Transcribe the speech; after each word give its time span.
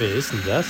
Wer 0.00 0.14
ist 0.14 0.32
denn 0.32 0.42
das? 0.46 0.64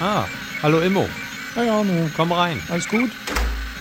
Ah, 0.00 0.24
hallo 0.60 0.80
Immo. 0.80 1.08
Hey 1.54 1.68
Arne, 1.68 2.10
Komm 2.16 2.32
rein. 2.32 2.60
alles 2.68 2.88
gut? 2.88 3.12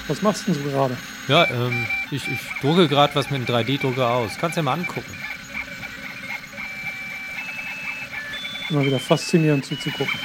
Was 0.08 0.21
machst 0.21 0.47
denn 0.47 0.53
du 0.53 0.69
gerade? 0.69 0.96
Ja, 1.28 1.46
ähm, 1.49 1.87
ich, 2.12 2.28
ich 2.28 2.39
drucke 2.62 2.87
gerade 2.87 3.15
was 3.15 3.31
mit 3.31 3.49
einem 3.49 3.65
3D-Drucker 3.65 4.08
aus. 4.08 4.33
Kannst 4.39 4.58
dir 4.58 4.62
mal 4.62 4.73
angucken. 4.73 5.12
Immer 8.69 8.85
wieder 8.85 8.99
faszinierend 8.99 9.65
zuzugucken. 9.65 10.19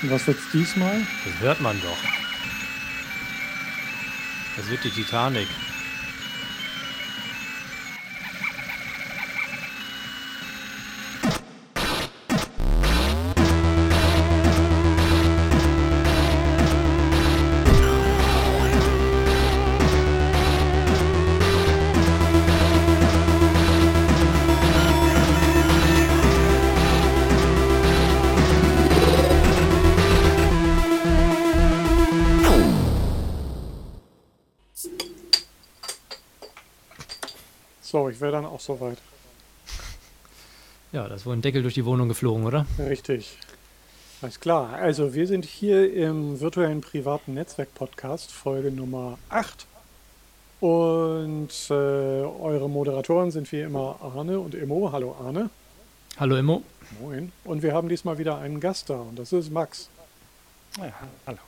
Und 0.00 0.10
was 0.10 0.26
wird's 0.26 0.50
diesmal? 0.50 1.02
Das 1.26 1.40
hört 1.42 1.60
man 1.60 1.78
doch. 1.82 1.98
Das 4.56 4.66
wird 4.70 4.82
die 4.82 4.90
Titanic. 4.90 5.48
Soweit. 38.68 38.98
Ja, 40.90 41.06
da 41.06 41.16
ist 41.16 41.26
wohl 41.26 41.36
ein 41.36 41.42
Deckel 41.42 41.60
durch 41.60 41.74
die 41.74 41.84
Wohnung 41.84 42.08
geflogen, 42.08 42.46
oder? 42.46 42.64
Richtig. 42.78 43.36
Alles 44.22 44.40
klar. 44.40 44.72
Also, 44.72 45.12
wir 45.12 45.26
sind 45.26 45.44
hier 45.44 45.92
im 45.92 46.40
virtuellen 46.40 46.80
privaten 46.80 47.34
Netzwerk-Podcast, 47.34 48.32
Folge 48.32 48.70
Nummer 48.70 49.18
8. 49.28 49.66
Und 50.60 51.50
äh, 51.68 51.74
eure 51.74 52.70
Moderatoren 52.70 53.30
sind 53.30 53.52
wie 53.52 53.60
immer 53.60 53.98
Arne 54.00 54.40
und 54.40 54.54
Immo. 54.54 54.90
Hallo 54.90 55.14
Arne. 55.20 55.50
Hallo 56.18 56.36
Immo. 56.36 56.62
Moin. 57.00 57.32
Und 57.44 57.62
wir 57.62 57.74
haben 57.74 57.90
diesmal 57.90 58.16
wieder 58.16 58.38
einen 58.38 58.58
Gast 58.58 58.88
da 58.88 58.94
und 58.94 59.18
das 59.18 59.32
ist 59.34 59.52
Max. 59.52 59.90
Ja, 60.78 60.92
hallo. 61.26 61.38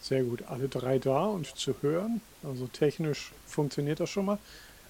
Sehr 0.00 0.24
gut. 0.24 0.42
Alle 0.48 0.68
drei 0.68 0.98
da 0.98 1.26
und 1.26 1.46
zu 1.56 1.76
hören. 1.80 2.20
Also 2.42 2.66
technisch 2.66 3.30
funktioniert 3.46 4.00
das 4.00 4.10
schon 4.10 4.26
mal. 4.26 4.38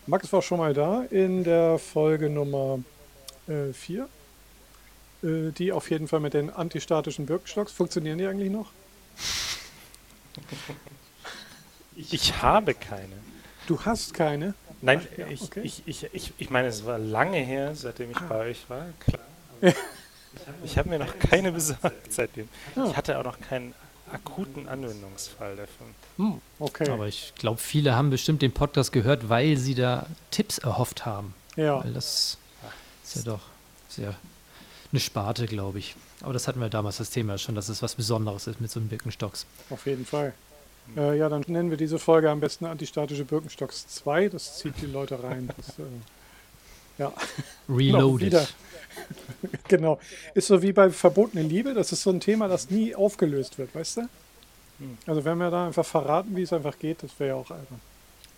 Max 0.06 0.32
war 0.32 0.42
schon 0.42 0.58
mal 0.58 0.74
da 0.74 1.04
in 1.10 1.44
der 1.44 1.78
Folge 1.78 2.28
Nummer 2.28 2.80
4. 3.72 4.08
Äh, 5.22 5.50
die 5.52 5.72
auf 5.72 5.90
jeden 5.90 6.08
Fall 6.08 6.20
mit 6.20 6.34
den 6.34 6.50
antistatischen 6.50 7.26
Birkenstocks. 7.26 7.72
Funktionieren 7.72 8.18
die 8.18 8.26
eigentlich 8.26 8.50
noch? 8.50 8.70
Ich 11.96 12.42
habe 12.42 12.74
keine. 12.74 13.14
Du 13.66 13.80
hast 13.84 14.12
keine. 14.14 14.54
Nein, 14.82 15.06
Ach, 15.12 15.18
ja, 15.18 15.26
ich, 15.28 15.42
okay. 15.42 15.60
ich, 15.62 15.82
ich, 15.86 16.08
ich, 16.12 16.32
ich 16.36 16.50
meine, 16.50 16.68
es 16.68 16.84
war 16.84 16.98
lange 16.98 17.38
her, 17.38 17.74
seitdem 17.74 18.10
ich 18.10 18.16
Ah. 18.18 18.26
bei 18.28 18.38
euch 18.50 18.68
war, 18.68 18.86
klar. 19.00 19.22
Ich 20.64 20.76
habe 20.76 20.88
mir 20.88 20.98
noch 20.98 21.16
keine 21.20 21.52
besorgt 21.52 22.12
seitdem. 22.12 22.48
Ja. 22.74 22.86
Ich 22.88 22.96
hatte 22.96 23.16
auch 23.20 23.22
noch 23.22 23.40
keinen 23.40 23.72
akuten 24.14 24.68
Anwendungsfall 24.68 25.56
davon. 25.56 25.86
Hm, 26.16 26.40
okay. 26.58 26.88
Aber 26.90 27.06
ich 27.08 27.32
glaube, 27.36 27.58
viele 27.58 27.94
haben 27.94 28.10
bestimmt 28.10 28.42
den 28.42 28.52
Podcast 28.52 28.92
gehört, 28.92 29.28
weil 29.28 29.56
sie 29.56 29.74
da 29.74 30.06
Tipps 30.30 30.58
erhofft 30.58 31.04
haben. 31.04 31.34
ja, 31.56 31.82
Weil 31.84 31.92
das 31.92 32.38
ist 33.04 33.16
ja 33.16 33.22
doch 33.22 33.40
sehr 33.88 34.14
eine 34.92 35.00
Sparte, 35.00 35.46
glaube 35.46 35.78
ich. 35.78 35.96
Aber 36.20 36.32
das 36.32 36.48
hatten 36.48 36.60
wir 36.60 36.68
damals 36.68 36.98
das 36.98 37.10
Thema 37.10 37.36
schon, 37.36 37.54
dass 37.54 37.68
es 37.68 37.82
was 37.82 37.94
Besonderes 37.96 38.46
ist 38.46 38.60
mit 38.60 38.70
so 38.70 38.80
einem 38.80 38.88
Birkenstocks. 38.88 39.44
auf 39.70 39.86
jeden 39.86 40.06
Fall. 40.06 40.32
Äh, 40.96 41.18
ja, 41.18 41.28
dann 41.28 41.44
nennen 41.46 41.70
wir 41.70 41.76
diese 41.76 41.98
Folge 41.98 42.30
am 42.30 42.40
besten 42.40 42.66
Antistatische 42.66 43.24
Birkenstocks 43.24 43.86
2. 43.88 44.28
Das 44.28 44.58
zieht 44.58 44.74
die 44.80 44.86
Leute 44.86 45.22
rein. 45.22 45.48
Das, 45.56 45.78
äh, 45.78 45.82
ja, 46.98 47.12
Reloaded. 47.68 48.54
genau. 49.68 49.98
Ist 50.34 50.48
so 50.48 50.62
wie 50.62 50.72
bei 50.72 50.90
verbotene 50.90 51.42
Liebe. 51.42 51.74
Das 51.74 51.92
ist 51.92 52.02
so 52.02 52.10
ein 52.10 52.20
Thema, 52.20 52.48
das 52.48 52.70
nie 52.70 52.94
aufgelöst 52.94 53.58
wird, 53.58 53.74
weißt 53.74 53.98
du? 53.98 54.00
Hm. 54.78 54.98
Also 55.06 55.24
wenn 55.24 55.38
wir 55.38 55.50
da 55.50 55.66
einfach 55.66 55.86
verraten, 55.86 56.34
wie 56.36 56.42
es 56.42 56.52
einfach 56.52 56.78
geht, 56.78 57.02
das 57.02 57.10
wäre 57.18 57.30
ja 57.30 57.34
auch 57.36 57.50
albern. 57.50 57.80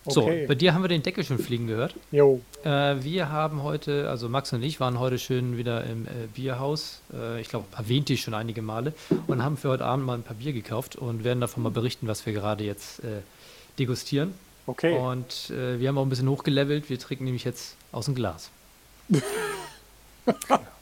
So, 0.09 0.23
Okay. 0.23 0.45
bei 0.47 0.55
dir 0.55 0.73
haben 0.73 0.83
wir 0.83 0.87
den 0.87 1.03
Deckel 1.03 1.23
schon 1.25 1.37
fliegen 1.37 1.67
gehört. 1.67 1.93
Jo. 2.11 2.39
Äh, 2.63 2.95
wir 3.01 3.29
haben 3.29 3.63
heute, 3.63 4.09
also 4.09 4.29
Max 4.29 4.53
und 4.53 4.63
ich 4.63 4.79
waren 4.79 4.99
heute 4.99 5.19
schön 5.19 5.57
wieder 5.57 5.83
im 5.83 6.05
äh, 6.05 6.27
Bierhaus. 6.33 7.01
Äh, 7.13 7.41
ich 7.41 7.49
glaube, 7.49 7.65
erwähnte 7.77 8.13
ich 8.13 8.21
schon 8.21 8.33
einige 8.33 8.61
Male. 8.61 8.93
Und 9.27 9.43
haben 9.43 9.57
für 9.57 9.69
heute 9.69 9.83
Abend 9.85 10.05
mal 10.05 10.13
ein 10.13 10.23
paar 10.23 10.37
Bier 10.37 10.53
gekauft 10.53 10.95
und 10.95 11.23
werden 11.25 11.41
davon 11.41 11.63
mal 11.63 11.71
berichten, 11.71 12.07
was 12.07 12.25
wir 12.25 12.31
gerade 12.33 12.63
jetzt 12.63 12.99
äh, 12.99 13.21
degustieren. 13.79 14.33
Okay. 14.65 14.97
Und 14.97 15.49
äh, 15.49 15.79
wir 15.79 15.89
haben 15.89 15.97
auch 15.97 16.05
ein 16.05 16.09
bisschen 16.09 16.29
hochgelevelt. 16.29 16.89
Wir 16.89 16.99
trinken 16.99 17.25
nämlich 17.25 17.43
jetzt 17.43 17.75
aus 17.91 18.05
dem 18.05 18.15
Glas. 18.15 18.49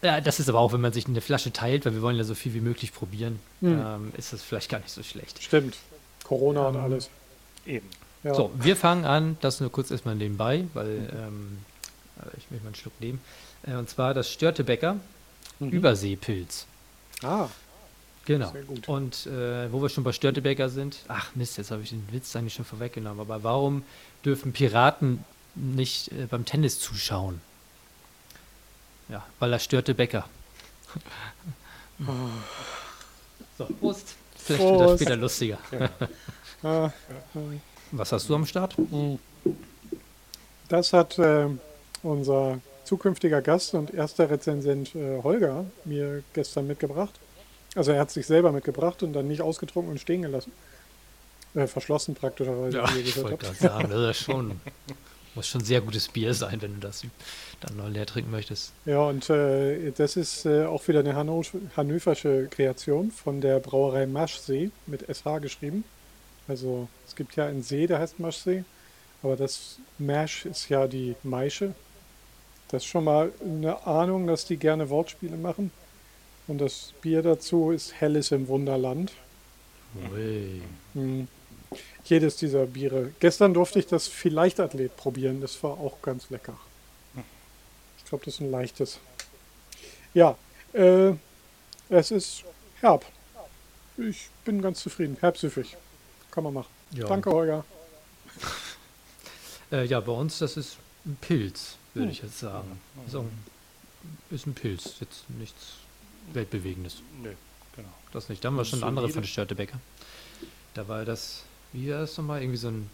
ja, 0.01 0.21
das 0.21 0.39
ist 0.39 0.49
aber 0.49 0.59
auch, 0.59 0.73
wenn 0.73 0.81
man 0.81 0.93
sich 0.93 1.07
eine 1.07 1.21
Flasche 1.21 1.51
teilt, 1.53 1.85
weil 1.85 1.93
wir 1.93 2.01
wollen 2.01 2.17
ja 2.17 2.23
so 2.23 2.35
viel 2.35 2.53
wie 2.53 2.61
möglich 2.61 2.93
probieren, 2.93 3.39
Hm. 3.61 3.79
ähm, 3.79 4.11
ist 4.17 4.33
das 4.33 4.41
vielleicht 4.41 4.69
gar 4.69 4.79
nicht 4.79 4.91
so 4.91 5.03
schlecht. 5.03 5.41
Stimmt. 5.41 5.75
Corona 6.23 6.67
und 6.67 6.75
Ähm, 6.75 6.81
alles. 6.81 7.09
Eben. 7.65 7.87
Ja. 8.23 8.33
So, 8.33 8.51
wir 8.55 8.75
fangen 8.75 9.05
an, 9.05 9.37
das 9.41 9.59
nur 9.59 9.71
kurz 9.71 9.91
erstmal 9.91 10.15
nebenbei, 10.15 10.65
weil 10.73 11.09
ähm, 11.15 11.57
äh, 12.19 12.27
ich 12.37 12.49
möchte 12.49 12.63
mal 12.63 12.67
einen 12.69 12.75
Schluck 12.75 12.99
nehmen. 12.99 13.19
Äh, 13.67 13.75
und 13.75 13.89
zwar 13.89 14.13
das 14.13 14.29
Störtebäcker 14.31 14.97
Mhm. 15.59 15.69
Überseepilz. 15.69 16.65
Ah, 17.23 17.47
Genau. 18.25 18.51
Sehr 18.51 18.63
gut. 18.63 18.87
Und 18.89 19.27
äh, 19.27 19.71
wo 19.71 19.81
wir 19.83 19.87
schon 19.89 20.03
bei 20.03 20.11
Störtebäcker 20.11 20.67
sind, 20.69 20.97
ach 21.07 21.29
Mist, 21.35 21.57
jetzt 21.59 21.69
habe 21.69 21.83
ich 21.83 21.89
den 21.91 22.05
Witz 22.11 22.35
eigentlich 22.35 22.55
schon 22.55 22.65
vorweggenommen, 22.65 23.19
aber 23.21 23.43
warum 23.43 23.83
dürfen 24.25 24.51
Piraten 24.51 25.23
nicht 25.53 26.11
äh, 26.11 26.25
beim 26.29 26.43
Tennis 26.43 26.79
zuschauen? 26.79 27.39
Ja, 29.09 29.25
weil 29.39 29.53
er 29.53 29.59
störte 29.59 29.93
Bäcker. 29.93 30.25
so, 33.57 33.65
Prost. 33.79 34.15
Vielleicht 34.35 34.63
wird 34.63 34.79
das 34.79 34.87
Prost. 34.87 35.01
später 35.01 35.15
lustiger. 35.15 35.57
äh, 36.63 36.89
Was 37.91 38.11
hast 38.11 38.29
du 38.29 38.35
am 38.35 38.45
Start? 38.45 38.75
das 40.69 40.93
hat 40.93 41.19
äh, 41.19 41.47
unser 42.03 42.59
zukünftiger 42.83 43.41
Gast 43.41 43.73
und 43.73 43.93
erster 43.93 44.29
Rezensent 44.29 44.95
äh, 44.95 45.21
Holger 45.23 45.65
mir 45.85 46.23
gestern 46.33 46.67
mitgebracht. 46.67 47.13
Also 47.75 47.91
er 47.91 47.99
hat 47.99 48.11
sich 48.11 48.25
selber 48.25 48.51
mitgebracht 48.51 49.03
und 49.03 49.13
dann 49.13 49.27
nicht 49.27 49.41
ausgetrunken 49.41 49.91
und 49.91 49.99
stehen 49.99 50.21
gelassen. 50.21 50.51
Äh, 51.55 51.67
verschlossen 51.67 52.15
praktischerweise, 52.15 52.77
Ja, 52.77 52.89
ich 52.95 53.15
wollte 53.21 53.37
gerade 53.37 53.55
sagen, 53.55 53.89
das 53.89 54.17
ist 54.17 54.23
schon, 54.23 54.59
muss 55.35 55.47
schon 55.47 55.63
sehr 55.63 55.81
gutes 55.81 56.07
Bier 56.07 56.33
sein, 56.33 56.61
wenn 56.61 56.75
du 56.75 56.79
das 56.79 57.03
dann 57.61 57.77
noch 57.77 57.89
leer 57.89 58.05
trinken 58.05 58.31
möchtest. 58.31 58.73
Ja, 58.85 58.99
und 59.01 59.29
äh, 59.29 59.91
das 59.91 60.15
ist 60.15 60.45
äh, 60.45 60.65
auch 60.65 60.87
wieder 60.87 60.99
eine 60.99 61.15
Hanno 61.15 61.41
hannoversche 61.75 62.47
Kreation 62.49 63.11
von 63.11 63.41
der 63.41 63.59
Brauerei 63.59 64.05
Maschsee 64.05 64.71
mit 64.87 65.05
SH 65.07 65.39
geschrieben. 65.41 65.83
Also 66.47 66.87
es 67.07 67.15
gibt 67.15 67.35
ja 67.35 67.45
einen 67.47 67.63
See, 67.63 67.87
der 67.87 67.99
heißt 67.99 68.19
Maschsee, 68.19 68.63
aber 69.23 69.35
das 69.35 69.79
Mash 69.97 70.45
ist 70.45 70.69
ja 70.69 70.87
die 70.87 71.15
Maische. 71.23 71.73
Das 72.69 72.83
ist 72.83 72.89
schon 72.89 73.03
mal 73.03 73.31
eine 73.43 73.85
Ahnung, 73.85 74.27
dass 74.27 74.45
die 74.45 74.57
gerne 74.57 74.89
Wortspiele 74.89 75.37
machen. 75.37 75.71
Und 76.47 76.59
das 76.59 76.93
Bier 77.01 77.21
dazu 77.21 77.71
ist 77.71 77.99
Helles 77.99 78.31
im 78.31 78.47
Wunderland. 78.47 79.11
Ui. 80.13 80.61
Hm. 80.93 81.27
Jedes 82.05 82.35
dieser 82.35 82.65
Biere. 82.65 83.11
Gestern 83.19 83.53
durfte 83.53 83.79
ich 83.79 83.87
das 83.87 84.07
Vielleicht-Athlet 84.07 84.95
probieren. 84.95 85.41
Das 85.41 85.61
war 85.63 85.71
auch 85.71 86.01
ganz 86.01 86.29
lecker. 86.29 86.57
Ich 87.97 88.05
glaube, 88.05 88.23
das 88.25 88.35
ist 88.35 88.41
ein 88.41 88.51
leichtes. 88.51 88.99
Ja, 90.13 90.37
äh, 90.73 91.13
es 91.89 92.11
ist 92.11 92.43
herb. 92.79 93.05
Ich 93.97 94.29
bin 94.43 94.61
ganz 94.61 94.81
zufrieden. 94.81 95.17
Herbsüffig. 95.19 95.75
Kann 96.31 96.43
man 96.43 96.53
machen. 96.53 96.69
Ja. 96.91 97.07
Danke, 97.07 97.31
Holger. 97.31 97.65
Äh, 99.71 99.85
ja, 99.85 99.99
bei 99.99 100.11
uns, 100.11 100.37
das 100.37 100.57
ist 100.57 100.77
ein 101.07 101.17
Pilz, 101.19 101.77
würde 101.95 102.05
Hm. 102.05 102.11
ich 102.11 102.21
jetzt 102.21 102.37
sagen. 102.37 102.79
Ist, 103.07 103.15
auch 103.15 103.21
ein, 103.23 103.43
ist 104.29 104.45
ein 104.45 104.53
Pilz, 104.53 104.97
jetzt 104.99 105.27
nichts 105.39 105.77
Weltbewegendes. 106.33 106.97
Nö, 107.23 107.33
genau. 107.75 107.89
Das 108.13 108.29
nicht. 108.29 108.43
Da 108.43 108.49
haben 108.49 108.57
wir 108.57 108.65
schon 108.65 108.83
andere 108.83 109.09
von 109.09 109.23
Störtebäcker. 109.23 109.79
Da 110.75 110.87
war 110.87 111.03
das, 111.03 111.43
wie 111.75 111.91
war 111.91 111.99
das 111.99 112.17
nochmal? 112.17 112.41
Irgendwie 112.41 112.57
so 112.57 112.69
ein 112.69 112.89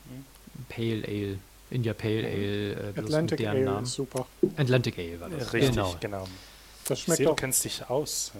Pale 0.69 1.03
Ale, 1.07 1.37
India 1.69 1.93
Pale 1.93 2.25
Ale, 2.27 2.71
äh, 2.95 2.99
Atlantic 2.99 3.47
Ale 3.47 3.61
Namen. 3.63 3.83
ist 3.83 3.93
super. 3.93 4.27
Atlantic 4.57 4.97
Ale 4.99 5.19
war 5.21 5.29
das. 5.29 5.53
Richtig, 5.53 5.71
Genau. 5.75 5.95
genau. 5.99 6.27
Das 6.85 6.97
Ich 6.99 7.05
schmeckt 7.05 7.17
sehe, 7.17 7.25
du 7.27 7.31
auch. 7.31 7.35
kennst 7.35 7.63
dich 7.63 7.89
aus. 7.89 8.31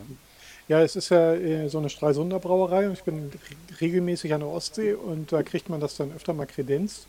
ja. 0.68 0.82
Es 0.82 0.96
ist 0.96 1.10
ja 1.10 1.34
äh, 1.34 1.68
so 1.70 1.78
eine 1.78 1.90
Stralsunder 1.90 2.40
Brauerei 2.40 2.88
und 2.88 2.94
ich 2.94 3.04
bin 3.04 3.30
re- 3.30 3.80
regelmäßig 3.82 4.34
an 4.34 4.40
der 4.42 4.50
Ostsee 4.50 4.94
und 4.94 5.32
da 5.32 5.44
kriegt 5.44 5.70
man 5.70 5.80
das 5.80 5.96
dann 5.98 6.12
öfter 6.14 6.34
mal 6.34 6.46
kredenzt. 6.48 7.08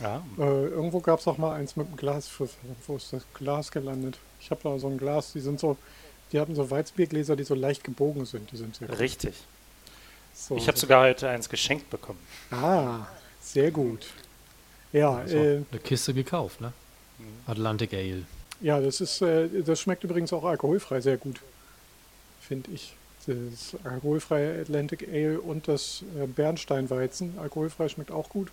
Ja, 0.00 0.22
Äh, 0.38 0.42
irgendwo 0.68 1.00
gab 1.00 1.18
es 1.20 1.26
auch 1.26 1.38
mal 1.38 1.54
eins 1.56 1.74
mit 1.76 1.88
einem 1.88 1.96
Glasschiffer. 1.96 2.46
Wo 2.86 2.96
ist 2.96 3.12
das 3.12 3.22
Glas 3.34 3.70
gelandet? 3.72 4.16
Ich 4.40 4.50
habe 4.50 4.60
da 4.62 4.78
so 4.78 4.86
ein 4.86 4.96
Glas, 4.96 5.32
die 5.32 5.40
sind 5.40 5.58
so, 5.58 5.76
die 6.32 6.38
hatten 6.38 6.54
so 6.54 6.70
Weizbiergläser, 6.70 7.34
die 7.34 7.42
so 7.44 7.54
leicht 7.54 7.82
gebogen 7.82 8.24
sind. 8.24 8.52
Die 8.52 8.56
sind 8.56 8.76
sehr 8.76 8.86
gut. 8.88 8.98
So, 10.38 10.56
Ich 10.56 10.68
habe 10.68 10.76
so- 10.78 10.82
sogar 10.82 11.02
heute 11.02 11.28
eins 11.28 11.48
geschenkt 11.48 11.90
bekommen. 11.90 12.20
Ah, 12.52 13.06
sehr 13.40 13.70
gut. 13.70 14.06
Ja, 14.92 15.16
Also, 15.16 15.36
äh, 15.36 15.62
eine 15.70 15.80
Kiste 15.82 16.14
gekauft, 16.14 16.60
ne? 16.60 16.72
Atlantic 17.46 17.92
Ale. 17.92 18.24
ja, 18.60 18.80
das 18.80 19.00
ist, 19.00 19.20
äh, 19.20 19.48
das 19.62 19.80
schmeckt 19.80 20.04
übrigens 20.04 20.32
auch 20.32 20.44
alkoholfrei 20.44 21.00
sehr 21.00 21.16
gut, 21.16 21.40
finde 22.40 22.70
ich. 22.70 22.94
Das 23.26 23.76
alkoholfreie 23.84 24.62
Atlantic 24.62 25.06
Ale 25.12 25.38
und 25.40 25.68
das 25.68 26.02
äh, 26.18 26.26
Bernsteinweizen, 26.26 27.38
alkoholfrei 27.38 27.88
schmeckt 27.90 28.10
auch 28.10 28.28
gut. 28.30 28.50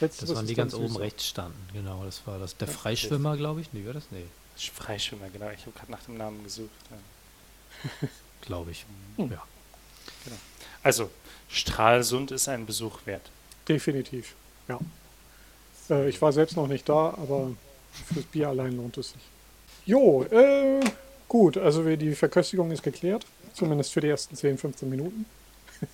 Letzteres 0.00 0.28
Das 0.30 0.36
waren 0.36 0.46
die 0.46 0.54
ganz 0.54 0.74
oben 0.74 0.96
rechts 0.96 1.26
standen, 1.26 1.56
genau. 1.72 2.04
Das 2.04 2.26
war 2.26 2.38
das 2.38 2.56
der 2.56 2.68
Freischwimmer, 2.68 3.36
glaube 3.38 3.62
ich. 3.62 3.72
Nee, 3.72 3.86
war 3.86 3.94
das? 3.94 4.04
Nee, 4.10 4.24
Freischwimmer, 4.56 5.30
genau. 5.32 5.48
Ich 5.50 5.62
habe 5.62 5.72
gerade 5.78 5.92
nach 5.92 6.02
dem 6.02 6.16
Namen 6.18 6.42
gesucht. 6.44 6.68
Ja. 6.90 8.08
glaube 8.42 8.72
ich. 8.72 8.84
Hm. 9.16 9.30
Ja. 9.30 9.42
Also, 10.82 11.10
Stralsund 11.48 12.30
ist 12.30 12.48
ein 12.48 12.66
Besuch 12.66 13.06
wert. 13.06 13.30
Definitiv, 13.68 14.34
ja. 14.68 14.78
Äh, 15.90 16.08
ich 16.08 16.20
war 16.20 16.32
selbst 16.32 16.56
noch 16.56 16.68
nicht 16.68 16.88
da, 16.88 17.10
aber 17.10 17.52
fürs 18.12 18.24
Bier 18.26 18.48
allein 18.48 18.76
lohnt 18.76 18.96
es 18.98 19.10
sich. 19.10 19.22
Jo, 19.86 20.24
äh, 20.24 20.80
gut, 21.28 21.56
also 21.56 21.84
die 21.96 22.14
Verköstigung 22.14 22.70
ist 22.70 22.82
geklärt, 22.82 23.24
zumindest 23.54 23.92
für 23.92 24.00
die 24.00 24.08
ersten 24.08 24.36
10, 24.36 24.58
15 24.58 24.88
Minuten. 24.88 25.26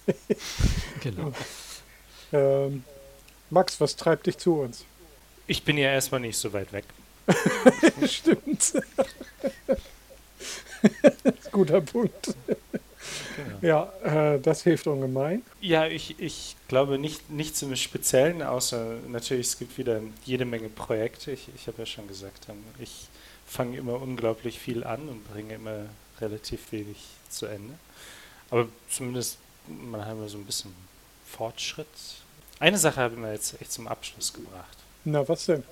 Genau. 1.02 1.32
Ähm, 2.32 2.84
Max, 3.50 3.78
was 3.80 3.96
treibt 3.96 4.26
dich 4.26 4.38
zu 4.38 4.60
uns? 4.60 4.84
Ich 5.46 5.62
bin 5.62 5.76
ja 5.76 5.92
erstmal 5.92 6.20
nicht 6.20 6.38
so 6.38 6.54
weit 6.54 6.72
weg. 6.72 6.84
Stimmt. 8.08 8.72
Guter 11.52 11.82
Punkt. 11.82 12.34
Genau. 13.36 13.58
Ja, 13.60 14.34
äh, 14.34 14.40
das 14.40 14.62
hilft 14.62 14.86
ungemein. 14.86 15.42
Ja, 15.60 15.86
ich, 15.86 16.18
ich 16.18 16.56
glaube 16.68 16.98
nicht, 16.98 17.30
nichts 17.30 17.62
im 17.62 17.74
Speziellen, 17.76 18.42
außer 18.42 18.96
natürlich, 19.08 19.48
es 19.48 19.58
gibt 19.58 19.76
wieder 19.78 20.00
jede 20.24 20.44
Menge 20.44 20.68
Projekte. 20.68 21.32
Ich, 21.32 21.48
ich 21.54 21.66
habe 21.66 21.78
ja 21.78 21.86
schon 21.86 22.08
gesagt, 22.08 22.46
ich 22.78 23.08
fange 23.46 23.76
immer 23.76 24.00
unglaublich 24.00 24.58
viel 24.58 24.84
an 24.84 25.08
und 25.08 25.24
bringe 25.32 25.54
immer 25.54 25.86
relativ 26.20 26.72
wenig 26.72 26.98
zu 27.28 27.46
Ende. 27.46 27.74
Aber 28.50 28.68
zumindest, 28.88 29.38
man 29.66 30.04
hat 30.04 30.12
immer 30.12 30.28
so 30.28 30.38
ein 30.38 30.44
bisschen 30.44 30.74
Fortschritt. 31.26 31.86
Eine 32.60 32.78
Sache 32.78 33.00
habe 33.00 33.14
ich 33.14 33.20
mir 33.20 33.32
jetzt 33.32 33.60
echt 33.60 33.72
zum 33.72 33.88
Abschluss 33.88 34.32
gebracht. 34.32 34.78
Na, 35.04 35.26
was 35.28 35.46
denn? 35.46 35.64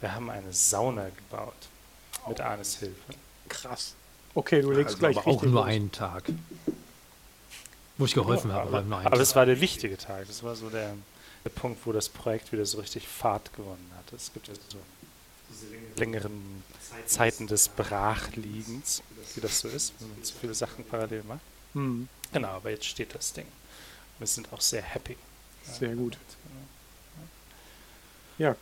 Wir 0.00 0.14
haben 0.14 0.30
eine 0.30 0.52
Sauna 0.52 1.08
gebaut. 1.08 1.54
Mit 2.28 2.40
Arnes 2.40 2.76
Hilfe. 2.78 3.14
Krass. 3.48 3.94
Okay, 4.36 4.60
du 4.62 4.70
legst 4.70 4.94
Also, 4.94 4.98
gleich 4.98 5.16
aber 5.16 5.26
auch 5.28 5.42
nur 5.42 5.52
los. 5.52 5.64
einen 5.66 5.90
Tag. 5.92 6.24
Wo 7.98 8.04
ich 8.04 8.12
geholfen 8.14 8.52
habe, 8.52 8.68
aber, 8.68 8.78
aber 8.78 8.86
nur 8.86 8.98
einen 8.98 9.06
aber 9.06 9.16
Tag. 9.16 9.22
es 9.22 9.34
war 9.34 9.46
der 9.46 9.60
wichtige 9.60 9.96
Tag. 9.96 10.26
Das 10.26 10.42
war 10.42 10.54
so 10.54 10.68
der, 10.68 10.94
der 11.44 11.50
Punkt, 11.50 11.80
wo 11.86 11.92
das 11.92 12.08
Projekt 12.10 12.52
wieder 12.52 12.66
so 12.66 12.78
richtig 12.78 13.08
Fahrt 13.08 13.52
gewonnen 13.56 13.90
hat. 13.96 14.12
Es 14.12 14.32
gibt 14.32 14.48
ja 14.48 14.54
so 14.54 14.78
diese 15.50 15.66
längeren 15.98 16.62
Zeiten 17.06 17.46
des 17.46 17.68
Brachliegens, 17.70 19.02
wie 19.34 19.40
das 19.40 19.60
so 19.60 19.68
ist, 19.68 19.94
wenn 19.98 20.10
man 20.10 20.22
zu 20.22 20.34
viele 20.38 20.54
Sachen 20.54 20.84
parallel 20.84 21.22
macht. 21.26 21.40
Hm, 21.72 22.08
Genau, 22.32 22.48
aber 22.48 22.70
jetzt 22.70 22.84
steht 22.84 23.14
das 23.14 23.32
Ding. 23.32 23.46
Wir 24.18 24.26
sind 24.26 24.52
auch 24.52 24.60
sehr 24.60 24.82
happy. 24.82 25.16
sehr 25.64 25.94
gut. 25.94 26.14
Ja, 26.14 26.18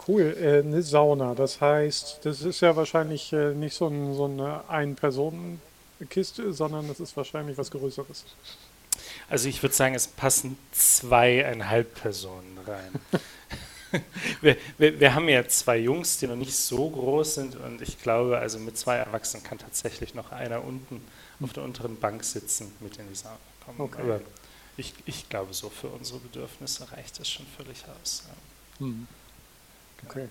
cool. 0.09 0.37
Äh, 0.41 0.61
eine 0.61 0.83
Sauna. 0.83 1.35
Das 1.35 1.61
heißt, 1.61 2.21
das 2.23 2.43
ist 2.43 2.61
ja 2.61 2.77
wahrscheinlich 2.77 3.33
äh, 3.33 3.55
nicht 3.55 3.75
so, 3.75 3.89
ein, 3.89 4.15
so 4.15 4.25
eine 4.25 4.69
Ein-Personen-Kiste, 4.69 6.53
sondern 6.53 6.89
das 6.89 7.01
ist 7.01 7.17
wahrscheinlich 7.17 7.59
was 7.59 7.71
Größeres. 7.71 8.25
Also 9.29 9.49
ich 9.49 9.63
würde 9.63 9.75
sagen, 9.75 9.95
es 9.95 10.07
passen 10.07 10.57
zweieinhalb 10.73 11.95
Personen 11.95 12.59
rein. 12.67 14.01
wir, 14.41 14.57
wir, 14.79 15.01
wir 15.01 15.15
haben 15.15 15.29
ja 15.29 15.47
zwei 15.49 15.79
Jungs, 15.79 16.19
die 16.19 16.27
noch 16.27 16.37
nicht 16.37 16.55
so 16.55 16.91
groß 16.91 17.35
sind 17.35 17.57
und 17.57 17.81
ich 17.81 18.01
glaube, 18.01 18.39
also 18.39 18.59
mit 18.59 18.77
zwei 18.79 18.97
Erwachsenen 18.97 19.43
kann 19.43 19.59
tatsächlich 19.59 20.15
noch 20.15 20.31
einer 20.33 20.63
unten 20.63 21.01
auf 21.41 21.53
der 21.53 21.65
unteren 21.65 21.99
Bank 21.99 22.25
sitzen, 22.25 22.73
mit 22.81 22.97
in 22.99 23.09
die 23.09 23.15
Sauna 23.15 23.37
kommen. 23.65 23.81
Okay. 23.81 24.03
Aber 24.03 24.21
ich, 24.77 24.95
ich 25.07 25.29
glaube, 25.29 25.53
so 25.55 25.71
für 25.71 25.89
unsere 25.89 26.19
Bedürfnisse 26.21 26.91
reicht 26.93 27.19
das 27.19 27.29
schon 27.29 27.47
völlig 27.57 27.85
aus. 28.01 28.25
Ja. 28.29 28.87
Hm. 28.87 29.07
Okay. 30.09 30.29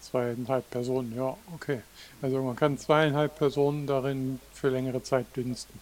Zweieinhalb 0.00 0.70
Personen, 0.70 1.14
ja, 1.16 1.36
okay. 1.54 1.80
Also 2.22 2.42
man 2.42 2.54
kann 2.54 2.78
zweieinhalb 2.78 3.36
Personen 3.36 3.86
darin 3.86 4.40
für 4.54 4.68
längere 4.68 5.02
Zeit 5.02 5.26
dünsten. 5.36 5.78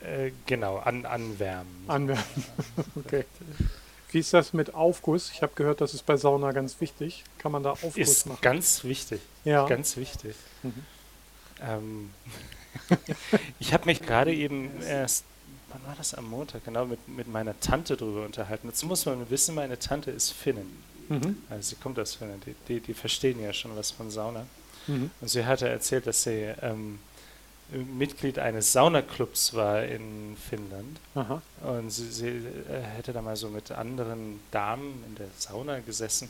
Äh, 0.00 0.32
genau, 0.46 0.78
an, 0.78 1.04
anwärmen. 1.04 1.84
Anwärmen. 1.88 2.44
okay. 2.96 3.24
Wie 4.10 4.18
ist 4.18 4.34
das 4.34 4.52
mit 4.52 4.74
Aufguss? 4.74 5.30
Ich 5.32 5.42
habe 5.42 5.52
gehört, 5.54 5.80
das 5.80 5.94
ist 5.94 6.04
bei 6.04 6.16
Sauna 6.16 6.52
ganz 6.52 6.80
wichtig. 6.80 7.24
Kann 7.38 7.50
man 7.50 7.62
da 7.62 7.70
Aufguss 7.70 7.96
Ist 7.96 8.26
machen? 8.26 8.38
ganz 8.42 8.84
wichtig. 8.84 9.20
Ja. 9.44 9.66
Ganz 9.66 9.96
wichtig. 9.96 10.36
Mhm. 10.62 10.84
Ähm, 11.62 12.10
ich 13.58 13.72
habe 13.72 13.86
mich 13.86 14.02
gerade 14.02 14.34
eben 14.34 14.82
erst, 14.82 15.24
wann 15.70 15.86
war 15.86 15.94
das 15.96 16.14
am 16.14 16.28
Montag, 16.28 16.64
genau, 16.64 16.84
mit, 16.84 17.08
mit 17.08 17.28
meiner 17.28 17.58
Tante 17.60 17.96
drüber 17.96 18.24
unterhalten. 18.24 18.68
Dazu 18.68 18.86
muss 18.86 19.06
man 19.06 19.30
wissen, 19.30 19.54
meine 19.54 19.78
Tante 19.78 20.10
ist 20.10 20.32
Finnin. 20.32 20.82
Mhm. 21.12 21.36
Also 21.50 21.70
sie 21.70 21.76
kommt 21.76 21.98
aus 21.98 22.14
Finnland. 22.14 22.44
Die, 22.46 22.54
die, 22.68 22.80
die 22.80 22.94
verstehen 22.94 23.40
ja 23.42 23.52
schon 23.52 23.76
was 23.76 23.90
von 23.90 24.10
Sauna. 24.10 24.46
Mhm. 24.86 25.10
Und 25.20 25.28
sie 25.28 25.44
hatte 25.44 25.68
erzählt, 25.68 26.06
dass 26.06 26.22
sie 26.24 26.52
ähm, 26.62 26.98
Mitglied 27.70 28.38
eines 28.38 28.72
Saunaclubs 28.72 29.54
war 29.54 29.82
in 29.84 30.36
Finnland. 30.48 30.98
Aha. 31.14 31.40
Und 31.62 31.90
sie, 31.90 32.10
sie 32.10 32.28
äh, 32.28 32.80
hätte 32.96 33.12
da 33.12 33.22
mal 33.22 33.36
so 33.36 33.48
mit 33.48 33.70
anderen 33.72 34.40
Damen 34.50 35.02
in 35.08 35.14
der 35.14 35.28
Sauna 35.38 35.78
gesessen 35.80 36.28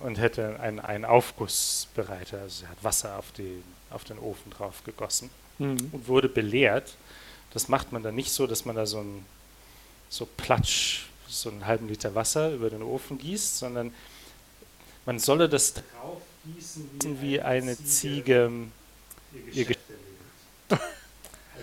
und 0.00 0.18
hätte 0.18 0.58
einen, 0.60 0.80
einen 0.80 1.04
Aufguss 1.04 1.88
bereitet. 1.94 2.40
Also 2.40 2.60
sie 2.60 2.66
hat 2.68 2.82
Wasser 2.82 3.18
auf, 3.18 3.32
die, 3.32 3.62
auf 3.90 4.04
den 4.04 4.18
Ofen 4.18 4.50
drauf 4.50 4.82
gegossen 4.84 5.30
Mhm. 5.58 5.90
und 5.92 6.08
wurde 6.08 6.30
belehrt. 6.30 6.94
Das 7.52 7.68
macht 7.68 7.92
man 7.92 8.02
dann 8.02 8.14
nicht 8.14 8.32
so, 8.32 8.46
dass 8.46 8.64
man 8.64 8.74
da 8.74 8.86
so 8.86 9.00
ein 9.00 9.26
so 10.08 10.26
Platsch, 10.38 11.04
so 11.32 11.50
einen 11.50 11.66
halben 11.66 11.88
Liter 11.88 12.14
Wasser 12.14 12.52
über 12.52 12.70
den 12.70 12.82
Ofen 12.82 13.18
gießt, 13.18 13.58
sondern 13.58 13.92
man 15.06 15.18
solle 15.18 15.48
das 15.48 15.74
drauf 15.74 16.22
gießen 16.44 17.20
wie 17.20 17.40
eine 17.40 17.76
Ziege 17.82 18.50
ihr 19.52 19.64
Geschäft 19.64 19.80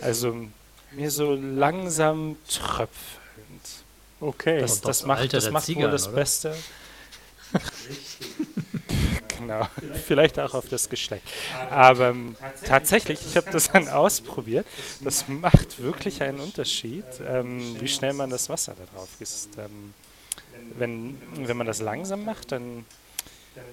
Also 0.02 0.48
mir 0.92 1.12
so 1.12 1.36
langsam 1.36 2.38
tröpfelnd. 2.48 2.90
Okay. 4.22 4.62
Das, 4.62 4.82
das 4.82 5.02
aufs 5.02 5.08
macht, 5.08 5.34
das 5.34 5.50
macht 5.52 5.66
Ziege 5.66 5.84
wohl 5.84 5.92
das 5.92 6.08
oder? 6.08 6.16
Beste. 6.16 6.56
Genau. 9.39 9.67
Vielleicht 10.05 10.39
auch 10.39 10.53
auf 10.53 10.67
das 10.69 10.89
Geschlecht. 10.89 11.24
Aber 11.69 12.10
ähm, 12.10 12.36
tatsächlich, 12.65 13.19
ich 13.25 13.36
habe 13.38 13.50
das 13.51 13.72
dann 13.72 13.88
ausprobiert. 13.88 14.65
Das 15.01 15.27
macht 15.27 15.81
wirklich 15.81 16.22
einen 16.22 16.39
Unterschied, 16.39 17.05
ähm, 17.27 17.75
wie 17.79 17.88
schnell 17.88 18.13
man 18.13 18.29
das 18.29 18.50
Wasser 18.50 18.75
da 18.77 18.98
drauf 18.98 19.10
gießt. 19.19 19.50
Ähm, 19.58 19.93
wenn, 20.77 21.19
wenn 21.36 21.58
man 21.58 21.67
das 21.67 21.79
langsam 21.81 22.25
macht, 22.25 22.51
dann, 22.51 22.86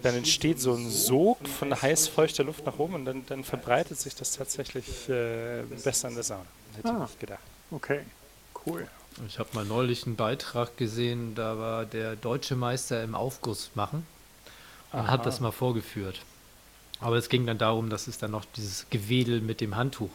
dann 0.02 0.14
entsteht 0.14 0.60
so 0.60 0.72
ein 0.74 0.88
Sog 0.90 1.46
von 1.48 1.80
heiß 1.80 2.08
feuchter 2.08 2.44
Luft 2.44 2.64
nach 2.64 2.78
oben 2.78 2.94
und 2.94 3.04
dann, 3.04 3.26
dann 3.26 3.44
verbreitet 3.44 3.98
sich 4.00 4.14
das 4.14 4.32
tatsächlich 4.32 5.08
äh, 5.08 5.62
besser 5.84 6.08
in 6.08 6.14
der 6.14 6.24
Sauna. 6.24 6.46
Hätte 6.76 6.88
Ah. 6.88 6.94
ich 6.94 7.00
nicht 7.10 7.20
gedacht. 7.20 7.40
Okay. 7.70 8.00
Cool. 8.66 8.86
Ich 9.28 9.38
habe 9.38 9.48
mal 9.54 9.64
neulich 9.64 10.04
einen 10.06 10.16
Beitrag 10.16 10.76
gesehen, 10.76 11.34
da 11.34 11.58
war 11.58 11.84
der 11.86 12.16
deutsche 12.16 12.54
Meister 12.54 13.02
im 13.02 13.14
Aufguss 13.14 13.70
machen 13.74 14.06
Aha. 14.92 15.06
hat 15.08 15.26
das 15.26 15.40
mal 15.40 15.52
vorgeführt. 15.52 16.20
Aber 17.00 17.16
es 17.16 17.28
ging 17.28 17.46
dann 17.46 17.58
darum, 17.58 17.90
dass 17.90 18.06
es 18.06 18.18
dann 18.18 18.30
noch 18.30 18.44
dieses 18.56 18.86
Gewedel 18.90 19.40
mit 19.40 19.60
dem 19.60 19.76
Handtuch. 19.76 20.10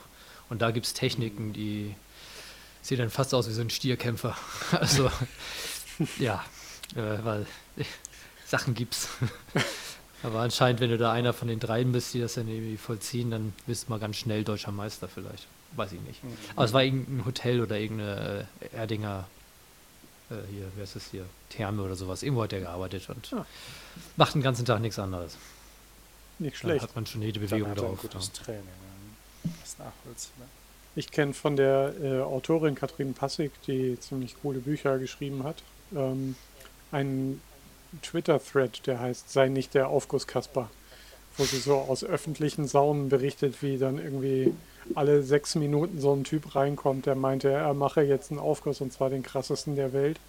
Und 0.50 0.62
da 0.62 0.72
gibt 0.72 0.86
es 0.86 0.94
Techniken, 0.94 1.54
die 1.54 1.96
sehen 2.82 2.98
dann 2.98 3.10
fast 3.10 3.34
aus 3.34 3.48
wie 3.48 3.54
so 3.54 3.62
ein 3.62 3.70
Stierkämpfer. 3.70 4.36
Also, 4.72 5.12
ja, 6.20 6.44
äh, 6.96 7.24
weil 7.24 7.46
Sachen 8.46 8.74
gibt's. 8.74 9.10
Aber 10.24 10.40
anscheinend, 10.40 10.82
wenn 10.82 10.90
du 10.90 10.98
da 10.98 11.12
einer 11.12 11.34
von 11.34 11.48
den 11.48 11.60
dreien 11.60 11.92
bist, 11.92 12.14
die 12.14 12.20
das 12.20 12.36
dann 12.36 12.48
irgendwie 12.48 12.78
vollziehen, 12.78 13.32
dann 13.32 13.54
bist 13.66 13.88
du 13.88 13.92
mal 13.92 14.00
ganz 14.00 14.18
schnell 14.18 14.44
deutscher 14.44 14.72
Meister 14.72 15.08
vielleicht. 15.08 15.48
Weiß 15.76 15.94
ich 15.94 16.02
nicht. 16.02 16.24
Mhm. 16.24 16.34
Aber 16.56 16.66
es 16.66 16.74
war 16.74 16.84
irgendein 16.84 17.26
Hotel 17.26 17.62
oder 17.62 17.80
irgendeine 17.80 18.48
äh, 18.60 18.76
Erdinger, 18.76 19.26
äh, 19.26 19.41
hier, 20.50 20.66
wer 20.76 20.84
ist 20.84 20.96
das 20.96 21.06
hier? 21.12 21.26
Therme 21.50 21.84
oder 21.84 21.96
sowas. 21.96 22.24
Irgendwo 22.24 22.44
hat 22.44 22.54
er 22.54 22.62
gearbeitet 22.62 23.08
und 23.10 23.32
Ah. 23.34 23.46
macht 24.16 24.34
den 24.36 24.42
ganzen 24.42 24.66
Tag 24.66 24.82
nichts 24.82 24.98
anderes. 25.00 25.38
Nicht 26.40 26.54
Dann 26.56 26.60
schlecht. 26.60 26.84
hat 26.84 26.96
man 26.96 27.06
schon 27.06 27.22
jede 27.22 27.40
Dann 27.40 27.50
Bewegung 27.50 27.70
er 27.70 27.74
ein 27.74 27.78
drauf. 27.78 28.02
gutes 28.02 28.32
Training. 28.32 28.64
ja. 28.64 29.52
Das 29.62 29.78
nachvollziehbar. 29.78 30.48
Ich 30.96 31.12
kenne 31.12 31.34
von 31.34 31.56
der 31.56 31.94
äh, 32.02 32.20
Autorin 32.22 32.76
Katrin 32.76 33.14
Passig, 33.14 33.52
die 33.66 33.98
ziemlich 34.00 34.36
coole 34.42 34.60
Bücher 34.60 34.98
geschrieben 35.00 35.44
hat, 35.44 35.64
ähm, 35.96 36.36
ein 36.92 37.42
Twitter-Thread, 38.02 38.86
der 38.88 39.00
heißt 39.00 39.32
Sei 39.32 39.48
nicht 39.50 39.74
der 39.74 39.88
Aufgusskasper, 39.90 40.70
wo 41.38 41.44
sie 41.46 41.60
so 41.60 41.76
aus 41.78 42.04
öffentlichen 42.04 42.68
Saunen 42.68 43.10
berichtet, 43.10 43.62
wie 43.62 43.78
dann 43.78 43.98
irgendwie 44.00 44.54
alle 44.96 45.24
sechs 45.24 45.56
Minuten 45.56 46.00
so 46.00 46.14
ein 46.14 46.24
Typ 46.24 46.56
reinkommt, 46.56 47.06
der 47.06 47.16
meinte, 47.16 47.50
er 47.50 47.74
mache 47.74 48.02
jetzt 48.02 48.32
einen 48.32 48.40
Aufguss 48.40 48.82
und 48.82 48.92
zwar 48.94 49.10
den 49.10 49.24
krassesten 49.24 49.76
der 49.76 49.94
Welt. 49.94 50.20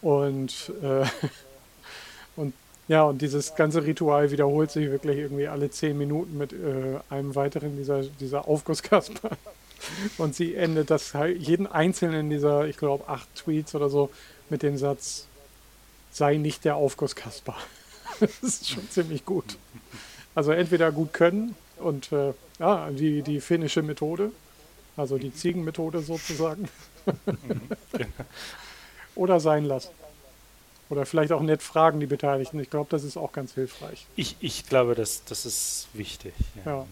Und, 0.00 0.72
äh, 0.82 1.04
und 2.36 2.54
ja, 2.88 3.04
und 3.04 3.22
dieses 3.22 3.54
ganze 3.54 3.84
Ritual 3.84 4.30
wiederholt 4.30 4.70
sich 4.70 4.90
wirklich 4.90 5.18
irgendwie 5.18 5.48
alle 5.48 5.70
zehn 5.70 5.96
Minuten 5.96 6.36
mit 6.36 6.52
äh, 6.52 6.98
einem 7.10 7.34
weiteren 7.34 7.76
dieser, 7.76 8.02
dieser 8.02 8.48
Aufgusskasper. 8.48 9.30
Und 10.18 10.36
sie 10.36 10.54
endet 10.54 10.90
das 10.90 11.12
halt 11.12 11.38
jeden 11.38 11.66
einzelnen 11.66 12.30
dieser, 12.30 12.66
ich 12.66 12.76
glaube, 12.76 13.08
acht 13.08 13.34
Tweets 13.34 13.74
oder 13.74 13.88
so 13.88 14.10
mit 14.48 14.62
dem 14.62 14.76
Satz, 14.76 15.26
sei 16.12 16.36
nicht 16.36 16.64
der 16.64 16.76
Aufgusskasper. 16.76 17.56
Das 18.20 18.38
ist 18.42 18.68
schon 18.68 18.88
ziemlich 18.90 19.24
gut. 19.24 19.56
Also 20.34 20.52
entweder 20.52 20.92
gut 20.92 21.12
können 21.12 21.56
und 21.78 22.12
äh, 22.12 22.34
ja, 22.62 22.90
die, 22.90 23.22
die 23.22 23.40
finnische 23.40 23.82
Methode, 23.82 24.30
also 24.96 25.18
die 25.18 25.34
Ziegenmethode 25.34 26.00
sozusagen. 26.00 26.68
Oder 29.16 29.40
sein 29.40 29.64
lassen. 29.64 29.90
Oder 30.88 31.04
vielleicht 31.04 31.32
auch 31.32 31.42
nett 31.42 31.60
fragen 31.60 31.98
die 31.98 32.06
Beteiligten. 32.06 32.60
Ich 32.60 32.70
glaube, 32.70 32.88
das 32.90 33.02
ist 33.02 33.16
auch 33.16 33.32
ganz 33.32 33.54
hilfreich. 33.54 34.06
Ich, 34.14 34.36
ich 34.40 34.68
glaube, 34.68 34.94
das, 34.94 35.24
das 35.24 35.44
ist 35.44 35.88
wichtig. 35.92 36.34
Ja. 36.64 36.86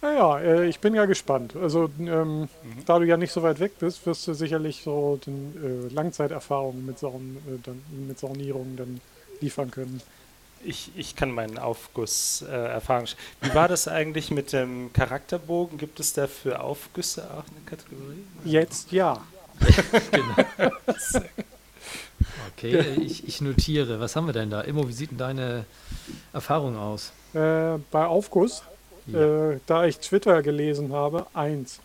Naja, 0.00 0.38
äh, 0.38 0.66
ich 0.66 0.80
bin 0.80 0.94
ja 0.94 1.04
gespannt. 1.04 1.54
Also, 1.54 1.90
ähm, 1.98 2.40
mhm. 2.40 2.48
da 2.86 2.98
du 2.98 3.04
ja 3.04 3.18
nicht 3.18 3.32
so 3.32 3.42
weit 3.42 3.60
weg 3.60 3.78
bist, 3.78 4.06
wirst 4.06 4.26
du 4.26 4.32
sicherlich 4.32 4.82
so 4.82 5.20
den, 5.26 5.88
äh, 5.90 5.92
Langzeiterfahrungen 5.92 6.86
mit, 6.86 6.98
Saun, 6.98 7.36
äh, 7.48 7.58
dann, 7.62 7.82
mit 8.08 8.18
Saunierungen 8.18 8.76
dann 8.76 9.00
liefern 9.40 9.70
können. 9.70 10.00
Ich, 10.66 10.90
ich 10.96 11.14
kann 11.14 11.30
meinen 11.30 11.58
Aufguss 11.58 12.42
äh, 12.42 12.52
erfahren. 12.52 13.06
Wie 13.40 13.54
war 13.54 13.68
das 13.68 13.86
eigentlich 13.88 14.30
mit 14.30 14.52
dem 14.52 14.92
Charakterbogen? 14.92 15.78
Gibt 15.78 16.00
es 16.00 16.12
da 16.12 16.26
für 16.26 16.60
Aufgüsse 16.60 17.24
auch 17.30 17.44
eine 17.50 17.64
Kategorie? 17.64 18.24
Jetzt 18.44 18.92
ja. 18.92 19.24
genau. 20.10 20.72
Okay, 22.56 22.96
ich, 23.02 23.28
ich 23.28 23.42
notiere. 23.42 24.00
Was 24.00 24.16
haben 24.16 24.26
wir 24.26 24.32
denn 24.32 24.48
da? 24.48 24.62
Immo, 24.62 24.88
wie 24.88 24.92
sieht 24.92 25.10
denn 25.10 25.18
deine 25.18 25.66
Erfahrung 26.32 26.76
aus? 26.78 27.12
Äh, 27.34 27.78
bei 27.90 28.06
Aufguss, 28.06 28.62
ja. 29.06 29.50
äh, 29.50 29.60
da 29.66 29.84
ich 29.84 29.98
Twitter 29.98 30.42
gelesen 30.42 30.92
habe, 30.92 31.26
eins. 31.34 31.80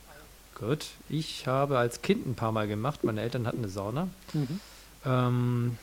Gut, 0.55 0.85
ich 1.09 1.47
habe 1.47 1.77
als 1.77 2.01
Kind 2.01 2.25
ein 2.25 2.35
paar 2.35 2.51
Mal 2.51 2.67
gemacht. 2.67 3.03
Meine 3.03 3.21
Eltern 3.21 3.47
hatten 3.47 3.59
eine 3.59 3.69
Sauna. 3.69 4.07
Mhm. 4.33 4.59
Ähm, 5.05 5.77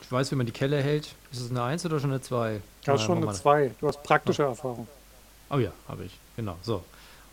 ich 0.00 0.10
weiß, 0.12 0.30
wie 0.30 0.36
man 0.36 0.46
die 0.46 0.52
Kelle 0.52 0.82
hält. 0.82 1.14
Ist 1.32 1.40
es 1.40 1.50
eine 1.50 1.62
Eins 1.62 1.84
oder 1.84 2.00
schon 2.00 2.10
eine 2.10 2.20
Zwei? 2.20 2.60
Ja, 2.84 2.98
schon 2.98 3.22
eine 3.22 3.32
Zwei. 3.34 3.70
Du 3.80 3.88
hast 3.88 4.02
praktische 4.02 4.46
oh. 4.46 4.50
Erfahrung. 4.50 4.88
Oh 5.50 5.58
ja, 5.58 5.72
habe 5.88 6.04
ich. 6.04 6.12
Genau. 6.36 6.56
So. 6.62 6.82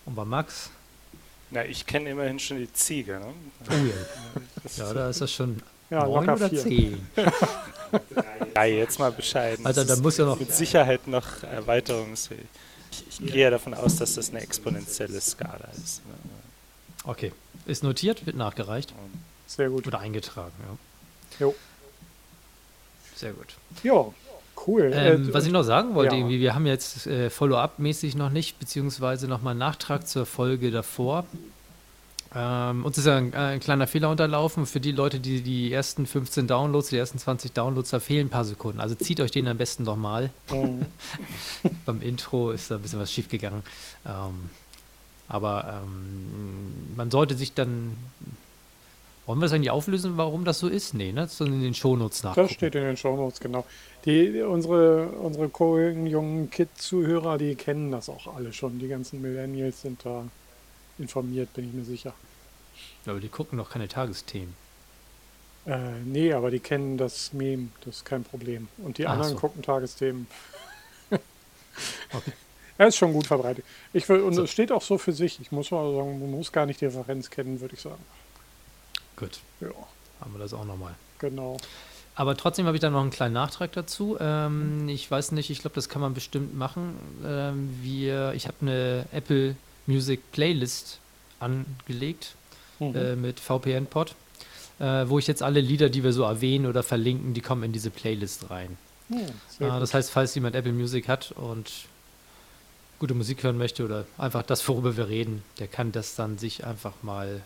Und 0.06 0.16
bei 0.16 0.26
Max? 0.26 0.70
Na, 1.52 1.64
ich 1.66 1.86
kenne 1.86 2.10
immerhin 2.10 2.40
schon 2.40 2.58
die 2.58 2.72
Ziege. 2.72 3.20
Ne? 3.20 3.34
Oh 3.70 3.74
ja. 3.74 4.86
ja, 4.86 4.94
da 4.94 5.10
ist 5.10 5.22
das 5.22 5.32
schon 5.32 5.62
ja, 5.90 6.04
Neun 6.06 6.30
oder 6.30 6.50
vier. 6.50 6.60
zehn? 6.60 7.08
Drei, 8.54 8.78
jetzt 8.78 9.00
mal 9.00 9.12
bescheiden. 9.12 9.66
Also 9.66 9.84
da 9.84 9.96
muss 9.98 10.18
ja 10.18 10.26
noch... 10.26 10.40
Mit 10.40 10.54
Sicherheit 10.54 11.08
noch 11.08 11.44
erweiterungsfähig. 11.44 12.46
Ich, 12.92 13.06
ich 13.08 13.32
gehe 13.34 13.44
ja 13.44 13.50
davon 13.50 13.74
aus, 13.74 13.98
dass 13.98 14.16
das 14.16 14.32
eine 14.32 14.42
exponentielle 14.42 15.22
Skala 15.22 15.70
ist. 15.78 16.06
Ne? 16.06 16.14
Okay. 17.04 17.32
Ist 17.66 17.84
notiert, 17.84 18.26
wird 18.26 18.36
nachgereicht. 18.36 18.94
Sehr 19.48 19.70
gut. 19.70 19.86
Oder 19.88 20.00
eingetragen, 20.00 20.54
ja. 20.60 21.46
Jo. 21.46 21.56
Sehr 23.16 23.34
gut. 23.34 23.48
Ja, 23.84 24.06
cool. 24.68 24.92
Ähm, 24.94 25.30
äh, 25.30 25.34
was 25.34 25.46
ich 25.46 25.52
noch 25.52 25.64
sagen 25.64 25.96
wollte, 25.96 26.16
ja. 26.16 26.22
irgendwie, 26.22 26.40
wir 26.40 26.56
haben 26.56 26.66
jetzt 26.66 27.08
äh, 27.08 27.30
Follow-up-mäßig 27.30 28.16
noch 28.16 28.30
nicht, 28.30 28.60
beziehungsweise 28.60 29.28
nochmal 29.28 29.52
einen 29.52 29.60
Nachtrag 29.60 30.08
zur 30.08 30.26
Folge 30.26 30.72
davor. 30.72 31.26
Ähm, 32.38 32.84
uns 32.84 32.98
ist 32.98 33.08
ja 33.08 33.16
ein, 33.16 33.34
ein, 33.34 33.62
kleiner 33.62 33.88
Fehler 33.88 34.10
unterlaufen. 34.10 34.66
Für 34.66 34.82
die 34.82 34.92
Leute, 34.92 35.22
die 35.22 35.42
die 35.42 35.72
ersten 35.72 36.06
15 36.06 36.48
Downloads, 36.48 36.90
die 36.90 36.98
ersten 36.98 37.18
20 37.18 37.54
Downloads, 37.54 37.92
da 37.92 38.02
fehlen 38.02 38.28
ein 38.28 38.30
paar 38.30 38.44
Sekunden. 38.44 38.82
Also 38.82 38.96
zieht 38.96 39.22
euch 39.22 39.32
den 39.32 39.48
am 39.48 39.58
besten 39.58 39.84
nochmal. 39.84 40.32
Mhm. 40.52 40.86
Beim 41.86 42.02
Intro 42.02 42.52
ist 42.52 42.70
da 42.70 42.76
ein 42.76 42.82
bisschen 42.82 43.00
was 43.00 43.12
schiefgegangen. 43.12 43.64
Ähm, 44.06 44.50
aber 45.30 45.82
ähm, 45.82 46.96
man 46.98 47.10
sollte 47.10 47.36
sich 47.36 47.54
dann. 47.54 47.96
Wollen 49.25 49.39
wir 49.39 49.46
das 49.46 49.53
eigentlich 49.53 49.72
auflösen, 49.72 50.17
warum 50.17 50.46
das 50.46 50.60
so 50.60 50.67
ist? 50.67 50.94
Nee, 50.94 51.12
ne? 51.12 51.22
Das 51.22 51.39
in 51.41 51.62
den 51.62 51.74
Shownotes 51.74 52.24
nach. 52.24 52.36
Das 52.36 52.51
steht 52.51 52.75
in 52.75 52.84
den 52.84 52.98
Shownotes, 52.98 53.39
genau. 53.39 53.65
Die, 54.05 54.41
unsere 54.41 55.08
unsere 55.08 55.50
jungen 55.91 56.50
Kid-Zuhörer, 56.51 57.39
die 57.39 57.55
kennen 57.55 57.91
das 57.91 58.08
auch 58.08 58.36
alle 58.36 58.53
schon. 58.53 58.77
Die 58.77 58.88
ganzen 58.88 59.22
Millennials 59.22 59.82
sind 59.82 60.05
da 60.05 60.25
informiert, 61.00 61.53
bin 61.53 61.67
ich 61.67 61.74
mir 61.74 61.84
sicher. 61.86 62.13
Aber 63.08 63.20
die 63.20 63.29
gucken 63.29 63.58
noch 63.58 63.72
keine 63.72 63.88
Tagesthemen. 63.88 64.53
Äh, 65.65 66.00
nee, 66.05 66.32
aber 66.32 66.51
die 66.51 66.60
kennen 66.60 66.98
das 66.98 67.34
Meme, 67.34 67.70
das 67.84 67.98
ist 67.98 68.05
kein 68.05 68.24
Problem. 68.24 68.67
Und 68.77 69.00
die 69.00 69.08
Ach 69.08 69.13
anderen 69.13 69.32
so. 69.32 69.39
gucken 69.39 69.63
Tagesthemen. 69.63 70.27
okay. 71.10 72.32
Er 72.77 72.88
ist 72.88 72.98
schon 72.98 73.13
gut 73.13 73.25
verbreitet. 73.25 73.63
Ich 73.94 74.10
will, 74.10 74.20
und 74.20 74.34
so. 74.34 74.44
es 74.44 74.51
steht 74.51 74.70
auch 74.70 74.82
so 74.82 74.98
für 74.98 75.13
sich. 75.13 75.39
Ich 75.39 75.50
muss 75.50 75.72
mal 75.72 75.94
sagen, 75.96 76.20
man 76.20 76.32
muss 76.32 76.51
gar 76.51 76.65
nicht 76.65 76.82
die 76.82 76.86
Referenz 76.86 77.29
kennen, 77.29 77.62
würde 77.62 77.74
ich 77.74 77.79
sagen. 77.79 78.03
Gut. 79.16 79.40
Ja. 79.62 79.70
Haben 80.22 80.34
wir 80.34 80.40
das 80.40 80.54
auch 80.54 80.66
nochmal. 80.66 80.96
Genau. 81.20 81.58
Aber 82.16 82.38
trotzdem 82.38 82.66
habe 82.66 82.78
ich 82.78 82.82
da 82.82 82.90
noch 82.90 83.02
einen 83.02 83.10
kleinen 83.10 83.34
Nachtrag 83.34 83.74
dazu. 83.74 84.18
Ähm, 84.20 84.88
ich 84.88 85.10
weiß 85.10 85.34
nicht, 85.34 85.50
ich 85.50 85.60
glaube, 85.60 85.76
das 85.76 85.90
kann 85.90 86.02
man 86.02 86.14
bestimmt 86.14 86.58
machen. 86.58 86.96
Ähm, 87.26 87.78
wir, 87.82 88.34
ich 88.34 88.48
habe 88.48 88.58
eine 88.62 89.06
Apple 89.12 89.56
Music 89.86 90.32
Playlist 90.32 91.00
angelegt 91.40 92.36
mhm. 92.80 92.96
äh, 92.96 93.16
mit 93.16 93.40
VPN-Pod, 93.42 94.16
äh, 94.80 94.84
wo 95.08 95.20
ich 95.20 95.28
jetzt 95.28 95.44
alle 95.44 95.60
Lieder, 95.60 95.90
die 95.90 96.04
wir 96.04 96.14
so 96.14 96.24
erwähnen 96.24 96.68
oder 96.68 96.84
verlinken, 96.84 97.34
die 97.34 97.42
kommen 97.42 97.64
in 97.64 97.74
diese 97.74 97.90
Playlist 97.90 98.50
rein. 98.50 98.78
Ja, 99.60 99.78
äh, 99.78 99.80
das 99.80 99.94
heißt, 99.94 100.10
falls 100.10 100.34
jemand 100.36 100.56
Apple 100.56 100.74
Music 100.74 101.10
hat 101.10 101.34
und 101.34 101.70
gute 103.00 103.14
Musik 103.14 103.44
hören 103.44 103.58
möchte 103.58 103.84
oder 103.84 104.06
einfach 104.18 104.44
das, 104.44 104.68
worüber 104.68 104.96
wir 104.96 105.10
reden, 105.10 105.44
der 105.60 105.68
kann 105.68 105.92
das 105.92 106.16
dann 106.16 106.38
sich 106.38 106.66
einfach 106.66 106.94
mal 107.02 107.42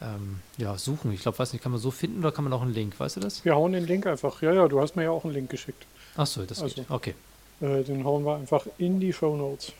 ähm, 0.00 0.40
ja, 0.58 0.76
suchen. 0.76 1.12
Ich 1.12 1.22
glaube, 1.22 1.38
weiß 1.38 1.52
nicht, 1.52 1.62
kann 1.62 1.72
man 1.72 1.80
so 1.80 1.90
finden 1.90 2.20
oder 2.20 2.32
kann 2.32 2.44
man 2.44 2.52
auch 2.52 2.62
einen 2.62 2.74
Link, 2.74 2.98
weißt 2.98 3.16
du 3.16 3.20
das? 3.20 3.44
Wir 3.44 3.54
hauen 3.54 3.72
den 3.72 3.86
Link 3.86 4.06
einfach. 4.06 4.42
Ja, 4.42 4.52
ja, 4.52 4.68
du 4.68 4.80
hast 4.80 4.96
mir 4.96 5.04
ja 5.04 5.10
auch 5.10 5.24
einen 5.24 5.34
Link 5.34 5.50
geschickt. 5.50 5.86
Ach 6.16 6.26
so, 6.26 6.44
das 6.44 6.62
also, 6.62 6.74
geht. 6.74 6.90
Okay. 6.90 7.14
Äh, 7.60 7.82
den 7.82 8.04
hauen 8.04 8.24
wir 8.24 8.36
einfach 8.36 8.66
in 8.78 9.00
die 9.00 9.12
Show 9.12 9.36
Notes. 9.36 9.72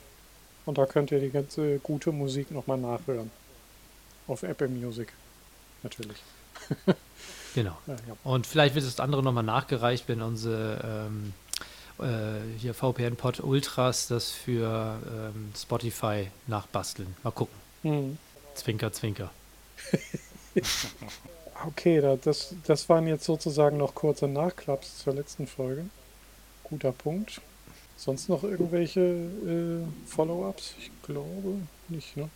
Und 0.64 0.78
da 0.78 0.86
könnt 0.86 1.12
ihr 1.12 1.20
die 1.20 1.30
ganze 1.30 1.78
gute 1.78 2.12
Musik 2.12 2.50
nochmal 2.50 2.78
nachhören. 2.78 3.30
Auf 4.26 4.42
Apple 4.42 4.68
Music. 4.68 5.12
Natürlich. 5.82 6.16
genau. 7.54 7.76
Ja, 7.86 7.94
ja. 7.94 8.16
Und 8.24 8.46
vielleicht 8.46 8.74
wird 8.74 8.84
das 8.84 8.98
andere 8.98 9.22
nochmal 9.22 9.44
nachgereicht, 9.44 10.08
wenn 10.08 10.22
unsere 10.22 11.08
ähm, 11.08 11.32
äh, 12.00 12.58
hier 12.58 12.74
VPN-Pod 12.74 13.40
Ultras 13.40 14.08
das 14.08 14.32
für 14.32 14.98
ähm, 15.08 15.52
Spotify 15.56 16.28
nachbasteln. 16.46 17.14
Mal 17.22 17.30
gucken. 17.30 17.54
Mhm. 17.82 18.18
Zwinker, 18.54 18.92
zwinker. 18.92 19.30
okay, 21.66 22.00
das, 22.22 22.54
das 22.66 22.88
waren 22.88 23.06
jetzt 23.06 23.24
sozusagen 23.24 23.76
noch 23.76 23.94
kurze 23.94 24.28
Nachklaps 24.28 24.98
zur 24.98 25.14
letzten 25.14 25.46
Folge. 25.46 25.86
Guter 26.64 26.92
Punkt. 26.92 27.40
Sonst 27.96 28.28
noch 28.28 28.42
irgendwelche 28.42 29.00
äh, 29.00 30.06
Follow-ups? 30.06 30.74
Ich 30.78 30.90
glaube 31.02 31.60
nicht, 31.88 32.16
ne? 32.16 32.28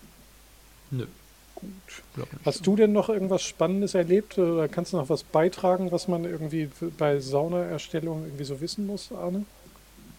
Nö. 0.90 1.06
Gut. 1.54 2.28
Hast 2.46 2.66
du 2.66 2.74
denn 2.74 2.92
noch 2.92 3.10
irgendwas 3.10 3.42
Spannendes 3.42 3.94
erlebt 3.94 4.38
oder 4.38 4.66
kannst 4.68 4.92
du 4.92 4.96
noch 4.96 5.10
was 5.10 5.22
beitragen, 5.22 5.92
was 5.92 6.08
man 6.08 6.24
irgendwie 6.24 6.70
bei 6.96 7.20
Saunaerstellung 7.20 8.24
irgendwie 8.24 8.44
so 8.44 8.62
wissen 8.62 8.86
muss, 8.86 9.12
Arne? 9.12 9.44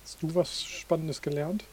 Hast 0.04 0.22
du 0.22 0.36
was 0.36 0.64
Spannendes 0.64 1.22
gelernt? 1.24 1.64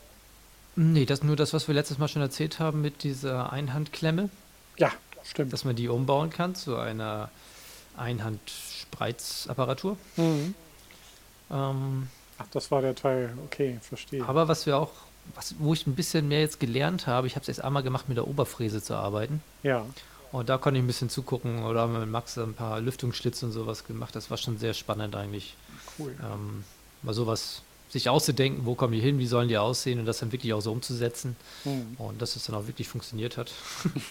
Nee, 0.77 1.05
das 1.05 1.23
nur 1.23 1.37
das, 1.37 1.53
was 1.53 1.69
wir 1.69 1.75
letztes 1.75 1.99
Mal 1.99 2.09
schon 2.09 2.23
erzählt 2.23 2.61
haben 2.61 2.81
mit 2.81 3.03
dieser 3.03 3.53
Einhandklemme. 3.53 4.31
Ja, 4.79 4.93
stimmt. 5.29 5.53
Dass 5.53 5.65
man 5.65 5.77
die 5.77 5.89
umbauen 5.89 6.31
kann 6.31 6.55
zu 6.55 6.77
einer 6.77 7.31
Einhandspreizaparatur. 7.97 9.97
Mhm. 10.17 10.55
Ähm, 11.51 12.09
Ach, 12.39 12.47
das 12.51 12.71
war 12.71 12.83
der 12.83 12.95
Teil. 12.95 13.37
Okay, 13.45 13.79
verstehe. 13.83 14.27
Aber 14.27 14.49
was 14.49 14.67
wir 14.67 14.79
auch, 14.79 14.93
was, 15.35 15.55
wo 15.59 15.73
ich 15.73 15.87
ein 15.87 15.95
bisschen 15.95 16.29
mehr 16.29 16.41
jetzt 16.41 16.61
gelernt 16.61 17.07
habe, 17.07 17.27
ich 17.27 17.35
habe 17.35 17.43
es 17.43 17.49
erst 17.49 17.65
einmal 17.65 17.83
gemacht, 17.83 18.09
mit 18.09 18.17
der 18.17 18.29
Oberfräse 18.29 18.83
zu 18.83 18.95
arbeiten. 18.95 19.43
Ja. 19.63 19.85
Und 20.31 20.49
da 20.49 20.59
konnte 20.59 20.79
ich 20.79 20.85
ein 20.85 20.87
bisschen 20.87 21.09
zugucken 21.09 21.65
oder 21.65 21.81
haben 21.81 21.95
wir 21.95 22.01
mit 22.01 22.11
Max 22.11 22.37
ein 22.39 22.55
paar 22.55 22.81
Lüftungsschlitze 22.81 23.47
und 23.47 23.53
sowas 23.53 23.87
gemacht. 23.87 24.15
Das 24.15 24.31
war 24.31 24.37
schon 24.37 24.59
sehr 24.59 24.75
spannend 24.75 25.17
eigentlich. 25.17 25.57
Cool. 25.99 26.15
Ähm, 26.23 26.65
mal 27.03 27.15
sowas 27.15 27.63
sich 27.89 28.09
auszudenken, 28.09 28.67
wo 28.67 28.75
kommen 28.75 28.93
die 28.93 29.01
hin, 29.01 29.19
wie 29.19 29.27
sollen 29.27 29.49
die 29.49 29.57
aussehen 29.59 29.99
und 29.99 30.07
das 30.07 30.19
dann 30.19 30.31
wirklich 30.33 30.53
auch 30.53 30.61
so 30.61 30.73
umzusetzen. 30.73 31.37
Mhm. 31.65 31.95
Und 31.99 32.21
dass 32.23 32.37
es 32.37 32.45
dann 32.45 32.55
auch 32.57 32.67
wirklich 32.67 32.89
funktioniert 32.89 33.37
hat. 33.37 33.53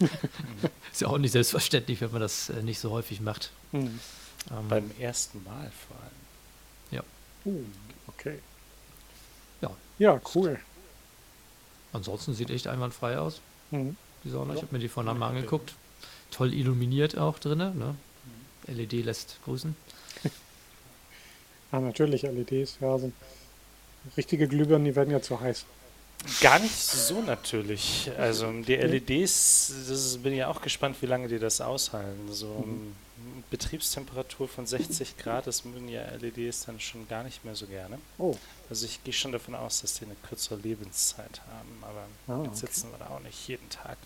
ist 0.92 1.02
ja 1.02 1.08
auch 1.08 1.18
nicht 1.20 1.32
selbstverständlich, 1.32 2.02
wenn 2.02 2.12
man 2.12 2.22
das 2.22 2.50
äh, 2.50 2.64
nicht 2.64 2.80
so 2.80 2.92
häufig 2.92 3.22
macht. 3.22 3.52
Mhm. 3.72 4.00
Ähm, 4.52 4.68
Beim 4.70 4.92
ersten 5.00 5.44
Mal 5.44 5.72
vor 5.88 5.98
allem. 5.98 7.04
Uh, 7.46 7.64
okay. 8.08 8.40
Ja. 9.62 9.70
Ja, 10.00 10.20
cool. 10.36 10.60
ansonsten 11.94 12.34
sieht 12.34 12.50
echt 12.50 12.68
einwandfrei 12.68 13.18
aus, 13.20 13.40
Mhm. 13.72 13.96
die 14.26 14.30
Sauna. 14.30 14.54
Ich 14.54 14.60
Ja. 14.60 14.66
habe 14.66 14.76
mir 14.76 14.80
die 14.82 14.90
vorhin 14.90 15.18
mal 15.18 15.30
angeguckt. 15.30 15.76
Toll 16.32 16.54
illuminiert 16.54 17.18
auch 17.18 17.40
drin. 17.40 17.60
Ne? 17.60 17.96
LED 18.68 19.04
lässt 19.04 19.38
grüßen. 19.46 19.76
Ah, 21.72 21.80
natürlich, 21.82 22.22
LEDs, 22.24 22.78
ja, 22.80 22.98
sind 22.98 23.14
richtige 24.16 24.48
Glühbirnen, 24.48 24.86
die 24.86 24.96
werden 24.96 25.12
ja 25.12 25.22
zu 25.22 25.40
heiß. 25.40 25.66
Gar 26.42 26.60
nicht 26.60 26.76
so 26.76 27.22
natürlich. 27.22 28.10
Also 28.18 28.52
die 28.52 28.76
LEDs, 28.76 29.72
das 29.88 30.06
ist, 30.06 30.24
bin 30.24 30.34
ja 30.34 30.48
auch 30.48 30.62
gespannt, 30.62 30.98
wie 31.02 31.06
lange 31.06 31.28
die 31.28 31.40
das 31.40 31.62
aushalten. 31.62 32.32
So 32.32 32.48
Mhm. 32.66 32.96
Betriebstemperatur 33.50 34.48
von 34.48 34.68
60 34.68 35.18
Grad, 35.18 35.48
das 35.48 35.64
mögen 35.66 35.88
ja 35.90 36.04
LEDs 36.20 36.66
dann 36.66 36.80
schon 36.80 37.08
gar 37.08 37.24
nicht 37.24 37.46
mehr 37.46 37.56
so 37.56 37.66
gerne. 37.66 37.98
Oh, 38.18 38.36
Also 38.70 38.86
ich 38.86 39.04
gehe 39.04 39.14
schon 39.14 39.32
davon 39.32 39.56
aus, 39.56 39.82
dass 39.82 39.96
die 39.96 40.06
eine 40.06 40.16
kürzere 40.28 40.60
Lebenszeit 40.60 41.42
haben, 41.52 41.82
aber 41.82 42.08
Ah, 42.40 42.44
jetzt 42.46 42.64
okay. 42.64 42.72
sitzen 42.74 42.92
wir 42.92 42.98
da 43.00 43.08
auch 43.16 43.20
nicht 43.22 43.48
jeden 43.48 43.70
Tag. 43.70 43.98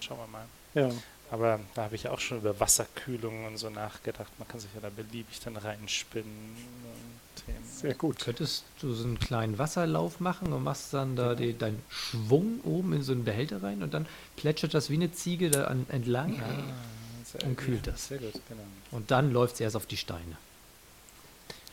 Schauen 0.00 0.18
wir 0.18 0.26
mal. 0.26 0.46
ja. 0.74 0.90
Aber 1.34 1.58
da 1.74 1.82
habe 1.82 1.96
ich 1.96 2.06
auch 2.06 2.20
schon 2.20 2.38
über 2.38 2.60
Wasserkühlung 2.60 3.46
und 3.46 3.56
so 3.56 3.68
nachgedacht. 3.68 4.30
Man 4.38 4.46
kann 4.46 4.60
sich 4.60 4.70
ja 4.72 4.80
da 4.80 4.88
beliebig 4.88 5.40
dann 5.40 5.56
reinspinnen 5.56 6.30
und 6.30 7.44
Themen. 7.44 7.64
Sehr 7.68 7.94
gut. 7.94 8.20
Könntest 8.20 8.62
du 8.80 8.92
so 8.94 9.02
einen 9.02 9.18
kleinen 9.18 9.58
Wasserlauf 9.58 10.20
machen 10.20 10.52
und 10.52 10.62
machst 10.62 10.94
dann 10.94 11.16
da 11.16 11.34
die, 11.34 11.58
deinen 11.58 11.82
Schwung 11.88 12.60
oben 12.62 12.92
in 12.92 13.02
so 13.02 13.10
einen 13.10 13.24
Behälter 13.24 13.64
rein 13.64 13.82
und 13.82 13.92
dann 13.92 14.06
plätschert 14.36 14.74
das 14.74 14.90
wie 14.90 14.94
eine 14.94 15.10
Ziege 15.10 15.50
da 15.50 15.64
an, 15.64 15.86
entlang 15.88 16.40
Ah, 16.40 17.44
und 17.44 17.56
kühlt 17.56 17.84
ja, 17.84 17.92
das. 17.92 18.06
Sehr 18.06 18.18
gut, 18.18 18.34
genau. 18.48 18.62
und 18.92 19.10
dann 19.10 19.32
läuft 19.32 19.54
es 19.54 19.60
erst 19.60 19.74
auf 19.74 19.86
die 19.86 19.96
Steine. 19.96 20.36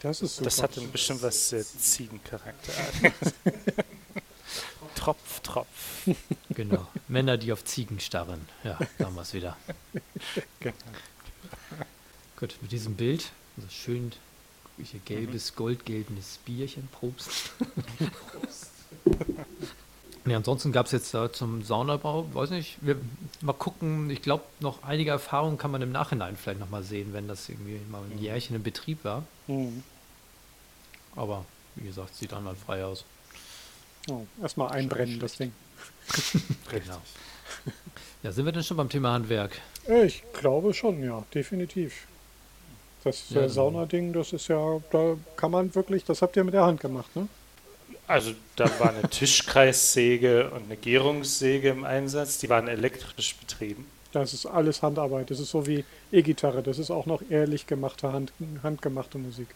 Das 0.02 0.24
ist 0.24 0.38
super. 0.38 0.46
Das 0.46 0.64
hat 0.64 0.76
dann 0.76 0.92
bestimmt 0.92 1.22
was 1.22 1.50
sehr 1.50 1.64
Ziegencharakter. 1.64 2.74
Tropf, 4.96 5.40
Tropf. 5.42 6.08
Genau. 6.50 6.86
Männer, 7.08 7.38
die 7.38 7.54
auf 7.54 7.64
Ziegen 7.64 8.00
starren. 8.00 8.48
Ja, 8.64 8.78
da 8.98 9.06
haben 9.06 9.16
wir 9.16 9.22
es 9.22 9.34
wieder. 9.34 9.58
Genau. 10.60 10.76
Gut, 12.38 12.56
mit 12.62 12.72
diesem 12.72 12.96
Bild, 12.96 13.32
also 13.58 13.70
schön 13.70 14.12
hier 14.78 15.00
gelbes, 15.06 15.56
goldgelbenes 15.56 16.40
Bierchen, 16.44 16.88
Probst. 16.92 17.52
ja, 20.26 20.38
ansonsten 20.38 20.72
gab 20.72 20.88
es 20.88 20.92
jetzt 20.92 21.14
da 21.14 21.32
zum 21.32 21.64
Saunabau, 21.64 22.28
weiß 22.34 22.50
nicht, 22.50 22.78
wir 22.82 22.98
mal 23.42 23.54
gucken, 23.54 24.10
ich 24.10 24.22
glaube, 24.22 24.44
noch 24.60 24.84
einige 24.84 25.12
Erfahrungen 25.12 25.58
kann 25.58 25.72
man 25.72 25.82
im 25.82 25.92
Nachhinein 25.92 26.36
vielleicht 26.36 26.60
nochmal 26.60 26.84
sehen, 26.84 27.14
wenn 27.14 27.28
das 27.28 27.48
irgendwie 27.50 27.80
mal 27.90 28.02
ein 28.04 28.18
Jährchen 28.18 28.56
in 28.56 28.64
Betrieb 28.64 29.04
war. 29.04 29.24
Mhm. 29.48 29.84
Aber 31.16 31.46
wie 31.76 31.86
gesagt, 31.86 32.16
sieht 32.16 32.34
einwandfrei 32.34 32.84
aus. 32.86 33.06
Oh, 34.10 34.22
erstmal 34.42 34.72
einbrennen, 34.72 35.20
das 35.20 35.38
Ding. 35.38 35.52
Genau. 36.70 37.02
Ja, 38.24 38.32
sind 38.32 38.46
wir 38.46 38.52
denn 38.52 38.64
schon 38.64 38.78
beim 38.78 38.90
Thema 38.90 39.14
Handwerk? 39.14 39.60
Äh, 39.88 40.06
Ich 40.06 40.24
glaube 40.34 40.74
schon, 40.74 41.04
ja, 41.04 41.24
definitiv. 41.34 42.08
Das 43.04 43.30
Ja, 43.30 43.42
äh, 43.42 43.50
Saunading, 43.50 44.14
das 44.14 44.34
ist 44.34 44.48
ja, 44.48 44.80
da 44.92 45.18
kann 45.36 45.52
man 45.52 45.74
wirklich, 45.74 46.04
das 46.06 46.22
habt 46.22 46.36
ihr 46.36 46.44
mit 46.44 46.54
der 46.54 46.66
Hand 46.66 46.80
gemacht, 46.82 47.16
ne? 47.16 47.28
Also 48.08 48.34
da 48.58 48.70
war 48.80 48.90
eine 48.90 49.10
Tischkreissäge 49.10 50.50
und 50.52 50.64
eine 50.66 50.76
Gärungssäge 50.76 51.70
im 51.70 51.84
Einsatz. 51.86 52.38
Die 52.40 52.50
waren 52.50 52.68
elektrisch 52.68 53.36
betrieben. 53.36 53.86
Das 54.12 54.34
ist 54.34 54.46
alles 54.46 54.82
Handarbeit. 54.82 55.32
Das 55.32 55.40
ist 55.40 55.52
so 55.52 55.66
wie 55.66 55.86
E-Gitarre. 56.12 56.62
Das 56.62 56.78
ist 56.78 56.92
auch 56.92 57.06
noch 57.06 57.22
ehrlich 57.30 57.68
gemachte, 57.68 58.12
Hand, 58.12 58.34
handgemachte 58.64 59.18
Musik. 59.18 59.48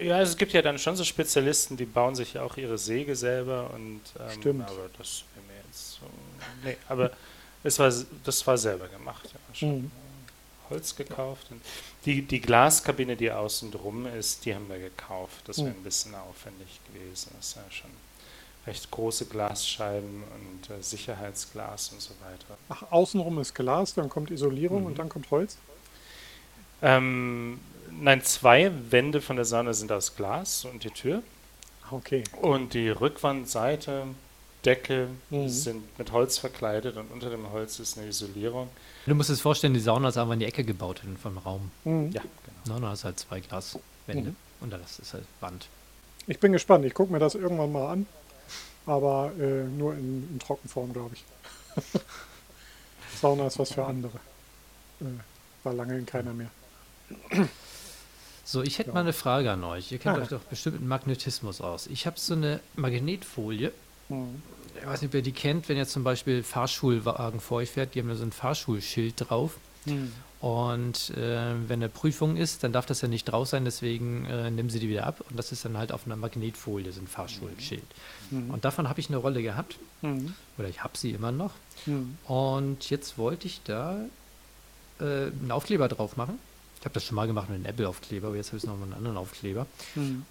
Ja, 0.00 0.16
also 0.16 0.32
es 0.32 0.36
gibt 0.36 0.52
ja 0.52 0.62
dann 0.62 0.78
schon 0.78 0.96
so 0.96 1.04
Spezialisten, 1.04 1.76
die 1.76 1.84
bauen 1.84 2.14
sich 2.14 2.34
ja 2.34 2.42
auch 2.42 2.56
ihre 2.56 2.78
Säge 2.78 3.16
selber 3.16 3.70
und 3.74 4.00
ähm, 4.18 4.40
Stimmt. 4.40 4.68
aber 4.68 4.88
das 4.98 5.24
wäre 5.34 5.46
mir 5.46 5.62
jetzt 5.66 5.92
so. 5.92 6.06
Nee, 6.64 6.76
aber 6.88 7.10
es 7.64 7.78
war 7.78 7.92
das 8.24 8.46
war 8.46 8.58
selber 8.58 8.88
gemacht, 8.88 9.24
ja. 9.32 9.54
Schon 9.54 9.82
Mhm. 9.82 9.90
Holz 10.70 10.94
gekauft. 10.94 11.46
Und 11.50 11.62
die, 12.04 12.20
die 12.20 12.40
Glaskabine, 12.42 13.16
die 13.16 13.30
außen 13.32 13.70
drum 13.70 14.04
ist, 14.06 14.44
die 14.44 14.54
haben 14.54 14.68
wir 14.68 14.78
gekauft. 14.78 15.48
Das 15.48 15.56
wäre 15.58 15.70
Mhm. 15.70 15.76
ein 15.76 15.82
bisschen 15.82 16.14
aufwendig 16.14 16.80
gewesen. 16.92 17.30
Das 17.38 17.48
ist 17.48 17.56
ja 17.56 17.62
schon 17.70 17.90
recht 18.66 18.90
große 18.90 19.24
Glasscheiben 19.26 20.22
und 20.34 20.70
äh, 20.70 20.82
Sicherheitsglas 20.82 21.88
und 21.94 22.02
so 22.02 22.10
weiter. 22.22 22.58
Ach, 22.68 22.82
außenrum 22.92 23.38
ist 23.40 23.54
Glas, 23.54 23.94
dann 23.94 24.10
kommt 24.10 24.30
Isolierung 24.30 24.80
Mhm. 24.82 24.86
und 24.88 24.98
dann 24.98 25.08
kommt 25.08 25.30
Holz. 25.30 25.56
Ähm, 26.82 27.58
nein, 27.90 28.22
zwei 28.22 28.70
Wände 28.90 29.20
von 29.20 29.36
der 29.36 29.44
Sauna 29.44 29.72
sind 29.72 29.90
aus 29.92 30.16
Glas 30.16 30.64
und 30.64 30.84
die 30.84 30.90
Tür. 30.90 31.22
Ah, 31.84 31.88
Okay. 31.92 32.22
Und 32.42 32.74
die 32.74 32.90
Rückwandseite, 32.90 34.04
Decke 34.64 35.08
Mhm. 35.30 35.48
sind 35.48 35.98
mit 35.98 36.12
Holz 36.12 36.36
verkleidet 36.36 36.96
und 36.96 37.10
unter 37.12 37.30
dem 37.30 37.50
Holz 37.52 37.78
ist 37.78 37.96
eine 37.96 38.08
Isolierung. 38.08 38.68
Du 39.06 39.14
musst 39.14 39.30
es 39.30 39.40
vorstellen, 39.40 39.72
die 39.72 39.80
Sauna 39.80 40.08
ist 40.08 40.18
einfach 40.18 40.34
in 40.34 40.40
die 40.40 40.46
Ecke 40.46 40.64
gebaut 40.64 41.00
in- 41.04 41.16
vom 41.16 41.38
Raum. 41.38 41.70
Mhm. 41.84 42.10
Ja, 42.12 42.22
genau. 42.64 42.80
Da 42.80 42.92
ist 42.92 43.04
halt 43.04 43.18
zwei 43.18 43.40
Glaswände 43.40 44.30
Mhm. 44.30 44.36
und 44.60 44.70
dann 44.70 44.82
ist 44.82 44.98
es 44.98 45.14
halt 45.14 45.24
Wand. 45.40 45.68
Ich 46.26 46.38
bin 46.40 46.52
gespannt. 46.52 46.84
Ich 46.84 46.92
gucke 46.92 47.10
mir 47.12 47.18
das 47.20 47.34
irgendwann 47.34 47.72
mal 47.72 47.90
an. 47.92 48.06
Aber 48.84 49.32
äh, 49.38 49.64
nur 49.64 49.94
in, 49.94 50.28
in 50.32 50.38
Trockenform, 50.38 50.92
glaube 50.92 51.14
ich. 51.14 51.24
Sauna 53.20 53.46
ist 53.46 53.58
was 53.58 53.72
für 53.72 53.84
andere. 53.84 54.18
Äh, 55.00 55.04
war 55.64 55.72
lange 55.74 55.96
in 55.98 56.04
keiner 56.06 56.32
mehr. 56.34 56.50
So, 58.50 58.62
ich 58.62 58.78
hätte 58.78 58.88
Ja. 58.88 58.94
mal 58.94 59.00
eine 59.00 59.12
Frage 59.12 59.50
an 59.52 59.62
euch. 59.62 59.92
Ihr 59.92 59.98
kennt 59.98 60.16
Ah. 60.16 60.22
euch 60.22 60.28
doch 60.28 60.40
bestimmt 60.40 60.80
mit 60.80 60.88
Magnetismus 60.88 61.60
aus. 61.60 61.86
Ich 61.86 62.06
habe 62.06 62.18
so 62.18 62.32
eine 62.32 62.60
Magnetfolie. 62.76 63.72
Mhm. 64.08 64.40
Ich 64.80 64.86
weiß 64.86 65.02
nicht, 65.02 65.10
ob 65.10 65.14
ihr 65.16 65.22
die 65.22 65.32
kennt, 65.32 65.68
wenn 65.68 65.76
ihr 65.76 65.86
zum 65.86 66.02
Beispiel 66.02 66.42
Fahrschulwagen 66.42 67.40
vor 67.40 67.58
euch 67.58 67.70
fährt, 67.72 67.94
die 67.94 68.00
haben 68.00 68.08
da 68.08 68.14
so 68.14 68.22
ein 68.24 68.32
Fahrschulschild 68.32 69.14
drauf. 69.28 69.58
Mhm. 69.84 70.12
Und 70.40 71.10
äh, 71.10 71.56
wenn 71.68 71.80
eine 71.80 71.90
Prüfung 71.90 72.38
ist, 72.38 72.64
dann 72.64 72.72
darf 72.72 72.86
das 72.86 73.02
ja 73.02 73.08
nicht 73.08 73.24
drauf 73.26 73.48
sein, 73.48 73.66
deswegen 73.66 74.24
äh, 74.24 74.50
nehmen 74.50 74.70
sie 74.70 74.78
die 74.80 74.88
wieder 74.88 75.06
ab. 75.06 75.22
Und 75.28 75.36
das 75.38 75.52
ist 75.52 75.66
dann 75.66 75.76
halt 75.76 75.92
auf 75.92 76.06
einer 76.06 76.16
Magnetfolie, 76.16 76.90
so 76.90 77.02
ein 77.02 77.06
Fahrschulschild. 77.06 77.82
Mhm. 78.30 78.48
Und 78.50 78.64
davon 78.64 78.88
habe 78.88 78.98
ich 79.00 79.08
eine 79.08 79.18
Rolle 79.18 79.42
gehabt. 79.42 79.76
Mhm. 80.00 80.32
Oder 80.56 80.68
ich 80.68 80.82
habe 80.82 80.96
sie 80.96 81.10
immer 81.10 81.32
noch. 81.32 81.52
Mhm. 81.84 82.16
Und 82.24 82.88
jetzt 82.88 83.18
wollte 83.18 83.46
ich 83.46 83.60
da 83.64 83.98
äh, 85.00 85.04
einen 85.04 85.50
Aufkleber 85.50 85.88
drauf 85.88 86.16
machen. 86.16 86.38
Ich 86.78 86.84
habe 86.84 86.94
das 86.94 87.04
schon 87.04 87.16
mal 87.16 87.26
gemacht 87.26 87.48
mit 87.48 87.56
einem 87.56 87.66
Apple-Aufkleber, 87.66 88.28
aber 88.28 88.36
jetzt 88.36 88.48
habe 88.48 88.58
ich 88.58 88.62
es 88.64 88.68
noch 88.68 88.76
mit 88.76 88.84
einem 88.84 88.94
anderen 88.94 89.16
Aufkleber. 89.16 89.66
Mhm. 89.94 90.24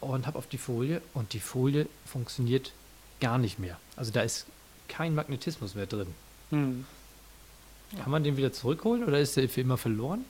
Und 0.00 0.26
habe 0.26 0.38
auf 0.38 0.46
die 0.46 0.58
Folie 0.58 1.00
und 1.14 1.32
die 1.32 1.40
Folie 1.40 1.86
funktioniert 2.06 2.72
gar 3.20 3.38
nicht 3.38 3.58
mehr. 3.58 3.78
Also 3.96 4.12
da 4.12 4.20
ist 4.22 4.46
kein 4.86 5.14
Magnetismus 5.14 5.74
mehr 5.74 5.86
drin. 5.86 6.06
Mhm. 6.50 6.84
Kann 8.00 8.10
man 8.10 8.22
den 8.22 8.36
wieder 8.36 8.52
zurückholen 8.52 9.02
oder 9.04 9.18
ist 9.18 9.36
der 9.36 9.48
für 9.48 9.62
immer 9.62 9.78
verloren? 9.78 10.24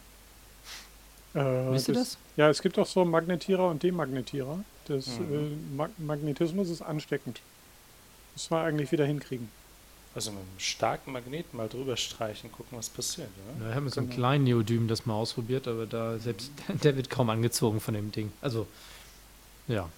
Äh, 1.35 1.41
Wisst 1.73 1.89
ihr 1.89 1.95
das? 1.95 2.17
Ja, 2.37 2.49
es 2.49 2.63
gibt 2.63 2.79
auch 2.79 2.87
so 2.87 3.05
Magnetierer 3.05 3.69
und 3.69 3.83
Demagnetierer. 3.83 4.65
Das 4.87 5.07
Mhm. 5.19 5.35
äh, 5.35 5.77
Mag 5.77 5.91
Magnetismus 5.99 6.71
ist 6.71 6.81
ansteckend. 6.83 7.41
Muss 8.35 8.49
man 8.51 8.65
eigentlich 8.65 8.91
wieder 8.93 9.05
hinkriegen. 9.05 9.49
Also 10.15 10.31
mit 10.33 10.41
einem 10.41 10.49
starken 10.59 11.13
Magnet 11.13 11.53
mal 11.55 11.69
drüber 11.69 11.97
streichen, 11.97 12.51
gucken, 12.51 12.77
was 12.79 12.89
passiert. 12.89 13.29
Oder? 13.57 13.65
Ja, 13.65 13.69
ich 13.71 13.75
habe 13.77 13.85
mit 13.85 13.95
so 13.95 14.01
einem 14.01 14.09
Genau. 14.11 14.19
kleinen 14.21 14.45
Neodym 14.45 14.89
das 14.89 15.07
mal 15.07 15.15
ausprobiert, 15.15 15.69
aber 15.69 15.87
da 15.87 16.19
selbst 16.19 16.51
der 16.83 16.97
wird 16.97 17.11
kaum 17.11 17.31
angezogen 17.31 17.81
von 17.81 17.95
dem 17.95 18.11
Ding. 18.11 18.33
Also, 18.41 18.67
ja. 19.69 19.89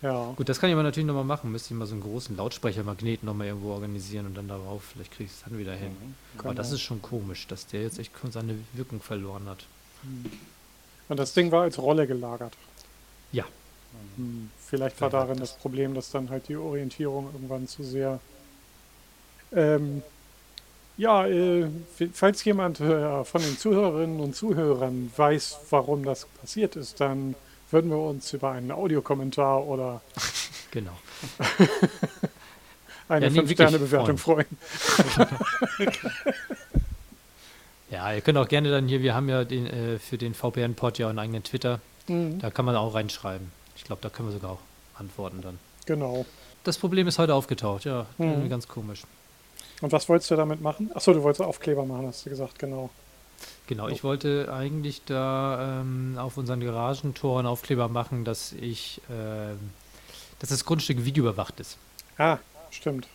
Ja. 0.00 0.32
Gut, 0.36 0.48
das 0.48 0.60
kann 0.60 0.70
ich 0.70 0.74
aber 0.74 0.84
natürlich 0.84 1.06
nochmal 1.08 1.24
machen. 1.24 1.50
Müsste 1.50 1.74
ich 1.74 1.78
mal 1.78 1.86
so 1.86 1.94
einen 1.94 2.02
großen 2.02 2.36
Lautsprechermagnet 2.36 3.24
nochmal 3.24 3.48
irgendwo 3.48 3.70
organisieren 3.72 4.26
und 4.26 4.34
dann 4.36 4.46
darauf, 4.46 4.82
vielleicht 4.92 5.10
kriege 5.12 5.24
ich 5.24 5.32
es 5.36 5.42
dann 5.44 5.58
wieder 5.58 5.74
hin. 5.74 5.90
Mhm. 5.90 6.14
Aber 6.40 6.54
das 6.54 6.68
Genau. 6.68 6.74
ist 6.76 6.82
schon 6.82 7.02
komisch, 7.02 7.46
dass 7.48 7.66
der 7.66 7.82
jetzt 7.82 7.98
echt 7.98 8.12
seine 8.30 8.54
Wirkung 8.74 9.00
verloren 9.00 9.46
hat. 9.48 9.64
Und 11.08 11.16
das 11.18 11.32
Ding 11.32 11.50
war 11.50 11.62
als 11.62 11.78
Rolle 11.78 12.06
gelagert. 12.06 12.52
Ja. 13.32 13.44
Hm, 14.16 14.50
Vielleicht 14.66 15.00
war 15.00 15.10
darin 15.10 15.38
das? 15.38 15.52
das 15.52 15.58
Problem, 15.58 15.94
dass 15.94 16.10
dann 16.10 16.28
halt 16.30 16.46
die 16.48 16.56
Orientierung 16.56 17.30
irgendwann 17.32 17.66
zu 17.66 17.82
sehr. 17.82 18.20
Ähm, 19.54 20.02
ja, 20.96 21.26
äh, 21.26 21.66
falls 22.12 22.44
jemand 22.44 22.80
äh, 22.80 23.24
von 23.24 23.40
den 23.40 23.56
Zuhörerinnen 23.56 24.20
und 24.20 24.34
Zuhörern 24.34 25.12
weiß, 25.16 25.58
warum 25.70 26.04
das 26.04 26.26
passiert 26.40 26.76
ist, 26.76 27.00
dann 27.00 27.34
würden 27.70 27.90
wir 27.90 27.98
uns 27.98 28.32
über 28.32 28.50
einen 28.50 28.70
Audiokommentar 28.72 29.64
oder 29.66 30.00
Genau. 30.70 30.92
eine 33.08 33.26
Ja, 33.26 33.30
nee, 33.30 33.36
wirklich 33.36 33.58
5-Sterne-Bewertung 33.58 34.18
freuen. 34.18 34.46
Ja, 37.90 38.12
ihr 38.12 38.20
könnt 38.20 38.36
auch 38.36 38.48
gerne 38.48 38.70
dann 38.70 38.86
hier, 38.86 39.00
wir 39.00 39.14
haben 39.14 39.30
ja 39.30 39.44
den, 39.44 39.66
äh, 39.66 39.98
für 39.98 40.18
den 40.18 40.34
VPN-Pod 40.34 40.98
ja 40.98 41.08
einen 41.08 41.18
eigenen 41.18 41.42
Twitter. 41.42 41.80
Mhm, 42.06 42.38
Da 42.38 42.50
kann 42.50 42.66
man 42.66 42.76
auch 42.76 42.94
reinschreiben. 42.94 43.50
Ich 43.76 43.84
glaube, 43.84 44.02
da 44.02 44.10
können 44.10 44.28
wir 44.28 44.32
sogar 44.34 44.50
auch 44.52 44.58
antworten 44.98 45.40
dann. 45.40 45.58
genau. 45.86 46.26
Das 46.64 46.76
Problem 46.76 47.06
ist 47.06 47.18
heute 47.18 47.32
aufgetaucht, 47.34 47.84
ja. 47.86 48.04
Mhm. 48.18 48.50
Ganz 48.50 48.68
komisch. 48.68 49.04
Und 49.80 49.92
was 49.92 50.08
wolltest 50.08 50.30
du 50.30 50.36
damit 50.36 50.60
machen? 50.60 50.90
Achso, 50.94 51.12
du 51.12 51.22
wolltest 51.22 51.42
Aufkleber 51.42 51.84
machen, 51.84 52.06
hast 52.06 52.26
du 52.26 52.30
gesagt, 52.30 52.58
genau. 52.58 52.90
Genau, 53.68 53.84
Oh. 53.86 53.88
ich 53.88 54.02
wollte 54.02 54.52
eigentlich 54.52 55.02
da 55.04 55.80
ähm, 55.80 56.16
auf 56.18 56.36
unseren 56.36 56.60
Garagentoren 56.60 57.46
Aufkleber 57.46 57.88
machen, 57.88 58.24
dass 58.24 58.52
ich, 58.52 59.00
ähm, 59.10 59.58
dass 60.40 60.48
das 60.50 60.64
Grundstück 60.64 61.04
videoüberwacht 61.04 61.60
ist. 61.60 61.76
Ah, 62.16 62.38
stimmt. 62.70 63.06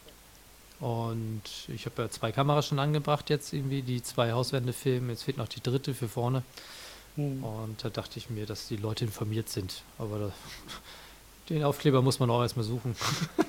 Und 0.80 1.42
ich 1.68 1.86
habe 1.86 2.04
ja 2.04 2.10
zwei 2.10 2.32
Kameras 2.32 2.68
schon 2.68 2.80
angebracht 2.80 3.30
jetzt 3.30 3.52
irgendwie, 3.54 3.82
die 3.82 4.02
zwei 4.04 4.32
Hauswände 4.32 4.74
filmen. 4.74 5.10
Jetzt 5.10 5.24
fehlt 5.24 5.38
noch 5.38 5.48
die 5.48 5.62
dritte 5.62 5.94
für 5.94 6.08
vorne. 6.08 6.44
Hm. 7.16 7.44
Und 7.44 7.84
da 7.84 7.90
dachte 7.90 8.18
ich 8.20 8.30
mir, 8.30 8.46
dass 8.46 8.68
die 8.68 8.78
Leute 8.78 9.06
informiert 9.06 9.50
sind. 9.50 9.82
Aber 9.98 10.20
da, 10.20 10.32
den 11.50 11.64
Aufkleber 11.64 12.02
muss 12.02 12.20
man 12.20 12.30
auch 12.30 12.42
erstmal 12.42 12.66
suchen, 12.66 12.96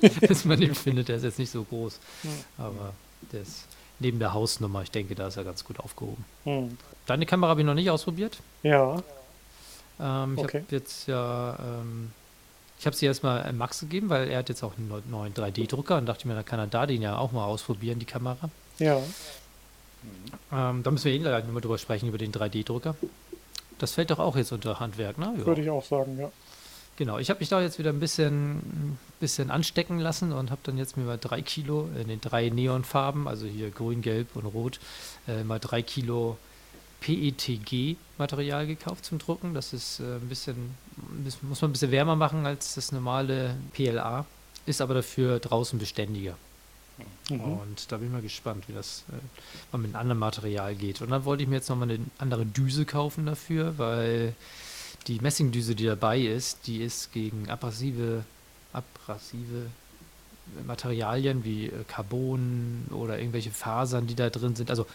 bis 0.21 0.45
man 0.45 0.61
den 0.61 0.75
findet. 0.77 1.09
Der 1.09 1.17
ist 1.17 1.23
jetzt 1.25 1.39
nicht 1.39 1.51
so 1.51 1.65
groß. 1.65 1.99
Hm. 2.23 2.31
Aber 2.59 2.93
ist 3.33 3.65
neben 4.01 4.19
der 4.19 4.35
Hausnummer. 4.35 4.83
Ich 4.83 4.91
denke, 4.91 5.15
da 5.15 5.29
ist 5.29 5.37
er 5.37 5.45
ganz 5.45 5.65
gut 5.65 5.79
aufgehoben. 5.81 6.25
Hm. 6.45 6.77
Deine 7.07 7.25
Kamera 7.27 7.51
habe 7.51 7.61
ich 7.61 7.67
noch 7.67 7.75
nicht 7.75 7.91
ausprobiert. 7.91 8.39
Ja, 8.63 9.03
Ähm, 10.01 10.35
ich 10.37 10.45
Okay. 10.45 10.61
habe 10.63 10.75
jetzt 10.77 11.07
ja, 11.07 11.57
ähm, 11.61 12.11
ich 12.81 12.85
habe 12.87 12.97
sie 12.97 13.07
erstmal 13.07 13.53
Max 13.53 13.79
gegeben, 13.81 14.09
weil 14.11 14.29
er 14.29 14.41
hat 14.41 14.49
jetzt 14.49 14.65
auch 14.65 14.77
einen 14.77 14.89
neu- 14.89 15.01
neuen 15.09 15.33
3D-Drucker 15.33 15.97
und 15.99 16.07
dachte 16.07 16.27
mir, 16.27 16.35
dann 16.35 16.45
kann 16.45 16.59
er 16.59 16.67
da 16.67 16.85
den 16.87 17.01
ja 17.01 17.17
auch 17.17 17.31
mal 17.31 17.45
ausprobieren, 17.45 17.99
die 18.01 18.05
Kamera. 18.05 18.51
ja. 18.79 19.01
Ähm, 20.53 20.83
da 20.83 20.91
müssen 20.91 21.07
wir 21.07 21.13
eh 21.13 21.19
gleich 21.19 21.47
mal 21.47 21.61
drüber 21.61 21.79
sprechen, 21.79 22.09
über 22.09 22.19
den 22.19 22.31
3D-Drucker. 22.33 22.95
Das 23.79 23.93
fällt 23.93 24.11
doch 24.11 24.19
auch 24.19 24.37
jetzt 24.37 24.53
unter 24.53 24.79
Handwerk, 24.81 25.17
ne? 25.19 25.35
Ja. 25.39 25.47
Würde 25.47 25.63
ich 25.63 25.71
auch 25.71 25.85
sagen, 25.85 26.19
ja. 26.19 26.31
Genau, 26.97 27.19
ich 27.19 27.31
habe 27.31 27.41
mich 27.41 27.49
da 27.49 27.61
jetzt 27.61 27.79
wieder 27.79 27.91
ein 27.91 28.01
bisschen, 28.01 28.99
bisschen 29.25 29.51
anstecken 29.51 29.99
lassen 29.99 30.33
und 30.33 30.51
habe 30.51 30.61
dann 30.65 30.77
jetzt 30.77 30.99
mir 30.99 31.05
mal 31.05 31.19
drei 31.19 31.41
Kilo 31.41 31.89
in 31.99 32.09
den 32.09 32.21
drei 32.21 32.51
Neonfarben, 32.51 33.27
also 33.27 33.47
hier 33.47 33.71
grün, 33.71 34.03
gelb 34.03 34.37
und 34.37 34.45
rot, 34.45 34.81
äh, 35.27 35.43
mal 35.45 35.59
drei 35.59 35.81
Kilo 35.81 36.37
PETG-Material 37.01 38.67
gekauft 38.67 39.07
zum 39.07 39.19
Drucken. 39.19 39.55
Das 39.55 39.73
ist 39.73 40.01
äh, 40.01 40.17
ein 40.17 40.29
bisschen, 40.29 40.75
muss 41.43 41.63
man 41.63 41.71
ein 41.71 41.73
bisschen 41.73 41.91
wärmer 41.91 42.17
machen 42.17 42.45
als 42.45 42.75
das 42.75 42.93
normale 42.93 43.57
PLA, 43.73 44.27
ist 44.67 44.83
aber 44.83 44.95
dafür 44.95 45.39
draußen 45.39 45.79
beständiger. 45.79 46.37
Mhm. 47.31 47.41
Und 47.41 47.93
da 47.93 47.97
bin 47.97 48.09
ich 48.09 48.13
mal 48.13 48.23
gespannt, 48.23 48.69
wie 48.69 48.75
das 48.75 49.05
äh, 49.09 49.15
mal 49.73 49.79
mit 49.79 49.95
einem 49.95 50.01
anderen 50.01 50.19
Material 50.19 50.75
geht. 50.75 51.01
Und 51.01 51.11
dann 51.11 51.25
wollte 51.25 51.43
ich 51.43 51.49
mir 51.49 51.57
jetzt 51.57 51.71
nochmal 51.71 51.91
eine 51.91 52.05
andere 52.19 52.45
Düse 52.45 52.85
kaufen 52.85 53.25
dafür, 53.25 53.79
weil 53.79 54.35
die 55.07 55.19
Messingdüse, 55.21 55.75
die 55.75 55.87
dabei 55.87 56.21
ist, 56.21 56.67
die 56.67 56.83
ist 56.83 57.13
gegen 57.13 57.49
abrasive, 57.51 58.25
abrasive 58.75 59.67
Materialien 60.67 61.45
wie 61.45 61.67
äh, 61.67 61.85
Carbon 61.89 62.87
oder 62.91 63.19
irgendwelche 63.19 63.51
Fasern, 63.51 64.07
die 64.07 64.15
da 64.15 64.29
drin 64.31 64.55
sind. 64.57 64.71
Also 64.71 64.87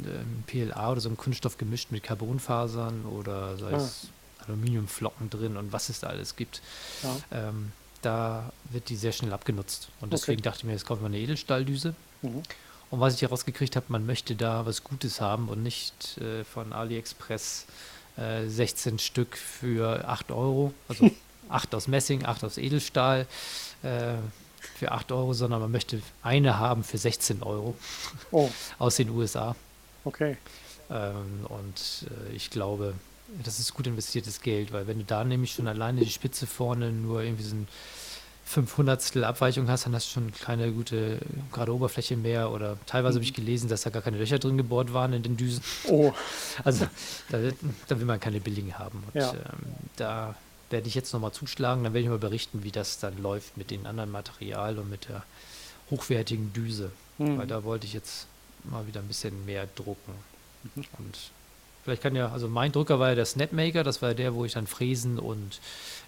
ähm, 0.00 0.44
PLA 0.46 0.92
oder 0.92 1.00
so 1.00 1.08
ein 1.08 1.16
Kunststoff 1.16 1.58
gemischt 1.58 1.90
mit 1.90 2.02
Carbonfasern 2.02 3.04
oder 3.06 3.56
sei 3.56 3.72
Ah. 3.72 3.76
es 3.76 4.08
Aluminiumflocken 4.46 5.28
drin 5.30 5.56
und 5.56 5.72
was 5.72 5.88
es 5.88 6.00
da 6.00 6.06
alles 6.08 6.36
gibt. 6.36 6.62
Ja. 7.02 7.16
Ähm, 7.48 7.72
da 8.02 8.52
wird 8.70 8.88
die 8.88 8.96
sehr 8.96 9.10
schnell 9.12 9.32
abgenutzt. 9.32 9.88
Und 10.00 10.08
Okay. 10.08 10.16
deswegen 10.20 10.42
dachte 10.42 10.58
ich 10.58 10.64
mir, 10.64 10.72
jetzt 10.72 10.86
kaufen 10.86 11.00
wir 11.02 11.06
eine 11.06 11.18
Edelstahldüse. 11.18 11.94
Mhm. 12.22 12.42
Und 12.90 13.00
was 13.00 13.14
ich 13.16 13.22
herausgekriegt 13.22 13.74
habe, 13.74 13.86
man 13.88 14.06
möchte 14.06 14.36
da 14.36 14.64
was 14.64 14.84
Gutes 14.84 15.20
haben 15.20 15.48
und 15.48 15.64
nicht 15.64 16.18
äh, 16.18 16.44
von 16.44 16.72
AliExpress 16.72 17.66
äh, 18.16 18.46
16 18.46 19.00
Stück 19.00 19.36
für 19.36 20.06
8 20.08 20.30
Euro. 20.30 20.72
Also 20.88 21.10
8 21.48 21.74
aus 21.74 21.88
Messing, 21.88 22.24
8 22.24 22.44
aus 22.44 22.58
Edelstahl 22.58 23.26
äh, 23.82 24.14
für 24.78 24.92
8 24.92 25.12
Euro, 25.12 25.32
sondern 25.32 25.60
man 25.60 25.70
möchte 25.70 26.00
eine 26.22 26.58
haben 26.58 26.82
für 26.84 26.98
16 26.98 27.42
Euro 27.42 27.74
Oh, 28.30 28.48
aus 28.78 28.96
den 28.96 29.10
USA. 29.10 29.54
okay. 30.04 30.36
Ähm, 30.90 31.46
und 31.48 32.06
äh, 32.30 32.34
ich 32.34 32.50
glaube, 32.50 32.94
das 33.42 33.58
ist 33.58 33.74
gut 33.74 33.86
investiertes 33.88 34.40
Geld, 34.40 34.72
weil 34.72 34.86
wenn 34.86 34.98
du 34.98 35.04
da 35.04 35.24
nämlich 35.24 35.52
schon 35.52 35.66
alleine 35.66 36.00
die 36.00 36.10
Spitze 36.10 36.46
vorne 36.46 36.92
nur 36.92 37.22
irgendwie 37.22 37.42
so 37.42 37.56
ein 37.56 37.68
500stel 38.48 39.24
Abweichung 39.24 39.68
hast, 39.68 39.86
dann 39.86 39.94
hast 39.96 40.06
du 40.06 40.12
schon 40.12 40.32
keine 40.32 40.70
gute 40.70 41.18
gerade 41.52 41.74
Oberfläche 41.74 42.16
mehr 42.16 42.52
oder 42.52 42.76
teilweise 42.86 43.16
habe 43.16 43.24
ich 43.24 43.34
gelesen, 43.34 43.68
dass 43.68 43.82
da 43.82 43.90
gar 43.90 44.02
keine 44.02 44.18
Löcher 44.18 44.38
drin 44.38 44.56
gebohrt 44.56 44.92
waren 44.92 45.12
in 45.12 45.24
den 45.24 45.36
Düsen. 45.36 45.64
Oh, 45.88 46.12
Also 46.62 46.86
da, 47.30 47.38
da 47.88 47.98
will 47.98 48.06
man 48.06 48.20
keine 48.20 48.38
billigen 48.40 48.78
haben. 48.78 49.02
Und 49.12 49.20
Ja. 49.20 49.32
ähm, 49.32 49.38
da 49.96 50.36
werde 50.70 50.88
ich 50.88 50.94
jetzt 50.94 51.12
nochmal 51.12 51.32
zuschlagen, 51.32 51.84
dann 51.84 51.92
werde 51.94 52.04
ich 52.04 52.08
mal 52.10 52.18
berichten, 52.18 52.62
wie 52.64 52.72
das 52.72 52.98
dann 52.98 53.20
läuft 53.22 53.56
mit 53.56 53.70
den 53.70 53.86
anderen 53.86 54.10
Material 54.10 54.78
und 54.78 54.90
mit 54.90 55.08
der 55.08 55.22
hochwertigen 55.90 56.52
Düse. 56.52 56.90
hm. 57.18 57.38
Weil 57.38 57.46
da 57.46 57.64
wollte 57.64 57.86
ich 57.86 57.92
jetzt 57.92 58.26
mal 58.64 58.86
wieder 58.86 59.00
ein 59.00 59.06
bisschen 59.08 59.44
mehr 59.46 59.68
drucken. 59.76 60.12
Mhm. 60.74 60.84
Und 60.98 61.18
vielleicht 61.84 62.02
kann 62.02 62.16
ja, 62.16 62.32
also 62.32 62.48
mein 62.48 62.72
Drucker 62.72 62.98
war 62.98 63.10
ja 63.10 63.14
der 63.14 63.26
Snapmaker, 63.26 63.84
das 63.84 64.02
war 64.02 64.14
der, 64.14 64.34
wo 64.34 64.44
ich 64.44 64.52
dann 64.54 64.66
fräsen 64.66 65.18
und 65.20 65.60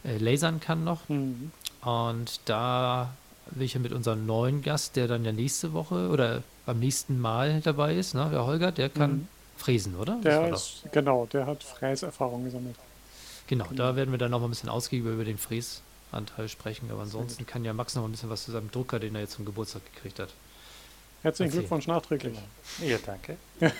äh, 0.04 0.18
lasern 0.18 0.58
kann 0.60 0.82
noch. 0.84 1.08
Hm. 1.08 1.52
Und 1.82 2.40
da 2.46 3.12
will 3.52 3.62
ich 3.64 3.74
ja 3.74 3.80
mit 3.80 3.92
unserem 3.92 4.26
neuen 4.26 4.62
Gast, 4.62 4.96
der 4.96 5.06
dann 5.06 5.24
ja 5.24 5.32
nächste 5.32 5.72
Woche 5.72 6.08
oder 6.08 6.42
beim 6.66 6.80
nächsten 6.80 7.18
Mal 7.20 7.60
dabei 7.62 7.94
ist, 7.94 8.14
ne, 8.14 8.28
der 8.30 8.44
Holger, 8.44 8.72
der 8.72 8.88
kann 8.90 9.10
Mhm. 9.12 9.28
fräsen, 9.56 9.94
oder? 9.96 10.18
Der 10.22 10.48
ist, 10.52 10.82
genau, 10.92 11.26
der 11.26 11.46
hat 11.46 11.62
Fräserfahrung 11.62 12.44
gesammelt. 12.44 12.76
Genau, 13.48 13.64
Genau. 13.66 13.76
da 13.76 13.96
werden 13.96 14.11
wir 14.12 14.18
dann 14.18 14.30
noch 14.30 14.40
mal 14.40 14.46
ein 14.46 14.50
bisschen 14.50 14.68
ausgiebiger 14.68 15.12
über 15.14 15.24
den 15.24 15.38
Fräsanteil 15.38 16.48
sprechen. 16.48 16.90
Aber 16.90 17.02
ansonsten 17.02 17.46
kann 17.46 17.64
ja 17.64 17.72
Max 17.72 17.94
noch 17.94 18.04
ein 18.04 18.12
bisschen 18.12 18.30
was 18.30 18.44
zu 18.44 18.52
seinem 18.52 18.70
Drucker, 18.70 18.98
den 19.00 19.14
er 19.14 19.22
jetzt 19.22 19.32
zum 19.32 19.44
Geburtstag 19.44 19.82
gekriegt 19.94 20.18
hat. 20.20 20.28
Herzlichen 21.22 21.48
Erzähl. 21.50 21.61
Glückwunsch 21.62 21.87
nachträglich. 21.88 22.34
Genau. 22.78 22.90
Ja, 22.90 22.98
danke. 23.04 23.37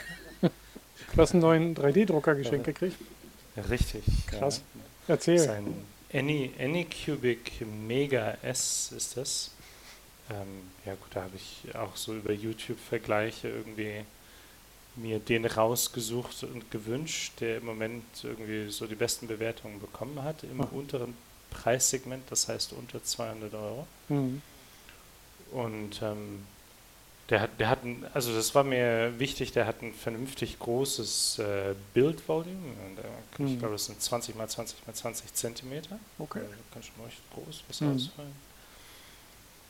Du 1.15 1.23
hast 1.23 1.33
einen 1.33 1.41
neuen 1.41 1.75
3D-Drucker 1.75 2.35
geschenkt 2.35 2.67
Ja. 2.67 2.73
gekriegt. 2.73 2.97
Richtig. 3.71 4.03
Krass. 4.27 4.63
Ja. 5.09 5.15
Das 5.17 5.27
ist 5.27 5.47
Erzähl. 5.47 5.51
ein 5.51 5.75
Any, 6.13 6.51
Anycubic 6.59 7.65
Mega 7.87 8.37
S 8.43 8.93
ist 8.95 9.17
das. 9.17 9.51
Ähm, 10.29 10.47
ja 10.85 10.93
gut, 10.95 11.09
da 11.15 11.23
habe 11.23 11.37
ich 11.37 11.75
auch 11.75 11.97
so 11.97 12.15
über 12.15 12.33
YouTube-Vergleiche 12.33 13.49
irgendwie 13.49 14.05
mir 14.99 15.19
den 15.21 15.45
rausgesucht 15.47 16.43
und 16.45 16.71
gewünscht, 16.71 17.33
der 17.41 17.59
im 17.59 17.67
Moment 17.67 18.05
irgendwie 18.23 18.71
so 18.71 18.87
die 18.87 18.95
besten 18.95 19.27
Bewertungen 19.29 19.81
bekommen 19.81 20.23
hat 20.23 20.43
im 20.45 20.61
Ah. 20.61 20.69
unteren 20.73 21.15
Preissegment, 21.51 22.25
das 22.31 22.49
heißt 22.49 22.73
unter 22.73 23.03
200 23.03 23.55
Euro. 23.55 23.87
Hm. 24.09 24.43
Und 25.53 26.03
ähm, 26.03 26.45
der 27.31 27.41
hat, 27.43 27.51
der 27.59 27.69
hat, 27.69 27.85
ein, 27.85 28.07
also 28.15 28.35
das 28.35 28.55
war 28.55 28.65
mir 28.65 29.15
wichtig, 29.19 29.53
der 29.53 29.67
hat 29.67 29.83
ein 29.83 29.93
vernünftig 29.95 30.59
großes 30.59 31.39
äh, 31.39 31.75
Bildvolume. 31.95 32.57
Und, 32.87 32.99
äh, 32.99 33.03
Ich 33.35 33.39
Mhm. 33.55 33.59
glaube, 33.59 33.75
das 33.75 33.87
sind 33.87 34.01
20 34.03 34.35
mal 34.35 34.49
20 34.49 34.87
mal 34.87 34.95
20 34.95 35.33
Zentimeter. 35.35 35.99
Okay. 36.19 36.41
Also 36.41 36.51
ganz 36.75 36.87
schön 36.87 37.05
recht 37.05 37.19
groß, 37.35 37.63
was 37.69 37.81
Mhm. 37.81 37.95
ausfallen. 37.95 38.33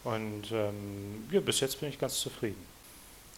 Und 0.05 0.53
ähm, 0.53 1.27
ja, 1.31 1.41
bis 1.41 1.61
jetzt 1.61 1.79
bin 1.81 1.89
ich 1.91 1.99
ganz 1.99 2.19
zufrieden. 2.21 2.65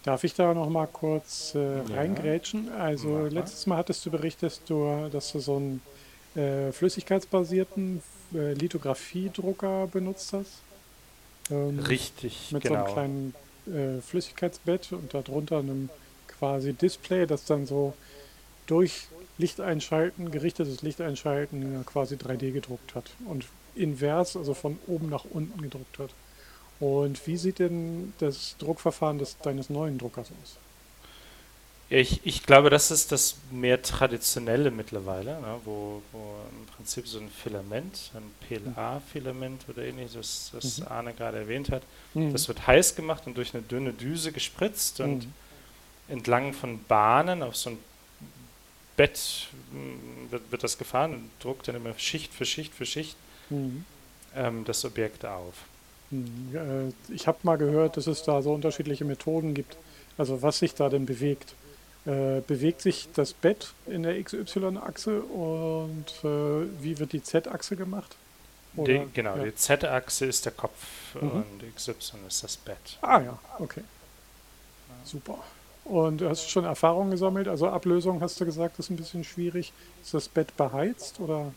Darf 0.03 0.25
ich 0.25 0.35
da 0.35 0.55
noch 0.55 0.69
mal 0.71 0.87
kurz 0.87 1.55
äh, 1.55 1.59
Ja. 1.59 1.85
reingrätschen? 1.97 2.69
Also 2.71 3.09
mal. 3.09 3.31
letztes 3.31 3.67
Mal 3.67 3.77
hattest 3.77 4.05
du 4.07 4.11
berichtet, 4.11 4.63
du, 4.69 5.09
dass 5.11 5.33
du 5.33 5.41
so 5.41 5.57
einen 5.57 5.83
äh, 6.35 6.73
flüssigkeitsbasierten 6.73 8.03
äh, 8.35 8.53
Lithografiedrucker 8.55 9.87
benutzt 9.89 10.33
hast. 10.33 10.63
Ähm, 11.51 11.79
Richtig, 11.81 12.53
mit 12.53 12.63
so 12.63 12.69
genau. 12.75 12.95
einem 12.97 13.35
kleinen 13.65 13.99
äh, 13.99 14.01
Flüssigkeitsbett 14.01 14.93
und 14.93 15.13
darunter 15.13 15.59
einem 15.59 15.91
quasi 16.27 16.73
Display, 16.73 17.27
das 17.27 17.45
dann 17.45 17.67
so 17.67 17.95
durch 18.67 19.09
Licht 19.37 19.61
einschalten, 19.61 20.31
gerichtetes 20.31 20.83
Licht 20.83 21.01
einschalten, 21.01 21.73
ja, 21.73 21.83
quasi 21.85 22.17
3D 22.17 22.53
gedruckt 22.53 22.95
hat 22.95 23.17
und 23.27 23.47
invers, 23.75 24.37
also 24.37 24.55
von 24.55 24.79
oben 24.87 25.09
nach 25.09 25.25
unten 25.25 25.61
gedruckt 25.61 25.99
hat. 25.99 26.15
Und 26.81 27.27
wie 27.27 27.37
sieht 27.37 27.59
denn 27.59 28.13
das 28.19 28.57
Druckverfahren 28.59 29.19
des, 29.19 29.37
deines 29.39 29.69
neuen 29.69 29.99
Druckers 29.99 30.29
aus? 30.43 30.57
Ich, 31.93 32.25
ich 32.25 32.45
glaube, 32.45 32.71
das 32.71 32.91
ist 32.93 33.11
das 33.11 33.35
mehr 33.51 33.83
traditionelle 33.83 34.71
mittlerweile, 34.71 35.41
ne, 35.41 35.57
wo, 35.65 36.01
wo 36.13 36.35
im 36.59 36.67
Prinzip 36.77 37.07
so 37.09 37.19
ein 37.19 37.29
Filament, 37.31 38.13
ein 38.15 38.31
PLA-Filament 38.47 39.69
oder 39.69 39.83
ähnliches, 39.83 40.51
das 40.53 40.79
Mhm. 40.79 40.87
Arne 40.89 41.15
gerade 41.15 41.39
erwähnt 41.39 41.71
hat, 41.71 41.83
Mhm. 42.15 42.33
das 42.33 42.47
wird 42.49 42.65
heiß 42.67 42.95
gemacht 42.95 43.27
und 43.27 43.37
durch 43.37 43.55
eine 43.55 43.63
dünne 43.65 43.93
Düse 43.93 44.31
gespritzt 44.31 45.01
und 45.01 45.25
Mhm. 45.27 45.33
entlang 46.09 46.53
von 46.53 46.83
Bahnen 46.85 47.43
auf 47.43 47.57
so 47.57 47.71
ein 47.71 47.79
Bett 48.97 49.49
mh, 49.73 50.31
wird, 50.31 50.53
wird 50.53 50.63
das 50.63 50.79
gefahren 50.79 51.13
und 51.15 51.31
druckt 51.41 51.67
dann 51.69 51.75
immer 51.75 51.93
Schicht 51.99 52.33
für 52.33 52.45
Schicht 52.47 52.73
für 52.73 52.87
Schicht 52.87 53.17
Mhm. 53.51 53.85
ähm, 54.37 54.65
das 54.65 54.85
Objekt 54.85 55.25
auf. 55.27 55.55
Äh, 56.13 56.93
Ich 57.15 57.27
habe 57.27 57.39
mal 57.43 57.57
gehört, 57.59 57.97
dass 57.97 58.07
es 58.07 58.23
da 58.23 58.43
so 58.43 58.53
unterschiedliche 58.53 59.05
Methoden 59.05 59.55
gibt, 59.55 59.77
also 60.19 60.43
was 60.43 60.59
sich 60.59 60.75
da 60.75 60.89
denn 60.89 61.07
bewegt. 61.07 61.55
Äh, 62.07 62.41
bewegt 62.47 62.81
sich 62.81 63.09
das 63.15 63.35
Bett 63.35 63.73
in 63.87 64.03
der 64.03 64.23
XY-Achse 64.23 65.21
und 65.21 66.07
äh, 66.25 66.83
wie 66.83 66.99
wird 66.99 67.13
die 67.13 67.23
Z-Achse 67.23 67.77
gemacht? 67.77 68.17
Die, 68.73 69.03
genau, 69.13 69.37
ja. 69.37 69.45
die 69.45 69.55
Z-Achse 69.55 70.25
ist 70.27 70.45
der 70.47 70.53
Kopf 70.53 70.87
Mhm. 71.21 71.31
und 71.31 71.77
XY 71.77 71.93
ist 72.29 72.43
das 72.45 72.57
Bett. 72.57 72.99
Ah 73.03 73.21
ja, 73.21 73.39
okay. 73.59 73.83
Super. 75.05 75.39
Und 75.85 76.21
du 76.21 76.29
hast 76.29 76.49
schon 76.49 76.65
Erfahrungen 76.65 77.11
gesammelt. 77.11 77.49
Also 77.49 77.69
Ablösung 77.69 78.21
hast 78.21 78.41
du 78.41 78.45
gesagt, 78.47 78.79
ist 78.79 78.91
ein 78.91 78.97
bisschen 78.97 79.25
schwierig. 79.25 79.73
Ist 80.03 80.15
das 80.15 80.29
Bett 80.29 80.57
beheizt 80.57 81.19
oder? 81.21 81.53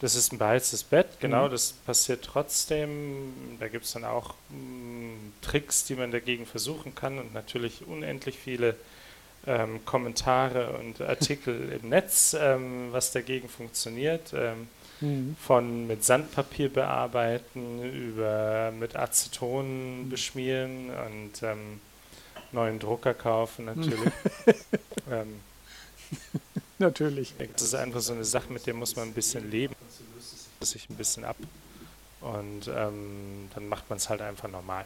Das 0.00 0.14
ist 0.14 0.32
ein 0.32 0.38
beheiztes 0.38 0.84
Bett, 0.84 1.20
genau, 1.20 1.46
mhm. 1.46 1.52
das 1.52 1.72
passiert 1.72 2.22
trotzdem. 2.24 3.32
Da 3.58 3.68
gibt 3.68 3.86
es 3.86 3.92
dann 3.92 4.04
auch 4.04 4.34
mh, 4.50 4.58
mm, 4.58 5.32
Tricks, 5.40 5.84
die 5.84 5.94
man 5.94 6.10
dagegen 6.10 6.44
versuchen 6.44 6.94
kann 6.94 7.18
und 7.18 7.32
natürlich 7.32 7.86
unendlich 7.86 8.38
viele 8.38 8.76
ähm, 9.46 9.84
Kommentare 9.86 10.76
und 10.78 11.00
Artikel 11.00 11.72
im 11.82 11.88
Netz, 11.88 12.36
ähm, 12.38 12.88
was 12.90 13.12
dagegen 13.12 13.48
funktioniert. 13.48 14.34
Ähm, 14.34 14.68
mhm. 15.00 15.36
Von 15.40 15.86
mit 15.86 16.04
Sandpapier 16.04 16.68
bearbeiten 16.70 17.82
über 17.82 18.72
mit 18.78 18.96
Aceton 18.96 20.08
beschmieren 20.10 20.90
und 20.90 21.42
ähm, 21.42 21.80
neuen 22.52 22.78
Drucker 22.78 23.14
kaufen 23.14 23.66
natürlich. 23.66 24.12
natürlich. 26.78 27.34
Das 27.52 27.62
ist 27.62 27.74
einfach 27.74 28.00
so 28.00 28.12
eine 28.12 28.24
Sache, 28.24 28.52
mit 28.52 28.66
der 28.66 28.74
muss 28.74 28.96
man 28.96 29.08
ein 29.08 29.14
bisschen 29.14 29.50
leben. 29.50 29.74
Das 30.60 30.70
sich 30.70 30.88
ein 30.88 30.96
bisschen 30.96 31.24
ab. 31.24 31.36
Und 32.20 32.68
ähm, 32.68 33.48
dann 33.54 33.68
macht 33.68 33.88
man 33.90 33.98
es 33.98 34.08
halt 34.08 34.20
einfach 34.20 34.48
normal. 34.48 34.84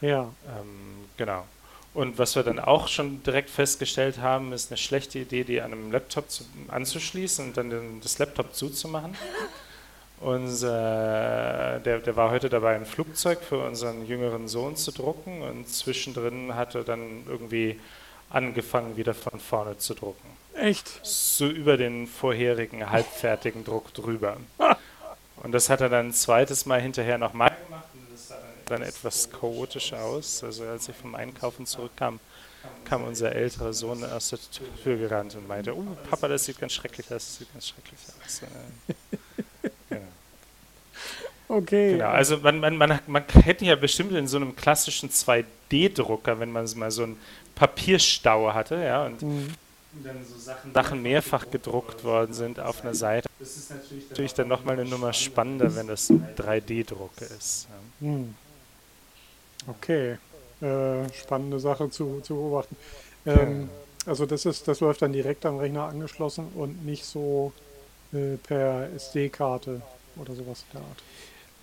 Ja. 0.00 0.32
Ähm, 0.46 1.06
genau. 1.16 1.44
Und 1.92 2.18
was 2.18 2.36
wir 2.36 2.42
dann 2.42 2.60
auch 2.60 2.88
schon 2.88 3.22
direkt 3.24 3.50
festgestellt 3.50 4.18
haben, 4.18 4.52
ist 4.52 4.70
eine 4.70 4.78
schlechte 4.78 5.18
Idee, 5.18 5.44
die 5.44 5.60
an 5.60 5.72
einem 5.72 5.90
Laptop 5.90 6.30
zu, 6.30 6.44
anzuschließen 6.68 7.48
und 7.48 7.56
dann 7.56 7.70
den, 7.70 8.00
das 8.00 8.18
Laptop 8.18 8.54
zuzumachen. 8.54 9.16
Unser, 10.20 11.80
der, 11.80 11.98
der 11.98 12.16
war 12.16 12.30
heute 12.30 12.48
dabei, 12.48 12.74
ein 12.74 12.84
Flugzeug 12.84 13.42
für 13.42 13.64
unseren 13.64 14.06
jüngeren 14.06 14.48
Sohn 14.48 14.76
zu 14.76 14.92
drucken 14.92 15.40
und 15.40 15.66
zwischendrin 15.66 16.54
hat 16.54 16.74
er 16.74 16.84
dann 16.84 17.24
irgendwie 17.26 17.80
angefangen, 18.28 18.98
wieder 18.98 19.14
von 19.14 19.40
vorne 19.40 19.78
zu 19.78 19.94
drucken. 19.94 20.28
Echt? 20.60 21.00
So 21.02 21.46
über 21.46 21.76
den 21.76 22.06
vorherigen 22.06 22.90
halbfertigen 22.90 23.64
Druck 23.64 23.94
drüber. 23.94 24.36
Und 25.42 25.52
das 25.52 25.70
hat 25.70 25.80
er 25.80 25.88
dann 25.88 26.08
ein 26.08 26.12
zweites 26.12 26.66
Mal 26.66 26.80
hinterher 26.80 27.16
nochmal 27.16 27.56
gemacht 27.66 27.86
und 27.94 28.12
das 28.12 28.28
sah 28.28 28.38
dann 28.66 28.82
etwas 28.82 29.30
chaotisch 29.30 29.92
aus. 29.94 30.44
Also 30.44 30.64
als 30.64 30.88
ich 30.88 30.96
vom 30.96 31.14
Einkaufen 31.14 31.64
zurückkam, 31.64 32.20
kam 32.84 33.04
unser 33.04 33.32
älterer 33.32 33.72
Sohn 33.72 34.04
aus 34.04 34.28
der 34.30 34.38
Tür 34.82 34.98
gerannt 34.98 35.34
und 35.34 35.48
meinte, 35.48 35.74
oh 35.74 35.96
Papa, 36.10 36.28
das 36.28 36.44
sieht 36.44 36.60
ganz 36.60 36.74
schrecklich 36.74 37.06
aus, 37.06 37.24
das 37.24 37.36
sieht 37.38 37.52
ganz 37.52 37.68
schrecklich 37.68 38.00
aus. 38.24 38.42
Okay. 41.48 41.94
Genau, 41.94 42.10
also 42.10 42.36
man, 42.38 42.60
man, 42.60 42.76
man, 42.76 43.00
man 43.08 43.24
hätte 43.42 43.64
ja 43.64 43.74
bestimmt 43.74 44.12
in 44.12 44.28
so 44.28 44.36
einem 44.36 44.54
klassischen 44.54 45.10
2D-Drucker, 45.10 46.38
wenn 46.38 46.52
man 46.52 46.68
mal 46.76 46.92
so 46.92 47.02
einen 47.02 47.18
Papierstau 47.56 48.54
hatte, 48.54 48.76
ja, 48.76 49.04
und 49.06 49.20
mhm. 49.20 49.48
Dann 50.04 50.24
so 50.24 50.38
Sachen, 50.38 50.72
Sachen, 50.72 51.02
mehrfach 51.02 51.50
gedruckt 51.50 52.04
worden 52.04 52.32
sind 52.32 52.60
auf 52.60 52.82
einer 52.82 52.94
Seite. 52.94 53.28
Das 53.38 53.56
ist 53.56 53.70
natürlich 54.10 54.34
dann 54.34 54.48
nochmal 54.48 54.78
eine 54.78 54.88
Nummer 54.88 55.12
spannender, 55.12 55.74
wenn 55.74 55.88
das 55.88 56.10
ein 56.10 56.34
3D-Drucker 56.36 57.26
ist. 57.36 57.68
Ja. 58.00 58.08
Mhm. 58.08 58.34
Okay, 59.66 60.16
äh, 60.62 61.12
spannende 61.12 61.60
Sache 61.60 61.90
zu, 61.90 62.20
zu 62.22 62.34
beobachten. 62.34 62.76
Ähm, 63.26 63.68
also 64.06 64.26
das 64.26 64.46
ist, 64.46 64.66
das 64.66 64.80
läuft 64.80 65.02
dann 65.02 65.12
direkt 65.12 65.44
am 65.44 65.58
Rechner 65.58 65.84
angeschlossen 65.84 66.48
und 66.54 66.84
nicht 66.84 67.04
so 67.04 67.52
äh, 68.12 68.36
per 68.36 68.90
SD-Karte 68.94 69.82
oder 70.16 70.34
sowas 70.34 70.64
der 70.72 70.80
Art. 70.80 71.02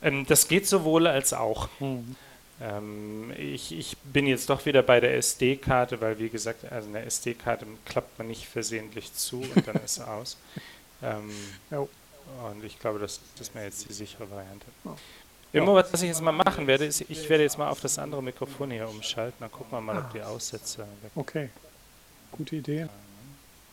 Ähm, 0.02 0.26
das 0.28 0.48
geht 0.48 0.68
sowohl 0.68 1.08
als 1.08 1.34
auch. 1.34 1.70
Hm. 1.80 2.16
Ähm, 2.60 3.32
ich, 3.38 3.72
ich, 3.72 3.98
bin 3.98 4.26
jetzt 4.26 4.50
doch 4.50 4.66
wieder 4.66 4.82
bei 4.82 5.00
der 5.00 5.16
SD-Karte, 5.18 6.02
weil 6.02 6.18
wie 6.18 6.30
gesagt, 6.30 6.72
also 6.72 6.90
eine 6.90 7.04
SD-Karte 7.04 7.68
klappt 7.86 8.18
man 8.18 8.28
nicht 8.28 8.48
versehentlich 8.48 9.14
zu 9.14 9.42
und 9.42 9.68
dann 9.68 9.76
ist 9.78 9.96
sie 9.96 10.08
aus. 10.08 10.38
Ähm, 11.04 11.30
und 11.70 12.64
ich 12.64 12.80
glaube, 12.80 12.98
das, 12.98 13.20
das 13.36 13.50
ist 13.50 13.54
mir 13.54 13.66
jetzt 13.66 13.88
die 13.88 13.94
sichere 13.94 14.28
Variante. 14.32 14.66
Oh. 14.84 14.96
Immer 15.54 15.76
was, 15.76 15.94
was 15.94 16.02
ich 16.02 16.08
jetzt 16.08 16.22
mal 16.22 16.32
machen 16.32 16.66
werde, 16.66 16.86
ist, 16.86 17.02
ich 17.02 17.30
werde 17.30 17.44
jetzt 17.44 17.58
mal 17.58 17.70
auf 17.70 17.80
das 17.82 17.98
andere 18.00 18.22
Mikrofon 18.24 18.72
hier 18.72 18.90
umschalten. 18.90 19.38
Dann 19.40 19.52
gucken 19.52 19.72
wir 19.72 19.82
mal, 19.82 19.98
ob 20.00 20.12
die 20.12 20.24
Aussätze 20.24 20.80
weg 20.80 21.12
Okay, 21.16 21.50
gute 22.32 22.56
Idee. 22.56 22.88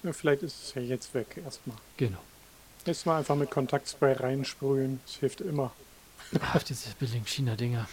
Ja, 0.03 0.13
vielleicht 0.13 0.43
ist 0.43 0.63
es 0.63 0.75
ja 0.75 0.83
jetzt 0.83 1.15
weg 1.15 1.41
erstmal. 1.43 1.79
Genau. 1.97 2.19
Jetzt 2.85 3.07
mal 3.07 3.19
einfach 3.19 3.37
mit 3.37 3.51
Kontaktspray 3.51 4.13
reinsprühen. 4.13 5.01
Das 5.07 5.17
hilft 5.17 5.41
immer. 5.41 5.73
Ach, 6.41 6.63
diese 6.63 6.91
billigen 6.99 7.27
China-Dinger. 7.27 7.89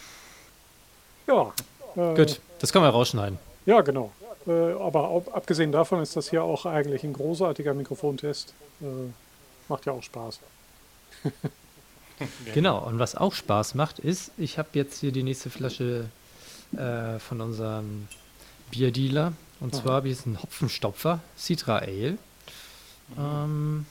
Ja. 1.32 2.12
Äh, 2.12 2.14
Gut, 2.14 2.40
das 2.58 2.72
können 2.72 2.84
wir 2.84 2.90
rausschneiden. 2.90 3.38
Ja, 3.66 3.80
genau. 3.80 4.12
Äh, 4.46 4.72
aber 4.72 5.10
ab, 5.10 5.30
abgesehen 5.32 5.72
davon 5.72 6.02
ist 6.02 6.16
das 6.16 6.30
hier 6.30 6.42
auch 6.42 6.66
eigentlich 6.66 7.04
ein 7.04 7.12
großartiger 7.12 7.74
Mikrofontest. 7.74 8.54
Äh, 8.80 8.84
macht 9.68 9.86
ja 9.86 9.92
auch 9.92 10.02
Spaß. 10.02 10.40
genau, 12.54 12.84
und 12.86 12.98
was 12.98 13.14
auch 13.14 13.32
Spaß 13.32 13.74
macht, 13.74 13.98
ist, 13.98 14.32
ich 14.36 14.58
habe 14.58 14.70
jetzt 14.72 15.00
hier 15.00 15.12
die 15.12 15.22
nächste 15.22 15.50
Flasche 15.50 16.06
äh, 16.76 17.18
von 17.18 17.40
unserem 17.40 18.08
Bierdealer. 18.70 19.32
Und 19.60 19.74
zwar 19.76 19.96
habe 19.96 20.08
ich 20.08 20.16
jetzt 20.16 20.26
einen 20.26 20.42
Hopfenstopfer, 20.42 21.20
Citra 21.36 21.78
Ale. 21.78 22.12
Mhm. 22.12 23.18
Ähm, 23.18 23.86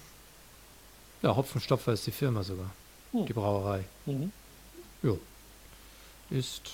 ja, 1.22 1.36
Hopfenstopfer 1.36 1.94
ist 1.94 2.06
die 2.08 2.12
Firma 2.12 2.44
sogar. 2.44 2.72
Hm. 3.12 3.26
Die 3.26 3.34
Brauerei. 3.34 3.86
Mhm. 4.06 4.32
Ja. 5.04 5.14
Ist. 6.30 6.72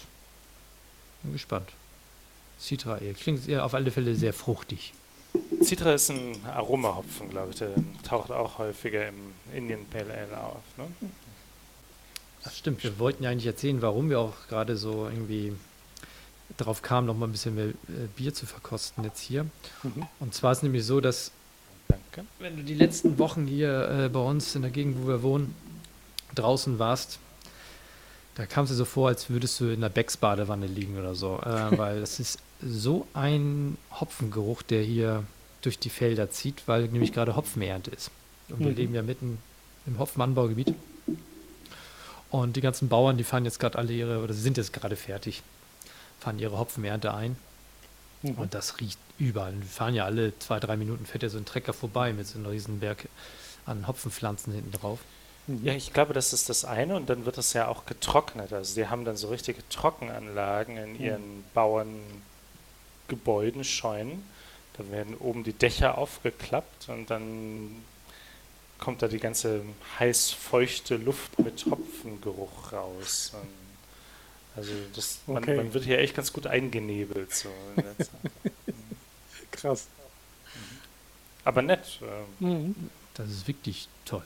Bin 1.24 1.34
gespannt. 1.34 1.70
Citra. 2.60 3.00
Klingt 3.20 3.50
auf 3.60 3.74
alle 3.74 3.92
Fälle 3.92 4.16
sehr 4.16 4.34
fruchtig. 4.34 4.94
Citra 5.62 5.94
ist 5.94 6.10
ein 6.10 6.36
Aromahopfen, 6.46 7.30
glaube 7.30 7.52
ich. 7.52 7.58
Der 7.58 7.70
taucht 8.04 8.32
auch 8.32 8.58
häufiger 8.58 9.08
im 9.08 9.34
Indian 9.54 9.86
Pale 9.86 10.14
Ale 10.14 10.44
auf. 10.44 10.64
Ne? 10.78 10.88
Das 12.44 12.58
stimmt. 12.58 12.84
Wir 12.84 12.98
wollten 13.00 13.24
ja 13.24 13.30
eigentlich 13.30 13.46
erzählen, 13.46 13.82
warum 13.82 14.10
wir 14.10 14.20
auch 14.20 14.34
gerade 14.50 14.78
so 14.78 15.08
irgendwie 15.08 15.54
darauf 16.56 16.82
kamen, 16.82 17.08
noch 17.08 17.18
mal 17.18 17.28
ein 17.28 17.32
bisschen 17.32 17.56
mehr 17.56 17.68
äh, 17.68 18.08
Bier 18.16 18.34
zu 18.34 18.46
verkosten 18.46 19.04
jetzt 19.04 19.20
hier. 19.20 19.44
Mhm. 19.84 20.08
Und 20.20 20.34
zwar 20.34 20.54
ist 20.54 20.60
es 20.60 20.64
nämlich 20.64 20.86
so, 20.86 21.02
dass 21.02 21.32
Danke. 21.88 22.26
wenn 22.40 22.56
du 22.56 22.64
die 22.64 22.74
letzten 22.74 23.18
Wochen 23.18 23.48
hier 23.48 23.90
äh, 24.06 24.10
bei 24.10 24.20
uns 24.20 24.56
in 24.56 24.62
der 24.62 24.72
Gegend, 24.72 24.98
wo 25.02 25.08
wir 25.08 25.24
wohnen, 25.24 25.54
draußen 26.36 26.80
warst, 26.80 27.20
da 28.38 28.46
kam 28.46 28.66
es 28.66 28.70
dir 28.70 28.76
so 28.76 28.86
vor, 28.86 29.08
als 29.08 29.32
würdest 29.32 29.60
du 29.60 29.66
in 29.66 29.82
der 29.82 29.90
Becks-Badewanne 29.90 30.68
liegen 30.68 30.98
oder 30.98 31.16
so. 31.16 31.40
Äh, 31.40 31.78
weil 31.78 32.02
das 32.02 32.20
ist 32.20 32.38
so 32.62 33.08
ein 33.14 33.78
Hopfengeruch, 34.00 34.62
der 34.62 34.84
hier 34.84 35.24
durch 35.62 35.80
die 35.80 35.90
Felder 35.90 36.30
zieht, 36.30 36.68
weil 36.68 36.88
nämlich 36.88 37.14
gerade 37.14 37.36
Hopfenernte 37.36 37.90
ist. 37.90 38.12
Und 38.50 38.60
wir 38.60 38.70
mhm. 38.70 38.76
leben 38.76 38.96
ja 38.96 39.02
mitten 39.02 39.40
im 39.88 39.98
Hopfenanbaugebiet. 39.98 40.76
Und 42.30 42.56
die 42.56 42.62
ganzen 42.62 42.90
Bauern, 42.90 43.18
die 43.18 43.24
fahren 43.24 43.44
jetzt 43.44 43.60
gerade 43.60 43.78
alle 43.80 43.92
ihre, 43.92 44.22
oder 44.22 44.34
sie 44.36 44.42
sind 44.42 44.58
jetzt 44.58 44.72
gerade 44.72 44.96
fertig, 44.96 45.42
fahren 46.20 46.38
ihre 46.38 46.60
Hopfenernte 46.60 47.16
ein. 47.16 47.38
Mhm. 48.22 48.34
Und 48.34 48.54
das 48.54 48.80
riecht 48.80 49.00
überall. 49.18 49.56
Wir 49.60 49.66
fahren 49.66 49.96
ja 49.96 50.06
alle 50.06 50.38
zwei, 50.38 50.60
drei 50.60 50.78
Minuten, 50.78 51.08
fährt 51.08 51.24
ja 51.24 51.30
so 51.30 51.40
ein 51.40 51.46
Trecker 51.46 51.74
vorbei 51.74 52.14
mit 52.14 52.28
so 52.28 52.38
einem 52.38 52.46
riesen 52.46 52.82
Berg 52.82 53.10
an 53.66 53.88
Hopfenpflanzen 53.88 54.54
hinten 54.54 54.72
drauf. 54.74 55.00
Mhm. 55.48 55.66
Ja, 55.66 55.74
ich 55.74 55.94
glaube, 55.94 56.14
das 56.14 56.34
ist 56.34 56.50
das 56.50 56.66
eine 56.66 56.96
und 56.96 57.10
dann 57.10 57.26
wird 57.26 57.38
das 57.38 57.54
ja 57.54 57.68
auch 57.68 57.86
getrocknet. 57.86 58.54
Also 58.54 58.76
die 58.76 58.88
haben 58.88 59.06
dann 59.06 59.18
so 59.18 59.30
richtige 59.30 59.68
Trockenanlagen 59.70 60.78
in 60.78 60.94
mhm. 60.94 61.00
ihren 61.00 61.44
Bauerngebäuden, 61.54 63.64
Scheunen. 63.64 64.24
Da 64.78 64.90
werden 64.92 65.16
oben 65.16 65.44
die 65.44 65.54
Dächer 65.54 65.98
aufgeklappt 65.98 66.90
und 66.90 67.10
dann 67.10 67.84
kommt 68.78 69.02
da 69.02 69.08
die 69.08 69.20
ganze 69.20 69.62
heiß 70.00 70.32
feuchte 70.32 70.98
Luft 70.98 71.40
mit 71.40 71.66
Hopfengeruch 71.66 72.74
raus. 72.74 73.32
Und 73.34 73.48
also 74.56 74.72
das, 74.96 75.20
man, 75.26 75.44
okay. 75.44 75.56
man, 75.56 75.74
wird 75.74 75.86
hier 75.86 76.00
echt 76.00 76.16
ganz 76.16 76.34
gut 76.34 76.46
eingenebelt. 76.46 77.34
So 77.34 77.50
Krass. 79.52 79.88
Aber 81.44 81.62
nett. 81.62 82.00
Äh. 82.02 82.44
Mhm. 82.44 82.76
Das 83.16 83.30
ist 83.30 83.48
wirklich 83.48 83.88
toll. 84.06 84.24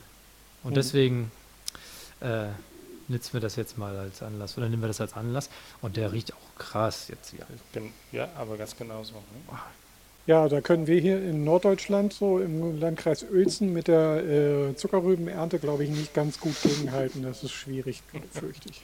Und 0.62 0.70
mhm. 0.70 0.74
deswegen 0.74 1.30
äh, 2.20 2.46
nutzen 3.08 3.32
wir 3.34 3.40
das 3.40 3.56
jetzt 3.56 3.78
mal 3.78 3.96
als 3.96 4.22
Anlass 4.22 4.56
oder 4.56 4.68
nehmen 4.68 4.82
wir 4.82 4.88
das 4.88 5.00
als 5.00 5.14
Anlass. 5.14 5.50
Und 5.80 5.96
der 5.96 6.12
riecht 6.12 6.32
auch 6.32 6.58
krass 6.58 7.08
jetzt 7.08 7.30
hier. 7.30 7.46
Ja, 8.12 8.28
aber 8.36 8.56
ganz 8.56 8.76
genau 8.76 9.02
so. 9.04 9.14
Ne? 9.14 9.58
Ja, 10.26 10.48
da 10.48 10.60
können 10.60 10.86
wir 10.86 11.00
hier 11.00 11.20
in 11.20 11.42
Norddeutschland, 11.42 12.12
so 12.12 12.38
im 12.38 12.78
Landkreis 12.78 13.24
Uelzen, 13.24 13.72
mit 13.72 13.88
der 13.88 14.70
äh, 14.70 14.76
Zuckerrübenernte, 14.76 15.58
glaube 15.58 15.82
ich, 15.82 15.90
nicht 15.90 16.14
ganz 16.14 16.38
gut 16.38 16.54
gegenhalten. 16.62 17.24
Das 17.24 17.42
ist 17.42 17.50
schwierig, 17.50 18.02
fürchte 18.30 18.68
ich. 18.70 18.80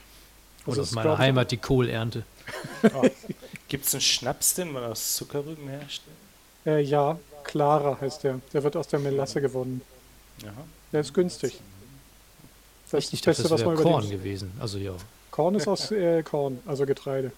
Oder 0.66 0.82
aus 0.82 0.92
meiner 0.92 1.16
Heimat 1.16 1.52
die 1.52 1.56
Kohlernte. 1.56 2.24
Oh. 2.92 3.08
Gibt 3.68 3.86
es 3.86 3.94
einen 3.94 4.00
Schnaps, 4.00 4.54
den 4.54 4.72
man 4.72 4.82
aus 4.84 5.14
Zuckerrüben 5.14 5.68
herstellt? 5.68 6.16
Äh, 6.66 6.80
ja, 6.80 7.18
Clara 7.44 7.98
heißt 8.00 8.24
der. 8.24 8.40
Der 8.52 8.64
wird 8.64 8.76
aus 8.76 8.88
der 8.88 8.98
Melasse 8.98 9.40
gewonnen. 9.40 9.80
Aha. 10.42 10.64
Der 10.92 11.00
ist 11.00 11.14
günstig. 11.14 11.60
Das 12.90 13.04
ist 13.04 13.12
das 13.12 13.20
Beste, 13.20 13.42
das 13.42 13.52
was 13.52 13.64
man 13.64 13.76
Korn 13.76 14.08
gewesen. 14.08 14.52
Also 14.58 14.78
ja. 14.78 14.94
Korn 15.30 15.54
ist 15.54 15.68
aus 15.68 15.90
äh, 15.90 16.22
Korn, 16.22 16.58
also 16.66 16.86
Getreide. 16.86 17.32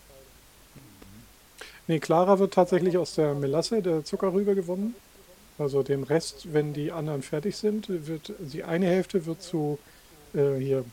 Nee, 1.88 1.98
Clara 1.98 2.38
wird 2.38 2.54
tatsächlich 2.54 2.96
aus 2.96 3.16
der 3.16 3.34
Melasse, 3.34 3.82
der 3.82 4.04
Zuckerrübe 4.04 4.54
gewonnen. 4.54 4.94
Also 5.58 5.82
den 5.82 6.04
Rest, 6.04 6.54
wenn 6.54 6.72
die 6.72 6.92
anderen 6.92 7.22
fertig 7.22 7.56
sind, 7.56 7.86
wird 7.88 8.32
die 8.38 8.64
eine 8.64 8.86
Hälfte 8.86 9.26
wird 9.26 9.42
zu 9.42 9.78
äh, 10.34 10.56
hier 10.58 10.84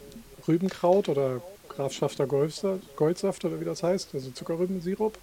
Rübenkraut 0.47 1.07
oder 1.07 1.41
Grafschafter 1.69 2.25
Goldsaft, 2.25 2.95
Goldsaft 2.95 3.45
oder 3.45 3.61
wie 3.61 3.65
das 3.65 3.83
heißt, 3.83 4.09
also 4.15 4.31
Zuckerrübensirup. 4.31 5.17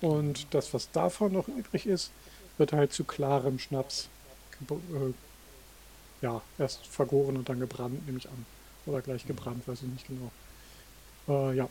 Und 0.00 0.46
das, 0.50 0.72
was 0.72 0.90
davon 0.92 1.32
noch 1.32 1.48
übrig 1.48 1.86
ist, 1.86 2.10
wird 2.58 2.72
halt 2.72 2.92
zu 2.92 3.04
klarem 3.04 3.58
Schnaps 3.58 4.08
äh, 4.70 4.74
ja, 6.22 6.40
erst 6.58 6.86
vergoren 6.86 7.36
und 7.36 7.48
dann 7.48 7.60
gebrannt, 7.60 8.06
nehme 8.06 8.18
ich 8.18 8.28
an. 8.28 8.46
Oder 8.86 9.02
gleich 9.02 9.26
gebrannt, 9.26 9.66
weiß 9.66 9.82
ich 9.82 9.88
nicht 9.88 10.06
genau. 10.06 10.30
Äh, 11.28 11.56
ja. 11.56 11.68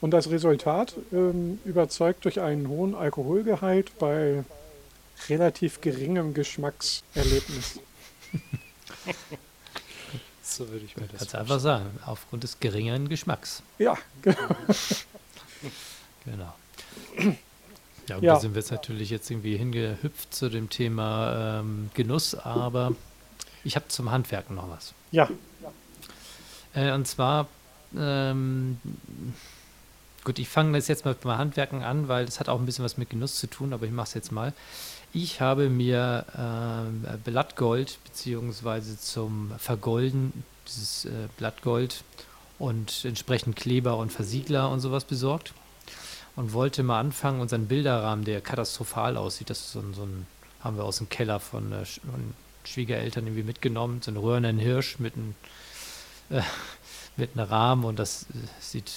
Und 0.00 0.10
das 0.10 0.30
Resultat 0.30 0.94
ähm, 1.12 1.58
überzeugt 1.64 2.24
durch 2.24 2.40
einen 2.40 2.68
hohen 2.68 2.94
Alkoholgehalt 2.94 3.96
bei 3.98 4.44
relativ 5.28 5.80
geringem 5.80 6.34
Geschmackserlebnis. 6.34 7.78
so 10.42 10.68
würde 10.68 10.84
ich 10.84 10.96
mir 10.96 11.06
das 11.06 11.18
Kannst 11.18 11.34
einfach 11.34 11.60
sagen, 11.60 11.98
aufgrund 12.04 12.44
des 12.44 12.60
geringeren 12.60 13.08
Geschmacks. 13.08 13.62
Ja, 13.78 13.96
genau. 14.22 14.36
genau. 16.24 16.54
Ja, 18.06 18.16
und 18.16 18.22
Ja. 18.22 18.34
da 18.34 18.40
sind 18.40 18.54
wir 18.54 18.60
jetzt 18.60 18.70
natürlich 18.70 19.08
jetzt 19.08 19.30
irgendwie 19.30 19.56
hingehüpft 19.56 20.34
zu 20.34 20.50
dem 20.50 20.68
Thema 20.68 21.60
ähm, 21.60 21.88
Genuss, 21.94 22.34
aber 22.34 22.94
ich 23.64 23.76
habe 23.76 23.88
zum 23.88 24.10
Handwerken 24.10 24.56
noch 24.56 24.68
was. 24.70 24.94
Ja, 25.10 25.28
Äh, 26.74 26.92
und 26.92 27.06
zwar, 27.06 27.48
ähm, 27.96 28.78
gut, 30.24 30.38
ich 30.38 30.48
fange 30.48 30.76
das 30.76 30.88
jetzt 30.88 31.04
mal 31.04 31.14
beim 31.14 31.38
Handwerken 31.38 31.82
an, 31.82 32.08
weil 32.08 32.26
das 32.26 32.40
hat 32.40 32.48
auch 32.48 32.58
ein 32.58 32.66
bisschen 32.66 32.84
was 32.84 32.96
mit 32.96 33.10
Genuss 33.10 33.36
zu 33.36 33.46
tun, 33.46 33.72
aber 33.72 33.86
ich 33.86 33.92
mache 33.92 34.08
es 34.08 34.14
jetzt 34.14 34.32
mal. 34.32 34.52
Ich 35.12 35.40
habe 35.40 35.70
mir 35.70 36.24
ähm, 36.36 37.04
Blattgold 37.24 37.98
beziehungsweise 38.04 38.98
zum 38.98 39.52
Vergolden 39.58 40.42
dieses 40.66 41.04
äh, 41.04 41.28
Blattgold 41.36 42.02
und 42.58 43.04
entsprechend 43.04 43.54
Kleber 43.54 43.96
und 43.96 44.12
Versiegler 44.12 44.70
und 44.70 44.80
sowas 44.80 45.04
besorgt 45.04 45.54
und 46.34 46.52
wollte 46.52 46.82
mal 46.82 46.98
anfangen, 46.98 47.40
unseren 47.40 47.68
Bilderrahmen, 47.68 48.24
der 48.24 48.40
katastrophal 48.40 49.16
aussieht, 49.16 49.50
das 49.50 49.60
ist 49.60 49.72
so 49.72 49.78
ein, 49.78 49.94
so 49.94 50.02
ein 50.02 50.26
haben 50.60 50.76
wir 50.78 50.84
aus 50.84 50.98
dem 50.98 51.08
Keller 51.08 51.38
von, 51.38 51.70
äh, 51.72 51.84
von 51.84 52.34
Schwiegereltern 52.64 53.26
irgendwie 53.26 53.42
mitgenommen, 53.42 54.00
so 54.02 54.10
ein 54.10 54.16
röhrenden 54.16 54.58
Hirsch 54.58 54.98
mit 54.98 55.14
einem 55.14 55.34
äh, 56.30 56.42
mit 57.16 57.30
einem 57.36 57.48
Rahmen 57.48 57.84
und 57.84 57.98
das 57.98 58.24
äh, 58.24 58.36
sieht 58.60 58.90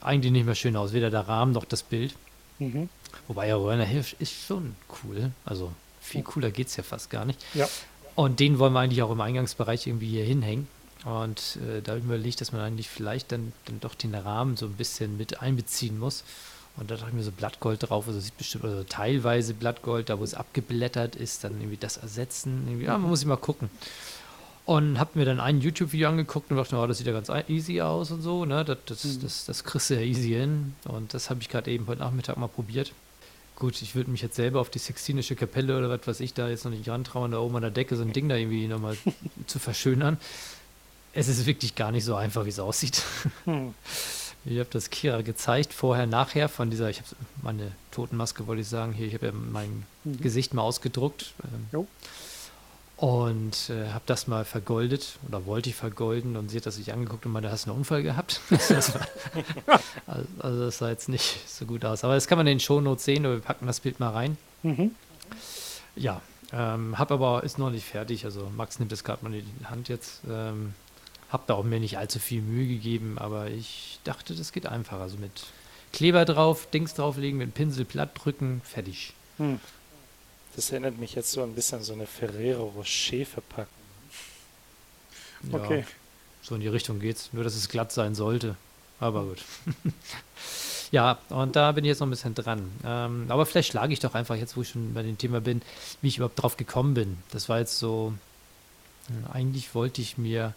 eigentlich 0.00 0.32
nicht 0.32 0.46
mehr 0.46 0.54
schön 0.54 0.76
aus, 0.76 0.92
weder 0.92 1.10
der 1.10 1.26
Rahmen 1.28 1.52
noch 1.52 1.64
das 1.64 1.82
Bild. 1.82 2.14
mhm. 2.58 2.88
Wobei 3.28 3.48
ja 3.48 3.56
Röhrner 3.56 3.84
Hirsch 3.84 4.16
ist 4.18 4.32
schon 4.32 4.76
cool, 5.02 5.30
also 5.44 5.72
viel 6.00 6.22
cooler 6.22 6.50
geht 6.50 6.66
es 6.66 6.76
ja 6.76 6.82
fast 6.82 7.10
gar 7.10 7.24
nicht. 7.24 7.42
ja, 7.54 7.68
Und 8.14 8.40
den 8.40 8.58
wollen 8.58 8.72
wir 8.74 8.80
eigentlich 8.80 9.02
auch 9.02 9.10
im 9.10 9.20
Eingangsbereich 9.20 9.86
irgendwie 9.86 10.08
hier 10.08 10.24
hinhängen. 10.24 10.68
Und 11.04 11.58
äh, 11.68 11.82
da 11.82 11.96
überlegt, 11.96 12.40
dass 12.40 12.52
man 12.52 12.60
eigentlich 12.60 12.88
vielleicht 12.88 13.32
dann, 13.32 13.52
dann 13.66 13.80
doch 13.80 13.94
den 13.94 14.14
Rahmen 14.14 14.56
so 14.56 14.66
ein 14.66 14.74
bisschen 14.74 15.16
mit 15.16 15.40
einbeziehen 15.42 15.98
muss. 15.98 16.24
Und 16.76 16.90
da 16.90 16.96
dachte 16.96 17.08
ich 17.10 17.14
mir 17.14 17.22
so 17.22 17.30
Blattgold 17.30 17.88
drauf, 17.88 18.08
also 18.08 18.18
sieht 18.18 18.36
bestimmt, 18.36 18.64
also 18.64 18.82
teilweise 18.84 19.54
Blattgold, 19.54 20.08
da 20.08 20.18
wo 20.18 20.24
es 20.24 20.34
abgeblättert 20.34 21.14
ist, 21.14 21.44
dann 21.44 21.52
irgendwie 21.60 21.76
das 21.76 21.96
ersetzen. 21.98 22.64
Irgendwie, 22.66 22.86
ja, 22.86 22.98
man 22.98 23.10
muss 23.10 23.22
immer 23.22 23.36
gucken. 23.36 23.70
Und 24.66 24.98
habe 24.98 25.10
mir 25.18 25.24
dann 25.26 25.40
ein 25.40 25.60
YouTube-Video 25.60 26.08
angeguckt 26.08 26.50
und 26.50 26.56
dachte, 26.56 26.76
oh, 26.76 26.86
das 26.86 26.98
sieht 26.98 27.06
ja 27.06 27.12
ganz 27.12 27.30
easy 27.48 27.80
aus 27.82 28.10
und 28.10 28.22
so, 28.22 28.44
ne? 28.46 28.64
Das, 28.64 28.78
das, 28.86 29.04
Mhm. 29.04 29.20
das, 29.22 29.44
das 29.44 29.62
kriegst 29.62 29.90
du 29.90 29.94
ja 29.94 30.00
easy 30.00 30.30
hin. 30.30 30.74
Und 30.86 31.12
das 31.14 31.28
habe 31.30 31.40
ich 31.42 31.48
gerade 31.50 31.70
eben 31.70 31.86
heute 31.86 32.00
Nachmittag 32.00 32.38
mal 32.38 32.48
probiert. 32.48 32.92
Gut, 33.56 33.80
ich 33.82 33.94
würde 33.94 34.10
mich 34.10 34.22
jetzt 34.22 34.34
selber 34.34 34.60
auf 34.60 34.70
die 34.70 34.78
Sixtinische 34.80 35.36
Kapelle 35.36 35.78
oder 35.78 35.88
was 35.90 36.06
weiß 36.06 36.20
ich 36.20 36.34
da 36.34 36.48
jetzt 36.48 36.64
noch 36.64 36.72
nicht 36.72 36.88
rantrauen, 36.88 37.30
da 37.30 37.38
oben 37.38 37.54
an 37.56 37.62
der 37.62 37.70
Decke 37.70 37.94
so 37.94 38.02
ein 38.02 38.12
Ding 38.12 38.28
da 38.28 38.34
irgendwie 38.36 38.66
nochmal 38.66 38.96
zu 39.46 39.58
verschönern. 39.60 40.18
Es 41.12 41.28
ist 41.28 41.46
wirklich 41.46 41.76
gar 41.76 41.92
nicht 41.92 42.04
so 42.04 42.16
einfach, 42.16 42.44
wie 42.46 42.48
es 42.48 42.58
aussieht. 42.58 43.02
hm. 43.44 43.74
Ich 44.46 44.58
habe 44.58 44.68
das 44.70 44.90
Kira 44.90 45.22
gezeigt, 45.22 45.72
vorher, 45.72 46.06
nachher 46.06 46.48
von 46.48 46.70
dieser, 46.70 46.90
ich 46.90 46.98
habe 46.98 47.08
meine 47.42 47.72
Totenmaske, 47.92 48.46
wollte 48.46 48.62
ich 48.62 48.68
sagen, 48.68 48.92
hier, 48.92 49.06
ich 49.06 49.14
habe 49.14 49.26
ja 49.26 49.32
mein 49.32 49.84
Mhm. 50.04 50.20
Gesicht 50.20 50.52
mal 50.52 50.60
ausgedruckt. 50.62 51.32
Ähm, 51.44 51.66
Jo. 51.72 51.86
und 52.98 53.70
äh, 53.70 53.88
habe 53.92 54.04
das 54.06 54.26
mal 54.26 54.44
vergoldet 54.44 55.18
oder 55.26 55.46
wollte 55.46 55.70
ich 55.70 55.74
vergolden 55.76 56.36
und 56.36 56.50
sie 56.50 56.58
hat 56.58 56.66
das 56.66 56.76
sich 56.76 56.92
angeguckt 56.92 57.24
und 57.24 57.32
meinte, 57.32 57.50
hast 57.50 57.64
du 57.66 57.70
einen 57.70 57.78
Unfall 57.78 58.02
gehabt? 58.02 58.40
das 58.50 58.94
war, 58.94 59.06
also, 60.06 60.26
also 60.40 60.60
das 60.66 60.76
sah 60.78 60.90
jetzt 60.90 61.08
nicht 61.08 61.48
so 61.48 61.64
gut 61.64 61.84
aus. 61.86 62.04
Aber 62.04 62.14
das 62.14 62.26
kann 62.28 62.36
man 62.36 62.46
in 62.46 62.58
den 62.58 62.60
Shownotes 62.60 63.04
sehen, 63.04 63.24
oder 63.24 63.36
wir 63.36 63.40
packen 63.40 63.66
das 63.66 63.80
Bild 63.80 63.98
mal 63.98 64.10
rein. 64.10 64.36
Mhm. 64.62 64.90
Ja, 65.96 66.20
ähm, 66.52 66.98
hab 66.98 67.10
aber, 67.10 67.42
ist 67.44 67.58
noch 67.58 67.70
nicht 67.70 67.86
fertig. 67.86 68.24
Also 68.26 68.50
Max 68.54 68.78
nimmt 68.78 68.92
das 68.92 69.04
gerade 69.04 69.24
mal 69.24 69.32
in 69.34 69.44
die 69.58 69.64
Hand 69.66 69.88
jetzt. 69.88 70.20
Ähm, 70.30 70.74
hab 71.34 71.48
da 71.48 71.54
auch 71.54 71.64
mir 71.64 71.80
nicht 71.80 71.98
allzu 71.98 72.20
viel 72.20 72.40
Mühe 72.40 72.68
gegeben, 72.68 73.18
aber 73.18 73.50
ich 73.50 73.98
dachte, 74.04 74.36
das 74.36 74.52
geht 74.52 74.66
einfacher. 74.66 75.02
Also 75.02 75.16
mit 75.16 75.32
Kleber 75.92 76.24
drauf, 76.24 76.68
Dings 76.70 76.94
drauflegen, 76.94 77.38
mit 77.38 77.54
Pinsel 77.54 77.84
platt 77.84 78.10
drücken, 78.14 78.62
fertig. 78.64 79.14
Hm. 79.38 79.58
Das 80.54 80.70
erinnert 80.70 80.96
mich 80.96 81.16
jetzt 81.16 81.32
so 81.32 81.42
ein 81.42 81.56
bisschen 81.56 81.78
an 81.78 81.84
so 81.84 81.92
eine 81.92 82.06
Ferrero 82.06 82.72
Rocher 82.76 83.26
Verpackung. 83.26 83.66
Ja, 85.50 85.58
Okay. 85.58 85.84
So 86.40 86.54
in 86.54 86.60
die 86.60 86.68
Richtung 86.68 87.00
geht's. 87.00 87.30
Nur, 87.32 87.42
dass 87.42 87.56
es 87.56 87.68
glatt 87.68 87.90
sein 87.90 88.14
sollte. 88.14 88.54
Aber 89.00 89.24
gut. 89.24 89.42
ja, 90.92 91.18
und 91.30 91.56
da 91.56 91.72
bin 91.72 91.84
ich 91.84 91.88
jetzt 91.88 91.98
noch 91.98 92.06
ein 92.06 92.10
bisschen 92.10 92.36
dran. 92.36 92.70
Ähm, 92.84 93.26
aber 93.28 93.44
vielleicht 93.44 93.72
schlage 93.72 93.92
ich 93.92 93.98
doch 93.98 94.14
einfach 94.14 94.36
jetzt, 94.36 94.56
wo 94.56 94.62
ich 94.62 94.68
schon 94.68 94.94
bei 94.94 95.02
dem 95.02 95.18
Thema 95.18 95.40
bin, 95.40 95.62
wie 96.00 96.08
ich 96.08 96.18
überhaupt 96.18 96.40
drauf 96.40 96.56
gekommen 96.56 96.94
bin. 96.94 97.18
Das 97.32 97.48
war 97.48 97.58
jetzt 97.58 97.78
so, 97.78 98.12
äh, 99.08 99.32
eigentlich 99.32 99.74
wollte 99.74 100.00
ich 100.00 100.16
mir 100.16 100.54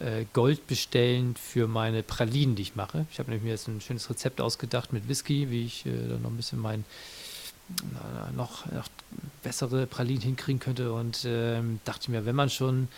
äh, 0.00 0.24
Gold 0.32 0.66
bestellen 0.66 1.34
für 1.36 1.68
meine 1.68 2.02
Pralinen, 2.02 2.56
die 2.56 2.62
ich 2.62 2.76
mache. 2.76 3.06
Ich 3.12 3.18
habe 3.18 3.30
nämlich 3.30 3.44
mir 3.44 3.50
jetzt 3.50 3.68
ein 3.68 3.80
schönes 3.80 4.08
Rezept 4.10 4.40
ausgedacht 4.40 4.92
mit 4.92 5.08
Whisky, 5.08 5.50
wie 5.50 5.64
ich 5.64 5.86
äh, 5.86 5.90
dann 6.08 6.22
noch 6.22 6.30
ein 6.30 6.36
bisschen 6.36 6.58
mein 6.58 6.84
äh, 7.70 8.32
noch, 8.36 8.66
noch 8.72 8.88
bessere 9.42 9.86
Pralinen 9.86 10.22
hinkriegen 10.22 10.58
könnte 10.60 10.92
und 10.92 11.24
ähm, 11.24 11.80
dachte 11.84 12.10
mir, 12.10 12.26
wenn 12.26 12.36
man 12.36 12.50
schon 12.50 12.88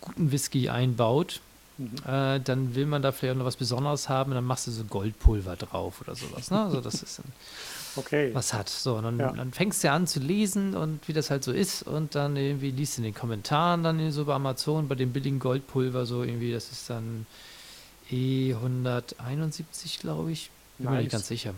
guten 0.00 0.32
Whisky 0.32 0.68
einbaut, 0.68 1.40
Mhm. 1.80 1.94
äh, 2.06 2.40
dann 2.40 2.74
will 2.74 2.84
man 2.84 3.00
da 3.00 3.10
vielleicht 3.10 3.32
auch 3.34 3.38
noch 3.38 3.46
was 3.46 3.56
Besonderes 3.56 4.10
haben, 4.10 4.32
dann 4.32 4.44
machst 4.44 4.66
du 4.66 4.70
so 4.70 4.84
Goldpulver 4.84 5.56
drauf 5.56 6.02
oder 6.02 6.14
sowas. 6.14 6.50
Ne? 6.50 6.62
Also 6.62 6.82
das 6.82 7.02
ist 7.02 7.20
dann 7.20 7.32
Okay. 7.96 8.30
was 8.34 8.52
hat. 8.52 8.68
So, 8.68 8.96
und 8.96 9.04
dann, 9.04 9.18
Ja. 9.18 9.32
dann 9.32 9.52
fängst 9.52 9.82
du 9.84 9.90
an 9.90 10.06
zu 10.06 10.20
lesen 10.20 10.74
und 10.76 11.06
wie 11.08 11.12
das 11.12 11.30
halt 11.30 11.42
so 11.44 11.52
ist 11.52 11.82
und 11.82 12.14
dann 12.14 12.36
irgendwie 12.36 12.70
liest 12.70 12.96
du 12.96 13.00
in 13.00 13.04
den 13.04 13.14
Kommentaren 13.14 13.82
dann 13.82 14.10
so 14.12 14.24
bei 14.24 14.34
Amazon 14.34 14.88
bei 14.88 14.94
dem 14.94 15.12
billigen 15.12 15.38
Goldpulver 15.38 16.06
so 16.06 16.22
irgendwie, 16.22 16.52
das 16.52 16.70
ist 16.70 16.88
dann 16.90 17.26
E171, 18.10 20.00
glaube 20.00 20.32
ich. 20.32 20.50
Bin 20.78 20.90
mir 20.90 20.96
nicht 20.96 21.04
Nice. 21.04 21.12
ganz 21.12 21.28
sicher. 21.28 21.54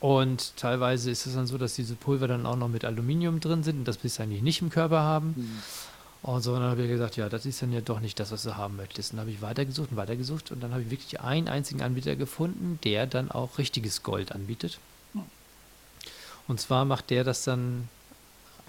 Und 0.00 0.56
teilweise 0.56 1.10
ist 1.10 1.26
es 1.26 1.34
dann 1.34 1.46
so, 1.46 1.58
dass 1.58 1.74
diese 1.74 1.94
Pulver 1.94 2.28
dann 2.28 2.46
auch 2.46 2.56
noch 2.56 2.68
mit 2.68 2.84
Aluminium 2.84 3.40
drin 3.40 3.62
sind 3.64 3.78
und 3.80 3.84
das 3.84 3.98
willst 4.02 4.18
du 4.18 4.22
eigentlich 4.22 4.42
nicht 4.42 4.62
im 4.62 4.70
Körper 4.70 5.00
haben. 5.00 5.34
Hm. 5.34 5.62
Und 6.22 6.42
so, 6.42 6.52
und 6.54 6.60
dann 6.60 6.70
habe 6.70 6.82
ich 6.82 6.88
gesagt, 6.88 7.16
ja, 7.16 7.28
das 7.28 7.46
ist 7.46 7.62
dann 7.62 7.72
ja 7.72 7.80
doch 7.80 8.00
nicht 8.00 8.18
das, 8.18 8.32
was 8.32 8.42
du 8.42 8.56
haben 8.56 8.76
möchtest. 8.76 9.12
Und 9.12 9.18
dann 9.18 9.26
habe 9.26 9.30
ich 9.32 9.42
weitergesucht 9.42 9.90
und 9.90 9.96
weitergesucht 9.96 10.50
und 10.50 10.60
dann 10.60 10.72
habe 10.72 10.82
ich 10.82 10.90
wirklich 10.90 11.20
einen 11.20 11.48
einzigen 11.48 11.80
Anbieter 11.82 12.16
gefunden, 12.16 12.78
der 12.84 13.06
dann 13.06 13.30
auch 13.30 13.58
richtiges 13.58 14.02
Gold 14.02 14.32
anbietet. 14.32 14.78
Und 16.48 16.60
zwar 16.60 16.84
macht 16.84 17.10
der 17.10 17.24
das 17.24 17.44
dann 17.44 17.88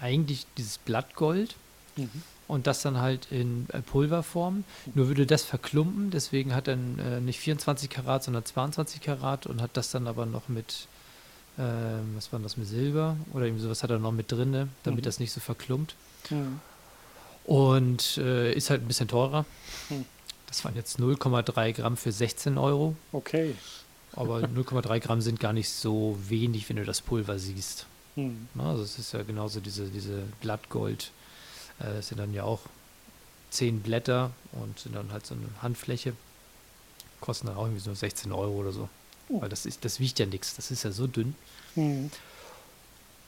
eigentlich 0.00 0.46
dieses 0.56 0.78
Blattgold 0.78 1.56
Mhm. 1.96 2.22
und 2.46 2.66
das 2.68 2.82
dann 2.82 2.98
halt 2.98 3.26
in 3.30 3.66
äh, 3.72 3.80
Pulverform. 3.82 4.64
Nur 4.94 5.08
würde 5.08 5.26
das 5.26 5.42
verklumpen, 5.42 6.10
deswegen 6.10 6.54
hat 6.54 6.68
er 6.68 6.74
äh, 6.74 7.20
nicht 7.20 7.40
24 7.40 7.90
Karat, 7.90 8.22
sondern 8.24 8.44
22 8.44 9.00
Karat 9.00 9.46
und 9.46 9.60
hat 9.60 9.70
das 9.74 9.90
dann 9.90 10.06
aber 10.06 10.24
noch 10.24 10.48
mit, 10.48 10.86
ähm, 11.58 12.12
was 12.14 12.32
war 12.32 12.38
das, 12.38 12.56
mit 12.56 12.68
Silber 12.68 13.16
oder 13.32 13.46
irgendwie 13.46 13.64
sowas 13.64 13.82
hat 13.82 13.90
er 13.90 13.98
noch 13.98 14.12
mit 14.12 14.30
drinne, 14.30 14.68
damit 14.84 15.00
Mhm. 15.00 15.04
das 15.04 15.18
nicht 15.18 15.32
so 15.32 15.40
verklumpt. 15.40 15.94
Hm. 16.28 16.60
Und 17.44 18.18
äh, 18.18 18.52
ist 18.52 18.70
halt 18.70 18.82
ein 18.82 18.86
bisschen 18.88 19.08
teurer. 19.08 19.44
Hm. 19.88 20.04
Das 20.46 20.64
waren 20.64 20.76
jetzt 20.76 20.98
0,3 21.00 21.72
Gramm 21.72 21.96
für 21.96 22.12
16 22.12 22.56
Euro. 22.58 22.94
Okay. 23.12 23.54
Aber 24.14 24.40
0,3 24.40 25.00
Gramm 25.00 25.20
sind 25.20 25.40
gar 25.40 25.52
nicht 25.52 25.70
so 25.70 26.18
wenig, 26.28 26.68
wenn 26.68 26.76
du 26.76 26.84
das 26.84 27.00
Pulver 27.00 27.38
siehst. 27.38 27.86
Hm. 28.16 28.48
Na, 28.54 28.70
also 28.70 28.82
es 28.82 28.98
ist 28.98 29.12
ja 29.12 29.22
genauso 29.22 29.60
diese, 29.60 29.88
diese 29.88 30.24
Blattgold. 30.40 31.10
Äh, 31.78 31.94
das 31.94 32.08
sind 32.08 32.18
dann 32.18 32.34
ja 32.34 32.44
auch 32.44 32.60
10 33.50 33.80
Blätter 33.80 34.32
und 34.52 34.78
sind 34.78 34.94
dann 34.94 35.12
halt 35.12 35.26
so 35.26 35.34
eine 35.34 35.46
Handfläche. 35.62 36.14
Kosten 37.20 37.46
dann 37.46 37.56
auch 37.56 37.64
irgendwie 37.64 37.80
so 37.80 37.94
16 37.94 38.32
Euro 38.32 38.54
oder 38.54 38.72
so. 38.72 38.88
Oh. 39.28 39.40
Weil 39.42 39.48
das, 39.48 39.66
ist, 39.66 39.84
das 39.84 40.00
wiegt 40.00 40.18
ja 40.18 40.26
nichts. 40.26 40.56
Das 40.56 40.70
ist 40.70 40.82
ja 40.82 40.90
so 40.90 41.06
dünn. 41.06 41.34
Hm. 41.74 42.10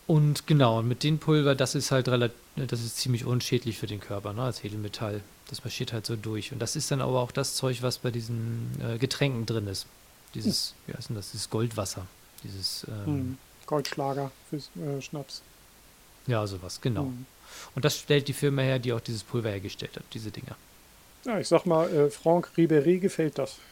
Und 0.07 0.47
genau, 0.47 0.81
und 0.81 0.89
mit 0.89 1.05
dem 1.05 1.19
Pulver, 1.19 1.55
das 1.55 1.75
ist 1.75 1.93
halt 1.93 2.09
relativ, 2.09 2.37
das 2.57 2.83
ist 2.83 2.97
ziemlich 2.97 3.25
unschädlich 3.25 3.79
für 3.79 3.87
den 3.87 4.01
Körper, 4.01 4.33
ne, 4.33 4.43
als 4.43 4.65
Edelmetall. 4.65 5.23
Das 5.49 5.63
marschiert 5.63 5.93
halt 5.93 6.07
so 6.07 6.17
durch. 6.17 6.53
Und 6.53 6.59
das 6.59 6.77
ist 6.77 6.91
dann 6.91 7.01
aber 7.01 7.21
auch 7.21 7.31
das 7.31 7.55
Zeug, 7.55 7.83
was 7.83 7.99
bei 7.99 8.11
diesen 8.11 8.73
äh, 8.83 8.99
Getränken 8.99 9.47
drin 9.47 9.69
ist. 9.69 9.87
Dieses, 10.35 10.75
wie 10.87 10.95
heißt 10.95 11.09
denn 11.11 11.17
das? 11.17 11.31
Dieses 11.33 11.49
Goldwasser. 11.51 12.07
Dieses, 12.45 12.87
ähm, 12.89 13.05
Hm. 13.07 13.39
Goldschlager 13.67 14.31
für 14.51 14.57
äh, 14.57 15.01
Schnaps. 15.01 15.43
Ja, 16.27 16.47
sowas, 16.47 16.81
genau. 16.81 17.05
Mhm. 17.05 17.27
Und 17.75 17.85
das 17.85 17.99
stellt 17.99 18.29
die 18.29 18.33
Firma 18.33 18.63
her, 18.63 18.79
die 18.79 18.93
auch 18.93 19.01
dieses 19.01 19.23
Pulver 19.23 19.51
hergestellt 19.51 19.97
hat, 19.97 20.05
diese 20.15 20.31
Dinger. 20.31 20.57
Ja, 21.25 21.39
ich 21.39 21.49
sag 21.49 21.67
mal, 21.67 21.89
äh, 21.95 22.11
Franck 22.11 22.51
Ribéry 22.57 22.99
gefällt 22.99 23.39
das. 23.39 23.57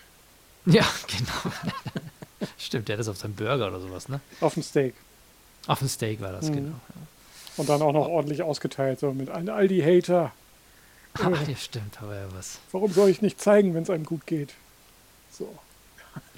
Ja, 0.67 0.87
genau. 1.07 1.55
Stimmt, 2.59 2.89
der 2.89 2.95
hat 2.95 3.01
das 3.01 3.09
auf 3.09 3.17
seinem 3.17 3.35
Burger 3.35 3.69
oder 3.69 3.81
sowas, 3.81 4.09
ne? 4.11 4.21
Auf 4.43 4.55
dem 4.55 4.63
Steak. 4.63 4.95
Auf 5.67 5.79
dem 5.79 5.89
Steak 5.89 6.21
war 6.21 6.33
das, 6.33 6.49
Mhm. 6.51 6.55
genau. 6.55 6.69
Ja. 6.69 6.95
Und 7.57 7.69
dann 7.69 7.81
auch 7.83 7.93
noch 7.93 8.07
ordentlich 8.07 8.43
ausgeteilt, 8.43 9.01
so 9.01 9.13
mit 9.13 9.31
einem 9.31 9.49
Aldi-Hater. 9.55 10.33
Ach, 11.15 11.21
ja, 11.49 11.57
stimmt, 11.57 12.01
aber 12.03 12.15
ja 12.17 12.27
was. 12.33 12.59
Warum 12.73 12.93
soll 12.93 13.09
ich 13.09 13.23
nicht 13.23 13.41
zeigen, 13.41 13.75
wenn 13.75 13.83
es 13.85 13.91
einem 13.91 14.05
gut 14.05 14.27
geht? 14.27 14.53
So, 15.33 15.59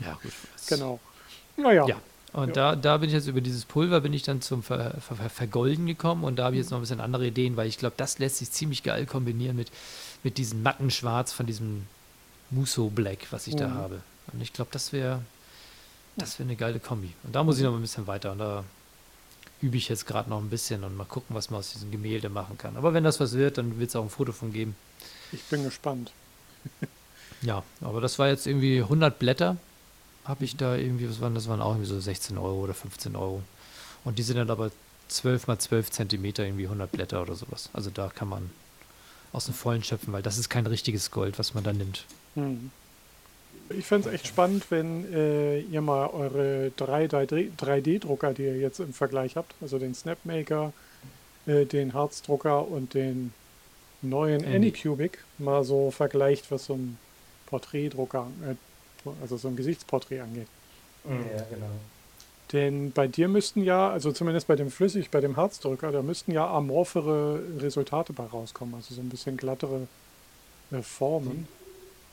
Ja, 0.01 0.19
gut. 0.23 0.33
genau. 0.69 1.01
Naja, 1.57 1.87
Ja. 1.87 2.01
Und 2.33 2.49
Ja. 2.57 2.73
da, 2.73 2.77
da 2.77 2.97
bin 2.97 3.11
ich 3.11 3.15
jetzt 3.15 3.27
über 3.27 3.43
dieses 3.43 3.67
Pulver 3.67 4.01
bin 4.01 4.15
ich 4.15 4.23
dann 4.23 4.41
zum 4.41 4.63
Ver, 4.63 4.95
Ver, 5.01 5.17
Ver, 5.17 5.29
Vergolden 5.29 5.87
gekommen 5.87 6.25
und 6.25 6.37
da 6.37 6.45
habe 6.45 6.57
ich 6.57 6.63
jetzt 6.63 6.71
noch 6.71 6.79
ein 6.79 6.81
bisschen 6.81 7.01
andere 7.03 7.27
Ideen, 7.27 7.57
weil 7.59 7.69
ich 7.69 7.77
glaube, 7.77 7.95
das 7.99 8.19
lässt 8.19 8.39
sich 8.39 8.51
ziemlich 8.51 8.83
geil 8.83 9.05
kombinieren 9.05 9.55
mit, 9.57 9.71
mit 10.23 10.39
diesem 10.39 10.63
matten 10.63 10.91
Schwarz 10.91 11.33
von 11.33 11.45
diesem 11.45 11.87
Musso 12.51 12.89
Black, 12.89 13.27
was 13.33 13.47
ich 13.49 13.57
da 13.57 13.69
Mhm. 13.69 13.75
habe. 13.75 14.03
Und 14.33 14.41
ich 14.41 14.53
glaube, 14.55 14.71
das 14.73 14.93
wäre 14.95 15.21
das 16.17 16.39
wäre 16.39 16.47
eine 16.49 16.57
geile 16.57 16.79
Kombi. 16.81 17.13
Und 17.23 17.35
da 17.35 17.43
muss 17.45 17.57
ich 17.59 17.65
noch 17.65 17.75
ein 17.75 17.81
bisschen 17.81 18.07
weiter 18.07 18.33
und 18.33 18.39
da 18.39 18.65
übe 19.63 19.77
ich 19.77 19.89
jetzt 19.91 20.07
gerade 20.07 20.29
noch 20.31 20.39
ein 20.41 20.51
bisschen 20.51 20.85
und 20.85 20.97
mal 20.97 21.05
gucken, 21.05 21.37
was 21.37 21.51
man 21.51 21.61
aus 21.61 21.73
diesem 21.73 21.91
Gemälde 21.91 22.29
machen 22.31 22.57
kann. 22.59 22.77
Aber 22.77 22.93
wenn 22.95 23.05
das 23.05 23.21
was 23.21 23.33
wird, 23.35 23.57
dann 23.59 23.79
wird 23.79 23.91
es 23.91 23.97
auch 23.97 24.03
ein 24.05 24.11
Foto 24.11 24.33
von 24.33 24.53
geben. 24.53 24.75
ich 25.33 25.43
bin 25.45 25.65
gespannt. 25.65 26.13
Ja, 27.43 27.63
aber 27.81 28.01
das 28.01 28.19
war 28.19 28.29
jetzt 28.29 28.47
irgendwie 28.47 28.81
100 28.81 29.19
Blätter, 29.19 29.57
habe 30.25 30.45
ich 30.45 30.57
da 30.57 30.77
irgendwie, 30.77 31.09
was 31.09 31.21
waren 31.21 31.35
das? 31.35 31.49
waren 31.49 31.61
auch 31.61 31.73
irgendwie 31.73 31.89
so 31.89 31.99
16 31.99 32.39
Euro 32.39 32.61
oder 32.61 32.75
15 32.75 33.17
Euro. 33.17 33.43
Und 34.05 34.19
die 34.19 34.23
sind 34.23 34.37
dann 34.37 34.51
aber 34.51 34.71
12 35.09 35.47
mal 35.47 35.59
12 35.59 35.91
Zentimeter, 35.91 36.45
irgendwie 36.45 36.65
100 36.65 36.91
Blätter 36.91 37.23
oder 37.23 37.35
sowas. 37.35 37.71
Also 37.73 37.91
da 37.91 38.09
kann 38.09 38.29
man 38.29 38.51
aus 39.33 39.47
dem 39.47 39.55
Vollen 39.55 39.83
schöpfen, 39.83 40.13
weil 40.13 40.23
das 40.23 40.39
ist 40.39 40.49
kein 40.49 40.67
richtiges 40.67 41.11
Gold, 41.11 41.39
was 41.39 41.55
man 41.55 41.65
da 41.65 41.73
nimmt. 41.73 42.05
Hm. 42.35 42.71
Ich 43.71 43.87
fände 43.87 44.09
es 44.09 44.15
echt 44.15 44.27
spannend, 44.27 44.71
wenn 44.71 45.13
äh, 45.13 45.61
ihr 45.61 45.81
mal 45.81 46.09
eure 46.09 46.73
3D-Drucker, 46.79 48.35
die 48.35 48.43
ihr 48.43 48.59
jetzt 48.59 48.81
im 48.81 48.93
Vergleich 48.93 49.37
habt, 49.37 49.55
also 49.61 49.79
den 49.79 49.95
Snapmaker, 49.95 50.73
äh, 51.47 51.65
den 51.65 51.95
Harzdrucker 51.95 52.69
und 52.69 52.95
den 52.95 53.33
neuen 54.03 54.45
Any. 54.45 54.57
Anycubic, 54.57 55.19
mal 55.39 55.65
so 55.65 55.91
vergleicht, 55.91 56.51
was 56.51 56.67
so 56.67 56.75
ein 56.75 56.99
Porträtdrucker, 57.53 58.27
äh, 58.49 59.09
also 59.21 59.37
so 59.37 59.49
ein 59.49 59.57
Gesichtsporträt 59.57 60.21
angeht. 60.21 60.49
Ja, 61.05 61.45
genau. 61.51 61.71
Denn 62.53 62.93
bei 62.93 63.07
dir 63.09 63.29
müssten 63.29 63.63
ja, 63.63 63.91
also 63.91 64.11
zumindest 64.11 64.47
bei 64.47 64.57
dem 64.57 64.71
Flüssig, 64.71 65.11
bei 65.11 65.21
dem 65.21 65.37
Harzdrücker, 65.37 65.93
da 65.93 66.03
müssten 66.03 66.33
ja 66.33 66.47
amorphere 66.51 67.41
Resultate 67.61 68.13
bei 68.15 68.25
rauskommen, 68.25 68.75
also 68.75 68.95
so 68.95 69.01
ein 69.03 69.09
bisschen 69.11 69.37
glattere 69.37 69.87
äh, 70.71 70.83
Formen. 70.83 71.47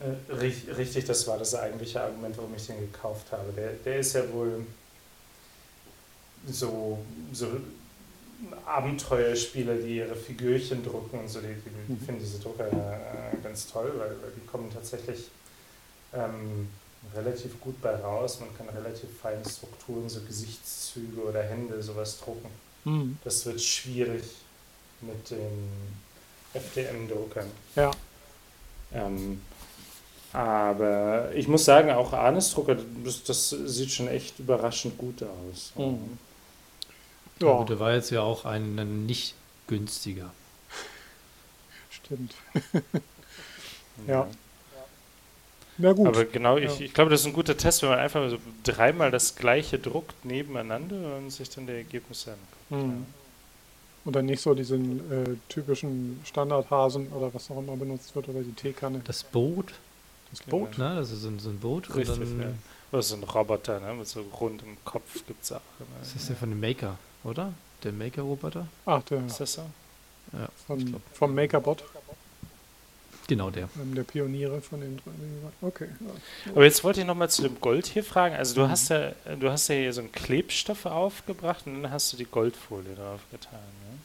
Äh, 0.01 0.33
ri- 0.33 0.77
Richtig, 0.77 1.05
das 1.05 1.25
war 1.27 1.37
das 1.37 1.55
eigentliche 1.55 2.01
Argument, 2.01 2.37
warum 2.37 2.53
ich 2.55 2.67
den 2.67 2.79
gekauft 2.79 3.31
habe. 3.31 3.51
Der, 3.55 3.71
der 3.85 3.99
ist 3.99 4.13
ja 4.13 4.21
wohl 4.33 4.65
so, 6.47 6.99
so 7.33 7.47
Abenteuerspieler, 8.65 9.75
die 9.75 9.97
ihre 9.97 10.15
Figürchen 10.15 10.83
drucken 10.83 11.19
und 11.19 11.27
so, 11.27 11.39
die, 11.41 11.47
die 11.47 11.91
Mhm. 11.93 11.99
finden 11.99 12.21
diese 12.21 12.39
Drucker 12.39 12.67
äh, 12.67 13.37
ganz 13.43 13.67
toll, 13.71 13.91
weil, 13.97 14.09
weil 14.21 14.31
die 14.35 14.45
kommen 14.47 14.71
tatsächlich 14.73 15.25
ähm, 16.13 16.67
relativ 17.15 17.59
gut 17.59 17.81
bei 17.81 17.95
raus. 17.95 18.39
Man 18.39 18.49
kann 18.57 18.69
relativ 18.69 19.09
feine 19.21 19.43
Strukturen, 19.47 20.07
so 20.09 20.21
Gesichtszüge 20.21 21.21
oder 21.21 21.43
Hände, 21.43 21.81
sowas 21.81 22.19
drucken. 22.19 22.49
Hm. 22.83 23.17
Das 23.23 23.45
wird 23.45 23.59
schwierig 23.61 24.23
mit 25.01 25.31
den 25.31 25.69
FDM-Druckern. 26.53 27.47
Ja, 27.75 27.91
Ähm, 28.91 29.41
aber 30.33 31.31
ich 31.33 31.47
muss 31.47 31.65
sagen, 31.65 31.91
auch 31.91 32.13
Arnes 32.13 32.51
Drucker, 32.51 32.77
das, 33.03 33.23
das 33.23 33.49
sieht 33.49 33.91
schon 33.91 34.07
echt 34.07 34.39
überraschend 34.39 34.97
gut 34.97 35.23
aus. 35.23 35.73
Mhm. 35.75 36.17
Ja. 37.41 37.47
ja, 37.47 37.57
Gut, 37.57 37.69
der 37.69 37.79
war 37.79 37.93
jetzt 37.93 38.09
ja 38.11 38.21
auch 38.21 38.45
ein, 38.45 38.77
ein 38.79 39.05
nicht 39.05 39.35
günstiger. 39.67 40.31
stimmt. 41.89 42.33
Ja. 44.07 44.27
Na 45.77 45.91
gut. 45.91 46.07
Aber 46.07 46.23
genau, 46.23 46.55
ich, 46.55 46.79
Ja. 46.79 46.85
ich 46.85 46.93
glaube, 46.93 47.09
das 47.11 47.19
ist 47.19 47.27
ein 47.27 47.33
guter 47.33 47.57
Test, 47.57 47.81
wenn 47.81 47.89
man 47.89 47.99
einfach 47.99 48.29
so 48.29 48.37
dreimal 48.63 49.11
das 49.11 49.35
gleiche 49.35 49.77
druckt 49.77 50.23
nebeneinander 50.23 51.17
und 51.17 51.31
sich 51.31 51.49
dann 51.49 51.67
die 51.67 51.73
Ergebnisse 51.73 52.31
anguckt. 52.31 52.85
Hm. 52.85 53.05
Und 54.05 54.15
dann 54.15 54.25
nicht 54.25 54.41
so 54.41 54.53
diesen 54.53 54.99
äh, 55.11 55.35
typischen 55.49 56.21
Standardhasen 56.25 57.09
oder 57.09 57.33
was 57.33 57.51
auch 57.51 57.59
immer 57.59 57.75
benutzt 57.75 58.15
wird 58.15 58.29
oder 58.29 58.41
die 58.41 58.53
Teekanne. 58.53 59.01
Das 59.03 59.21
Boot, 59.23 59.73
Das 60.31 60.41
Boot. 60.43 60.77
ne? 60.77 60.95
Das 60.95 61.11
ist 61.11 61.21
so 61.23 61.27
ein, 61.27 61.39
so 61.39 61.49
ein 61.49 61.59
Boot. 61.59 61.93
Richtig, 61.93 62.19
und 62.21 62.39
dann, 62.39 62.41
ja. 62.41 62.53
Oder 62.93 63.01
so 63.03 63.15
ein 63.15 63.23
Roboter, 63.23 63.81
ne? 63.81 63.93
mit 63.95 64.07
so 64.07 64.21
rundem 64.39 64.77
Kopf 64.85 65.25
gibt 65.27 65.43
es 65.43 65.51
auch. 65.51 65.59
Das 65.99 66.15
Ne? 66.15 66.21
ist 66.21 66.29
ja 66.29 66.35
von 66.35 66.49
dem 66.49 66.59
Maker, 66.61 66.97
oder? 67.23 67.53
Der 67.83 67.91
Maker-Roboter? 67.93 68.67
Ach, 68.85 69.01
der 69.03 69.25
Ist 69.25 69.39
das 69.39 69.53
so? 69.53 69.65
Ja, 70.33 70.47
von, 70.67 71.01
vom 71.13 71.33
Makerbot, 71.33 71.83
Genau 73.27 73.49
der. 73.51 73.69
ähm, 73.79 73.93
der 73.95 74.03
Pioniere 74.03 74.59
von 74.61 74.81
den 74.81 74.97
drei. 74.97 75.11
Okay. 75.67 75.87
Aber 76.53 76.63
jetzt 76.63 76.83
wollte 76.83 77.01
ich 77.01 77.05
nochmal 77.05 77.29
zu 77.29 77.43
dem 77.43 77.59
Gold 77.61 77.85
hier 77.85 78.03
fragen. 78.03 78.35
Also 78.35 78.55
du 78.55 78.61
Mhm. 78.65 78.69
hast 78.71 78.89
ja, 78.89 79.11
du 79.39 79.51
hast 79.51 79.67
ja 79.67 79.75
hier 79.75 79.93
so 79.93 80.01
einen 80.01 80.11
Klebstoff 80.11 80.85
aufgebracht 80.87 81.65
und 81.67 81.83
dann 81.83 81.91
hast 81.91 82.11
du 82.11 82.17
die 82.17 82.25
Goldfolie 82.25 82.95
drauf 82.95 83.21
getan. 83.31 83.53
Ne? 83.59 83.97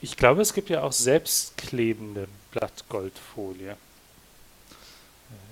Ich 0.00 0.16
glaube, 0.16 0.42
es 0.42 0.54
gibt 0.54 0.68
ja 0.70 0.82
auch 0.82 0.92
selbstklebende 0.92 2.28
Blattgoldfolie. 2.52 3.76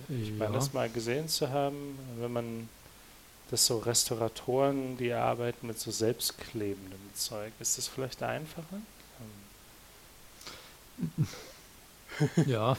Ich 0.09 0.30
meine, 0.32 0.53
Ja. 0.53 0.59
das 0.61 0.72
mal 0.72 0.89
gesehen 0.89 1.28
zu 1.28 1.51
haben, 1.51 1.99
wenn 2.20 2.32
man 2.32 2.68
das 3.51 3.66
so 3.66 3.78
Restauratoren, 3.78 4.97
die 4.99 5.12
arbeiten 5.12 5.66
mit 5.68 5.78
so 5.78 5.90
selbstklebendem 5.90 6.99
Zeug, 7.14 7.53
ist 7.61 7.78
das 7.78 7.88
vielleicht 7.88 8.22
einfacher? 8.22 8.80
Ähm, 9.20 9.47
Ja, 12.47 12.76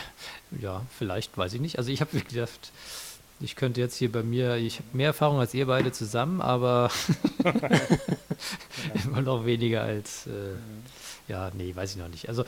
ja, 0.60 0.82
vielleicht, 0.98 1.36
weiß 1.36 1.54
ich 1.54 1.60
nicht. 1.60 1.78
Also 1.78 1.90
ich 1.90 2.00
habe 2.00 2.20
gedacht, 2.20 2.72
ich 3.40 3.56
könnte 3.56 3.80
jetzt 3.80 3.96
hier 3.96 4.12
bei 4.12 4.22
mir, 4.22 4.56
ich 4.56 4.76
habe 4.78 4.88
mehr 4.92 5.08
Erfahrung 5.08 5.38
als 5.40 5.54
ihr 5.54 5.66
beide 5.66 5.92
zusammen, 5.92 6.40
aber 6.40 6.90
immer 9.04 9.22
noch 9.22 9.44
weniger 9.46 9.82
als, 9.82 10.26
äh, 10.26 10.56
ja, 11.28 11.50
nee, 11.54 11.74
weiß 11.74 11.92
ich 11.92 11.96
noch 11.96 12.08
nicht. 12.08 12.28
Also 12.28 12.44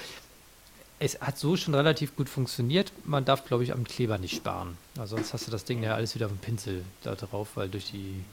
es 0.99 1.21
hat 1.21 1.39
so 1.39 1.57
schon 1.57 1.75
relativ 1.75 2.17
gut 2.17 2.29
funktioniert. 2.29 2.93
Man 3.05 3.25
darf, 3.25 3.45
glaube 3.45 3.65
ich, 3.65 3.73
am 3.73 3.85
Kleber 3.85 4.19
nicht 4.19 4.37
sparen. 4.37 4.79
Also 4.99 5.17
sonst 5.17 5.35
hast 5.35 5.47
du 5.47 5.51
das 5.51 5.65
Ding 5.65 5.83
ja 5.83 5.95
alles 5.95 6.15
wieder 6.15 6.27
auf 6.27 6.33
dem 6.33 6.39
Pinsel 6.39 6.85
da 7.03 7.15
drauf, 7.15 7.51
weil 7.55 7.69
durch 7.69 7.91
die 7.91 8.25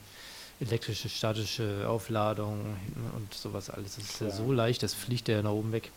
elektrische, 0.62 1.10
statische 1.10 1.88
Aufladung 1.90 2.78
und 3.16 3.34
sowas 3.34 3.70
alles 3.70 3.98
ist 3.98 4.22
ja 4.22 4.30
so 4.30 4.52
leicht, 4.52 4.84
das 4.84 4.94
fliegt 4.94 5.28
ja 5.28 5.42
nach 5.42 5.52
oben 5.52 5.72
weg. 5.74 5.92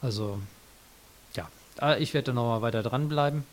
Also, 0.00 0.38
ja. 1.34 1.48
Aber 1.78 1.98
ich 1.98 2.14
werde 2.14 2.26
da 2.26 2.32
nochmal 2.32 2.62
weiter 2.62 2.82
dranbleiben. 2.82 3.44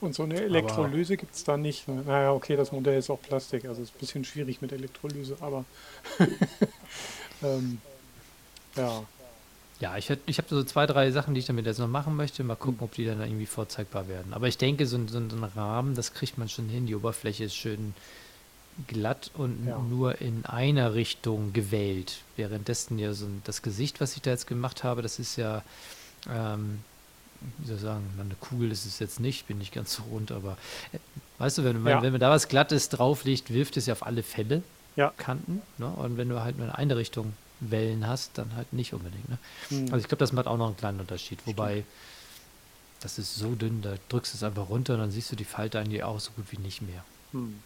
Und 0.00 0.14
so 0.14 0.22
eine 0.22 0.40
Elektrolyse 0.40 1.16
gibt 1.16 1.34
es 1.34 1.44
da 1.44 1.56
nicht. 1.56 1.88
Ne? 1.88 2.02
Naja, 2.06 2.32
okay, 2.32 2.56
das 2.56 2.72
Modell 2.72 2.98
ist 2.98 3.10
auch 3.10 3.20
Plastik, 3.20 3.64
also 3.64 3.82
ist 3.82 3.94
ein 3.94 3.98
bisschen 3.98 4.24
schwierig 4.24 4.60
mit 4.62 4.72
Elektrolyse, 4.72 5.36
aber 5.40 5.64
ähm, 7.42 7.78
ja. 8.76 9.04
Ja, 9.84 9.98
ich, 9.98 10.08
hätt- 10.08 10.20
ich 10.24 10.38
habe 10.38 10.48
so 10.48 10.64
zwei, 10.64 10.86
drei 10.86 11.10
Sachen, 11.10 11.34
die 11.34 11.40
ich 11.40 11.46
damit 11.46 11.66
jetzt 11.66 11.78
noch 11.78 11.88
machen 11.88 12.16
möchte. 12.16 12.42
Mal 12.42 12.54
gucken, 12.56 12.78
ob 12.80 12.92
die 12.94 13.04
dann 13.04 13.20
irgendwie 13.20 13.44
vorzeigbar 13.44 14.08
werden. 14.08 14.32
Aber 14.32 14.48
ich 14.48 14.56
denke, 14.56 14.86
so, 14.86 14.96
ein- 14.96 15.08
so, 15.08 15.18
ein- 15.18 15.28
so 15.28 15.36
ein 15.36 15.44
Rahmen, 15.44 15.94
das 15.94 16.14
kriegt 16.14 16.38
man 16.38 16.48
schon 16.48 16.70
hin. 16.70 16.86
Die 16.86 16.94
Oberfläche 16.94 17.44
ist 17.44 17.54
schön 17.54 17.92
glatt 18.88 19.30
und 19.34 19.66
Ja. 19.66 19.78
nur 19.78 20.22
in 20.22 20.46
einer 20.46 20.94
Richtung 20.94 21.52
gewählt. 21.52 22.22
Währenddessen 22.36 22.98
ja 22.98 23.12
so 23.12 23.26
ein, 23.26 23.42
das 23.44 23.60
Gesicht, 23.60 24.00
was 24.00 24.16
ich 24.16 24.22
da 24.22 24.30
jetzt 24.30 24.46
gemacht 24.46 24.84
habe, 24.84 25.02
das 25.02 25.18
ist 25.18 25.36
ja, 25.36 25.62
ähm, 26.32 26.78
wie 27.58 27.66
soll 27.66 27.76
ich 27.76 27.82
sagen, 27.82 28.04
na, 28.16 28.22
eine 28.22 28.36
Kugel 28.36 28.72
ist 28.72 28.86
es 28.86 28.98
jetzt 29.00 29.20
nicht, 29.20 29.46
bin 29.48 29.58
nicht 29.58 29.74
ganz 29.74 29.92
so 29.96 30.02
rund, 30.04 30.32
aber 30.32 30.56
äh, 30.94 30.98
weißt 31.38 31.58
du, 31.58 31.64
wenn, 31.64 31.82
man- 31.82 31.92
Ja. 31.92 32.02
wenn 32.02 32.12
man 32.12 32.20
da 32.22 32.30
was 32.30 32.48
Glattes 32.48 32.88
drauflegt, 32.88 33.52
wirft 33.52 33.76
es 33.76 33.84
ja 33.84 33.92
auf 33.92 34.04
alle 34.06 34.22
Fälle 34.22 34.62
Ja. 34.96 35.12
Kanten. 35.18 35.60
Ne? 35.76 35.86
Und 35.88 36.16
wenn 36.16 36.30
du 36.30 36.40
halt 36.40 36.56
nur 36.56 36.66
in 36.68 36.72
eine 36.72 36.96
Richtung 36.96 37.34
Wellen 37.70 38.06
hast, 38.06 38.38
dann 38.38 38.54
halt 38.56 38.72
nicht 38.72 38.92
unbedingt. 38.94 39.28
Ne? 39.28 39.38
Hm. 39.68 39.84
Also 39.86 39.98
ich 39.98 40.08
glaube, 40.08 40.20
das 40.20 40.32
macht 40.32 40.46
auch 40.46 40.56
noch 40.56 40.66
einen 40.66 40.76
kleinen 40.76 41.00
Unterschied. 41.00 41.38
Wobei, 41.46 41.84
das 43.00 43.18
ist 43.18 43.36
so 43.36 43.54
dünn, 43.54 43.82
da 43.82 43.94
drückst 44.08 44.34
du 44.34 44.36
es 44.36 44.42
einfach 44.42 44.68
runter 44.68 44.94
und 44.94 45.00
dann 45.00 45.10
siehst 45.10 45.30
du 45.32 45.36
die 45.36 45.44
Falte 45.44 45.78
eigentlich 45.78 46.02
auch 46.02 46.20
so 46.20 46.30
gut 46.32 46.46
wie 46.50 46.58
nicht 46.58 46.82
mehr. 46.82 47.04
hm. 47.32 47.62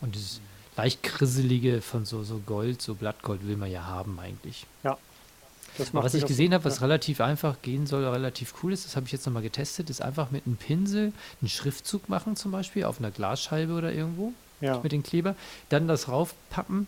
Und 0.00 0.14
dieses 0.14 0.40
leicht 0.76 1.02
krisselige 1.02 1.82
von 1.82 2.04
so, 2.06 2.22
so 2.22 2.38
Gold, 2.38 2.80
so 2.80 2.94
Blattgold 2.94 3.46
will 3.46 3.56
man 3.56 3.70
ja 3.70 3.84
haben 3.84 4.18
eigentlich. 4.18 4.66
Macht 5.92 6.04
was 6.04 6.14
ich 6.14 6.26
gesehen 6.26 6.52
habe, 6.52 6.64
was 6.64 6.76
ja. 6.76 6.82
relativ 6.82 7.20
einfach 7.20 7.62
gehen 7.62 7.86
soll, 7.86 8.04
relativ 8.04 8.54
cool 8.62 8.72
ist, 8.72 8.84
das 8.84 8.96
habe 8.96 9.06
ich 9.06 9.12
jetzt 9.12 9.26
nochmal 9.26 9.42
getestet, 9.42 9.88
ist 9.88 10.02
einfach 10.02 10.30
mit 10.30 10.46
einem 10.46 10.56
Pinsel 10.56 11.12
einen 11.40 11.48
Schriftzug 11.48 12.08
machen 12.08 12.36
zum 12.36 12.50
Beispiel 12.50 12.84
auf 12.84 12.98
einer 12.98 13.10
Glasscheibe 13.10 13.72
oder 13.72 13.92
irgendwo 13.92 14.32
ja. 14.60 14.80
mit 14.82 14.92
dem 14.92 15.02
Kleber, 15.02 15.36
dann 15.68 15.88
das 15.88 16.08
raufpappen 16.08 16.86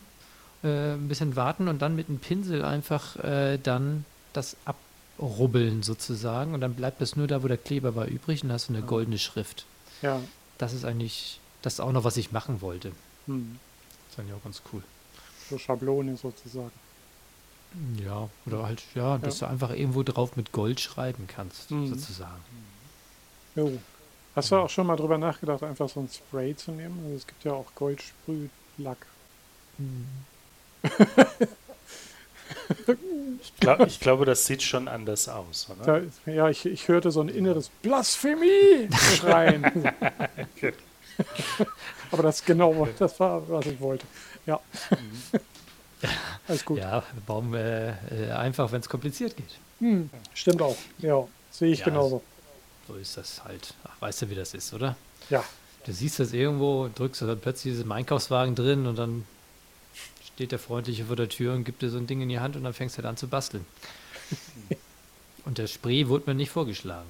äh, 0.62 0.92
ein 0.94 1.08
bisschen 1.08 1.36
warten 1.36 1.68
und 1.68 1.80
dann 1.82 1.96
mit 1.96 2.08
einem 2.08 2.18
Pinsel 2.18 2.64
einfach 2.64 3.16
äh, 3.16 3.58
dann 3.58 4.04
das 4.32 4.56
abrubbeln 4.64 5.82
sozusagen 5.82 6.54
und 6.54 6.60
dann 6.60 6.74
bleibt 6.74 7.00
das 7.00 7.16
nur 7.16 7.26
da, 7.26 7.42
wo 7.42 7.48
der 7.48 7.58
Kleber 7.58 7.94
war 7.94 8.06
übrig 8.06 8.42
und 8.44 8.52
hast 8.52 8.68
du 8.68 8.74
eine 8.74 8.82
goldene 8.82 9.18
Schrift. 9.18 9.64
Ja. 10.02 10.20
Das 10.58 10.72
ist 10.72 10.84
eigentlich, 10.84 11.40
das 11.62 11.74
ist 11.74 11.80
auch 11.80 11.92
noch, 11.92 12.04
was 12.04 12.16
ich 12.16 12.32
machen 12.32 12.60
wollte. 12.60 12.92
Hm. 13.26 13.58
Das 14.06 14.14
ist 14.14 14.20
eigentlich 14.20 14.34
auch 14.36 14.44
ganz 14.44 14.62
cool. 14.72 14.82
So 15.50 15.58
Schablone 15.58 16.16
sozusagen. 16.16 16.72
Ja, 18.04 18.28
oder 18.46 18.64
halt, 18.64 18.82
ja, 18.94 19.16
dass 19.18 19.38
du 19.38 19.46
einfach 19.46 19.70
irgendwo 19.70 20.02
drauf 20.02 20.36
mit 20.36 20.52
Gold 20.52 20.80
schreiben 20.80 21.26
kannst, 21.26 21.70
Mhm. 21.70 21.88
sozusagen. 21.88 22.42
Jo. 23.56 23.78
Hast 24.36 24.50
du 24.50 24.56
auch 24.56 24.70
schon 24.70 24.86
mal 24.86 24.96
drüber 24.96 25.18
nachgedacht, 25.18 25.62
einfach 25.62 25.88
so 25.88 26.00
ein 26.00 26.08
Spray 26.08 26.54
zu 26.56 26.70
nehmen? 26.72 26.98
Also 27.04 27.16
es 27.16 27.26
gibt 27.26 27.44
ja 27.44 27.52
auch 27.52 27.66
Goldsprühlack. 27.74 29.06
Ich, 33.40 33.56
glaub, 33.60 33.86
ich 33.86 34.00
glaube, 34.00 34.24
das 34.24 34.46
sieht 34.46 34.62
schon 34.62 34.88
anders 34.88 35.28
aus, 35.28 35.68
oder? 35.70 36.02
Ja, 36.26 36.48
ich, 36.48 36.64
ich 36.66 36.88
hörte 36.88 37.10
so 37.10 37.20
ein 37.20 37.28
inneres 37.28 37.68
Blasphemie 37.82 38.88
schreien. 39.16 39.64
Aber 42.10 42.22
das 42.22 42.44
genau, 42.44 42.88
das 42.98 43.18
war, 43.20 43.48
was 43.48 43.66
ich 43.66 43.80
wollte. 43.80 44.06
Ja. 44.46 44.60
Alles 46.48 46.64
gut. 46.64 46.78
Ja, 46.78 47.02
warum 47.26 47.54
äh, 47.54 47.90
äh, 47.90 48.32
einfach, 48.32 48.72
wenn 48.72 48.80
es 48.80 48.88
kompliziert 48.88 49.36
geht. 49.36 49.58
Hm, 49.78 50.10
stimmt 50.34 50.62
auch. 50.62 50.76
Ja, 50.98 51.26
sehe 51.50 51.72
ich 51.72 51.80
Ja, 51.80 51.86
genauso. 51.86 52.22
So 52.88 52.94
ist 52.94 53.16
das 53.16 53.44
halt. 53.44 53.74
Ach, 53.84 54.00
weißt 54.00 54.22
du, 54.22 54.30
wie 54.30 54.34
das 54.34 54.54
ist, 54.54 54.72
oder? 54.74 54.96
Ja. 55.30 55.44
Du 55.84 55.92
siehst 55.92 56.18
das 56.18 56.32
irgendwo, 56.32 56.88
drückst 56.94 57.22
du 57.22 57.26
dann 57.26 57.40
plötzlich 57.40 57.74
diesen 57.74 57.90
Einkaufswagen 57.90 58.54
drin 58.54 58.86
und 58.86 58.96
dann 58.96 59.24
steht 60.34 60.52
der 60.52 60.58
Freundliche 60.58 61.04
vor 61.06 61.16
der 61.16 61.28
Tür 61.28 61.54
und 61.54 61.64
gibt 61.64 61.82
dir 61.82 61.90
so 61.90 61.98
ein 61.98 62.06
Ding 62.06 62.20
in 62.20 62.28
die 62.28 62.40
Hand 62.40 62.56
und 62.56 62.64
dann 62.64 62.72
fängst 62.74 62.96
du 62.96 62.98
halt 62.98 63.06
an 63.06 63.16
zu 63.16 63.28
basteln. 63.28 63.64
und 65.44 65.58
der 65.58 65.66
Spray 65.66 66.08
wurde 66.08 66.24
mir 66.30 66.34
nicht 66.34 66.50
vorgeschlagen. 66.50 67.08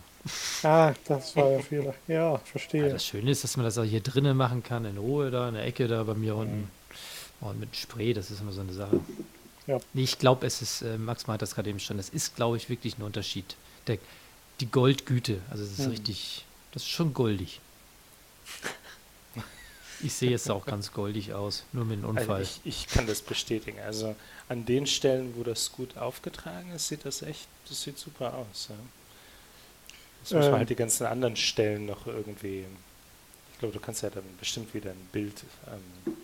Ah, 0.62 0.92
das 1.06 1.34
war 1.34 1.48
der 1.50 1.60
Fehler. 1.62 1.94
Ja, 2.06 2.32
Ja, 2.32 2.38
verstehe. 2.38 2.88
das 2.88 3.04
Schöne 3.04 3.30
ist, 3.30 3.42
dass 3.42 3.56
man 3.56 3.64
das 3.64 3.76
auch 3.78 3.84
hier 3.84 4.00
drinnen 4.00 4.36
machen 4.36 4.62
kann, 4.62 4.84
in 4.84 4.96
Ruhe 4.98 5.30
da, 5.30 5.48
in 5.48 5.54
der 5.54 5.64
Ecke 5.64 5.88
da 5.88 6.02
bei 6.04 6.14
mir 6.14 6.36
unten. 6.36 6.68
Und 7.40 7.58
mit 7.58 7.74
Spray, 7.76 8.14
das 8.14 8.30
ist 8.30 8.40
immer 8.40 8.52
so 8.52 8.60
eine 8.60 8.72
Sache. 8.72 9.00
Ja. 9.66 9.80
Nee, 9.92 10.02
ich 10.04 10.18
glaube, 10.18 10.46
es 10.46 10.62
ist, 10.62 10.82
äh, 10.82 10.96
Max 10.98 11.26
meint 11.26 11.42
das 11.42 11.54
gerade 11.54 11.70
eben 11.70 11.80
schon, 11.80 11.96
das 11.96 12.08
ist, 12.08 12.36
glaube 12.36 12.56
ich, 12.56 12.68
wirklich 12.68 12.98
ein 12.98 13.02
Unterschied. 13.02 13.56
Der, 13.88 13.98
die 14.60 14.66
Goldgüte, 14.70 15.40
also 15.50 15.64
es 15.64 15.72
ist 15.72 15.78
Mhm. 15.80 15.90
richtig, 15.90 16.44
das 16.72 16.82
ist 16.82 16.88
schon 16.90 17.14
goldig. 17.14 17.60
Ich 20.02 20.14
sehe 20.14 20.30
jetzt 20.30 20.50
auch 20.50 20.66
ganz 20.66 20.92
goldig 20.92 21.32
aus, 21.32 21.64
nur 21.72 21.84
mit 21.84 21.98
einem 21.98 22.16
Also 22.16 22.20
Unfall. 22.20 22.42
ich, 22.42 22.60
ich 22.64 22.86
kann 22.88 23.06
das 23.06 23.22
bestätigen. 23.22 23.78
Also 23.80 24.14
an 24.48 24.64
den 24.66 24.86
Stellen, 24.86 25.34
wo 25.36 25.42
das 25.44 25.72
gut 25.72 25.96
aufgetragen 25.96 26.72
ist, 26.74 26.88
sieht 26.88 27.04
das 27.04 27.22
echt, 27.22 27.46
das 27.68 27.82
sieht 27.82 27.98
super 27.98 28.34
aus. 28.34 28.68
Ja. 28.70 28.74
Das 30.22 30.32
muss 30.32 30.44
Ähm. 30.44 30.50
man 30.50 30.60
halt 30.60 30.70
die 30.70 30.74
ganzen 30.76 31.06
anderen 31.06 31.36
Stellen 31.36 31.86
noch 31.86 32.06
irgendwie. 32.06 32.64
Ich 33.52 33.58
glaube, 33.58 33.74
du 33.74 33.80
kannst 33.80 34.02
ja 34.02 34.10
dann 34.10 34.24
bestimmt 34.40 34.74
wieder 34.74 34.90
ein 34.90 35.08
Bild 35.12 35.44
ähm, 35.68 36.14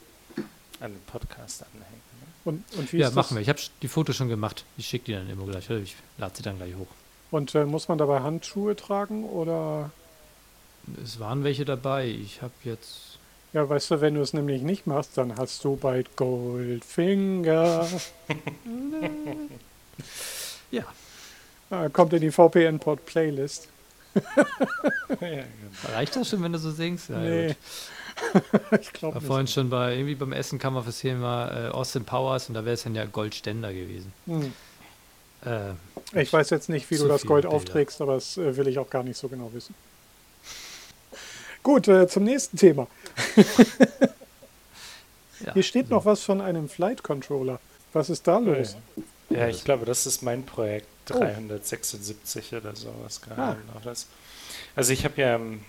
an 0.81 0.93
den 0.93 1.03
Podcast 1.03 1.63
anhängen. 1.63 1.85
Ne? 2.21 2.27
Und, 2.45 2.65
und 2.77 2.93
wie 2.93 2.99
ja, 2.99 3.09
ist 3.09 3.15
machen 3.15 3.29
das? 3.31 3.37
wir. 3.37 3.43
Ich 3.43 3.49
habe 3.49 3.61
die 3.83 3.89
Fotos 3.89 4.17
schon 4.17 4.29
gemacht. 4.29 4.65
Ich 4.77 4.87
schicke 4.89 5.05
die 5.07 5.13
dann 5.13 5.29
immer 5.31 5.47
gleich. 5.47 5.69
Ich 5.71 5.95
lade 6.19 6.37
sie 6.37 6.43
dann 6.43 6.57
gleich 6.57 6.75
hoch. 6.75 6.89
Und 7.31 7.55
äh, 7.55 7.65
muss 7.65 7.89
man 7.89 7.99
dabei 7.99 8.21
Handschuhe 8.21 8.75
tragen 8.75 9.25
oder 9.25 9.91
Es 11.05 11.21
waren 11.21 11.45
welche 11.45 11.65
dabei. 11.65 12.07
Ich 12.09 12.43
habe 12.43 12.53
jetzt. 12.65 13.08
Ja, 13.59 13.69
weißt 13.69 13.91
du, 13.91 14.01
wenn 14.01 14.15
du 14.15 14.21
es 14.21 14.33
nämlich 14.33 14.63
nicht 14.63 14.87
machst, 14.87 15.19
dann 15.19 15.37
hast 15.37 15.65
du 15.65 15.75
bald 15.77 16.15
Goldfinger. 16.17 17.89
Ja, 20.71 20.85
Ah, 21.71 21.89
kommt 21.89 22.13
in 22.13 22.21
die 22.21 22.31
VPN-Pod 22.31 23.05
Playlist. 23.05 23.69
ja, 24.15 24.25
genau. 25.21 25.45
reicht 25.95 26.15
das 26.17 26.29
schon, 26.29 26.43
wenn 26.43 26.53
du 26.53 26.59
so 26.59 26.71
singst? 26.71 27.09
Ja, 27.11 27.19
nee. 27.19 27.55
ich 28.81 28.93
glaube 28.93 29.19
nicht. 29.19 29.27
vorhin 29.27 29.47
schon 29.49 29.69
bei, 29.71 29.95
irgendwie 29.95 30.15
beim 30.15 30.33
Essen 30.33 30.59
kam 30.59 30.77
auf 30.77 30.87
das 30.87 31.01
Thema 31.01 31.51
äh, 31.51 31.69
Austin 31.69 32.05
Powers 32.05 32.49
und 32.49 32.55
da 32.55 32.65
wäre 32.65 32.75
es 32.75 32.85
dann 32.85 32.95
ja 32.95 33.05
Goldständer 33.07 33.73
gewesen. 33.73 34.13
Hm. 34.27 34.53
Äh, 35.45 36.21
Ich 36.23 36.33
weiß 36.33 36.51
jetzt 36.51 36.69
nicht, 36.69 36.91
wie 36.91 36.97
du 36.99 37.09
das 37.09 37.27
Gold 37.27 37.43
Bilder. 37.43 37.57
aufträgst, 37.57 38.01
aber 38.01 38.15
das 38.15 38.37
äh, 38.39 38.57
will 38.57 38.69
ich 38.69 38.79
auch 38.79 38.89
gar 38.91 39.03
nicht 39.03 39.19
so 39.19 39.29
genau 39.29 39.51
wissen. 39.53 39.75
Gut, 41.63 41.89
äh, 41.89 42.09
zum 42.09 42.25
nächsten 42.25 42.57
Thema. 42.57 42.87
ja. 45.41 45.53
Hier 45.55 45.63
steht 45.63 45.91
noch 45.91 46.05
was 46.05 46.23
von 46.23 46.41
einem 46.41 46.69
Flight 46.69 47.03
Controller. 47.03 47.61
Was 47.93 48.11
ist 48.11 48.27
da 48.27 48.39
los? 48.39 48.77
ja, 49.31 49.49
ich 49.49 49.65
glaube, 49.65 49.85
das 49.85 50.07
ist 50.07 50.23
mein 50.23 50.45
Projekt 50.45 50.89
Oh. 51.11 51.19
376 51.19 52.55
oder 52.55 52.75
sowas 52.77 53.21
gerade. 53.21 53.43
Ah. 53.43 53.57
noch 53.75 53.83
das. 53.83 54.07
Also 54.77 54.93
ich 54.93 55.05
habe 55.05 55.21
ja, 55.21 55.35
ähm, 55.37 55.65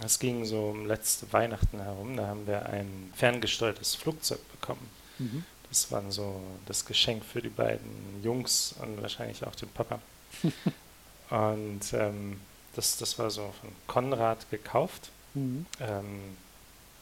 das 0.00 0.18
ging 0.18 0.44
so 0.44 0.70
um 0.70 0.86
letzte 0.86 1.32
Weihnachten 1.32 1.80
herum, 1.80 2.16
da 2.16 2.26
haben 2.26 2.46
wir 2.46 2.66
ein 2.66 3.12
ferngesteuertes 3.14 3.94
Flugzeug 3.94 4.40
bekommen. 4.52 4.88
Mhm. 5.18 5.44
Das 5.68 5.90
war 5.90 6.02
so 6.10 6.40
das 6.66 6.84
Geschenk 6.84 7.24
für 7.24 7.42
die 7.42 7.48
beiden 7.48 8.22
Jungs 8.22 8.74
und 8.80 9.00
wahrscheinlich 9.02 9.44
auch 9.44 9.54
den 9.54 9.68
Papa. 9.70 10.00
und 11.30 11.80
ähm, 11.92 12.40
das, 12.76 12.96
das 12.96 13.18
war 13.18 13.30
so 13.30 13.52
von 13.60 13.70
Konrad 13.86 14.50
gekauft. 14.50 15.10
Mhm. 15.34 15.66
Ähm, 15.80 16.36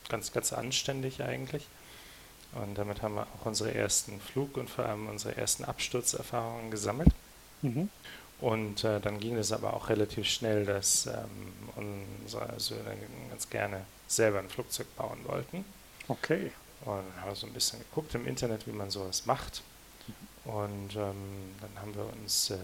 ganz, 0.09 0.33
ganz 0.33 0.53
anständig 0.53 1.22
eigentlich. 1.22 1.66
Und 2.53 2.76
damit 2.76 3.03
haben 3.03 3.14
wir 3.14 3.22
auch 3.22 3.47
unsere 3.47 3.74
ersten 3.74 4.20
Flug- 4.20 4.57
und 4.57 4.68
vor 4.68 4.85
allem 4.85 5.09
unsere 5.09 5.37
ersten 5.37 5.64
Absturzerfahrungen 5.64 6.70
gesammelt. 6.70 7.11
Mhm. 7.62 7.89
Und 8.41 8.85
äh, 8.85 9.01
dann 9.01 9.20
ging 9.20 9.37
es 9.37 9.53
aber 9.53 9.74
auch 9.74 9.89
relativ 9.89 10.26
schnell, 10.28 10.66
dass 10.66 11.07
ähm, 11.07 12.03
unsere 12.24 12.59
Söhne 12.59 12.97
ganz 13.30 13.49
gerne 13.49 13.83
selber 14.09 14.41
ein 14.41 14.49
Flugzeug 14.49 14.95
bauen 14.97 15.20
wollten. 15.24 15.64
Okay. 16.09 16.51
Und 16.85 17.05
haben 17.20 17.35
so 17.35 17.47
ein 17.47 17.53
bisschen 17.53 17.78
geguckt 17.78 18.14
im 18.14 18.26
Internet, 18.26 18.66
wie 18.66 18.72
man 18.72 18.91
sowas 18.91 19.26
macht. 19.26 19.62
Und 20.45 20.97
ähm, 20.97 21.55
dann 21.61 21.70
haben 21.80 21.95
wir 21.95 22.05
uns, 22.20 22.51
äh, 22.51 22.59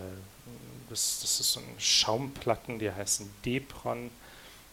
das, 0.91 1.21
das 1.23 1.39
ist 1.39 1.53
so 1.53 1.61
ein 1.61 1.75
Schaumplatten, 1.79 2.81
die 2.81 2.91
heißen 2.91 3.31
Depron, 3.45 4.11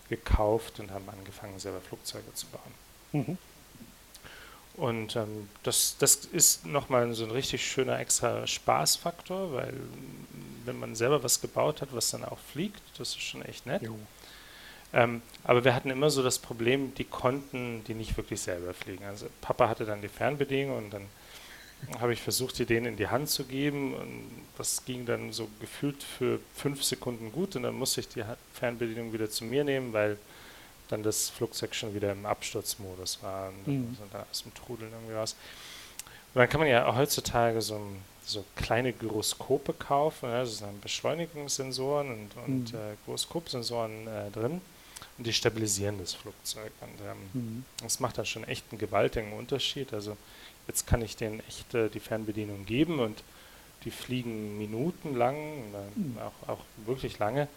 gekauft 0.10 0.80
und 0.80 0.92
haben 0.92 1.10
angefangen, 1.10 1.60
selber 1.60 1.82
Flugzeuge 1.82 2.34
zu 2.34 2.48
bauen. 2.48 2.72
Mhm. 3.12 3.38
Und 4.78 5.16
ähm, 5.16 5.50
das, 5.64 5.96
das 6.00 6.16
ist 6.16 6.66
nochmal 6.66 7.14
so 7.14 7.24
ein 7.24 7.32
richtig 7.32 7.66
schöner 7.66 8.00
extra 8.00 8.46
Spaßfaktor, 8.46 9.54
weil 9.54 9.74
wenn 10.66 10.78
man 10.78 10.96
selber 10.96 11.24
was 11.24 11.40
gebaut 11.40 11.82
hat, 11.82 11.90
was 11.94 12.10
dann 12.10 12.26
auch 12.26 12.40
fliegt, 12.40 12.82
das 12.98 13.10
ist 13.10 13.22
schon 13.22 13.42
echt 13.44 13.66
nett. 13.66 13.84
Ähm, 14.94 15.22
aber 15.44 15.64
wir 15.64 15.76
hatten 15.76 15.90
immer 15.90 16.10
so 16.10 16.24
das 16.24 16.40
Problem, 16.40 16.94
die 16.96 17.04
konnten 17.06 17.84
die 17.86 17.94
nicht 17.94 18.18
wirklich 18.18 18.42
selber 18.42 18.74
fliegen. 18.74 19.06
Also 19.06 19.28
Papa 19.42 19.70
hatte 19.70 19.86
dann 19.86 20.02
die 20.02 20.08
Fernbedienung 20.08 20.78
und 20.78 20.92
dann 20.92 21.08
habe 22.00 22.14
ich 22.14 22.22
versucht, 22.22 22.58
die 22.58 22.66
denen 22.66 22.86
in 22.88 22.98
die 22.98 23.08
Hand 23.08 23.30
zu 23.30 23.44
geben 23.44 23.94
und 23.94 24.32
das 24.58 24.86
ging 24.86 25.06
dann 25.06 25.32
so 25.32 25.48
gefühlt 25.60 26.02
für 26.02 26.40
fünf 26.56 26.84
Sekunden 26.84 27.32
gut 27.32 27.56
und 27.56 27.64
dann 27.64 27.76
musste 27.76 28.02
ich 28.02 28.08
die 28.08 28.24
Fernbedienung 28.54 29.14
wieder 29.14 29.30
zu 29.30 29.44
mir 29.46 29.64
nehmen, 29.64 29.94
weil 29.94 30.18
dann 30.88 31.04
das 31.04 31.30
Flugzeug 31.30 31.74
schon 31.76 31.94
wieder 31.96 32.12
im 32.12 32.26
Absturzmodus 32.26 33.20
war 33.22 33.50
und 33.50 33.56
dann 33.66 33.76
Mhm. 33.82 33.98
da 34.12 34.26
aus 34.32 34.44
dem 34.44 34.54
Trudeln 34.54 34.92
irgendwie 34.92 35.14
raus. 35.14 35.36
Und 36.34 36.40
dann 36.40 36.50
kann 36.50 36.60
man 36.60 36.70
ja 36.70 36.96
heutzutage 36.96 37.62
so, 37.62 37.80
so 38.26 38.44
kleine 38.56 38.92
Gyroskope 38.92 39.74
kaufen, 39.74 40.30
das 40.30 40.58
sind 40.60 40.82
Beschleunigungssensoren 40.82 42.10
und, 42.12 42.30
und 42.46 42.74
Mhm. 42.74 42.80
äh, 42.80 42.96
Gyroskopsensoren 43.06 44.08
äh, 44.08 44.32
drin 44.32 44.62
und 45.18 45.28
die 45.28 45.34
stabilisieren 45.34 45.98
das 46.00 46.14
Flugzeug. 46.14 46.72
Und 46.82 47.00
ähm, 47.06 47.18
Mhm. 47.34 47.66
das 47.82 48.00
macht 48.00 48.18
dann 48.18 48.26
schon 48.26 48.44
echt 48.46 48.66
einen 48.72 48.80
gewaltigen 48.80 49.34
Unterschied. 49.34 49.94
Also 49.94 50.18
jetzt 50.68 50.88
kann 50.88 51.02
ich 51.02 51.16
denen 51.16 51.42
echt 51.48 51.74
äh, 51.74 51.90
die 51.90 52.00
Fernbedienung 52.00 52.66
geben 52.66 53.00
und 53.00 53.24
die 53.84 53.92
fliegen 53.92 54.58
minutenlang, 54.58 55.36
äh, 55.36 56.00
Mhm. 56.00 56.18
auch, 56.20 56.50
auch 56.50 56.60
wirklich 56.86 57.20
lange. 57.20 57.48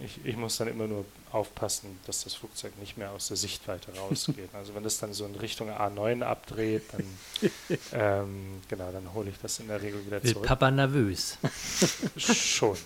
Ich, 0.00 0.18
ich 0.24 0.36
muss 0.36 0.56
dann 0.56 0.66
immer 0.66 0.88
nur 0.88 1.04
aufpassen, 1.30 2.00
dass 2.06 2.24
das 2.24 2.34
Flugzeug 2.34 2.72
nicht 2.80 2.98
mehr 2.98 3.12
aus 3.12 3.28
der 3.28 3.36
Sichtweite 3.36 3.92
rausgeht. 3.96 4.48
Also 4.52 4.74
wenn 4.74 4.82
das 4.82 4.98
dann 4.98 5.12
so 5.14 5.24
in 5.24 5.36
Richtung 5.36 5.70
A9 5.70 6.22
abdreht, 6.22 6.82
dann 6.92 7.04
ähm, 7.92 8.60
genau, 8.68 8.90
dann 8.92 9.14
hole 9.14 9.30
ich 9.30 9.36
das 9.40 9.60
in 9.60 9.68
der 9.68 9.80
Regel 9.80 10.04
wieder 10.04 10.22
Wird 10.22 10.34
zurück. 10.34 10.46
Papa 10.48 10.70
nervös. 10.70 11.38
Schon. 12.16 12.76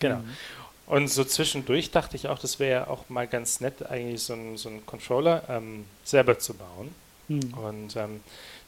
genau. 0.00 0.16
Mhm. 0.18 0.36
Und 0.86 1.08
so 1.08 1.24
zwischendurch 1.24 1.90
dachte 1.92 2.16
ich 2.16 2.26
auch, 2.28 2.38
das 2.40 2.58
wäre 2.58 2.70
ja 2.72 2.86
auch 2.88 3.08
mal 3.08 3.26
ganz 3.28 3.60
nett, 3.60 3.86
eigentlich 3.88 4.22
so 4.24 4.32
einen 4.34 4.56
so 4.58 4.70
Controller 4.84 5.44
ähm, 5.48 5.84
selber 6.04 6.38
zu 6.38 6.54
bauen. 6.54 6.92
Mhm. 7.28 7.54
Und 7.54 7.96
ähm, 7.96 8.20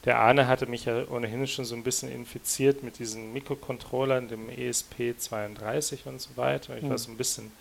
der 0.05 0.19
Arne 0.19 0.47
hatte 0.47 0.65
mich 0.67 0.85
ja 0.85 1.07
ohnehin 1.09 1.47
schon 1.47 1.65
so 1.65 1.75
ein 1.75 1.83
bisschen 1.83 2.11
infiziert 2.11 2.83
mit 2.83 2.99
diesen 2.99 3.33
Mikrocontrollern, 3.33 4.27
dem 4.27 4.49
E 4.49 4.69
ESP32 4.69 6.05
und 6.05 6.21
so 6.21 6.29
weiter. 6.35 6.73
Und 6.73 6.77
ich 6.79 6.83
war 6.83 6.91
Mhm. 6.91 6.97
so 6.97 7.11
ein 7.11 7.17
bisschen 7.17 7.51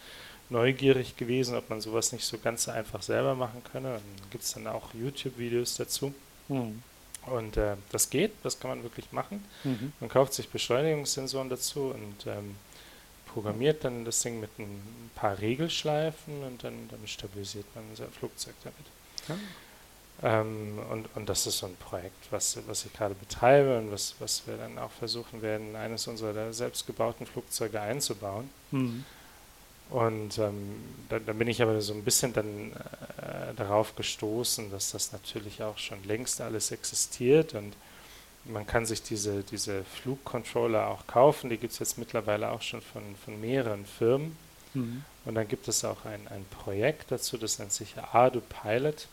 neugierig 0.51 1.16
gewesen, 1.16 1.57
ob 1.57 1.70
man 1.70 1.80
sowas 1.80 2.12
nicht 2.12 2.24
so 2.24 2.38
ganz 2.38 2.68
einfach 2.68 3.03
selber 3.03 3.34
machen 3.34 3.62
könne. 3.72 3.92
Dann 3.95 4.30
gibt 4.30 4.45
es 4.45 4.53
dann 4.53 4.66
auch 4.66 4.92
YouTube-Videos 4.95 5.76
dazu. 5.76 6.14
Mhm. 6.49 6.82
Und 7.26 7.57
äh, 7.57 7.76
das 7.90 8.11
geht, 8.11 8.32
das 8.42 8.61
kann 8.61 8.68
man 8.70 8.82
wirklich 8.82 9.11
machen. 9.11 9.42
Mhm. 9.64 9.92
Man 10.01 10.11
kauft 10.11 10.34
sich 10.34 10.51
Beschleunigungssensoren 10.51 11.49
dazu 11.49 11.95
und 11.95 12.26
ähm, 12.26 12.57
programmiert 13.32 13.82
dann 13.84 14.05
das 14.05 14.20
Ding 14.20 14.38
mit 14.40 14.51
ein 14.59 15.11
paar 15.14 15.38
Regelschleifen 15.38 16.42
und 16.45 16.62
dann, 16.62 16.74
dann 16.90 17.01
stabilisiert 17.07 17.64
man 17.74 17.84
sein 17.97 18.11
Flugzeug 18.12 18.55
damit. 18.62 18.86
Ja. 19.28 19.36
Ähm, 20.22 20.78
und, 20.90 21.08
und 21.14 21.28
das 21.28 21.46
ist 21.46 21.58
so 21.58 21.66
ein 21.66 21.76
Projekt, 21.76 22.30
was, 22.30 22.58
was 22.66 22.84
ich 22.84 22.92
gerade 22.92 23.14
betreibe 23.14 23.78
und 23.78 23.90
was, 23.90 24.14
was 24.20 24.46
wir 24.46 24.56
dann 24.56 24.78
auch 24.78 24.92
versuchen 24.92 25.42
werden, 25.42 25.74
eines 25.76 26.06
unserer 26.06 26.52
selbstgebauten 26.52 27.26
Flugzeuge 27.26 27.80
einzubauen. 27.80 28.48
Mhm. 28.70 29.04
Und 29.90 30.38
ähm, 30.38 30.76
da, 31.08 31.18
da, 31.18 31.32
bin 31.32 31.48
ich 31.48 31.60
aber 31.60 31.80
so 31.80 31.92
ein 31.92 32.04
bisschen 32.04 32.32
dann 32.32 32.72
äh, 32.72 33.54
darauf 33.54 33.94
gestoßen, 33.96 34.70
dass 34.70 34.92
das 34.92 35.12
natürlich 35.12 35.62
auch 35.62 35.78
schon 35.78 36.02
längst 36.04 36.40
alles 36.40 36.70
existiert 36.70 37.54
und 37.54 37.74
man 38.46 38.66
kann 38.66 38.86
sich 38.86 39.02
diese, 39.02 39.42
diese 39.42 39.84
Flugcontroller 39.84 40.88
auch 40.88 41.06
kaufen. 41.06 41.50
Die 41.50 41.56
gibt 41.56 41.72
es 41.72 41.78
jetzt 41.78 41.98
mittlerweile 41.98 42.50
auch 42.50 42.62
schon 42.62 42.82
von, 42.82 43.02
von 43.24 43.40
mehreren 43.40 43.86
Firmen. 43.86 44.36
Mhm. 44.74 45.04
Und 45.24 45.34
dann 45.34 45.48
gibt 45.48 45.68
es 45.68 45.84
auch 45.84 46.04
ein, 46.04 46.28
ein 46.28 46.44
Projekt 46.50 47.10
dazu, 47.10 47.38
das 47.38 47.58
nennt 47.58 47.72
sich 47.72 47.94
Ardu 48.12 48.40
Pilot. 48.40 49.08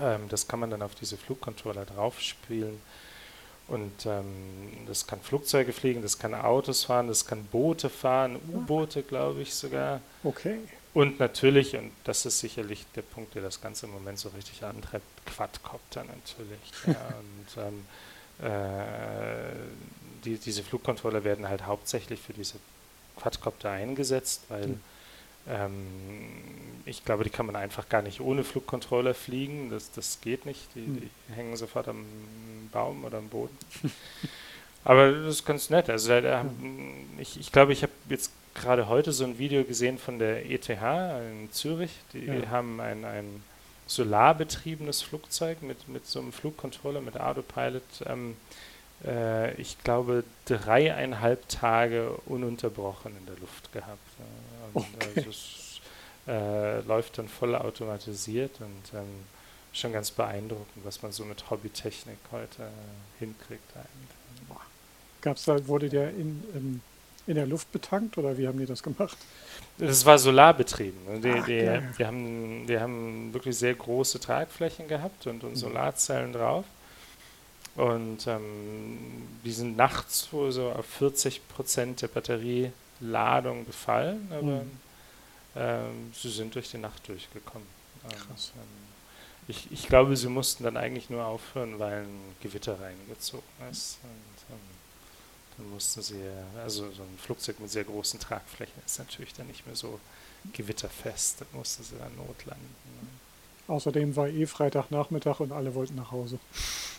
Ähm, 0.00 0.28
das 0.28 0.48
kann 0.48 0.60
man 0.60 0.70
dann 0.70 0.82
auf 0.82 0.94
diese 0.94 1.16
Flugcontroller 1.16 1.84
draufspielen. 1.84 2.80
Und 3.68 4.06
ähm, 4.06 4.86
das 4.86 5.06
kann 5.06 5.20
Flugzeuge 5.20 5.74
fliegen, 5.74 6.00
das 6.00 6.18
kann 6.18 6.34
Autos 6.34 6.84
fahren, 6.84 7.06
das 7.08 7.26
kann 7.26 7.44
Boote 7.44 7.90
fahren, 7.90 8.36
U-Boote, 8.50 9.02
glaube 9.02 9.42
ich 9.42 9.54
sogar. 9.54 10.00
Okay. 10.24 10.58
Und 10.94 11.20
natürlich, 11.20 11.76
und 11.76 11.92
das 12.04 12.24
ist 12.24 12.38
sicherlich 12.38 12.86
der 12.96 13.02
Punkt, 13.02 13.34
der 13.34 13.42
das 13.42 13.60
Ganze 13.60 13.86
im 13.86 13.92
Moment 13.92 14.18
so 14.18 14.30
richtig 14.30 14.64
antreibt, 14.64 15.04
Quadcopter 15.26 16.04
natürlich. 16.04 16.58
ja, 16.86 17.14
und 17.18 17.62
ähm, 17.62 18.48
äh, 18.50 20.24
die, 20.24 20.38
diese 20.38 20.62
Flugcontroller 20.62 21.22
werden 21.24 21.46
halt 21.46 21.66
hauptsächlich 21.66 22.20
für 22.20 22.32
diese 22.32 22.54
Quadcopter 23.16 23.70
eingesetzt, 23.70 24.44
weil 24.48 24.66
mhm. 24.66 24.80
Ähm, 25.46 25.86
ich 26.84 27.04
glaube, 27.04 27.24
die 27.24 27.30
kann 27.30 27.46
man 27.46 27.56
einfach 27.56 27.88
gar 27.88 28.02
nicht 28.02 28.20
ohne 28.20 28.44
Flugcontroller 28.44 29.14
fliegen. 29.14 29.70
Das, 29.70 29.90
das 29.92 30.20
geht 30.20 30.46
nicht. 30.46 30.74
Die, 30.74 30.80
mhm. 30.80 31.00
die 31.00 31.34
hängen 31.34 31.56
sofort 31.56 31.88
am 31.88 32.04
Baum 32.72 33.04
oder 33.04 33.18
am 33.18 33.28
Boden. 33.28 33.56
Aber 34.84 35.12
das 35.12 35.36
ist 35.36 35.46
ganz 35.46 35.70
nett. 35.70 35.90
Also 35.90 36.20
da, 36.20 36.46
ich, 37.18 37.38
ich 37.38 37.52
glaube, 37.52 37.72
ich 37.72 37.82
habe 37.82 37.92
jetzt 38.08 38.32
gerade 38.54 38.88
heute 38.88 39.12
so 39.12 39.24
ein 39.24 39.38
Video 39.38 39.64
gesehen 39.64 39.98
von 39.98 40.18
der 40.18 40.50
ETH 40.50 40.68
in 40.68 41.48
Zürich. 41.52 41.90
Die 42.12 42.26
ja. 42.26 42.48
haben 42.48 42.80
ein, 42.80 43.04
ein 43.04 43.42
solarbetriebenes 43.86 45.02
Flugzeug 45.02 45.62
mit, 45.62 45.88
mit 45.88 46.06
so 46.06 46.20
einem 46.20 46.32
Flugcontroller, 46.32 47.00
mit 47.00 47.20
Autopilot. 47.20 47.82
Ähm, 48.06 48.36
äh, 49.04 49.54
ich 49.60 49.78
glaube, 49.82 50.24
dreieinhalb 50.46 51.48
Tage 51.48 52.10
ununterbrochen 52.26 53.16
in 53.16 53.26
der 53.26 53.36
Luft 53.36 53.72
gehabt. 53.72 53.98
Und 54.74 54.86
okay. 54.94 55.12
also 55.16 55.30
es 55.30 55.80
äh, 56.26 56.80
läuft 56.80 57.18
dann 57.18 57.28
voll 57.28 57.54
automatisiert 57.54 58.60
und 58.60 58.98
ähm, 58.98 59.24
schon 59.72 59.92
ganz 59.92 60.10
beeindruckend, 60.10 60.84
was 60.84 61.02
man 61.02 61.12
so 61.12 61.24
mit 61.24 61.50
Hobbytechnik 61.50 62.18
heute 62.32 62.62
äh, 62.62 63.18
hinkriegt. 63.18 63.62
Gab's 65.20 65.44
da, 65.44 65.66
wurde 65.66 65.88
der 65.88 66.10
in, 66.10 66.42
in, 66.54 66.80
in, 67.26 67.34
der 67.34 67.46
Luft 67.46 67.72
betankt 67.72 68.18
oder 68.18 68.38
wie 68.38 68.46
haben 68.46 68.58
die 68.58 68.66
das 68.66 68.82
gemacht? 68.82 69.16
Das 69.78 70.04
war 70.04 70.18
solarbetrieben. 70.18 71.04
Ne? 71.06 71.20
Die, 71.20 71.30
Ach, 71.30 71.46
die, 71.46 71.96
die, 71.98 72.06
haben, 72.06 72.66
die 72.66 72.78
haben 72.78 73.34
wirklich 73.34 73.56
sehr 73.56 73.74
große 73.74 74.20
Tragflächen 74.20 74.86
gehabt 74.86 75.26
und, 75.26 75.42
und 75.42 75.50
mhm. 75.50 75.56
Solarzellen 75.56 76.32
drauf. 76.32 76.64
Und 77.74 78.26
ähm, 78.26 79.28
die 79.44 79.52
sind 79.52 79.76
nachts 79.76 80.32
wohl 80.32 80.50
so 80.50 80.70
auf 80.70 80.86
40 80.86 81.46
Prozent 81.48 82.02
der 82.02 82.08
Batterieladung 83.00 83.66
gefallen, 83.66 84.28
aber 84.30 84.64
mhm. 85.54 86.12
sie 86.12 86.30
sind 86.30 86.54
durch 86.54 86.70
die 86.70 86.78
Nacht 86.78 87.06
durchgekommen. 87.08 87.66
Krass. 88.08 88.52
Ähm, 88.56 88.62
ich, 89.48 89.70
ich 89.72 89.88
glaube, 89.88 90.16
sie 90.16 90.28
mussten 90.28 90.64
dann 90.64 90.76
eigentlich 90.76 91.10
nur 91.10 91.24
aufhören, 91.24 91.78
weil 91.78 92.02
ein 92.02 92.34
Gewitter 92.42 92.78
reingezogen 92.80 93.44
ist. 93.70 93.98
Und, 94.02 94.54
ähm, 94.54 94.60
dann 95.56 95.70
mussten 95.70 96.02
sie, 96.02 96.22
also 96.62 96.90
so 96.92 97.02
ein 97.02 97.18
Flugzeug 97.18 97.58
mit 97.58 97.70
sehr 97.70 97.84
großen 97.84 98.20
Tragflächen 98.20 98.80
ist 98.84 98.98
natürlich 98.98 99.34
dann 99.34 99.48
nicht 99.48 99.66
mehr 99.66 99.74
so 99.74 99.98
gewitterfest. 100.52 101.40
Dann 101.40 101.48
mussten 101.52 101.82
sie 101.82 101.96
dann 101.98 102.14
notlanden. 102.16 102.68
Ne? 102.84 103.08
Außerdem 103.74 104.16
war 104.16 104.28
eh 104.28 104.46
Freitagnachmittag 104.46 105.40
und 105.40 105.52
alle 105.52 105.74
wollten 105.74 105.96
nach 105.96 106.10
Hause. 106.10 106.38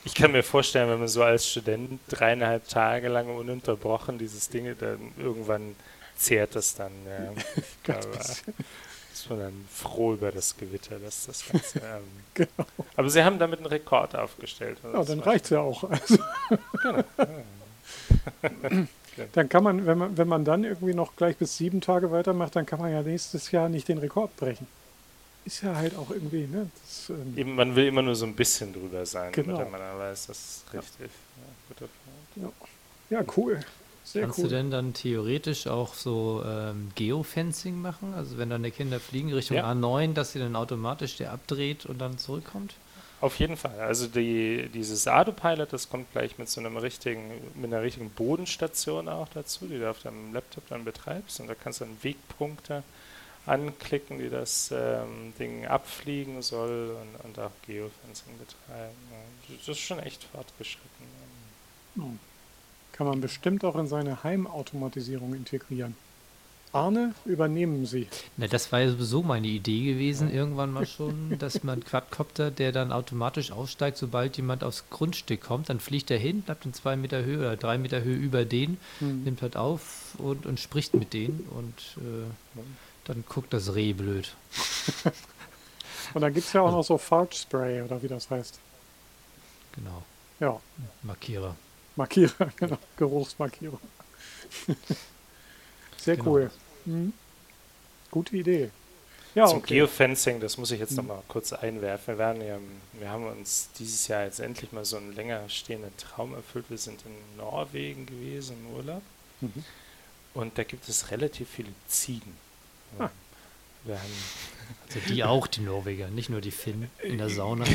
Ich 0.05 0.13
kann 0.13 0.31
mir 0.31 0.43
vorstellen, 0.43 0.89
wenn 0.89 0.99
man 0.99 1.07
so 1.07 1.23
als 1.23 1.49
Student 1.49 1.99
dreieinhalb 2.07 2.67
Tage 2.67 3.09
lang 3.09 3.27
ununterbrochen 3.35 4.17
dieses 4.17 4.49
Ding, 4.49 4.75
dann 4.79 5.13
irgendwann 5.17 5.75
zehrt 6.19 6.55
das 6.55 6.75
dann. 6.75 6.91
Ja. 7.07 7.93
Aber, 7.95 8.19
ist 9.19 9.29
man 9.29 9.39
dann 9.39 9.65
froh 9.73 10.13
über 10.13 10.31
das 10.31 10.55
Gewitter, 10.55 10.99
dass 10.99 11.25
das 11.25 11.45
Ganze. 11.47 11.79
Ähm, 11.89 12.03
genau. 12.33 12.67
Aber 12.95 13.09
sie 13.09 13.23
haben 13.23 13.39
damit 13.39 13.59
einen 13.59 13.67
Rekord 13.67 14.15
aufgestellt. 14.15 14.77
Ja, 14.83 15.03
dann 15.03 15.19
reicht 15.19 15.45
es 15.45 15.51
ja 15.51 15.59
auch. 15.59 15.83
Also. 15.83 16.17
Genau. 16.83 17.03
dann 19.33 19.49
kann 19.49 19.63
man 19.63 19.85
wenn, 19.85 19.97
man, 19.97 20.17
wenn 20.17 20.27
man 20.27 20.45
dann 20.45 20.63
irgendwie 20.63 20.93
noch 20.93 21.15
gleich 21.15 21.37
bis 21.37 21.57
sieben 21.57 21.81
Tage 21.81 22.11
weitermacht, 22.11 22.55
dann 22.55 22.65
kann 22.65 22.79
man 22.79 22.91
ja 22.91 23.01
nächstes 23.01 23.51
Jahr 23.51 23.69
nicht 23.69 23.87
den 23.87 23.97
Rekord 23.97 24.35
brechen. 24.37 24.67
Ist 25.45 25.63
ja 25.63 25.75
halt 25.75 25.95
auch 25.97 26.11
irgendwie, 26.11 26.47
ne? 26.47 26.69
Das, 26.81 27.09
ähm 27.09 27.37
Eben, 27.37 27.55
man 27.55 27.75
will 27.75 27.87
immer 27.87 28.01
nur 28.01 28.15
so 28.15 28.25
ein 28.25 28.35
bisschen 28.35 28.73
drüber 28.73 29.05
sein, 29.05 29.31
genau. 29.31 29.57
damit 29.57 29.71
man 29.71 29.81
dann 29.81 29.97
weiß, 29.97 30.27
das 30.27 30.37
ist 30.37 30.73
richtig. 30.73 31.11
Ja, 32.35 32.43
ja. 32.43 32.51
ja 33.19 33.25
cool. 33.35 33.59
Sehr 34.09 34.23
Kannst 34.23 34.39
cool. 34.39 34.45
du 34.45 34.49
denn 34.55 34.71
dann 34.71 34.95
theoretisch 34.95 35.67
auch 35.67 35.93
so 35.93 36.43
ähm, 36.43 36.89
Geofencing 36.95 37.79
machen? 37.79 38.15
Also 38.15 38.39
wenn 38.39 38.49
deine 38.49 38.71
Kinder 38.71 38.99
fliegen 38.99 39.31
Richtung 39.31 39.57
ja. 39.57 39.71
A9, 39.71 40.13
dass 40.13 40.31
sie 40.31 40.39
dann 40.39 40.55
automatisch 40.55 41.17
der 41.17 41.31
abdreht 41.31 41.85
und 41.85 41.99
dann 41.99 42.17
zurückkommt? 42.17 42.73
Auf 43.21 43.37
jeden 43.37 43.55
Fall. 43.55 43.79
Also 43.79 44.07
die, 44.07 44.67
dieses 44.73 45.07
Autopilot, 45.07 45.71
das 45.73 45.89
kommt 45.89 46.11
gleich 46.11 46.39
mit 46.39 46.49
so 46.49 46.59
einem 46.59 46.77
richtigen, 46.77 47.29
mit 47.53 47.71
einer 47.71 47.83
richtigen 47.83 48.09
Bodenstation 48.09 49.07
auch 49.07 49.27
dazu, 49.31 49.67
die 49.67 49.77
du 49.77 49.87
auf 49.87 50.01
deinem 50.01 50.33
Laptop 50.33 50.67
dann 50.69 50.85
betreibst. 50.85 51.39
Und 51.39 51.45
da 51.45 51.53
kannst 51.53 51.81
du 51.81 51.85
dann 51.85 51.95
Wegpunkte 52.01 52.81
anklicken, 53.45 54.17
die 54.17 54.31
das 54.31 54.73
ähm, 54.73 55.33
Ding 55.37 55.67
abfliegen 55.67 56.41
soll 56.41 56.97
und, 56.99 57.25
und 57.25 57.37
auch 57.37 57.51
Geofencing 57.67 58.39
betreiben. 58.39 58.95
Das 59.55 59.67
ist 59.67 59.79
schon 59.79 59.99
echt 59.99 60.23
fortgeschritten. 60.23 61.05
Oh. 61.99 62.09
Kann 62.99 63.07
man 63.07 63.21
bestimmt 63.21 63.63
auch 63.63 63.77
in 63.77 63.87
seine 63.87 64.25
Heimautomatisierung 64.25 65.33
integrieren. 65.33 65.95
Arne, 66.73 67.15
übernehmen 67.23 67.85
Sie. 67.85 68.09
Na, 68.35 68.47
das 68.47 68.73
war 68.73 68.81
ja 68.81 68.89
sowieso 68.89 69.23
meine 69.23 69.47
Idee 69.47 69.93
gewesen, 69.93 70.29
irgendwann 70.29 70.73
mal 70.73 70.85
schon, 70.97 71.39
dass 71.39 71.63
man 71.63 71.81
Quadcopter, 71.81 72.51
der 72.51 72.73
dann 72.73 72.91
automatisch 72.91 73.53
aussteigt, 73.53 73.95
sobald 73.95 74.35
jemand 74.35 74.65
aufs 74.65 74.83
Grundstück 74.89 75.39
kommt, 75.39 75.69
dann 75.69 75.79
fliegt 75.79 76.11
er 76.11 76.17
hin, 76.17 76.41
bleibt 76.41 76.65
in 76.65 76.73
zwei 76.73 76.97
Meter 76.97 77.23
Höhe 77.23 77.37
oder 77.37 77.55
drei 77.55 77.77
Meter 77.77 78.03
Höhe 78.03 78.17
über 78.17 78.43
den, 78.43 78.77
hm. 78.99 79.23
nimmt 79.23 79.43
halt 79.43 79.55
auf 79.55 80.15
und, 80.17 80.45
und 80.45 80.59
spricht 80.59 80.93
mit 80.93 81.13
denen 81.13 81.47
und 81.51 82.03
äh, 82.03 82.61
dann 83.05 83.23
guckt 83.29 83.53
das 83.53 83.75
Reh 83.75 83.93
blöd. 83.93 84.35
und 86.13 86.21
dann 86.21 86.33
gibt 86.33 86.47
es 86.47 86.51
ja 86.51 86.63
auch 86.63 86.71
noch 86.73 86.83
so 86.83 86.97
Fart-Spray 86.97 87.81
oder 87.81 88.03
wie 88.03 88.09
das 88.09 88.29
heißt. 88.29 88.59
Genau. 89.71 90.03
Ja. 90.41 90.59
Markierer. 91.03 91.55
Markierer, 91.99 92.49
genau, 92.55 92.77
Geruchsmarkierer. 92.95 93.79
Sehr 95.97 96.15
genau. 96.15 96.31
cool. 96.31 96.51
Mhm. 96.85 97.11
Gute 98.09 98.37
Idee. 98.37 98.69
Ja, 99.35 99.45
Zum 99.47 99.59
okay. 99.59 99.75
Geofencing, 99.75 100.39
das 100.39 100.57
muss 100.57 100.71
ich 100.71 100.79
jetzt 100.79 100.91
mhm. 100.91 100.97
noch 100.97 101.03
mal 101.03 101.23
kurz 101.27 101.51
einwerfen. 101.53 102.15
Wir, 102.15 102.17
werden 102.17 102.41
ja, 102.41 102.57
wir 102.93 103.09
haben 103.09 103.27
uns 103.27 103.69
dieses 103.77 104.07
Jahr 104.07 104.23
jetzt 104.23 104.39
endlich 104.39 104.71
mal 104.71 104.85
so 104.85 104.95
einen 104.97 105.13
länger 105.13 105.47
stehenden 105.49 105.95
Traum 105.97 106.33
erfüllt. 106.33 106.65
Wir 106.69 106.77
sind 106.77 107.03
in 107.05 107.37
Norwegen 107.37 108.05
gewesen 108.05 108.55
im 108.59 108.75
Urlaub. 108.75 109.03
Mhm. 109.41 109.65
Und 110.33 110.57
da 110.57 110.63
gibt 110.63 110.87
es 110.87 111.11
relativ 111.11 111.49
viele 111.49 111.73
Ziegen. 111.87 112.33
Ah. 112.97 113.09
Wir 113.83 113.95
haben 113.95 114.13
also 114.87 114.99
die 115.13 115.23
auch, 115.23 115.47
die 115.47 115.61
Norweger, 115.61 116.07
nicht 116.07 116.29
nur 116.29 116.41
die 116.41 116.51
Finnen 116.51 116.89
in 117.03 117.17
der 117.17 117.29
Sauna. 117.39 117.65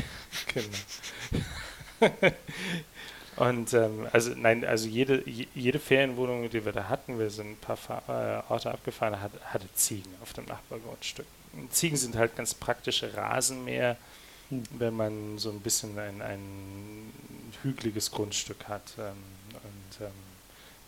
genau. 0.52 0.78
Und 3.36 3.72
ähm, 3.72 4.06
also 4.12 4.32
nein, 4.36 4.64
also 4.64 4.88
jede, 4.88 5.22
jede 5.54 5.78
Ferienwohnung, 5.78 6.48
die 6.50 6.64
wir 6.64 6.72
da 6.72 6.88
hatten, 6.88 7.18
wir 7.18 7.30
sind 7.30 7.52
ein 7.52 7.56
paar 7.56 7.76
Fahr 7.76 8.02
äh, 8.08 8.52
Orte 8.52 8.70
abgefahren, 8.70 9.20
hat, 9.20 9.32
hatte 9.44 9.66
Ziegen 9.74 10.14
auf 10.22 10.32
dem 10.32 10.44
Nachbargrundstück. 10.44 11.26
Ziegen 11.70 11.96
sind 11.96 12.16
halt 12.16 12.36
ganz 12.36 12.54
praktische 12.54 13.16
Rasenmäher, 13.16 13.96
hm. 14.50 14.62
wenn 14.78 14.94
man 14.94 15.38
so 15.38 15.50
ein 15.50 15.60
bisschen 15.60 15.98
ein, 15.98 16.22
ein 16.22 17.12
hügeliges 17.62 18.10
Grundstück 18.10 18.68
hat. 18.68 18.94
Ähm, 18.98 19.14
und 19.52 20.06
ähm, 20.06 20.12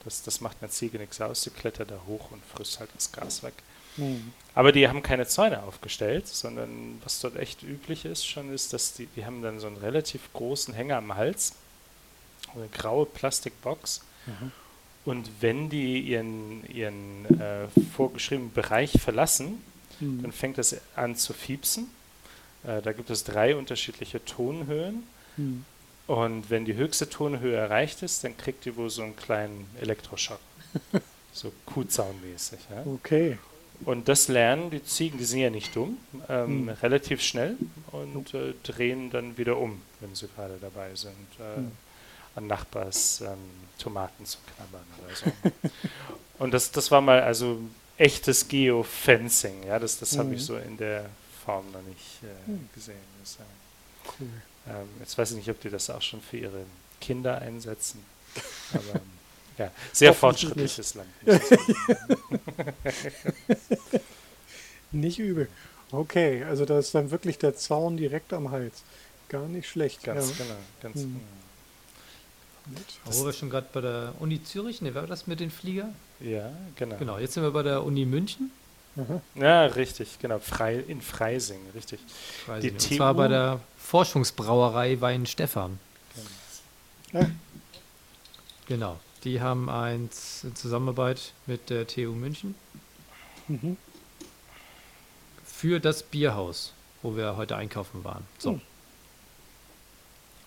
Das, 0.05 0.23
das 0.23 0.41
macht 0.41 0.59
einer 0.61 0.71
Ziege 0.71 0.99
nichts 0.99 1.21
aus. 1.21 1.43
Sie 1.43 1.51
klettert 1.51 1.91
da 1.91 1.99
hoch 2.07 2.31
und 2.31 2.41
frisst 2.45 2.79
halt 2.79 2.91
das 2.95 3.11
Gas 3.11 3.43
weg. 3.43 3.55
Hm. 3.97 4.33
Aber 4.55 4.71
die 4.71 4.87
haben 4.87 5.03
keine 5.03 5.27
Zäune 5.27 5.65
aufgestellt, 5.65 6.29
sondern 6.29 7.01
was 7.03 7.19
dort 7.19 7.35
echt 7.37 7.65
üblich 7.65 8.05
ist 8.05 8.25
schon, 8.25 8.55
ist, 8.55 8.73
dass 8.73 8.93
die, 8.93 9.07
die 9.17 9.25
haben 9.25 9.43
dann 9.43 9.59
so 9.59 9.67
einen 9.67 9.79
relativ 9.79 10.33
großen 10.33 10.75
Hänger 10.75 10.99
am 10.99 11.17
Hals, 11.17 11.55
eine 12.57 12.69
graue 12.69 13.07
Plastikbox. 13.07 14.03
Mhm. 14.27 14.53
Und 15.05 15.31
wenn 15.41 15.69
die 15.71 16.01
ihren, 16.01 16.65
ihren 16.69 17.41
äh, 17.41 17.69
vorgeschriebenen 17.97 18.53
Bereich 18.53 18.93
verlassen, 19.01 19.63
Hm. 19.99 20.21
dann 20.21 20.33
fängt 20.33 20.59
es 20.59 20.77
an 20.95 21.17
zu 21.17 21.33
fiepsen. 21.33 21.87
Äh, 22.65 22.83
da 22.83 22.93
gibt 22.93 23.09
es 23.09 23.25
drei 23.25 23.57
unterschiedliche 23.57 24.23
Tonhöhen. 24.27 25.05
Hm. 25.37 25.65
Und 26.07 26.51
wenn 26.51 26.67
die 26.67 26.75
höchste 26.75 27.09
Tonhöhe 27.09 27.57
erreicht 27.57 28.03
ist, 28.03 28.23
dann 28.23 28.37
kriegt 28.37 28.67
die 28.67 28.77
wohl 28.77 28.91
so 28.91 29.01
einen 29.03 29.17
kleinen 29.17 29.67
Elektroschock. 29.81 30.39
so 31.33 31.51
Kuhzaunmäßig. 31.65 32.59
Ja? 32.71 32.83
Okay. 32.93 33.39
Und 33.87 34.09
das 34.09 34.29
lernen 34.29 34.71
die 34.71 34.85
Ziegen, 34.85 35.17
die 35.19 35.25
sind 35.25 35.41
ja 35.41 35.49
nicht 35.51 35.75
dumm, 35.75 35.97
ähm, 36.29 36.69
Hm. 36.69 36.69
relativ 36.83 37.23
schnell 37.23 37.57
und 37.93 38.35
äh, 38.35 38.53
drehen 38.65 39.09
dann 39.11 39.39
wieder 39.39 39.57
um, 39.57 39.81
wenn 40.01 40.15
sie 40.15 40.29
gerade 40.29 40.59
dabei 40.61 40.95
sind, 40.95 41.13
äh, 41.39 41.57
Hm. 41.57 41.73
An 42.37 42.47
Nachbars 42.47 43.21
ähm, 43.23 43.39
Tomaten 43.79 44.25
zu 44.27 44.39
knabbern 44.57 44.87
oder 45.05 45.15
so. 45.17 45.33
und 46.39 46.53
das, 46.53 46.71
das 46.71 46.91
war 46.91 47.01
mal 47.01 47.23
also 47.23 47.59
echtes 47.99 48.47
Geofencing, 48.49 49.65
ja, 49.65 49.79
das, 49.79 49.99
das 49.99 50.17
habe 50.19 50.29
Mhm. 50.29 50.35
ich 50.35 50.45
so 50.45 50.57
in 50.57 50.77
der 50.77 51.07
Form 51.45 51.71
noch 51.73 51.83
nicht 51.83 52.23
äh, 52.23 52.47
Hm. 52.49 52.69
gesehen. 52.75 52.97
Cool. 54.21 54.29
ähm, 54.69 54.89
jetzt 55.01 55.17
weiß 55.19 55.33
ich 55.33 55.37
nicht, 55.39 55.51
ob 55.51 55.61
die 55.61 55.71
das 55.71 55.91
auch 55.91 56.03
schon 56.03 56.21
für 56.21 56.37
ihre 56.37 56.65
Kinder 57.01 57.39
einsetzen. 57.41 58.05
Aber 58.73 58.95
ähm, 58.97 59.01
ja, 59.59 59.71
sehr 59.93 60.13
fortschrittliches 60.15 60.95
Land. 60.95 61.09
Nicht 64.93 65.19
übel. 65.19 65.49
Okay, 65.91 66.45
also 66.45 66.65
da 66.65 66.79
ist 66.79 66.95
dann 66.95 67.11
wirklich 67.11 67.39
der 67.39 67.57
Zaun 67.57 67.97
direkt 67.97 68.33
am 68.33 68.51
Hals. 68.51 68.83
Gar 69.29 69.47
nicht 69.49 69.69
schlecht. 69.69 70.03
Ganz 70.05 70.31
ja. 70.31 70.45
genau, 70.45 70.57
ganz 70.83 70.97
Hm. 71.03 71.15
genau. 71.15 71.46
Wo 73.05 73.25
wir 73.25 73.33
schon 73.33 73.49
gerade 73.51 73.67
bei 73.73 73.81
der 73.81 74.13
Uni 74.19 74.43
Zürich, 74.43 74.83
ne, 74.83 74.95
war 74.95 75.07
das 75.07 75.27
mit 75.27 75.39
den 75.41 75.51
Flieger? 75.51 75.89
Ja, 76.21 76.51
genau. 76.77 76.97
Genau, 76.97 77.19
jetzt 77.19 77.35
sind 77.35 77.43
wir 77.43 77.51
bei 77.53 77.63
der 77.63 77.85
Uni 77.85 78.05
München. 78.05 78.51
Aha. 78.97 79.21
Ja, 79.35 79.67
richtig, 79.67 80.19
genau. 80.21 80.39
Frei, 80.39 80.77
in 80.77 81.01
Freising, 81.03 81.61
richtig. 81.75 82.01
Weiß 82.47 82.63
Die. 82.63 82.71
Und 82.71 82.81
zwar 82.81 83.13
TU? 83.13 83.19
bei 83.19 83.29
der 83.29 83.61
Forschungsbrauerei 83.79 85.01
Weinstefan. 85.01 85.79
Ja. 87.13 87.29
Genau. 88.67 88.99
Die 89.25 89.41
haben 89.41 89.69
eins 89.71 90.43
in 90.45 90.55
Zusammenarbeit 90.57 91.33
mit 91.47 91.71
der 91.71 91.87
TU 91.87 92.13
München 92.13 92.55
Mhm. 93.49 93.77
für 95.45 95.79
das 95.79 96.03
Bierhaus, 96.03 96.73
wo 97.03 97.17
wir 97.17 97.37
heute 97.37 97.55
einkaufen 97.57 98.03
waren. 98.03 98.25
So, 98.39 98.53
Hm. 98.53 98.61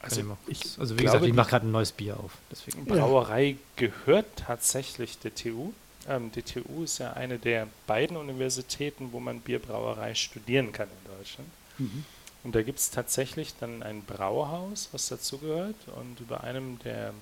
Kann 0.01 0.37
ich 0.47 0.79
also 0.79 0.95
wie 0.95 1.03
glaube, 1.03 1.17
gesagt, 1.17 1.25
ich 1.25 1.33
mache 1.33 1.49
gerade 1.49 1.67
ein 1.67 1.71
neues 1.71 1.91
Bier 1.91 2.17
auf. 2.17 2.31
Deswegen. 2.51 2.85
Brauerei 2.85 3.57
gehört 3.75 4.25
tatsächlich 4.37 5.19
der 5.19 5.35
TU. 5.35 5.73
Ähm, 6.07 6.31
die 6.31 6.41
TU 6.41 6.83
ist 6.83 6.99
ja 6.99 7.13
eine 7.13 7.37
der 7.37 7.67
beiden 7.85 8.15
Universitäten, 8.15 9.11
wo 9.11 9.19
man 9.19 9.41
Bierbrauerei 9.41 10.15
studieren 10.15 10.71
kann 10.71 10.87
in 10.87 11.17
Deutschland. 11.17 11.49
Mhm. 11.77 12.05
Und 12.43 12.55
da 12.55 12.61
gibt 12.61 12.79
es 12.79 12.89
tatsächlich 12.91 13.55
dann 13.59 13.83
ein 13.83 14.03
Brauhaus, 14.03 14.89
was 14.93 15.09
dazugehört. 15.09 15.75
Und 15.97 16.21
über 16.21 16.43
einem 16.43 16.79
der 16.79 17.13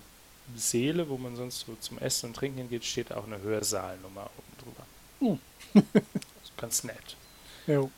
Säle, 0.55 1.09
wo 1.09 1.17
man 1.17 1.35
sonst 1.35 1.61
so 1.61 1.75
zum 1.79 1.97
Essen 1.97 2.27
und 2.27 2.35
Trinken 2.35 2.59
hingeht, 2.59 2.85
steht 2.85 3.11
auch 3.11 3.25
eine 3.25 3.41
Hörsalnummer 3.41 4.29
oben 4.37 4.77
drüber. 5.19 5.39
Hm. 5.73 5.83
Ist 6.43 6.57
ganz 6.57 6.83
nett. 6.83 7.17
Jo. 7.65 7.89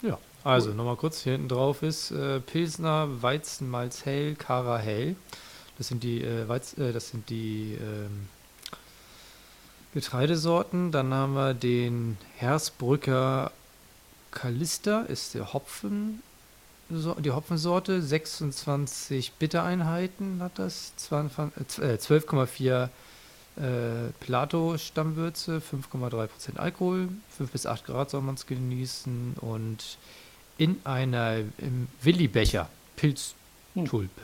Ja, 0.00 0.18
also 0.44 0.74
nochmal 0.74 0.96
kurz, 0.96 1.22
hier 1.22 1.32
hinten 1.32 1.48
drauf 1.48 1.82
ist 1.82 2.10
äh, 2.10 2.38
Pilsner, 2.40 3.22
Weizenmalz 3.22 4.04
hell, 4.04 4.34
Kara 4.34 4.78
hell. 4.78 5.16
Das 5.78 5.88
sind 5.88 6.02
die, 6.02 6.22
äh, 6.22 6.46
Weiz 6.48 6.76
äh, 6.78 6.92
das 6.92 7.08
sind 7.08 7.28
die 7.30 7.78
ähm, 7.80 8.28
Getreidesorten. 9.94 10.92
Dann 10.92 11.12
haben 11.14 11.34
wir 11.34 11.54
den 11.54 12.18
Hersbrücker 12.36 13.52
Kalister, 14.30 15.08
ist 15.08 15.34
der 15.34 15.52
Hopfen, 15.52 16.22
die 16.90 17.30
Hopfensorte. 17.30 18.02
26 18.02 19.32
Bittereinheiten 19.32 20.42
hat 20.42 20.58
das, 20.58 20.94
22 20.96 21.78
äh, 21.82 21.94
12,4 21.94 22.88
äh, 23.56 24.10
Plato-Stammwürze, 24.20 25.62
5,3% 25.62 26.56
Alkohol, 26.56 27.08
5 27.38 27.50
bis 27.50 27.66
8 27.66 27.86
Grad 27.86 28.10
soll 28.10 28.22
man 28.22 28.34
es 28.34 28.46
genießen 28.46 29.36
und 29.40 29.98
in 30.58 30.80
einer 30.84 31.38
im 31.58 31.88
Willibecher 32.02 32.68
Pilztulpe. 32.96 34.20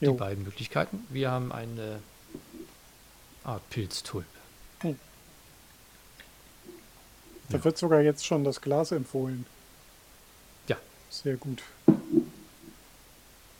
Die 0.00 0.06
Jo. 0.06 0.14
beiden 0.14 0.44
Möglichkeiten. 0.44 1.06
Wir 1.10 1.30
haben 1.30 1.52
eine 1.52 2.00
Art 3.44 3.68
Pilztulpe. 3.70 4.26
Da 4.82 4.88
Ja. 7.58 7.64
wird 7.64 7.76
sogar 7.78 8.00
jetzt 8.00 8.24
schon 8.24 8.44
das 8.44 8.60
Glas 8.60 8.92
empfohlen. 8.92 9.44
Ja. 10.68 10.76
Sehr 11.10 11.36
gut. 11.36 11.62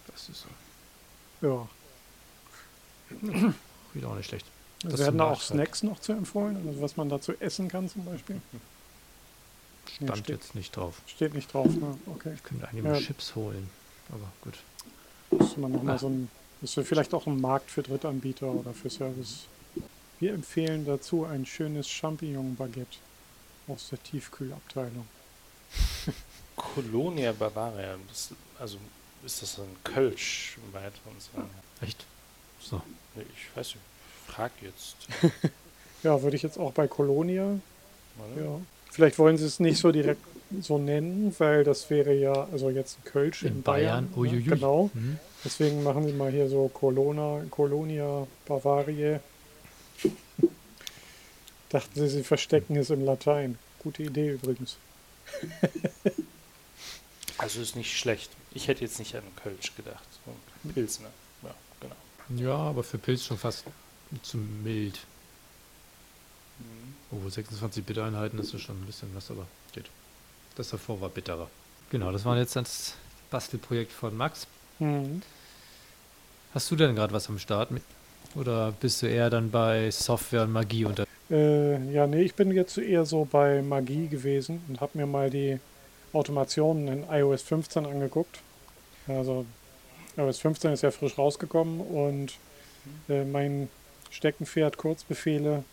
Das 0.07 0.29
ist 0.29 0.47
Ja. 1.43 1.67
wieder 3.93 4.09
auch 4.09 4.15
nicht 4.17 4.29
schlecht. 4.29 4.47
Also 4.85 4.97
Das 4.97 5.07
werden 5.07 5.19
da 5.19 5.25
auch. 5.33 5.41
Snacks 5.43 5.83
noch 5.83 5.99
zu 6.01 6.13
empfohlen, 6.13 6.57
also 6.67 6.81
was 6.81 6.97
man 6.97 7.09
dazu 7.09 7.33
essen 7.41 7.69
kann 7.69 7.89
zum 7.89 8.05
Beispiel. 8.05 8.41
Ja, 10.01 10.07
Stand 10.09 10.19
steht, 10.25 10.37
jetzt 10.43 10.55
nicht 10.55 10.75
drauf. 10.77 11.01
steht 11.07 11.35
nicht 11.35 11.53
drauf, 11.53 11.67
ne? 11.69 11.97
Okay. 12.07 12.35
Können 12.43 12.65
eigentlich 12.65 12.85
Ja. 12.85 12.91
mal 12.93 13.01
Chips 13.01 13.35
holen. 13.35 13.69
Aber 14.11 14.31
gut. 14.43 14.59
Müsste 15.31 15.61
man 15.61 15.73
noch 15.73 15.83
mal 15.83 15.95
Ah. 15.95 15.99
so 15.99 16.09
ein, 16.09 16.29
ist 16.63 16.75
ja 16.77 16.83
vielleicht 16.83 17.15
auch 17.15 17.27
ein 17.27 17.41
Markt 17.41 17.71
für 17.71 17.83
Drittanbieter 17.83 18.47
oder 18.47 18.73
für 18.73 18.91
Service. 18.91 19.45
Wir 20.19 20.35
empfehlen 20.35 20.85
dazu 20.87 21.25
ein 21.25 21.47
schönes 21.47 21.89
Champignon-Baguette 21.89 22.99
aus 23.69 23.89
der 23.91 24.03
Tiefkühlabteilung. 24.03 25.07
Colonia 26.57 27.33
Bavaria. 27.33 27.97
Das, 28.09 28.31
also 28.59 28.79
ist 29.25 29.43
das 29.43 29.59
ein 29.59 29.77
Kölsch 29.85 30.57
im 30.65 30.73
weiteren 30.73 31.19
Sinne? 31.19 31.47
Echt? 31.81 32.05
So. 32.61 32.83
Nee, 33.15 33.23
Ich 33.37 33.57
weiß 33.57 33.75
nicht. 33.75 33.85
Frag 34.27 34.53
jetzt. 34.63 34.97
Ja, 36.03 36.23
würde 36.23 36.35
ich 36.35 36.43
jetzt 36.43 36.59
auch 36.59 36.73
bei 36.73 36.89
Colonia. 36.89 37.61
Oder? 38.35 38.43
Ja. 38.43 38.61
Vielleicht 38.91 39.19
wollen 39.19 39.37
sie 39.37 39.47
es 39.47 39.61
nicht 39.61 39.79
so 39.79 39.93
direkt 39.93 40.21
so 40.61 40.79
nennen, 40.79 41.35
weil 41.39 41.63
das 41.65 41.89
wäre 41.91 42.13
ja, 42.13 42.49
also 42.51 42.71
jetzt 42.71 42.99
ein 42.99 43.05
Kölsch 43.05 43.43
in, 43.45 43.57
In 43.57 43.63
Bayern. 43.63 44.11
ne? 44.11 44.17
Uiuiui. 44.17 44.43
Genau. 44.43 44.91
Mhm. 44.95 45.19
Deswegen 45.45 45.83
machen 45.85 46.07
sie 46.07 46.13
mal 46.13 46.31
hier 46.31 46.49
so 46.49 46.69
Colona, 46.69 47.43
Colonia 47.51 48.27
Bavaria. 48.47 49.21
Dachten 51.69 52.01
sie, 52.01 52.09
sie 52.09 52.25
verstecken 52.25 52.77
es 52.77 52.91
im 52.91 53.05
Latein. 53.05 53.59
Gute 53.79 54.03
Idee 54.03 54.31
übrigens. 54.33 54.77
Also 57.39 57.63
ist 57.63 57.75
nicht 57.75 57.97
schlecht. 57.97 58.31
Ich 58.53 58.69
hätte 58.69 58.83
jetzt 58.83 58.99
nicht 58.99 59.15
an 59.17 59.23
Kölsch 59.43 59.75
gedacht. 59.75 60.05
Ein 60.63 60.73
Pilsner. 60.75 61.09
Ja, 61.43 61.55
genau. 61.81 61.97
Ja, 62.37 62.55
aber 62.57 62.83
für 62.85 62.99
Pilz 62.99 63.25
schon 63.25 63.39
fast 63.39 63.65
zu 64.23 64.37
mild. 64.37 64.99
Mhm. 67.11 67.17
Obwohl 67.19 67.31
26 67.31 67.85
Bittereinheiten 67.85 68.39
ist 68.39 68.55
das 68.55 68.61
schon 68.61 68.81
ein 68.81 68.87
bisschen 68.87 69.09
was, 69.15 69.31
aber 69.31 69.47
geht. 69.73 69.87
Das 70.57 70.71
davor 70.71 71.01
war 71.01 71.09
bitterer. 71.09 71.49
Genau, 71.91 72.13
das 72.13 72.25
war 72.25 72.37
jetzt 72.37 72.57
das 72.57 72.95
Bastelprojekt 73.31 73.93
von 73.93 74.17
Max. 74.17 74.47
Mhm. 74.79 75.23
Hast 76.55 76.71
du 76.71 76.77
denn 76.77 76.95
gerade 76.95 77.13
was 77.13 77.29
am 77.29 77.39
Start 77.39 77.71
mit? 77.71 77.83
Oder 78.35 78.73
bist 78.73 79.03
du 79.03 79.07
eher 79.07 79.31
dann 79.31 79.51
bei 79.51 79.91
Software 79.91 80.43
und 80.43 80.53
Magie 80.53 80.85
unter? 80.85 81.07
Äh, 81.31 81.93
ja, 81.93 82.07
nee, 82.07 82.23
ich 82.23 82.35
bin 82.35 82.51
jetzt 82.53 82.77
eher 82.79 83.05
so 83.05 83.25
bei 83.25 83.63
Magie 83.63 84.09
gewesen 84.09 84.63
und 84.69 84.81
habe 84.81 84.99
mir 84.99 85.07
mal 85.07 85.31
die 85.31 85.59
Automationen 86.13 86.89
in 86.89 87.05
iOS 87.09 87.43
15 87.43 87.87
angeguckt. 87.87 88.41
Also 89.07 89.47
iOS 90.17 90.39
15 90.39 90.73
ist 90.73 90.83
ja 90.83 90.91
frisch 90.91 91.19
rausgekommen 91.19 91.81
und 91.81 92.35
äh, 93.09 93.25
mein 93.25 93.69
Steckenpferd 94.11 94.77
Kurzbefehle 94.77 95.65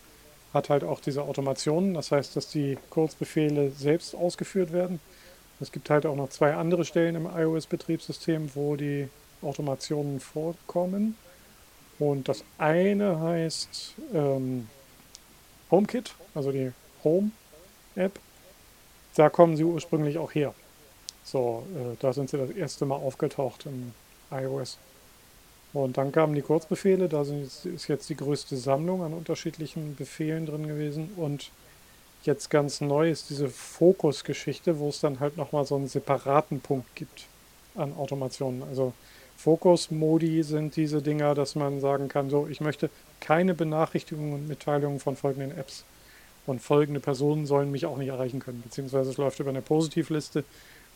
hat 0.53 0.69
halt 0.69 0.83
auch 0.83 0.99
diese 0.99 1.23
Automationen. 1.23 1.93
Das 1.93 2.11
heißt, 2.11 2.35
dass 2.35 2.49
die 2.49 2.77
Kurzbefehle 2.89 3.71
selbst 3.71 4.15
ausgeführt 4.15 4.71
werden. 4.71 4.99
Es 5.59 5.71
gibt 5.71 5.89
halt 5.89 6.05
auch 6.05 6.15
noch 6.15 6.29
zwei 6.29 6.53
andere 6.53 6.85
Stellen 6.85 7.15
im 7.15 7.25
iOS-Betriebssystem, 7.25 8.51
wo 8.53 8.75
die 8.75 9.09
Automationen 9.41 10.19
vorkommen. 10.19 11.15
Und 11.99 12.29
das 12.29 12.43
eine 12.57 13.19
heißt 13.19 13.95
ähm, 14.13 14.67
HomeKit, 15.71 16.13
also 16.35 16.51
die 16.51 16.71
Home-App. 17.03 18.19
Da 19.15 19.29
kommen 19.29 19.57
sie 19.57 19.63
ursprünglich 19.63 20.17
auch 20.19 20.33
her. 20.33 20.53
So, 21.23 21.65
äh, 21.75 21.95
da 21.99 22.13
sind 22.13 22.29
sie 22.29 22.37
das 22.37 22.51
erste 22.51 22.85
Mal 22.85 22.95
aufgetaucht 22.95 23.65
im 23.65 23.93
iOS. 24.31 24.77
Und 25.84 25.97
dann 25.97 26.11
kamen 26.11 26.34
die 26.34 26.41
Kurzbefehle, 26.41 27.07
da 27.07 27.21
ist 27.21 27.88
jetzt 27.88 28.09
die 28.09 28.15
größte 28.15 28.57
Sammlung 28.57 29.03
an 29.03 29.13
unterschiedlichen 29.13 29.95
Befehlen 29.95 30.47
drin 30.47 30.67
gewesen. 30.67 31.11
Und 31.15 31.51
jetzt 32.23 32.49
ganz 32.49 32.82
neu 32.82 33.11
ist 33.11 33.30
diese 33.30 33.47
Fokus-Geschichte, 33.47 34.80
wo 34.80 34.89
es 34.89 35.01
dann 35.01 35.19
halt 35.19 35.38
nochmal 35.38 35.65
so 35.65 35.75
einen 35.75 35.88
separaten 35.88 36.61
Punkt 36.61 36.95
gibt 36.95 37.28
an 37.75 37.93
Automationen. 37.95 38.63
Also 38.63 38.93
Fokus-Modi 39.38 40.41
sind 40.41 40.75
diese 40.75 41.03
Dinger, 41.03 41.36
dass 41.36 41.53
man 41.53 41.80
sagen 41.80 42.07
kann, 42.07 42.32
so, 42.32 42.47
ich 42.47 42.59
möchte 42.59 42.89
keine 43.19 43.53
Benachrichtigungen 43.53 44.34
und 44.34 44.47
Mitteilungen 44.47 44.99
von 44.99 45.15
folgenden 45.15 45.55
Apps. 45.55 45.84
Und 46.47 46.59
folgende 46.59 47.01
Personen 47.01 47.45
sollen 47.45 47.69
mich 47.69 47.86
auch 47.86 47.97
nicht 47.97 48.09
erreichen 48.09 48.39
können. 48.39 48.63
Beziehungsweise 48.63 49.11
es 49.11 49.17
läuft 49.17 49.39
über 49.39 49.51
eine 49.51 49.61
Positivliste. 49.61 50.43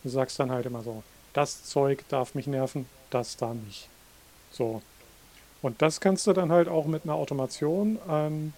Du 0.02 0.08
sagst 0.08 0.40
dann 0.40 0.50
halt 0.50 0.66
immer 0.66 0.82
so, 0.82 1.04
das 1.34 1.62
Zeug 1.62 2.02
darf 2.08 2.34
mich 2.34 2.48
nerven, 2.48 2.86
das 3.10 3.36
da 3.36 3.54
nicht. 3.54 3.91
So. 4.52 4.82
Und 5.60 5.80
das 5.80 6.00
kannst 6.00 6.26
du 6.26 6.32
dann 6.32 6.52
halt 6.52 6.68
auch 6.68 6.86
mit 6.86 7.04
einer 7.04 7.14
Automation 7.14 7.98
an 8.08 8.52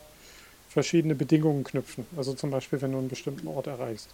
verschiedene 0.68 1.14
Bedingungen 1.14 1.64
knüpfen. 1.64 2.06
Also 2.16 2.34
zum 2.34 2.50
Beispiel, 2.50 2.82
wenn 2.82 2.92
du 2.92 2.98
einen 2.98 3.08
bestimmten 3.08 3.46
Ort 3.46 3.66
erreichst. 3.66 4.08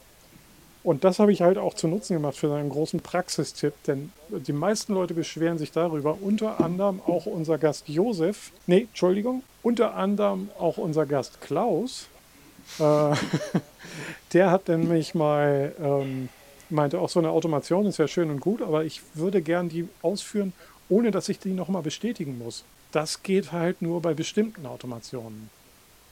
Und 0.83 1.05
das 1.05 1.18
habe 1.18 1.33
ich 1.33 1.43
halt 1.43 1.59
auch 1.59 1.74
zu 1.74 1.89
Nutzen 1.89 2.14
gemacht 2.14 2.37
für 2.37 2.55
einen 2.55 2.70
großen 2.70 3.01
Praxistipp, 3.01 3.74
denn 3.87 4.12
die 4.31 4.53
meisten 4.53 4.95
Leute 4.95 5.12
beschweren 5.12 5.59
sich 5.59 5.72
darüber, 5.72 6.16
unter 6.22 6.61
anderem 6.61 7.01
auch 7.07 7.26
unser 7.26 7.59
Gast 7.59 7.89
Josef, 7.89 8.51
nee, 8.66 8.83
Entschuldigung, 8.83 9.43
unter 9.62 9.95
anderem 9.95 10.49
auch 10.59 10.78
unser 10.78 11.05
Gast 11.05 11.43
Klaus, 11.43 12.07
äh, 12.78 12.83
der 14.33 14.51
hat 14.51 14.68
nämlich 14.68 15.14
mal, 15.14 15.74
ähm, 15.83 16.31
meinte 16.70 16.99
auch 16.99 17.11
so 17.11 17.20
eine 17.20 17.31
Automation 17.31 17.85
ist 17.85 17.99
ja 17.99 18.09
schön 18.09 18.31
und 18.31 18.41
gut, 18.41 18.62
aber 18.62 18.85
ich 18.85 19.03
würde 19.12 19.43
gern 19.43 19.68
die 19.68 19.87
ausführen, 20.01 20.55
ohne 20.91 21.11
dass 21.11 21.28
ich 21.28 21.38
die 21.38 21.53
nochmal 21.53 21.82
bestätigen 21.82 22.38
muss. 22.38 22.64
Das 22.93 23.22
geht 23.22 23.53
halt 23.53 23.80
nur 23.80 24.03
bei 24.03 24.12
bestimmten 24.12 24.66
Automationen. 24.66 25.49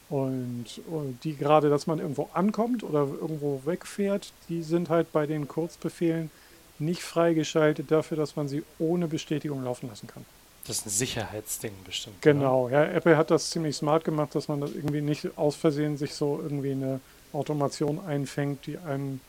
Und, 0.08 0.64
und 0.86 1.22
die 1.24 1.36
gerade, 1.36 1.68
dass 1.68 1.86
man 1.86 1.98
irgendwo 1.98 2.30
ankommt 2.32 2.82
oder 2.82 3.00
irgendwo 3.00 3.60
wegfährt, 3.66 4.32
die 4.48 4.62
sind 4.62 4.88
halt 4.88 5.12
bei 5.12 5.26
den 5.26 5.48
Kurzbefehlen 5.48 6.30
nicht 6.78 7.02
freigeschaltet 7.02 7.90
dafür, 7.90 8.16
dass 8.16 8.36
man 8.36 8.48
sie 8.48 8.62
ohne 8.78 9.08
Bestätigung 9.08 9.62
laufen 9.64 9.88
lassen 9.88 10.06
kann. 10.06 10.24
Das 10.66 10.78
ist 10.78 10.86
ein 10.86 10.90
Sicherheitsding 10.90 11.72
bestimmt. 11.84 12.20
Genau, 12.22 12.68
ja, 12.68 12.84
Apple 12.84 13.16
hat 13.16 13.30
das 13.30 13.50
ziemlich 13.50 13.76
smart 13.76 14.04
gemacht, 14.04 14.34
dass 14.34 14.48
man 14.48 14.60
das 14.60 14.74
irgendwie 14.74 15.00
nicht 15.00 15.26
aus 15.36 15.56
Versehen 15.56 15.96
sich 15.96 16.14
so 16.14 16.40
irgendwie 16.42 16.72
eine 16.72 17.00
Automation 17.32 18.00
einfängt, 18.04 18.66
die 18.66 18.78
einem 18.78 19.20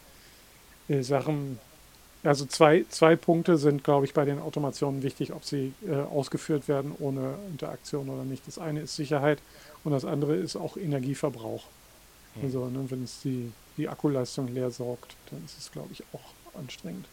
äh, 0.87 1.01
Sachen. 1.01 1.59
Also 2.23 2.45
zwei, 2.45 2.85
zwei 2.89 3.15
Punkte 3.15 3.57
sind, 3.57 3.83
glaube 3.83 4.05
ich, 4.05 4.13
bei 4.13 4.25
den 4.25 4.39
Automationen 4.39 5.03
wichtig, 5.03 5.31
ob 5.31 5.45
sie 5.45 5.73
äh, 5.87 5.95
ausgeführt 5.95 6.67
werden 6.67 6.93
ohne 6.99 7.35
Interaktion 7.49 8.09
oder 8.09 8.23
nicht. 8.23 8.45
Das 8.45 8.59
eine 8.59 8.81
ist 8.81 8.95
Sicherheit 8.95 9.39
und 9.83 9.93
das 9.93 10.03
andere 10.03 10.35
ist 10.35 10.57
auch 10.57 10.75
Energieverbrauch. 10.75 11.63
Mhm. 12.35 12.43
Also 12.43 12.65
ne, 12.65 12.85
wenn 12.89 13.03
es 13.03 13.21
die, 13.21 13.51
die 13.77 13.87
Akkuleistung 13.87 14.49
leer 14.49 14.69
sorgt, 14.69 15.15
dann 15.29 15.43
ist 15.45 15.57
es, 15.57 15.71
glaube 15.71 15.89
ich, 15.93 16.03
auch 16.13 16.57
anstrengend. 16.59 17.05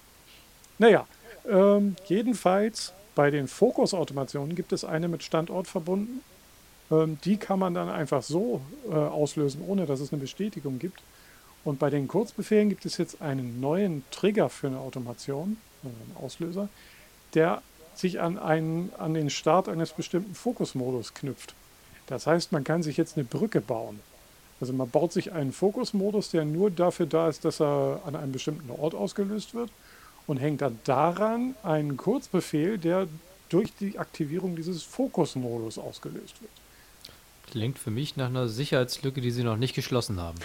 Naja, 0.78 1.06
ähm, 1.48 1.94
jedenfalls 2.06 2.92
bei 3.14 3.30
den 3.30 3.46
Fokus-Automationen 3.48 4.56
gibt 4.56 4.72
es 4.72 4.84
eine 4.84 5.08
mit 5.08 5.22
Standort 5.22 5.68
verbunden. 5.68 6.20
Ähm, 6.90 7.18
die 7.24 7.36
kann 7.36 7.58
man 7.58 7.74
dann 7.74 7.88
einfach 7.88 8.22
so 8.22 8.60
äh, 8.88 8.94
auslösen, 8.94 9.62
ohne 9.66 9.86
dass 9.86 10.00
es 10.00 10.12
eine 10.12 10.20
Bestätigung 10.20 10.78
gibt. 10.78 11.00
Und 11.66 11.80
bei 11.80 11.90
den 11.90 12.06
Kurzbefehlen 12.06 12.68
gibt 12.68 12.86
es 12.86 12.96
jetzt 12.96 13.20
einen 13.20 13.60
neuen 13.60 14.04
Trigger 14.12 14.48
für 14.48 14.68
eine 14.68 14.78
Automation, 14.78 15.56
also 15.82 15.96
einen 15.96 16.24
Auslöser, 16.24 16.68
der 17.34 17.60
sich 17.96 18.20
an, 18.20 18.38
einen, 18.38 18.92
an 18.98 19.14
den 19.14 19.30
Start 19.30 19.68
eines 19.68 19.92
bestimmten 19.92 20.32
Fokusmodus 20.32 21.12
knüpft. 21.14 21.56
Das 22.06 22.28
heißt, 22.28 22.52
man 22.52 22.62
kann 22.62 22.84
sich 22.84 22.96
jetzt 22.96 23.16
eine 23.16 23.24
Brücke 23.24 23.60
bauen. 23.60 23.98
Also 24.60 24.72
man 24.74 24.88
baut 24.88 25.12
sich 25.12 25.32
einen 25.32 25.52
Fokusmodus, 25.52 26.30
der 26.30 26.44
nur 26.44 26.70
dafür 26.70 27.06
da 27.06 27.28
ist, 27.28 27.44
dass 27.44 27.60
er 27.60 28.00
an 28.06 28.14
einem 28.14 28.30
bestimmten 28.30 28.70
Ort 28.70 28.94
ausgelöst 28.94 29.52
wird 29.52 29.70
und 30.28 30.36
hängt 30.36 30.60
dann 30.60 30.78
daran 30.84 31.56
einen 31.64 31.96
Kurzbefehl, 31.96 32.78
der 32.78 33.08
durch 33.48 33.74
die 33.80 33.98
Aktivierung 33.98 34.54
dieses 34.54 34.84
Fokusmodus 34.84 35.78
ausgelöst 35.78 36.40
wird. 36.40 36.52
Klingt 37.50 37.78
für 37.78 37.90
mich 37.90 38.16
nach 38.16 38.26
einer 38.26 38.48
Sicherheitslücke, 38.48 39.20
die 39.20 39.30
Sie 39.30 39.44
noch 39.44 39.56
nicht 39.56 39.74
geschlossen 39.74 40.20
haben. 40.20 40.38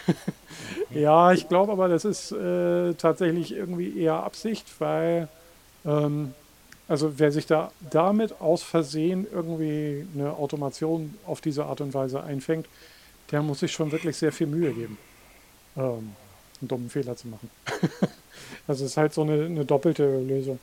ja, 0.91 1.31
ich 1.31 1.49
glaube 1.49 1.71
aber, 1.71 1.87
das 1.87 2.05
ist 2.05 2.31
äh, 2.31 2.93
tatsächlich 2.93 3.51
irgendwie 3.53 3.97
eher 3.99 4.23
Absicht, 4.23 4.65
weil 4.79 5.27
ähm, 5.85 6.33
also 6.87 7.17
wer 7.17 7.31
sich 7.31 7.45
da 7.45 7.71
damit 7.89 8.41
aus 8.41 8.63
Versehen 8.63 9.25
irgendwie 9.31 10.05
eine 10.13 10.33
Automation 10.33 11.15
auf 11.25 11.41
diese 11.41 11.65
Art 11.65 11.81
und 11.81 11.93
Weise 11.93 12.21
einfängt, 12.21 12.67
der 13.31 13.41
muss 13.41 13.61
sich 13.61 13.71
schon 13.71 13.91
wirklich 13.91 14.17
sehr 14.17 14.31
viel 14.31 14.47
Mühe 14.47 14.73
geben, 14.73 14.97
ähm, 15.77 16.13
einen 16.59 16.67
dummen 16.67 16.89
Fehler 16.89 17.15
zu 17.15 17.29
machen. 17.29 17.49
also 18.67 18.85
es 18.85 18.91
ist 18.91 18.97
halt 18.97 19.13
so 19.13 19.21
eine, 19.21 19.45
eine, 19.45 19.65
doppelte 19.65 20.21
Lösung. 20.21 20.59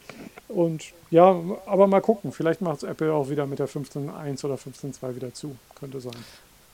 Und 0.49 0.93
ja, 1.11 1.41
aber 1.67 1.87
mal 1.87 2.01
gucken, 2.01 2.33
vielleicht 2.33 2.61
macht 2.61 2.79
es 2.79 2.83
Apple 2.83 3.13
auch 3.13 3.29
wieder 3.29 3.47
mit 3.47 3.59
der 3.59 3.69
15.1 3.69 4.45
oder 4.45 4.55
15.2 4.55 5.17
wieder 5.17 5.35
zu, 5.35 5.57
könnte 5.79 6.01
sein. 6.01 6.17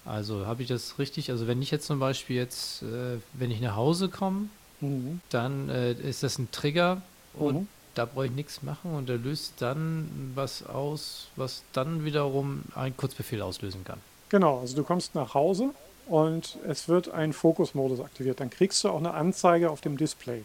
Also 0.04 0.46
habe 0.46 0.62
ich 0.62 0.68
das 0.68 0.98
richtig? 0.98 1.30
Also 1.30 1.46
wenn 1.46 1.62
ich 1.62 1.70
jetzt 1.70 1.86
zum 1.86 1.98
Beispiel 1.98 2.36
jetzt, 2.36 2.82
äh, 2.82 3.18
wenn 3.32 3.50
ich 3.50 3.60
nach 3.60 3.76
Hause 3.76 4.08
komme, 4.08 4.48
mhm. 4.80 5.20
dann 5.30 5.68
äh, 5.70 5.92
ist 5.92 6.22
das 6.22 6.38
ein 6.38 6.50
Trigger 6.50 7.00
und 7.34 7.54
mhm 7.54 7.68
da 7.94 8.04
brauche 8.04 8.26
ich 8.26 8.32
nichts 8.32 8.62
machen 8.62 8.94
und 8.94 9.08
er 9.08 9.16
löst 9.16 9.54
dann 9.58 10.32
was 10.34 10.66
aus, 10.66 11.28
was 11.36 11.62
dann 11.72 12.04
wiederum 12.04 12.64
einen 12.74 12.96
Kurzbefehl 12.96 13.40
auslösen 13.42 13.84
kann. 13.84 14.00
Genau, 14.28 14.60
also 14.60 14.76
du 14.76 14.82
kommst 14.82 15.14
nach 15.14 15.34
Hause 15.34 15.70
und 16.08 16.58
es 16.66 16.88
wird 16.88 17.10
ein 17.10 17.32
Fokusmodus 17.32 18.00
aktiviert. 18.00 18.40
Dann 18.40 18.50
kriegst 18.50 18.82
du 18.84 18.88
auch 18.88 18.98
eine 18.98 19.14
Anzeige 19.14 19.70
auf 19.70 19.80
dem 19.80 19.96
Display. 19.96 20.42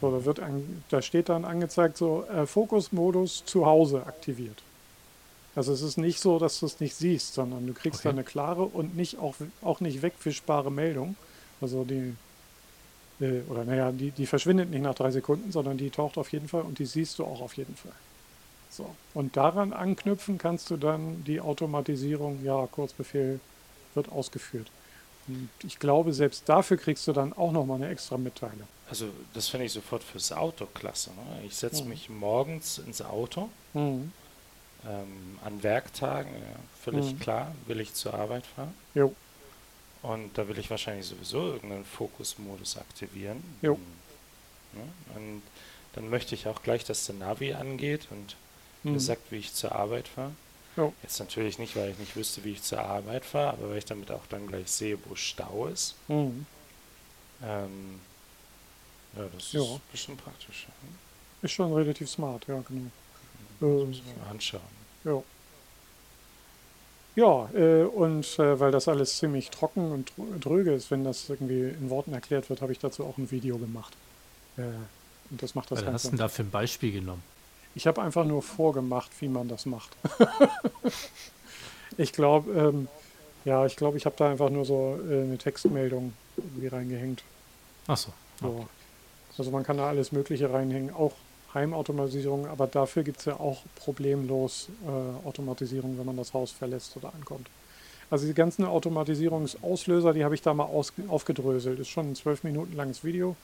So, 0.00 0.10
da, 0.10 0.24
wird 0.24 0.40
ein, 0.40 0.84
da 0.90 1.00
steht 1.00 1.28
dann 1.28 1.44
angezeigt, 1.44 1.96
so 1.96 2.24
äh, 2.24 2.46
Fokusmodus 2.46 3.44
zu 3.46 3.66
Hause 3.66 4.04
aktiviert. 4.06 4.62
Also 5.54 5.72
es 5.72 5.80
ist 5.80 5.96
nicht 5.96 6.20
so, 6.20 6.38
dass 6.38 6.60
du 6.60 6.66
es 6.66 6.80
nicht 6.80 6.94
siehst, 6.94 7.32
sondern 7.32 7.66
du 7.66 7.72
kriegst 7.72 8.00
okay. 8.00 8.08
da 8.08 8.10
eine 8.10 8.24
klare 8.24 8.62
und 8.62 8.94
nicht 8.94 9.18
auch, 9.18 9.34
auch 9.62 9.80
nicht 9.80 10.02
wegfischbare 10.02 10.70
Meldung. 10.70 11.16
Also 11.62 11.84
die 11.84 12.14
äh, 13.20 13.40
oder 13.48 13.64
naja, 13.64 13.92
die, 13.92 14.10
die 14.10 14.26
verschwindet 14.26 14.70
nicht 14.70 14.82
nach 14.82 14.94
drei 14.94 15.10
Sekunden, 15.10 15.52
sondern 15.52 15.76
die 15.76 15.90
taucht 15.90 16.18
auf 16.18 16.30
jeden 16.32 16.48
Fall 16.48 16.62
und 16.62 16.78
die 16.78 16.86
siehst 16.86 17.18
du 17.18 17.24
auch 17.24 17.40
auf 17.40 17.54
jeden 17.54 17.74
Fall. 17.76 17.92
So. 18.70 18.94
Und 19.14 19.36
daran 19.36 19.72
anknüpfen 19.72 20.38
kannst 20.38 20.70
du 20.70 20.76
dann 20.76 21.24
die 21.24 21.40
Automatisierung, 21.40 22.44
ja, 22.44 22.66
Kurzbefehl 22.70 23.40
wird 23.94 24.12
ausgeführt. 24.12 24.70
Und 25.28 25.48
ich 25.62 25.78
glaube, 25.78 26.12
selbst 26.12 26.48
dafür 26.48 26.76
kriegst 26.76 27.06
du 27.06 27.12
dann 27.12 27.32
auch 27.32 27.52
nochmal 27.52 27.76
eine 27.76 27.88
extra 27.88 28.16
Mitteilung. 28.16 28.68
Also 28.88 29.08
das 29.34 29.48
finde 29.48 29.66
ich 29.66 29.72
sofort 29.72 30.02
fürs 30.02 30.32
Auto 30.32 30.66
klasse. 30.66 31.10
Ne? 31.10 31.46
Ich 31.46 31.56
setze 31.56 31.82
mhm. 31.82 31.88
mich 31.88 32.08
morgens 32.08 32.78
ins 32.78 33.02
Auto, 33.02 33.48
mhm. 33.74 34.12
ähm, 34.86 35.38
an 35.44 35.62
Werktagen, 35.62 36.32
ja, 36.32 36.58
völlig 36.80 37.12
mhm. 37.12 37.18
klar, 37.18 37.54
will 37.66 37.80
ich 37.80 37.94
zur 37.94 38.14
Arbeit 38.14 38.46
fahren. 38.46 38.74
Jo. 38.94 39.14
Und 40.02 40.38
da 40.38 40.46
will 40.46 40.58
ich 40.58 40.70
wahrscheinlich 40.70 41.06
sowieso 41.06 41.38
irgendeinen 41.38 41.84
Fokusmodus 41.84 42.76
aktivieren. 42.76 43.42
Jo. 43.60 43.78
Ja, 44.74 45.16
und 45.16 45.42
dann 45.94 46.08
möchte 46.10 46.34
ich 46.34 46.46
auch 46.46 46.62
gleich, 46.62 46.84
dass 46.84 47.06
der 47.06 47.16
Navi 47.16 47.54
angeht 47.54 48.06
und 48.10 48.36
mhm. 48.84 48.92
mir 48.92 49.00
sagt, 49.00 49.32
wie 49.32 49.36
ich 49.38 49.52
zur 49.52 49.74
Arbeit 49.74 50.06
fahre. 50.06 50.32
Jo. 50.76 50.92
Jetzt 51.02 51.18
natürlich 51.20 51.58
nicht, 51.58 51.74
weil 51.76 51.90
ich 51.90 51.98
nicht 51.98 52.16
wüsste, 52.16 52.44
wie 52.44 52.52
ich 52.52 52.62
zur 52.62 52.80
Arbeit 52.80 53.24
fahre, 53.24 53.54
aber 53.54 53.70
weil 53.70 53.78
ich 53.78 53.84
damit 53.86 54.10
auch 54.10 54.26
dann 54.28 54.46
gleich 54.46 54.70
sehe, 54.70 54.98
wo 55.06 55.14
Stau 55.14 55.68
ist. 55.72 55.94
Mhm. 56.08 56.46
Ähm, 57.42 58.00
ja, 59.16 59.24
das 59.34 59.52
jo. 59.52 59.62
ist 59.62 59.70
ein 59.70 59.80
bisschen 59.90 60.16
praktisch. 60.16 60.66
Ja. 60.68 60.88
Ist 61.42 61.52
schon 61.52 61.72
relativ 61.72 62.10
smart, 62.10 62.46
ja, 62.46 62.62
genau. 62.68 62.90
Mhm, 63.60 63.90
das 63.92 63.98
ähm, 64.00 64.20
mal 64.20 64.30
anschauen. 64.30 64.60
Ja. 65.04 65.22
Ja, 67.14 67.48
äh, 67.54 67.84
und 67.84 68.38
äh, 68.38 68.60
weil 68.60 68.70
das 68.72 68.88
alles 68.88 69.16
ziemlich 69.16 69.48
trocken 69.48 69.90
und 69.90 70.44
dröge 70.44 70.72
ist, 70.72 70.90
wenn 70.90 71.02
das 71.02 71.30
irgendwie 71.30 71.70
in 71.70 71.88
Worten 71.88 72.12
erklärt 72.12 72.50
wird, 72.50 72.60
habe 72.60 72.72
ich 72.72 72.78
dazu 72.78 73.04
auch 73.04 73.16
ein 73.16 73.30
Video 73.30 73.56
gemacht. 73.56 73.94
Äh, 74.58 74.64
und 75.30 75.42
das 75.42 75.54
macht 75.54 75.70
das 75.70 75.84
Was 75.84 75.92
hast 75.92 76.04
du 76.04 76.08
denn 76.10 76.18
da 76.18 76.28
für 76.28 76.42
ein 76.42 76.50
Beispiel 76.50 76.92
genommen? 76.92 77.22
Ich 77.76 77.86
habe 77.86 78.00
einfach 78.00 78.24
nur 78.24 78.42
vorgemacht, 78.42 79.10
wie 79.20 79.28
man 79.28 79.48
das 79.48 79.66
macht. 79.66 79.90
ich 81.98 82.10
glaube, 82.14 82.50
ähm, 82.50 82.88
ja, 83.44 83.66
ich 83.66 83.76
glaube, 83.76 83.98
ich 83.98 84.06
habe 84.06 84.16
da 84.18 84.30
einfach 84.30 84.48
nur 84.48 84.64
so 84.64 84.98
äh, 85.06 85.22
eine 85.22 85.36
Textmeldung 85.36 86.14
irgendwie 86.38 86.68
reingehängt. 86.68 87.22
Ach 87.86 87.98
so. 87.98 88.12
Okay. 88.42 88.64
so. 89.36 89.42
Also 89.42 89.50
man 89.50 89.62
kann 89.62 89.76
da 89.76 89.88
alles 89.88 90.10
Mögliche 90.10 90.50
reinhängen, 90.50 90.94
auch 90.94 91.12
Heimautomatisierung, 91.52 92.46
aber 92.46 92.66
dafür 92.66 93.02
gibt 93.02 93.18
es 93.18 93.26
ja 93.26 93.38
auch 93.38 93.62
problemlos 93.74 94.70
äh, 94.86 95.26
Automatisierung, 95.26 95.98
wenn 95.98 96.06
man 96.06 96.16
das 96.16 96.32
Haus 96.32 96.52
verlässt 96.52 96.96
oder 96.96 97.12
ankommt. 97.12 97.46
Also 98.08 98.26
die 98.26 98.32
ganzen 98.32 98.64
Automatisierungsauslöser, 98.64 100.14
die 100.14 100.24
habe 100.24 100.34
ich 100.34 100.40
da 100.40 100.54
mal 100.54 100.68
aufgedröselt. 101.08 101.78
Ist 101.78 101.88
schon 101.88 102.12
ein 102.12 102.16
zwölf 102.16 102.42
Minuten 102.42 102.74
langes 102.74 103.04
Video, 103.04 103.36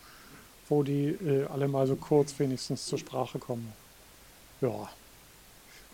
wo 0.70 0.82
die 0.82 1.08
äh, 1.08 1.44
alle 1.52 1.68
mal 1.68 1.86
so 1.86 1.96
kurz 1.96 2.38
wenigstens 2.38 2.86
zur 2.86 2.98
Sprache 2.98 3.38
kommen. 3.38 3.81
Ja. 4.62 4.88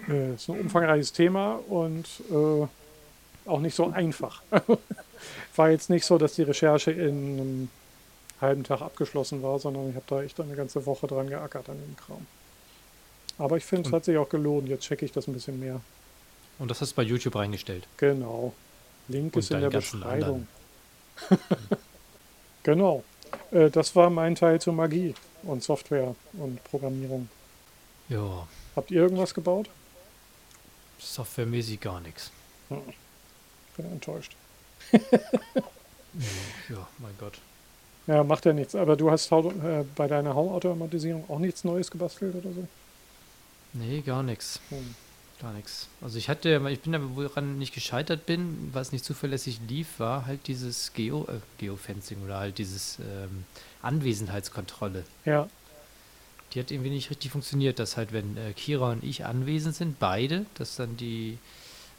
Äh, 0.09 0.35
ist 0.35 0.49
ein 0.49 0.61
umfangreiches 0.61 1.12
Thema 1.12 1.59
und 1.69 2.07
äh, 2.31 2.66
auch 3.49 3.61
nicht 3.61 3.75
so 3.75 3.91
einfach. 3.91 4.43
war 5.57 5.71
jetzt 5.71 5.91
nicht 5.91 6.05
so, 6.05 6.19
dass 6.19 6.35
die 6.35 6.43
Recherche 6.43 6.93
in 6.93 7.41
einem 7.41 7.71
halben 8.41 8.62
Tag 8.62 8.83
abgeschlossen 8.83 9.43
war, 9.43 9.59
sondern 9.59 9.91
ich 9.91 9.97
habe 9.97 10.05
da 10.07 10.23
echt 10.23 10.41
eine 10.41 10.55
ganze 10.55 10.87
Woche 10.87 11.07
dran 11.07 11.29
geackert 11.29 11.69
an 11.69 11.79
dem 11.79 11.97
Kram. 11.97 12.27
Aber 13.39 13.57
ich 13.57 13.64
finde, 13.64 13.89
es 13.89 13.93
hat 13.93 14.05
sich 14.05 14.16
auch 14.16 14.29
gelohnt. 14.29 14.69
Jetzt 14.69 14.85
checke 14.85 15.05
ich 15.05 15.12
das 15.12 15.27
ein 15.27 15.33
bisschen 15.33 15.59
mehr. 15.59 15.81
Und 16.59 16.71
das 16.71 16.81
hast 16.81 16.93
du 16.93 16.97
bei 16.97 17.03
YouTube 17.03 17.37
reingestellt. 17.37 17.87
Genau. 17.97 18.53
Link 19.09 19.35
Und 19.35 19.41
ist 19.41 19.51
in 19.51 19.61
der 19.61 19.71
Beschreibung. 19.71 20.47
genau. 22.62 23.05
Äh, 23.51 23.71
das 23.71 23.95
war 23.97 24.11
mein 24.11 24.35
Teil 24.35 24.61
zur 24.61 24.73
Magie 24.73 25.14
und 25.45 25.62
Software 25.62 26.14
und 26.35 26.62
Programmierung. 26.64 27.29
Ja, 28.09 28.47
Habt 28.79 28.93
ihr 28.93 29.01
irgendwas 29.03 29.35
gebaut? 29.35 29.68
softwaremäßig 31.01 31.81
gar 31.81 32.01
nichts. 32.01 32.31
Bin 32.68 33.93
enttäuscht. 33.93 34.37
Ja, 36.68 36.87
mein 36.99 37.12
Gott. 37.18 37.39
Ja, 38.07 38.24
macht 38.24 38.45
ja 38.45 38.53
nichts. 38.53 38.74
Aber 38.74 38.97
du 38.97 39.11
hast 39.11 39.31
äh, 39.31 39.85
bei 39.95 40.09
deiner 40.09 40.35
Haumautomatisierung 40.35 41.24
auch 41.29 41.39
nichts 41.39 41.64
Neues 41.64 41.91
gebastelt 41.91 42.35
oder 42.35 42.53
so? 42.53 42.66
Nee, 43.72 44.01
gar 44.01 44.22
nichts. 44.22 44.61
Hm. 44.70 44.95
Gar 45.41 45.53
nichts. 45.53 45.87
Also 46.01 46.18
ich 46.18 46.29
hatte, 46.29 46.61
ich 46.70 46.81
bin 46.81 46.95
aber, 46.95 47.14
woran 47.14 47.61
ich 47.61 47.72
gescheitert 47.72 48.26
bin, 48.26 48.70
was 48.72 48.91
nicht 48.91 49.05
zuverlässig 49.05 49.61
lief, 49.68 49.99
war 50.01 50.26
halt 50.26 50.49
dieses 50.49 50.93
Geo, 50.93 51.26
äh, 51.29 51.41
Geofencing 51.59 52.24
oder 52.24 52.39
halt 52.39 52.59
dieses 52.59 52.99
ähm, 52.99 53.45
Anwesenheitskontrolle. 53.83 55.05
Ja. 55.24 55.49
Die 56.55 56.61
hat 56.61 56.70
irgendwie 56.70 56.90
nicht 56.90 57.11
richtig 57.11 57.30
funktioniert, 57.30 57.78
dass 57.78 57.96
halt, 57.96 58.12
wenn 58.12 58.36
äh, 58.36 58.53
Kira 58.55 58.90
und 58.92 59.05
ich 59.05 59.24
anwesend 59.26 59.74
sind, 59.74 59.99
beide, 59.99 60.46
dass 60.55 60.76
dann 60.76 60.96
die 60.96 61.38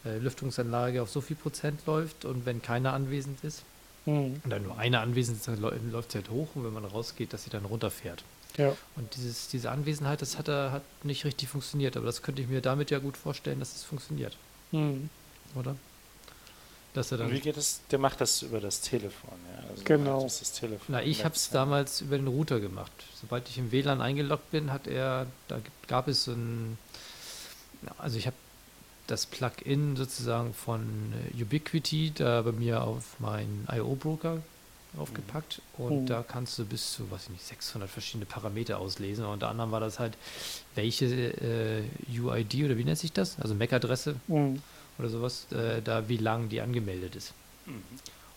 äh, 0.05 0.17
Lüftungsanlage 0.17 1.01
auf 1.01 1.09
so 1.09 1.21
viel 1.21 1.35
Prozent 1.35 1.81
läuft 1.85 2.25
und 2.25 2.45
wenn 2.45 2.61
keiner 2.61 2.93
anwesend 2.93 3.43
ist, 3.43 3.63
Hm. 4.05 4.39
und 4.43 4.49
dann 4.49 4.63
nur 4.63 4.77
einer 4.79 5.01
anwesend 5.01 5.37
ist, 5.37 5.47
dann 5.49 5.59
läu- 5.61 5.75
läuft 5.91 6.13
sie 6.13 6.19
halt 6.19 6.29
hoch 6.29 6.47
und 6.55 6.63
wenn 6.63 6.71
man 6.73 6.85
rausgeht, 6.85 7.33
dass 7.33 7.43
sie 7.43 7.49
dann 7.49 7.65
runterfährt. 7.65 8.23
Ja. 8.57 8.75
Und 8.95 9.13
dieses, 9.17 9.49
diese 9.49 9.69
Anwesenheit, 9.71 10.21
das 10.21 10.37
hat, 10.37 10.47
er- 10.47 10.71
hat 10.71 10.83
nicht 11.03 11.25
richtig 11.25 11.49
funktioniert, 11.49 11.97
aber 11.97 12.05
das 12.05 12.21
könnte 12.21 12.41
ich 12.41 12.47
mir 12.47 12.61
damit 12.61 12.91
ja 12.91 12.99
gut 12.99 13.17
vorstellen, 13.17 13.59
dass 13.59 13.75
es 13.75 13.83
funktioniert, 13.83 14.37
Hm. 14.71 15.09
oder? 15.55 15.75
Dass 16.93 17.11
er 17.11 17.19
Und 17.19 17.29
wie 17.29 17.33
dann. 17.35 17.41
geht 17.43 17.57
es? 17.57 17.81
Der 17.91 17.99
macht 17.99 18.19
das 18.19 18.41
über 18.41 18.59
das 18.59 18.81
Telefon, 18.81 19.37
ja. 19.53 19.69
Also 19.69 19.83
Genau. 19.85 20.23
Das 20.23 20.39
das 20.39 20.51
Telefon. 20.53 20.85
Na, 20.89 21.03
ich 21.03 21.23
habe 21.23 21.35
es 21.35 21.49
damals 21.51 22.01
über 22.01 22.17
den 22.17 22.27
Router 22.27 22.59
gemacht. 22.59 22.91
Sobald 23.21 23.47
ich 23.47 23.57
im 23.59 23.71
WLAN 23.71 24.01
eingeloggt 24.01 24.49
bin, 24.51 24.71
hat 24.71 24.87
er, 24.87 25.27
da 25.47 25.59
gab 25.87 26.07
es 26.07 26.23
so 26.23 26.31
ein, 26.31 26.77
also 27.99 28.17
ich 28.17 28.25
habe 28.25 28.35
das 29.07 29.25
Plugin 29.25 29.95
sozusagen 29.95 30.53
von 30.53 31.13
äh, 31.37 31.41
Ubiquiti 31.43 32.11
da 32.13 32.41
bei 32.41 32.51
mir 32.51 32.83
auf 32.83 33.19
meinen 33.19 33.67
IO-Broker 33.71 34.41
aufgepackt 34.97 35.61
und 35.77 36.01
Mhm. 36.01 36.05
da 36.07 36.23
kannst 36.27 36.57
du 36.57 36.65
bis 36.65 36.93
zu, 36.93 37.09
weiß 37.11 37.25
ich 37.25 37.29
nicht, 37.29 37.45
600 37.45 37.87
verschiedene 37.89 38.25
Parameter 38.25 38.79
auslesen. 38.79 39.23
Und 39.25 39.33
unter 39.33 39.49
anderem 39.49 39.71
war 39.71 39.79
das 39.79 39.99
halt, 39.99 40.17
welche 40.73 41.05
äh, 41.05 41.83
UID 42.19 42.65
oder 42.65 42.77
wie 42.77 42.83
nennt 42.83 42.97
sich 42.97 43.13
das? 43.13 43.39
Also 43.39 43.53
MAC-Adresse 43.53 44.15
Hm. 44.27 44.61
Oder 44.99 45.09
sowas, 45.09 45.47
äh, 45.51 45.81
da 45.81 46.07
wie 46.09 46.17
lang 46.17 46.49
die 46.49 46.61
angemeldet 46.61 47.15
ist. 47.15 47.33
Mhm. 47.65 47.81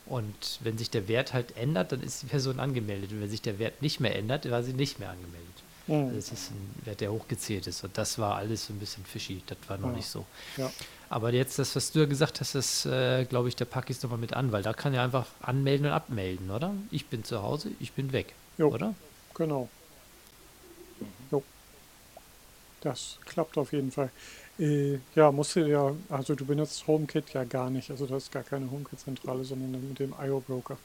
Und 0.06 0.58
wenn 0.62 0.78
sich 0.78 0.90
der 0.90 1.06
Wert 1.08 1.32
halt 1.32 1.56
ändert, 1.56 1.92
dann 1.92 2.02
ist 2.02 2.22
die 2.22 2.26
Person 2.26 2.58
angemeldet. 2.60 3.12
Und 3.12 3.20
wenn 3.20 3.30
sich 3.30 3.42
der 3.42 3.58
Wert 3.58 3.82
nicht 3.82 4.00
mehr 4.00 4.16
ändert, 4.16 4.50
war 4.50 4.62
sie 4.62 4.72
nicht 4.72 4.98
mehr 4.98 5.10
angemeldet. 5.10 5.48
Also 5.88 6.10
Hm. 6.10 6.16
es 6.18 6.30
ist 6.32 6.50
ein 6.52 6.74
Wert, 6.84 7.00
der 7.00 7.12
hochgezählt 7.12 7.66
ist. 7.66 7.82
Und 7.82 7.96
das 7.98 8.18
war 8.18 8.36
alles 8.36 8.66
so 8.66 8.72
ein 8.72 8.78
bisschen 8.78 9.04
fishy. 9.04 9.42
Das 9.46 9.58
war 9.68 9.78
noch 9.78 9.90
Ja. 9.90 9.96
nicht 9.96 10.06
so. 10.06 10.24
Ja. 10.56 10.70
Aber 11.08 11.32
jetzt, 11.32 11.58
das, 11.58 11.74
was 11.76 11.90
du 11.92 12.00
ja 12.00 12.06
gesagt 12.06 12.40
hast, 12.40 12.54
das 12.54 12.86
äh, 12.86 13.24
glaube 13.24 13.48
ich, 13.48 13.56
da 13.56 13.64
packe 13.64 13.90
ich 13.90 13.96
es 13.98 14.02
nochmal 14.02 14.18
mit 14.18 14.32
an, 14.32 14.50
weil 14.52 14.62
da 14.62 14.72
kann 14.72 14.94
ja 14.94 15.02
einfach 15.04 15.26
anmelden 15.40 15.86
und 15.86 15.92
abmelden, 15.92 16.50
oder? 16.50 16.72
Ich 16.90 17.06
bin 17.06 17.24
zu 17.24 17.42
Hause, 17.42 17.70
ich 17.80 17.92
bin 17.92 18.12
weg, 18.12 18.32
Jo. 18.58 18.68
oder? 18.72 18.94
Genau. 19.34 19.68
Jo. 21.30 21.42
Das 22.80 23.18
klappt 23.24 23.56
auf 23.58 23.72
jeden 23.72 23.92
Fall. 23.92 24.10
Äh, 24.59 24.98
ja, 25.14 25.32
musst 25.32 25.57
du 25.57 25.66
ja, 25.66 25.92
also 26.09 26.34
du 26.34 26.44
benutzt 26.44 26.86
HomeKit 26.86 27.32
ja 27.32 27.44
gar 27.44 27.70
nicht. 27.70 27.90
Also 27.90 28.07
das 28.07 28.24
ist 28.24 28.32
gar 28.32 28.42
keine 28.42 28.70
HomeKit-Zentrale, 28.70 29.44
sondern 29.44 29.72
mit 29.72 29.98
dem 29.98 30.14
IO-Broker. 30.20 30.76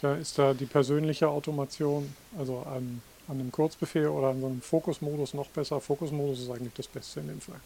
Da 0.00 0.14
ist 0.14 0.38
da 0.38 0.54
die 0.54 0.66
persönliche 0.66 1.28
Automation, 1.28 2.14
also 2.38 2.58
an, 2.60 3.00
an 3.28 3.40
einem 3.40 3.52
Kurzbefehl 3.52 4.08
oder 4.08 4.28
an 4.28 4.40
so 4.40 4.46
einem 4.46 4.60
Fokusmodus 4.60 5.34
noch 5.34 5.48
besser. 5.48 5.80
Fokusmodus 5.80 6.40
ist 6.40 6.50
eigentlich 6.50 6.74
das 6.74 6.88
Beste 6.88 7.20
in 7.20 7.28
dem 7.28 7.40
Fall. 7.40 7.60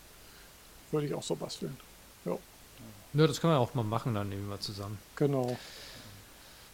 Würde 0.90 1.06
ich 1.06 1.14
auch 1.14 1.22
so 1.22 1.34
basteln. 1.34 1.76
Ja, 3.12 3.26
das 3.26 3.40
können 3.40 3.52
wir 3.52 3.58
auch 3.58 3.74
mal 3.74 3.82
machen, 3.82 4.14
dann 4.14 4.28
nehmen 4.28 4.48
wir 4.48 4.60
zusammen. 4.60 4.98
Genau. 5.16 5.56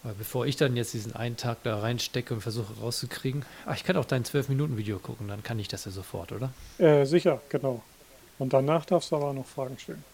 Weil 0.02 0.14
bevor 0.14 0.46
ich 0.46 0.56
dann 0.56 0.76
jetzt 0.76 0.92
diesen 0.92 1.16
einen 1.16 1.36
Tag 1.36 1.62
da 1.62 1.80
reinstecke 1.80 2.34
und 2.34 2.40
versuche 2.40 2.74
rauszukriegen, 2.80 3.44
ach, 3.64 3.74
ich 3.74 3.84
kann 3.84 3.96
auch 3.96 4.04
dein 4.04 4.24
12-Minuten-Video 4.24 4.98
gucken, 4.98 5.28
dann 5.28 5.42
kann 5.42 5.58
ich 5.58 5.68
das 5.68 5.86
ja 5.86 5.90
sofort, 5.90 6.32
oder? 6.32 6.52
Äh, 6.78 7.06
sicher, 7.06 7.40
genau. 7.48 7.82
Und 8.38 8.52
danach 8.52 8.84
darfst 8.84 9.12
du 9.12 9.16
aber 9.16 9.32
noch 9.32 9.46
Fragen 9.46 9.78
stellen. 9.78 10.04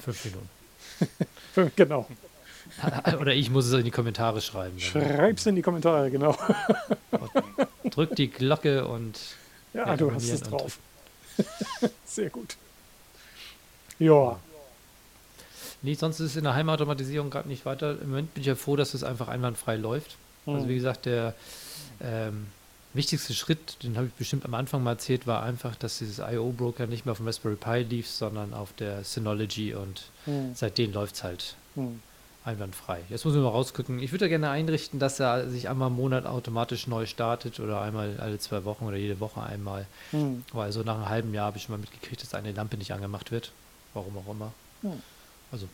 Fünf 0.00 0.24
Minuten. 0.24 1.72
genau. 1.76 2.06
Oder 3.20 3.34
ich 3.34 3.50
muss 3.50 3.66
es 3.66 3.72
in 3.72 3.84
die 3.84 3.90
Kommentare 3.90 4.40
schreiben. 4.40 4.78
dann. 4.78 5.02
Schreib's 5.02 5.46
in 5.46 5.56
die 5.56 5.62
Kommentare, 5.62 6.10
genau. 6.10 6.36
Drück 7.90 8.14
die 8.16 8.28
Glocke 8.28 8.86
und 8.86 9.18
Ja, 9.74 9.88
Ja, 9.88 9.96
du 9.96 10.12
hast 10.12 10.28
es 10.28 10.42
drauf. 10.42 10.78
Sehr 12.04 12.30
gut. 12.30 12.56
Ja, 13.98 14.38
nee, 15.82 15.94
sonst 15.94 16.20
ist 16.20 16.30
es 16.30 16.36
in 16.36 16.44
der 16.44 16.54
Heimautomatisierung 16.54 17.30
gerade 17.30 17.48
nicht 17.48 17.64
weiter. 17.66 17.92
Im 18.00 18.10
Moment 18.10 18.34
bin 18.34 18.42
ich 18.42 18.46
ja 18.46 18.54
froh, 18.54 18.76
dass 18.76 18.94
es 18.94 19.04
einfach 19.04 19.28
einwandfrei 19.28 19.76
läuft. 19.76 20.16
Also 20.46 20.66
wie 20.66 20.72
hm, 20.72 20.76
gesagt, 20.76 21.06
der 21.06 21.34
ähm, 22.02 22.46
wichtigste 22.94 23.34
Schritt, 23.34 23.82
den 23.82 23.96
habe 23.96 24.08
ich 24.08 24.12
bestimmt 24.14 24.44
am 24.44 24.54
Anfang 24.54 24.82
mal 24.82 24.92
erzählt, 24.92 25.26
war 25.26 25.42
einfach, 25.42 25.76
dass 25.76 25.98
dieses 25.98 26.18
IO-Broker 26.18 26.86
nicht 26.86 27.04
mehr 27.06 27.12
auf 27.12 27.18
dem 27.18 27.26
Raspberry 27.26 27.56
Pi 27.56 27.82
lief, 27.82 28.08
sondern 28.08 28.52
auf 28.54 28.72
der 28.74 29.04
Synology 29.04 29.74
und 29.74 30.02
hm, 30.24 30.54
seitdem 30.54 30.92
läuft 30.92 31.14
es 31.14 31.22
halt 31.22 31.54
hm. 31.74 32.00
einwandfrei. 32.44 33.00
Jetzt 33.08 33.24
muss 33.24 33.34
ich 33.34 33.40
mal 33.40 33.48
rausgucken. 33.48 34.00
Ich 34.00 34.12
würde 34.12 34.24
ja 34.24 34.28
gerne 34.28 34.50
einrichten, 34.50 34.98
dass 34.98 35.20
er 35.20 35.48
sich 35.48 35.68
einmal 35.68 35.88
im 35.88 35.96
Monat 35.96 36.26
automatisch 36.26 36.86
neu 36.86 37.06
startet 37.06 37.60
oder 37.60 37.80
einmal 37.80 38.18
alle 38.18 38.38
zwei 38.38 38.64
Wochen 38.64 38.84
oder 38.84 38.96
jede 38.96 39.20
Woche 39.20 39.42
einmal. 39.42 39.86
hm. 40.10 40.44
Weil 40.52 40.72
so 40.72 40.82
nach 40.82 40.96
einem 40.96 41.08
halben 41.08 41.34
Jahr 41.34 41.46
habe 41.46 41.58
ich 41.58 41.64
schon 41.64 41.74
mal 41.74 41.80
mitgekriegt, 41.80 42.22
dass 42.22 42.34
eine 42.34 42.52
Lampe 42.52 42.76
nicht 42.76 42.92
angemacht 42.92 43.30
wird. 43.30 43.52
Warum 43.94 44.18
auch 44.18 44.30
immer. 44.30 44.52
Hm. 44.82 45.00
Also, 45.52 45.68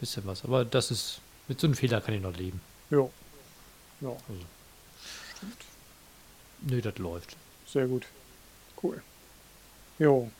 bisschen 0.00 0.24
was. 0.26 0.44
Aber 0.44 0.64
das 0.64 0.90
ist, 0.90 1.20
mit 1.48 1.60
so 1.60 1.66
einem 1.66 1.74
Fehler 1.74 2.00
kann 2.00 2.14
ich 2.14 2.22
noch 2.22 2.36
leben. 2.36 2.60
Jo. 2.90 3.10
Ja, 4.00 4.08
Also. 4.08 4.40
Nö, 6.68 6.80
das 6.80 6.98
läuft. 6.98 7.36
sehr 7.66 7.86
gut. 7.86 8.06
Cool. 8.82 9.02
Jo. 9.98 10.30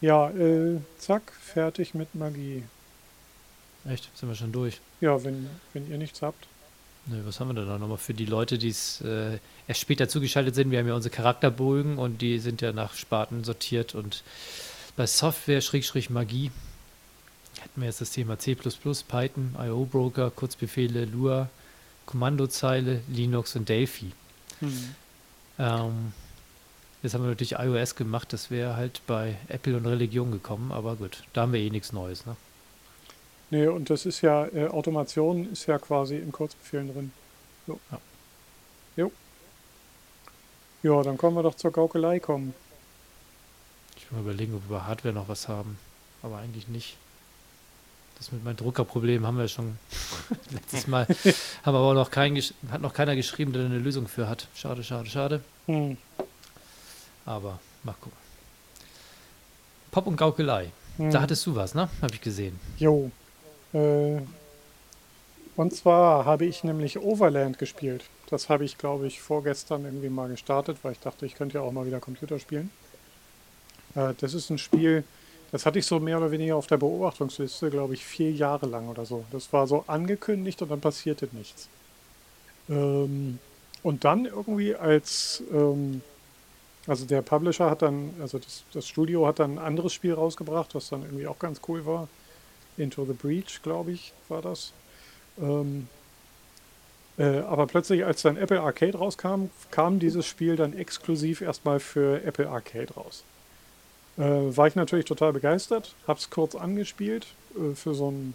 Ja, 0.00 0.30
äh, 0.30 0.80
zack, 0.98 1.32
fertig 1.32 1.94
mit 1.94 2.14
Magie. 2.14 2.64
Echt? 3.86 4.10
Sind 4.16 4.28
wir 4.28 4.36
schon 4.36 4.52
durch? 4.52 4.80
Ja, 5.00 5.22
wenn, 5.24 5.48
wenn 5.72 5.90
ihr 5.90 5.98
nichts 5.98 6.22
habt. 6.22 6.46
Nö, 7.06 7.20
was 7.24 7.38
haben 7.38 7.48
wir 7.48 7.54
denn 7.54 7.66
da 7.66 7.78
nochmal 7.78 7.98
für 7.98 8.14
die 8.14 8.24
Leute, 8.24 8.56
die 8.56 8.70
es 8.70 9.02
äh, 9.02 9.38
erst 9.68 9.80
später 9.80 10.08
zugeschaltet 10.08 10.54
sind? 10.54 10.70
Wir 10.70 10.78
haben 10.78 10.88
ja 10.88 10.94
unsere 10.94 11.14
Charakterbögen 11.14 11.98
und 11.98 12.22
die 12.22 12.38
sind 12.38 12.62
ja 12.62 12.72
nach 12.72 12.94
Sparten 12.94 13.44
sortiert 13.44 13.94
und 13.94 14.22
bei 14.96 15.06
Software 15.06 15.60
Schrägstrich 15.60 16.08
Magie 16.08 16.50
hätten 17.60 17.80
wir 17.80 17.88
jetzt 17.88 18.00
das 18.00 18.10
Thema 18.10 18.38
C++, 18.38 18.54
Python, 18.54 19.54
IO-Broker, 19.58 20.30
Kurzbefehle, 20.30 21.04
Lua, 21.04 21.48
Kommandozeile, 22.06 23.00
Linux 23.08 23.56
und 23.56 23.68
Delphi. 23.68 24.12
Hm. 24.60 24.94
Ähm, 25.58 26.12
jetzt 27.02 27.14
haben 27.14 27.22
wir 27.22 27.30
natürlich 27.30 27.52
iOS 27.58 27.96
gemacht, 27.96 28.32
das 28.32 28.50
wäre 28.50 28.76
halt 28.76 29.00
bei 29.06 29.36
Apple 29.48 29.76
und 29.76 29.86
Religion 29.86 30.30
gekommen, 30.30 30.72
aber 30.72 30.96
gut, 30.96 31.24
da 31.32 31.42
haben 31.42 31.52
wir 31.52 31.60
eh 31.60 31.70
nichts 31.70 31.92
Neues, 31.92 32.26
ne? 32.26 32.36
Nee, 33.50 33.66
und 33.68 33.90
das 33.90 34.06
ist 34.06 34.20
ja, 34.22 34.46
äh, 34.46 34.68
Automation 34.68 35.50
ist 35.52 35.66
ja 35.66 35.78
quasi 35.78 36.16
in 36.16 36.32
Kurzbefehlen 36.32 36.92
drin. 36.92 37.12
Jo. 37.66 37.78
Ja. 37.90 38.00
Jo. 38.96 39.12
Ja, 40.82 41.02
dann 41.02 41.16
können 41.18 41.36
wir 41.36 41.42
doch 41.42 41.54
zur 41.54 41.70
Gaukelei 41.70 42.18
kommen. 42.20 42.54
Ich 43.96 44.10
will 44.10 44.18
mal 44.18 44.30
überlegen, 44.30 44.54
ob 44.54 44.62
wir 44.62 44.76
über 44.76 44.86
Hardware 44.86 45.14
noch 45.14 45.28
was 45.28 45.48
haben, 45.48 45.78
aber 46.22 46.38
eigentlich 46.38 46.68
nicht. 46.68 46.96
Das 48.18 48.32
mit 48.32 48.44
meinem 48.44 48.56
Druckerproblem 48.56 49.26
haben 49.26 49.38
wir 49.38 49.48
schon 49.48 49.76
letztes 50.50 50.86
Mal, 50.86 51.06
haben 51.64 51.74
aber 51.76 51.94
noch 51.94 52.10
kein, 52.10 52.36
hat 52.70 52.80
noch 52.80 52.94
keiner 52.94 53.16
geschrieben, 53.16 53.52
der 53.52 53.64
eine 53.64 53.78
Lösung 53.78 54.08
für 54.08 54.28
hat. 54.28 54.46
Schade, 54.54 54.82
schade, 54.84 55.08
schade. 55.10 55.40
Hm. 55.66 55.96
Aber 57.26 57.58
mal 57.82 57.94
gucken. 58.00 58.18
Pop 59.90 60.06
und 60.06 60.16
Gaukelei. 60.16 60.70
Hm. 60.96 61.10
Da 61.10 61.20
hattest 61.22 61.44
du 61.46 61.54
was, 61.56 61.74
ne? 61.74 61.88
Habe 62.02 62.14
ich 62.14 62.20
gesehen. 62.20 62.58
Jo. 62.78 63.10
Äh, 63.72 64.20
Und 65.56 65.74
zwar 65.74 66.24
habe 66.24 66.44
ich 66.46 66.64
nämlich 66.64 66.98
Overland 66.98 67.58
gespielt. 67.58 68.04
Das 68.30 68.48
habe 68.48 68.64
ich, 68.64 68.78
glaube 68.78 69.06
ich, 69.06 69.20
vorgestern 69.20 69.84
irgendwie 69.84 70.08
mal 70.08 70.28
gestartet, 70.28 70.78
weil 70.82 70.92
ich 70.92 71.00
dachte, 71.00 71.26
ich 71.26 71.34
könnte 71.34 71.58
ja 71.58 71.60
auch 71.62 71.72
mal 71.72 71.86
wieder 71.86 72.00
Computer 72.00 72.38
spielen. 72.38 72.70
Äh, 73.94 74.14
das 74.18 74.34
ist 74.34 74.50
ein 74.50 74.58
Spiel, 74.58 75.04
das 75.54 75.66
hatte 75.66 75.78
ich 75.78 75.86
so 75.86 76.00
mehr 76.00 76.16
oder 76.16 76.32
weniger 76.32 76.56
auf 76.56 76.66
der 76.66 76.78
Beobachtungsliste, 76.78 77.70
glaube 77.70 77.94
ich, 77.94 78.04
vier 78.04 78.32
Jahre 78.32 78.66
lang 78.66 78.88
oder 78.88 79.06
so. 79.06 79.24
Das 79.30 79.52
war 79.52 79.68
so 79.68 79.84
angekündigt 79.86 80.60
und 80.62 80.68
dann 80.68 80.80
passierte 80.80 81.28
nichts. 81.30 81.68
Ähm, 82.68 83.38
und 83.84 84.02
dann 84.02 84.24
irgendwie 84.24 84.74
als, 84.74 85.44
ähm, 85.52 86.02
also 86.88 87.04
der 87.04 87.22
Publisher 87.22 87.70
hat 87.70 87.82
dann, 87.82 88.14
also 88.20 88.40
das, 88.40 88.64
das 88.72 88.88
Studio 88.88 89.28
hat 89.28 89.38
dann 89.38 89.52
ein 89.52 89.64
anderes 89.64 89.92
Spiel 89.92 90.14
rausgebracht, 90.14 90.74
was 90.74 90.88
dann 90.88 91.02
irgendwie 91.02 91.28
auch 91.28 91.38
ganz 91.38 91.60
cool 91.68 91.86
war. 91.86 92.08
Into 92.76 93.04
the 93.04 93.12
Breach, 93.12 93.62
glaube 93.62 93.92
ich, 93.92 94.12
war 94.28 94.42
das. 94.42 94.72
Ähm, 95.40 95.86
äh, 97.16 97.38
aber 97.42 97.68
plötzlich, 97.68 98.04
als 98.04 98.22
dann 98.22 98.36
Apple 98.36 98.60
Arcade 98.60 98.98
rauskam, 98.98 99.50
kam 99.70 100.00
dieses 100.00 100.26
Spiel 100.26 100.56
dann 100.56 100.76
exklusiv 100.76 101.42
erstmal 101.42 101.78
für 101.78 102.24
Apple 102.24 102.48
Arcade 102.48 102.92
raus. 102.94 103.22
Äh, 104.16 104.56
war 104.56 104.66
ich 104.66 104.76
natürlich 104.76 105.06
total 105.06 105.32
begeistert, 105.32 105.94
habe 106.06 106.18
es 106.18 106.30
kurz 106.30 106.54
angespielt 106.54 107.26
äh, 107.56 107.74
für 107.74 107.94
so 107.94 108.08
einen 108.08 108.34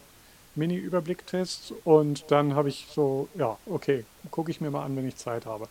Mini-Überblicktest 0.55 1.73
und 1.86 2.25
dann 2.30 2.55
habe 2.55 2.69
ich 2.69 2.88
so, 2.93 3.30
ja, 3.36 3.57
okay, 3.65 4.05
gucke 4.32 4.51
ich 4.51 4.59
mir 4.59 4.71
mal 4.71 4.84
an, 4.84 4.95
wenn 4.97 5.07
ich 5.07 5.15
Zeit 5.15 5.45
habe. 5.45 5.67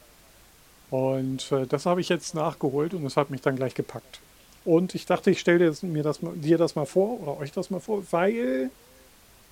Und 0.90 1.52
äh, 1.52 1.66
das 1.66 1.84
habe 1.84 2.00
ich 2.00 2.08
jetzt 2.08 2.34
nachgeholt 2.34 2.94
und 2.94 3.04
es 3.04 3.16
hat 3.16 3.30
mich 3.30 3.42
dann 3.42 3.56
gleich 3.56 3.74
gepackt. 3.74 4.20
Und 4.64 4.94
ich 4.94 5.06
dachte, 5.06 5.30
ich 5.30 5.40
stelle 5.40 5.72
mir 5.82 6.02
das, 6.02 6.20
dir 6.34 6.58
das 6.58 6.74
mal 6.74 6.86
vor 6.86 7.20
oder 7.20 7.38
euch 7.38 7.52
das 7.52 7.70
mal 7.70 7.80
vor, 7.80 8.02
weil 8.10 8.70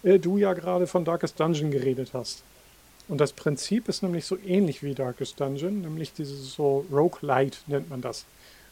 äh, 0.02 0.18
du 0.18 0.38
ja 0.38 0.54
gerade 0.54 0.86
von 0.86 1.04
Darkest 1.04 1.38
Dungeon 1.38 1.70
geredet 1.70 2.11
hast. 2.14 2.42
Und 3.09 3.20
das 3.20 3.32
Prinzip 3.32 3.88
ist 3.88 4.02
nämlich 4.02 4.24
so 4.24 4.36
ähnlich 4.38 4.82
wie 4.82 4.94
Darkest 4.94 5.38
Dungeon, 5.38 5.82
nämlich 5.82 6.12
dieses 6.12 6.54
so 6.54 6.84
Roguelite 6.90 7.59
nennt 7.66 7.88
man 7.88 8.00
das. 8.00 8.24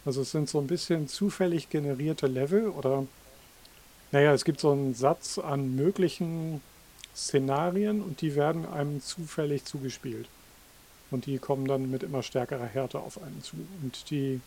Also 0.04 0.22
es 0.22 0.30
sind 0.30 0.48
so 0.48 0.60
ein 0.60 0.66
bisschen 0.66 1.08
zufällig 1.08 1.70
generierte 1.70 2.26
Level 2.26 2.68
oder 2.68 3.06
naja, 4.12 4.32
es 4.32 4.44
gibt 4.44 4.60
so 4.60 4.70
einen 4.70 4.94
Satz 4.94 5.38
an 5.38 5.74
möglichen 5.74 6.60
Szenarien 7.16 8.02
und 8.02 8.20
die 8.20 8.34
werden 8.34 8.66
einem 8.66 9.00
zufällig 9.00 9.64
zugespielt. 9.64 10.28
Und 11.10 11.26
die 11.26 11.38
kommen 11.38 11.66
dann 11.66 11.90
mit 11.90 12.02
immer 12.02 12.22
stärkerer 12.22 12.66
Härte 12.66 12.98
auf 12.98 13.22
einen 13.22 13.42
zu. 13.42 13.56
Und 13.82 14.10
die 14.10 14.40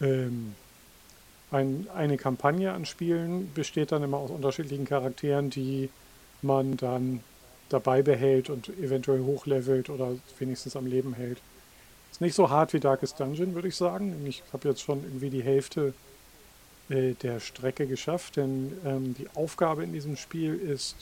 ähm, 0.00 0.54
ein, 1.50 1.86
eine 1.94 2.16
Kampagne 2.16 2.72
an 2.72 2.84
Spielen 2.84 3.52
besteht 3.54 3.92
dann 3.92 4.02
immer 4.02 4.18
aus 4.18 4.30
unterschiedlichen 4.30 4.86
Charakteren, 4.86 5.50
die 5.50 5.88
man 6.42 6.76
dann 6.76 7.20
dabei 7.68 8.02
behält 8.02 8.50
und 8.50 8.68
eventuell 8.68 9.20
hochlevelt 9.20 9.90
oder 9.90 10.16
wenigstens 10.38 10.76
am 10.76 10.86
Leben 10.86 11.14
hält. 11.14 11.38
Ist 12.14 12.20
nicht 12.20 12.36
so 12.36 12.48
hart 12.48 12.72
wie 12.72 12.78
Darkest 12.78 13.18
Dungeon, 13.18 13.56
würde 13.56 13.66
ich 13.66 13.74
sagen. 13.74 14.24
Ich 14.24 14.44
habe 14.52 14.68
jetzt 14.68 14.82
schon 14.82 15.02
irgendwie 15.02 15.30
die 15.30 15.42
Hälfte 15.42 15.94
äh, 16.88 17.14
der 17.14 17.40
Strecke 17.40 17.88
geschafft, 17.88 18.36
denn 18.36 18.72
ähm, 18.86 19.14
die 19.18 19.26
Aufgabe 19.34 19.82
in 19.82 19.92
diesem 19.92 20.16
Spiel 20.16 20.54
ist, 20.54 20.94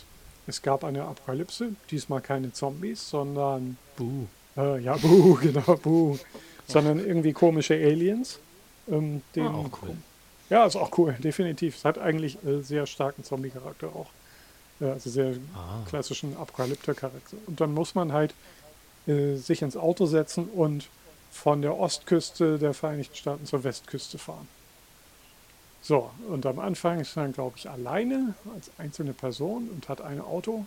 es 0.47 0.63
gab 0.63 0.85
eine 0.85 1.03
Apokalypse, 1.05 1.75
diesmal 1.91 2.23
keine 2.23 2.51
Zombies, 2.55 3.11
sondern 3.11 3.77
Buh. 3.97 4.25
Äh, 4.57 4.81
ja, 4.81 4.97
Buh, 4.97 5.35
genau, 5.43 5.77
Buh. 5.77 6.17
sondern 6.67 6.99
irgendwie 6.99 7.35
komische 7.35 7.75
Aliens. 7.75 8.39
Ähm, 8.91 9.21
den, 9.37 9.49
Ah, 9.49 9.51
auch 9.55 9.83
cool. 9.83 9.95
Ja, 10.49 10.65
ist 10.65 10.77
auch 10.77 10.97
cool, 10.97 11.15
definitiv. 11.23 11.77
Es 11.77 11.85
hat 11.85 11.99
eigentlich 11.99 12.43
äh, 12.43 12.63
sehr 12.63 12.87
starken 12.87 13.23
Zombie-Charakter 13.23 13.89
auch. 13.89 14.09
Äh, 14.81 14.87
also 14.87 15.11
sehr 15.11 15.35
Ah. 15.55 15.85
klassischen 15.91 16.39
Apokalypter-Charakter. 16.39 17.37
Und 17.47 17.61
dann 17.61 17.75
muss 17.75 17.95
man 17.95 18.15
halt 18.15 18.33
äh, 19.07 19.35
sich 19.35 19.61
ins 19.61 19.77
Auto 19.77 20.07
setzen 20.07 20.47
und 20.47 20.89
von 21.33 21.63
der 21.63 21.77
Ostküste 21.77 22.59
der 22.59 22.75
Vereinigten 22.75 23.17
Staaten 23.17 23.47
zur 23.47 23.65
Westküste 23.65 24.19
fahren. 24.19 24.47
So, 25.81 26.11
und 26.29 26.47
am 26.47 26.61
Anfang 26.61 27.01
ist 27.01 27.17
man, 27.17 27.33
glaube 27.33 27.57
ich, 27.57 27.69
alleine 27.69 28.35
als 28.55 28.71
einzelne 28.79 29.15
Person 29.15 29.69
und 29.69 29.89
hat 29.89 30.01
ein 30.01 30.21
Auto. 30.21 30.67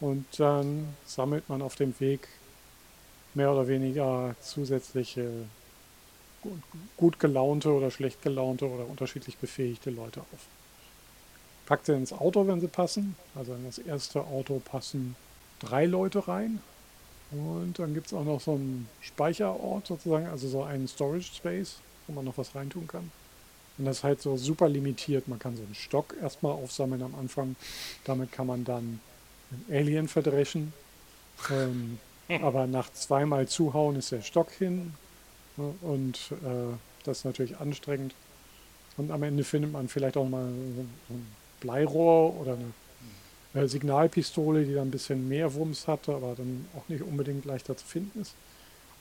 Und 0.00 0.24
dann 0.38 0.96
sammelt 1.04 1.48
man 1.50 1.60
auf 1.60 1.74
dem 1.74 1.98
Weg 2.00 2.28
mehr 3.34 3.52
oder 3.52 3.68
weniger 3.68 4.34
zusätzliche 4.40 5.30
gut, 6.40 6.62
gut 6.96 7.20
gelaunte 7.20 7.70
oder 7.72 7.90
schlecht 7.90 8.22
gelaunte 8.22 8.66
oder 8.66 8.86
unterschiedlich 8.86 9.36
befähigte 9.36 9.90
Leute 9.90 10.20
auf. 10.20 10.46
Packt 11.66 11.86
sie 11.86 11.92
ins 11.92 12.12
Auto, 12.12 12.46
wenn 12.46 12.60
sie 12.60 12.68
passen. 12.68 13.16
Also 13.34 13.52
in 13.52 13.66
das 13.66 13.78
erste 13.78 14.22
Auto 14.22 14.62
passen 14.64 15.16
drei 15.58 15.84
Leute 15.84 16.28
rein. 16.28 16.62
Und 17.30 17.78
dann 17.78 17.92
gibt 17.94 18.06
es 18.06 18.14
auch 18.14 18.24
noch 18.24 18.40
so 18.40 18.52
einen 18.52 18.88
Speicherort 19.00 19.86
sozusagen, 19.86 20.26
also 20.26 20.48
so 20.48 20.62
einen 20.62 20.88
Storage 20.88 21.34
Space, 21.34 21.76
wo 22.06 22.14
man 22.14 22.24
noch 22.24 22.38
was 22.38 22.54
reintun 22.54 22.86
kann. 22.86 23.10
Und 23.76 23.84
das 23.84 23.98
ist 23.98 24.04
halt 24.04 24.22
so 24.22 24.36
super 24.36 24.68
limitiert. 24.68 25.28
Man 25.28 25.38
kann 25.38 25.56
so 25.56 25.62
einen 25.62 25.74
Stock 25.74 26.14
erstmal 26.20 26.52
aufsammeln 26.52 27.02
am 27.02 27.14
Anfang. 27.14 27.54
Damit 28.04 28.32
kann 28.32 28.46
man 28.46 28.64
dann 28.64 29.00
einen 29.50 29.66
Alien 29.70 30.08
verdreschen. 30.08 30.72
Ähm, 31.50 31.98
aber 32.42 32.66
nach 32.66 32.92
zweimal 32.92 33.46
Zuhauen 33.46 33.96
ist 33.96 34.10
der 34.10 34.22
Stock 34.22 34.50
hin. 34.50 34.94
Ne? 35.56 35.74
Und 35.82 36.32
äh, 36.42 36.74
das 37.04 37.18
ist 37.18 37.24
natürlich 37.24 37.58
anstrengend. 37.58 38.14
Und 38.96 39.12
am 39.12 39.22
Ende 39.22 39.44
findet 39.44 39.72
man 39.72 39.88
vielleicht 39.88 40.16
auch 40.16 40.28
mal 40.28 40.48
so 41.08 41.14
ein 41.14 41.26
Bleirohr 41.60 42.34
oder 42.40 42.54
eine 42.54 42.72
Signalpistole, 43.66 44.64
die 44.64 44.74
dann 44.74 44.88
ein 44.88 44.90
bisschen 44.90 45.28
mehr 45.28 45.54
Wumms 45.54 45.88
hatte, 45.88 46.14
aber 46.14 46.34
dann 46.36 46.66
auch 46.76 46.88
nicht 46.88 47.02
unbedingt 47.02 47.44
leichter 47.44 47.76
zu 47.76 47.84
finden 47.84 48.20
ist. 48.20 48.34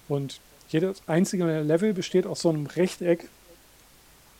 Und 0.07 0.39
jedes 0.69 1.01
einzelne 1.07 1.63
Level 1.63 1.93
besteht 1.93 2.25
aus 2.25 2.41
so 2.41 2.49
einem 2.49 2.65
Rechteck. 2.65 3.29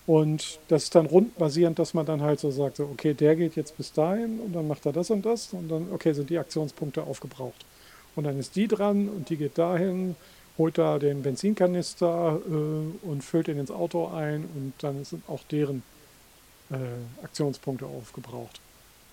Und 0.06 0.60
das 0.70 0.84
ist 0.84 0.96
dann 0.96 1.06
rundbasierend, 1.06 1.78
dass 1.78 1.94
man 1.94 2.06
dann 2.06 2.22
halt 2.22 2.40
so 2.40 2.50
sagt, 2.50 2.78
so, 2.78 2.86
okay, 2.86 3.14
der 3.14 3.36
geht 3.36 3.58
jetzt 3.58 3.76
bis 3.76 3.92
dahin 3.92 4.40
und 4.40 4.54
dann 4.54 4.68
macht 4.68 4.86
er 4.86 4.94
das 4.94 5.10
und 5.10 5.26
das 5.26 5.52
und 5.52 5.68
dann, 5.68 5.92
okay, 5.92 6.14
sind 6.14 6.30
die 6.30 6.38
Aktionspunkte 6.38 7.04
aufgebraucht. 7.04 7.66
Und 8.16 8.24
dann 8.24 8.40
ist 8.40 8.56
die 8.56 8.70
dran 8.70 9.10
und 9.10 9.30
die 9.30 9.36
geht 9.36 9.58
dahin, 9.58 10.16
holt 10.58 10.78
da 10.78 10.98
den 10.98 11.22
Benzinkanister 11.22 12.40
äh, 12.48 13.06
und 13.08 13.22
füllt 13.22 13.50
ihn 13.50 13.60
ins 13.60 13.70
Auto 13.70 14.08
ein 14.08 14.46
und 14.56 14.74
dann 14.80 15.04
sind 15.04 15.28
auch 15.28 15.44
deren 15.52 15.84
äh, 16.72 16.76
Aktionspunkte 17.24 17.86
aufgebraucht. 17.86 18.62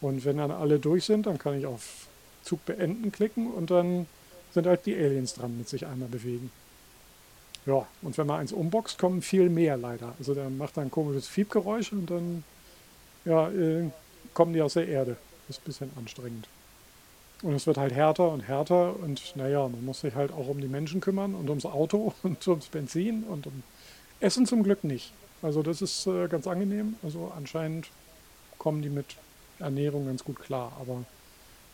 Und 0.00 0.24
wenn 0.24 0.38
dann 0.38 0.50
alle 0.50 0.78
durch 0.78 1.04
sind, 1.04 1.26
dann 1.26 1.38
kann 1.38 1.58
ich 1.58 1.66
auf 1.66 2.08
Zug 2.42 2.64
beenden 2.66 3.10
klicken 3.10 3.50
und 3.50 3.70
dann 3.70 4.06
sind 4.52 4.66
halt 4.66 4.86
die 4.86 4.94
Aliens 4.94 5.34
dran 5.34 5.56
mit 5.58 5.68
sich 5.68 5.86
einmal 5.86 6.08
bewegen. 6.08 6.50
Ja, 7.66 7.86
und 8.02 8.18
wenn 8.18 8.26
man 8.26 8.40
eins 8.40 8.52
unboxt, 8.52 8.98
kommen 8.98 9.22
viel 9.22 9.48
mehr 9.48 9.76
leider. 9.76 10.14
Also 10.18 10.34
der 10.34 10.50
macht 10.50 10.76
dann 10.76 10.84
ein 10.84 10.90
komisches 10.90 11.26
Fiebgeräusch 11.26 11.92
und 11.92 12.10
dann 12.10 12.44
ja, 13.24 13.48
äh, 13.48 13.88
kommen 14.34 14.52
die 14.52 14.60
aus 14.60 14.74
der 14.74 14.86
Erde. 14.86 15.16
Das 15.46 15.56
ist 15.56 15.62
ein 15.62 15.66
bisschen 15.66 15.90
anstrengend. 15.96 16.46
Und 17.42 17.54
es 17.54 17.66
wird 17.66 17.78
halt 17.78 17.92
härter 17.92 18.30
und 18.30 18.40
härter 18.40 18.98
und 19.00 19.34
naja, 19.36 19.68
man 19.68 19.84
muss 19.84 20.00
sich 20.00 20.14
halt 20.14 20.32
auch 20.32 20.48
um 20.48 20.60
die 20.60 20.68
Menschen 20.68 21.00
kümmern 21.00 21.34
und 21.34 21.48
ums 21.48 21.66
Auto 21.66 22.14
und 22.22 22.46
ums 22.46 22.66
Benzin 22.66 23.24
und 23.24 23.46
um 23.46 23.62
Essen 24.20 24.46
zum 24.46 24.62
Glück 24.62 24.84
nicht. 24.84 25.12
Also 25.42 25.62
das 25.62 25.82
ist 25.82 26.06
äh, 26.06 26.28
ganz 26.28 26.46
angenehm. 26.46 26.96
Also 27.02 27.32
anscheinend 27.36 27.88
kommen 28.58 28.82
die 28.82 28.88
mit 28.88 29.16
Ernährung 29.64 30.06
ganz 30.06 30.24
gut 30.24 30.38
klar, 30.40 30.72
aber 30.80 31.04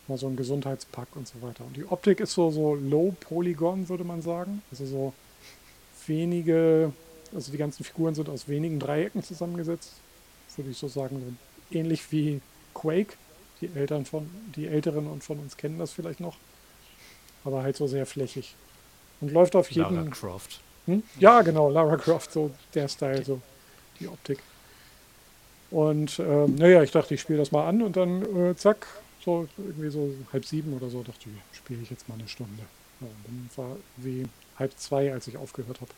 mal 0.07 0.17
so 0.17 0.27
ein 0.27 0.35
Gesundheitspack 0.35 1.07
und 1.15 1.27
so 1.27 1.41
weiter. 1.41 1.63
Und 1.65 1.77
die 1.77 1.85
Optik 1.85 2.19
ist 2.19 2.33
so, 2.33 2.51
so 2.51 2.75
low 2.75 3.15
Polygon, 3.19 3.87
würde 3.89 4.03
man 4.03 4.21
sagen. 4.21 4.61
Also 4.71 4.85
so 4.85 5.13
wenige, 6.07 6.91
also 7.33 7.51
die 7.51 7.57
ganzen 7.57 7.83
Figuren 7.83 8.15
sind 8.15 8.29
aus 8.29 8.47
wenigen 8.47 8.79
Dreiecken 8.79 9.23
zusammengesetzt. 9.23 9.93
Würde 10.57 10.71
ich 10.71 10.77
so 10.77 10.87
sagen, 10.87 11.37
ähnlich 11.71 12.11
wie 12.11 12.41
Quake. 12.73 13.13
Die 13.61 13.69
Eltern 13.75 14.05
von, 14.05 14.29
die 14.55 14.67
Älteren 14.67 15.07
und 15.07 15.23
von 15.23 15.39
uns 15.39 15.55
kennen 15.55 15.77
das 15.77 15.93
vielleicht 15.93 16.19
noch. 16.19 16.37
Aber 17.43 17.63
halt 17.63 17.77
so 17.77 17.87
sehr 17.87 18.05
flächig. 18.05 18.55
Und 19.21 19.31
läuft 19.31 19.55
auf 19.55 19.71
jeden. 19.71 19.95
Lara 19.95 20.09
Croft. 20.09 20.59
Hm? 20.87 21.03
Ja, 21.19 21.41
genau, 21.41 21.69
Lara 21.69 21.95
Croft, 21.97 22.31
so 22.31 22.51
der 22.73 22.87
Style, 22.87 23.23
so 23.23 23.39
die 23.99 24.07
Optik. 24.07 24.39
Und 25.71 26.19
ähm, 26.19 26.55
naja, 26.55 26.83
ich 26.83 26.91
dachte, 26.91 27.13
ich 27.13 27.21
spiele 27.21 27.39
das 27.39 27.51
mal 27.51 27.67
an 27.67 27.81
und 27.81 27.95
dann 27.95 28.23
äh, 28.51 28.55
zack, 28.55 28.85
so 29.23 29.47
irgendwie 29.57 29.89
so 29.89 30.13
halb 30.33 30.45
sieben 30.45 30.73
oder 30.73 30.89
so, 30.89 31.01
dachte 31.03 31.19
ich, 31.29 31.57
spiele 31.57 31.81
ich 31.81 31.89
jetzt 31.89 32.07
mal 32.09 32.15
eine 32.15 32.27
Stunde. 32.27 32.61
Ja, 32.99 33.07
und 33.07 33.25
dann 33.25 33.49
war 33.55 33.75
wie 33.97 34.25
halb 34.59 34.77
zwei, 34.77 35.11
als 35.13 35.27
ich 35.27 35.37
aufgehört 35.37 35.79
habe. 35.81 35.91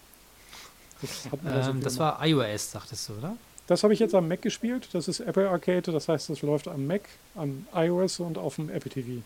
Das, 1.02 1.26
Ähm, 1.26 1.40
irgendwie 1.44 1.84
das 1.84 1.98
war 2.00 2.26
iOS, 2.26 2.72
sagtest 2.72 3.10
du, 3.10 3.14
oder? 3.14 3.36
das 3.68 3.82
habe 3.84 3.94
ich 3.94 4.00
jetzt 4.00 4.14
am 4.14 4.28
Mac 4.28 4.42
gespielt. 4.42 4.90
Das 4.94 5.08
ist 5.08 5.20
Apple 5.22 5.50
Arcade, 5.50 5.92
das 5.92 6.08
heißt, 6.08 6.30
das 6.30 6.42
läuft 6.44 6.68
am 6.68 6.86
Mac, 6.86 7.02
am 7.36 7.66
iOS 7.74 8.20
und 8.20 8.38
auf 8.38 8.56
dem 8.56 8.70
Apple 8.70 8.92
TV. 8.92 9.10
Und 9.10 9.24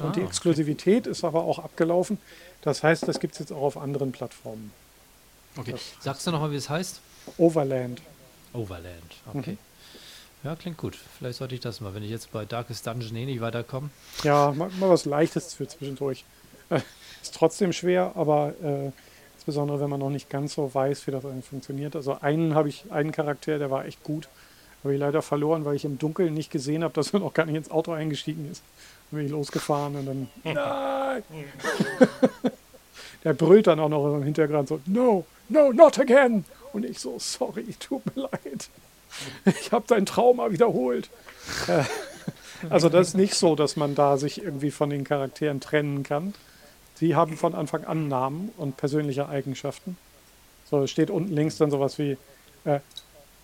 Ah, 0.00 0.10
die 0.10 0.20
okay. 0.20 0.26
Exklusivität 0.28 1.06
ist 1.06 1.22
aber 1.24 1.44
auch 1.44 1.58
abgelaufen. 1.60 2.18
Das 2.62 2.82
heißt, 2.82 3.06
das 3.06 3.20
gibt 3.20 3.34
es 3.34 3.38
jetzt 3.40 3.52
auch 3.52 3.62
auf 3.62 3.76
anderen 3.76 4.10
Plattformen. 4.12 4.72
Okay. 5.56 5.72
Das- 5.72 5.82
Sagst 6.00 6.26
du 6.26 6.30
nochmal, 6.32 6.50
wie 6.50 6.56
es 6.56 6.68
heißt? 6.70 7.00
Overland. 7.38 8.00
Overland. 8.52 9.14
Okay. 9.34 9.56
Ja, 10.44 10.54
klingt 10.56 10.76
gut. 10.76 10.94
Vielleicht 11.18 11.38
sollte 11.38 11.54
ich 11.54 11.62
das 11.62 11.80
mal, 11.80 11.94
wenn 11.94 12.02
ich 12.02 12.10
jetzt 12.10 12.30
bei 12.30 12.44
Darkest 12.44 12.86
Dungeon 12.86 13.16
eh 13.16 13.24
nicht 13.24 13.40
weiterkomme. 13.40 13.88
Ja, 14.24 14.52
mal, 14.54 14.68
mal 14.78 14.90
was 14.90 15.06
Leichtes 15.06 15.54
für 15.54 15.66
zwischendurch. 15.66 16.24
Äh, 16.68 16.80
ist 17.22 17.34
trotzdem 17.34 17.72
schwer, 17.72 18.12
aber 18.14 18.52
äh, 18.62 18.90
insbesondere 19.36 19.80
wenn 19.80 19.88
man 19.88 20.00
noch 20.00 20.10
nicht 20.10 20.28
ganz 20.28 20.54
so 20.54 20.72
weiß, 20.72 21.06
wie 21.06 21.12
das 21.12 21.24
eigentlich 21.24 21.46
funktioniert. 21.46 21.96
Also 21.96 22.18
einen 22.20 22.54
habe 22.54 22.68
ich, 22.68 22.84
einen 22.92 23.10
Charakter, 23.10 23.58
der 23.58 23.70
war 23.70 23.86
echt 23.86 24.02
gut. 24.02 24.28
Habe 24.82 24.92
ich 24.92 25.00
leider 25.00 25.22
verloren, 25.22 25.64
weil 25.64 25.76
ich 25.76 25.86
im 25.86 25.98
Dunkeln 25.98 26.34
nicht 26.34 26.50
gesehen 26.50 26.84
habe, 26.84 26.92
dass 26.92 27.14
er 27.14 27.20
noch 27.20 27.32
gar 27.32 27.46
nicht 27.46 27.56
ins 27.56 27.70
Auto 27.70 27.92
eingestiegen 27.92 28.50
ist. 28.50 28.62
Dann 29.10 29.18
bin 29.18 29.26
ich 29.26 29.32
losgefahren 29.32 29.96
und 29.96 30.06
dann. 30.06 30.28
Nein! 30.54 31.22
der 33.24 33.32
brüllt 33.32 33.66
dann 33.66 33.80
auch 33.80 33.88
noch 33.88 34.14
im 34.14 34.24
Hintergrund 34.24 34.68
so: 34.68 34.78
No, 34.84 35.24
no, 35.48 35.72
not 35.72 35.98
again! 35.98 36.44
Und 36.74 36.84
ich 36.84 36.98
so: 36.98 37.18
Sorry, 37.18 37.64
tut 37.80 38.04
mir 38.14 38.24
leid. 38.24 38.68
Ich 39.44 39.72
habe 39.72 39.84
dein 39.86 40.06
Trauma 40.06 40.50
wiederholt. 40.50 41.10
Äh, 41.68 41.84
also, 42.70 42.88
das 42.88 43.08
ist 43.08 43.14
nicht 43.14 43.34
so, 43.34 43.56
dass 43.56 43.76
man 43.76 43.94
da 43.94 44.16
sich 44.16 44.42
irgendwie 44.42 44.70
von 44.70 44.90
den 44.90 45.04
Charakteren 45.04 45.60
trennen 45.60 46.02
kann. 46.02 46.34
Die 47.00 47.14
haben 47.14 47.36
von 47.36 47.54
Anfang 47.54 47.84
an 47.84 48.08
Namen 48.08 48.50
und 48.56 48.76
persönliche 48.76 49.28
Eigenschaften. 49.28 49.96
So, 50.70 50.86
steht 50.86 51.10
unten 51.10 51.32
links 51.32 51.58
dann 51.58 51.70
sowas 51.70 51.98
wie: 51.98 52.16
äh, 52.64 52.80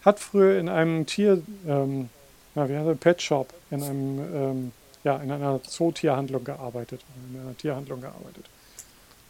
Hat 0.05 0.21
früher 0.21 0.59
in 0.59 0.69
einem 0.69 1.07
Tier, 1.07 1.43
ähm, 1.67 2.09
ja, 2.55 2.69
wie 2.69 2.77
heißt 2.77 2.89
das, 2.89 2.99
Pet 2.99 3.21
Shop, 3.21 3.53
in 3.71 3.83
einem, 3.83 4.35
ähm, 4.35 4.73
ja, 5.05 5.17
in 5.17 5.31
einer 5.31 5.63
Zootierhandlung 5.63 6.45
gearbeitet, 6.45 7.03
in 7.33 7.41
einer 7.41 7.57
Tierhandlung 7.57 8.01
gearbeitet. 8.01 8.45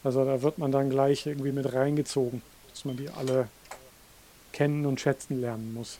Also 0.03 0.25
da 0.25 0.41
wird 0.41 0.57
man 0.57 0.71
dann 0.71 0.89
gleich 0.89 1.25
irgendwie 1.25 1.51
mit 1.51 1.73
reingezogen, 1.73 2.41
dass 2.69 2.85
man 2.85 2.97
die 2.97 3.09
alle 3.09 3.47
kennen 4.51 4.85
und 4.85 4.99
schätzen 4.99 5.39
lernen 5.39 5.73
muss. 5.73 5.99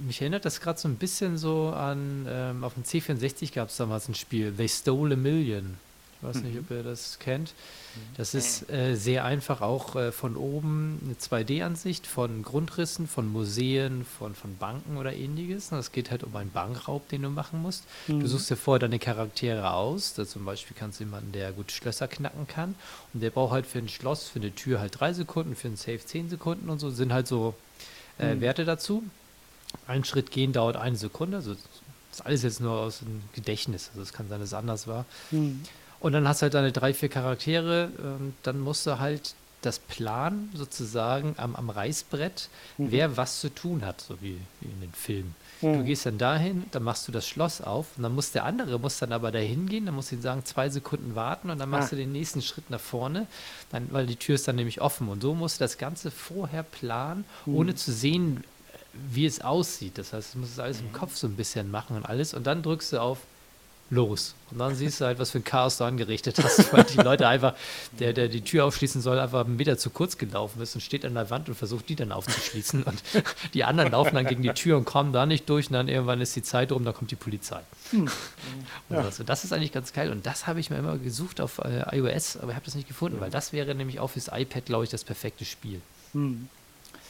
Mich 0.00 0.20
erinnert 0.20 0.44
das 0.44 0.60
gerade 0.60 0.78
so 0.78 0.88
ein 0.88 0.96
bisschen 0.96 1.38
so 1.38 1.68
an, 1.70 2.26
ähm, 2.28 2.64
auf 2.64 2.74
dem 2.74 2.84
C64 2.84 3.54
gab 3.54 3.70
es 3.70 3.76
damals 3.76 4.08
ein 4.08 4.14
Spiel, 4.14 4.52
They 4.52 4.68
Stole 4.68 5.14
a 5.14 5.16
Million. 5.16 5.76
Ich 6.18 6.26
weiß 6.26 6.42
nicht, 6.42 6.58
ob 6.58 6.70
ihr 6.70 6.82
das 6.82 7.18
kennt. 7.18 7.52
Das 8.16 8.34
ist 8.34 8.70
äh, 8.70 8.94
sehr 8.94 9.24
einfach 9.24 9.60
auch 9.60 9.96
äh, 9.96 10.12
von 10.12 10.36
oben 10.36 10.98
eine 11.04 11.14
2D-Ansicht 11.14 12.06
von 12.06 12.42
Grundrissen, 12.42 13.06
von 13.06 13.30
Museen, 13.30 14.06
von, 14.18 14.34
von 14.34 14.56
Banken 14.56 14.96
oder 14.96 15.12
ähnliches. 15.14 15.72
Und 15.72 15.78
es 15.78 15.92
geht 15.92 16.10
halt 16.10 16.24
um 16.24 16.34
einen 16.34 16.50
Bankraub, 16.50 17.08
den 17.08 17.22
du 17.22 17.30
machen 17.30 17.60
musst. 17.60 17.84
Du 18.20 18.26
suchst 18.26 18.50
dir 18.50 18.56
vorher 18.56 18.80
deine 18.80 18.98
Charaktere 18.98 19.72
aus. 19.72 20.14
Da 20.14 20.26
zum 20.26 20.44
Beispiel 20.44 20.76
kannst 20.78 21.00
du 21.00 21.04
jemanden, 21.04 21.32
der 21.32 21.52
gut 21.52 21.70
Schlösser 21.70 22.08
knacken 22.08 22.46
kann. 22.46 22.74
Und 23.12 23.22
der 23.22 23.30
braucht 23.30 23.52
halt 23.52 23.66
für 23.66 23.78
ein 23.78 23.88
Schloss, 23.88 24.28
für 24.28 24.40
eine 24.40 24.54
Tür 24.54 24.80
halt 24.80 24.98
drei 24.98 25.12
Sekunden, 25.12 25.54
für 25.54 25.68
ein 25.68 25.76
Safe 25.76 26.00
zehn 26.04 26.30
Sekunden 26.30 26.70
und 26.70 26.78
so. 26.78 26.90
Sind 26.90 27.12
halt 27.12 27.26
so 27.26 27.54
äh, 28.18 28.40
Werte 28.40 28.64
dazu. 28.64 29.02
Ein 29.86 30.04
Schritt 30.04 30.30
gehen 30.30 30.52
dauert 30.52 30.76
eine 30.76 30.96
Sekunde. 30.96 31.38
Also 31.38 31.54
das 31.54 31.60
ist 32.12 32.26
alles 32.26 32.42
jetzt 32.42 32.60
nur 32.60 32.72
aus 32.72 33.00
dem 33.00 33.22
Gedächtnis. 33.34 33.88
Also 33.90 34.02
es 34.02 34.12
kann 34.12 34.28
sein, 34.28 34.40
dass 34.40 34.48
es 34.50 34.54
anders 34.54 34.86
war. 34.86 35.04
Hm. 35.30 35.62
Und 36.00 36.12
dann 36.12 36.28
hast 36.28 36.42
du 36.42 36.44
halt 36.44 36.54
deine 36.54 36.72
drei, 36.72 36.92
vier 36.94 37.08
Charaktere. 37.08 37.90
Ähm, 37.98 38.34
dann 38.42 38.60
musst 38.60 38.86
du 38.86 38.98
halt 38.98 39.34
das 39.62 39.78
Plan 39.78 40.50
sozusagen 40.54 41.34
am, 41.38 41.56
am 41.56 41.70
Reißbrett, 41.70 42.50
wer 42.76 43.16
was 43.16 43.40
zu 43.40 43.48
tun 43.52 43.84
hat, 43.84 44.00
so 44.00 44.14
wie, 44.20 44.38
wie 44.60 44.68
in 44.68 44.80
den 44.80 44.92
Filmen. 44.92 45.34
Du 45.62 45.68
Mhm. 45.68 45.86
gehst 45.86 46.04
dann 46.06 46.18
dahin, 46.18 46.64
dann 46.70 46.82
machst 46.82 47.08
du 47.08 47.12
das 47.12 47.26
Schloss 47.26 47.62
auf 47.62 47.86
und 47.96 48.02
dann 48.02 48.14
muss 48.14 48.30
der 48.30 48.44
andere 48.44 48.78
muss 48.78 48.98
dann 48.98 49.10
aber 49.12 49.32
dahin 49.32 49.66
gehen, 49.66 49.86
dann 49.86 49.94
musst 49.94 50.12
du 50.12 50.16
ihm 50.16 50.20
sagen, 50.22 50.44
zwei 50.44 50.68
Sekunden 50.68 51.14
warten 51.16 51.48
und 51.48 51.58
dann 51.58 51.70
machst 51.70 51.88
Ah. 51.88 51.90
du 51.90 51.96
den 51.96 52.12
nächsten 52.12 52.42
Schritt 52.42 52.68
nach 52.68 52.78
vorne, 52.78 53.26
dann, 53.72 53.88
weil 53.90 54.06
die 54.06 54.16
Tür 54.16 54.34
ist 54.34 54.46
dann 54.46 54.56
nämlich 54.56 54.82
offen. 54.82 55.08
Und 55.08 55.22
so 55.22 55.34
musst 55.34 55.58
du 55.58 55.64
das 55.64 55.78
Ganze 55.78 56.10
vorher 56.10 56.62
planen, 56.62 57.24
ohne 57.46 57.74
zu 57.74 57.90
sehen, 57.90 58.44
wie 59.10 59.26
es 59.26 59.40
aussieht. 59.40 59.98
Das 59.98 60.12
heißt, 60.12 60.34
du 60.34 60.38
musst 60.38 60.52
es 60.52 60.58
alles 60.58 60.80
im 60.80 60.92
Kopf 60.92 61.16
so 61.16 61.26
ein 61.26 61.36
bisschen 61.36 61.70
machen 61.70 61.96
und 61.96 62.04
alles. 62.04 62.34
Und 62.34 62.46
dann 62.46 62.62
drückst 62.62 62.92
du 62.94 63.00
auf 63.00 63.18
los. 63.88 64.34
Und 64.50 64.58
dann 64.58 64.74
siehst 64.74 65.00
du 65.00 65.04
halt, 65.04 65.20
was 65.20 65.30
für 65.30 65.38
ein 65.38 65.44
Chaos 65.44 65.78
du 65.78 65.84
angerichtet 65.84 66.42
hast, 66.42 66.72
weil 66.72 66.82
die 66.82 66.96
Leute 66.98 67.28
einfach, 67.28 67.54
der, 68.00 68.12
der 68.12 68.26
die 68.26 68.40
Tür 68.40 68.64
aufschließen 68.64 69.00
soll, 69.00 69.18
einfach 69.20 69.44
einen 69.44 69.54
Meter 69.56 69.78
zu 69.78 69.90
kurz 69.90 70.18
gelaufen 70.18 70.60
ist 70.60 70.74
und 70.74 70.80
steht 70.80 71.04
an 71.04 71.14
der 71.14 71.30
Wand 71.30 71.48
und 71.48 71.54
versucht, 71.54 71.88
die 71.88 71.94
dann 71.94 72.10
aufzuschließen. 72.10 72.82
Und 72.82 73.02
die 73.54 73.62
anderen 73.62 73.92
laufen 73.92 74.16
dann 74.16 74.26
gegen 74.26 74.42
die 74.42 74.50
Tür 74.50 74.76
und 74.76 74.86
kommen 74.86 75.12
da 75.12 75.24
nicht 75.24 75.48
durch. 75.48 75.68
Und 75.68 75.74
dann 75.74 75.86
irgendwann 75.86 76.20
ist 76.20 76.34
die 76.34 76.42
Zeit 76.42 76.72
rum, 76.72 76.84
dann 76.84 76.94
kommt 76.94 77.12
die 77.12 77.16
Polizei. 77.16 77.60
Und 77.92 78.10
Ja. 78.90 79.02
das, 79.04 79.20
und 79.20 79.28
das 79.28 79.44
ist 79.44 79.52
eigentlich 79.52 79.72
ganz 79.72 79.92
geil. 79.92 80.10
Und 80.10 80.26
das 80.26 80.48
habe 80.48 80.58
ich 80.58 80.68
mir 80.68 80.78
immer 80.78 80.98
gesucht 80.98 81.40
auf 81.40 81.58
äh, 81.58 81.96
iOS, 81.96 82.38
aber 82.38 82.50
ich 82.50 82.56
habe 82.56 82.64
das 82.64 82.74
nicht 82.74 82.88
gefunden, 82.88 83.20
weil 83.20 83.30
das 83.30 83.52
wäre 83.52 83.72
nämlich 83.76 84.00
auch 84.00 84.08
fürs 84.10 84.28
iPad, 84.32 84.64
glaube 84.66 84.82
ich, 84.82 84.90
das 84.90 85.04
perfekte 85.04 85.44
Spiel. 85.44 85.80
Hm. 86.12 86.48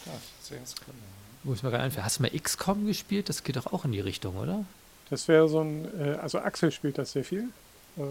Ja, 0.04 0.12
sehr 0.42 0.58
Sekunden. 0.66 1.15
Wo 1.47 1.55
ich 1.55 1.62
mir 1.62 1.70
gerade 1.70 1.85
einfällt. 1.85 2.05
Hast 2.05 2.18
du 2.18 2.23
mal 2.23 2.31
XCOM 2.31 2.86
gespielt? 2.86 3.28
Das 3.28 3.44
geht 3.44 3.55
doch 3.56 3.73
auch 3.73 3.85
in 3.85 3.93
die 3.93 4.01
Richtung, 4.01 4.36
oder? 4.36 4.64
Das 5.10 5.28
wäre 5.28 5.48
so 5.48 5.60
ein, 5.60 5.86
äh, 6.01 6.14
also 6.16 6.39
Axel 6.40 6.73
spielt 6.73 6.98
das 6.98 7.12
sehr 7.12 7.23
viel, 7.24 7.48
äh, 7.97 8.02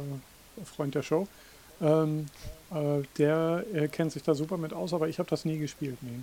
Freund 0.63 0.95
der 0.95 1.03
Show. 1.03 1.27
Ähm, 1.81 2.27
äh, 2.71 3.01
der 3.17 3.65
äh, 3.73 3.87
kennt 3.89 4.13
sich 4.13 4.23
da 4.23 4.33
super 4.33 4.55
mit 4.57 4.71
aus, 4.71 4.93
aber 4.93 5.09
ich 5.09 5.19
habe 5.19 5.29
das 5.29 5.43
nie 5.43 5.57
gespielt. 5.57 5.97
Nee. 6.01 6.19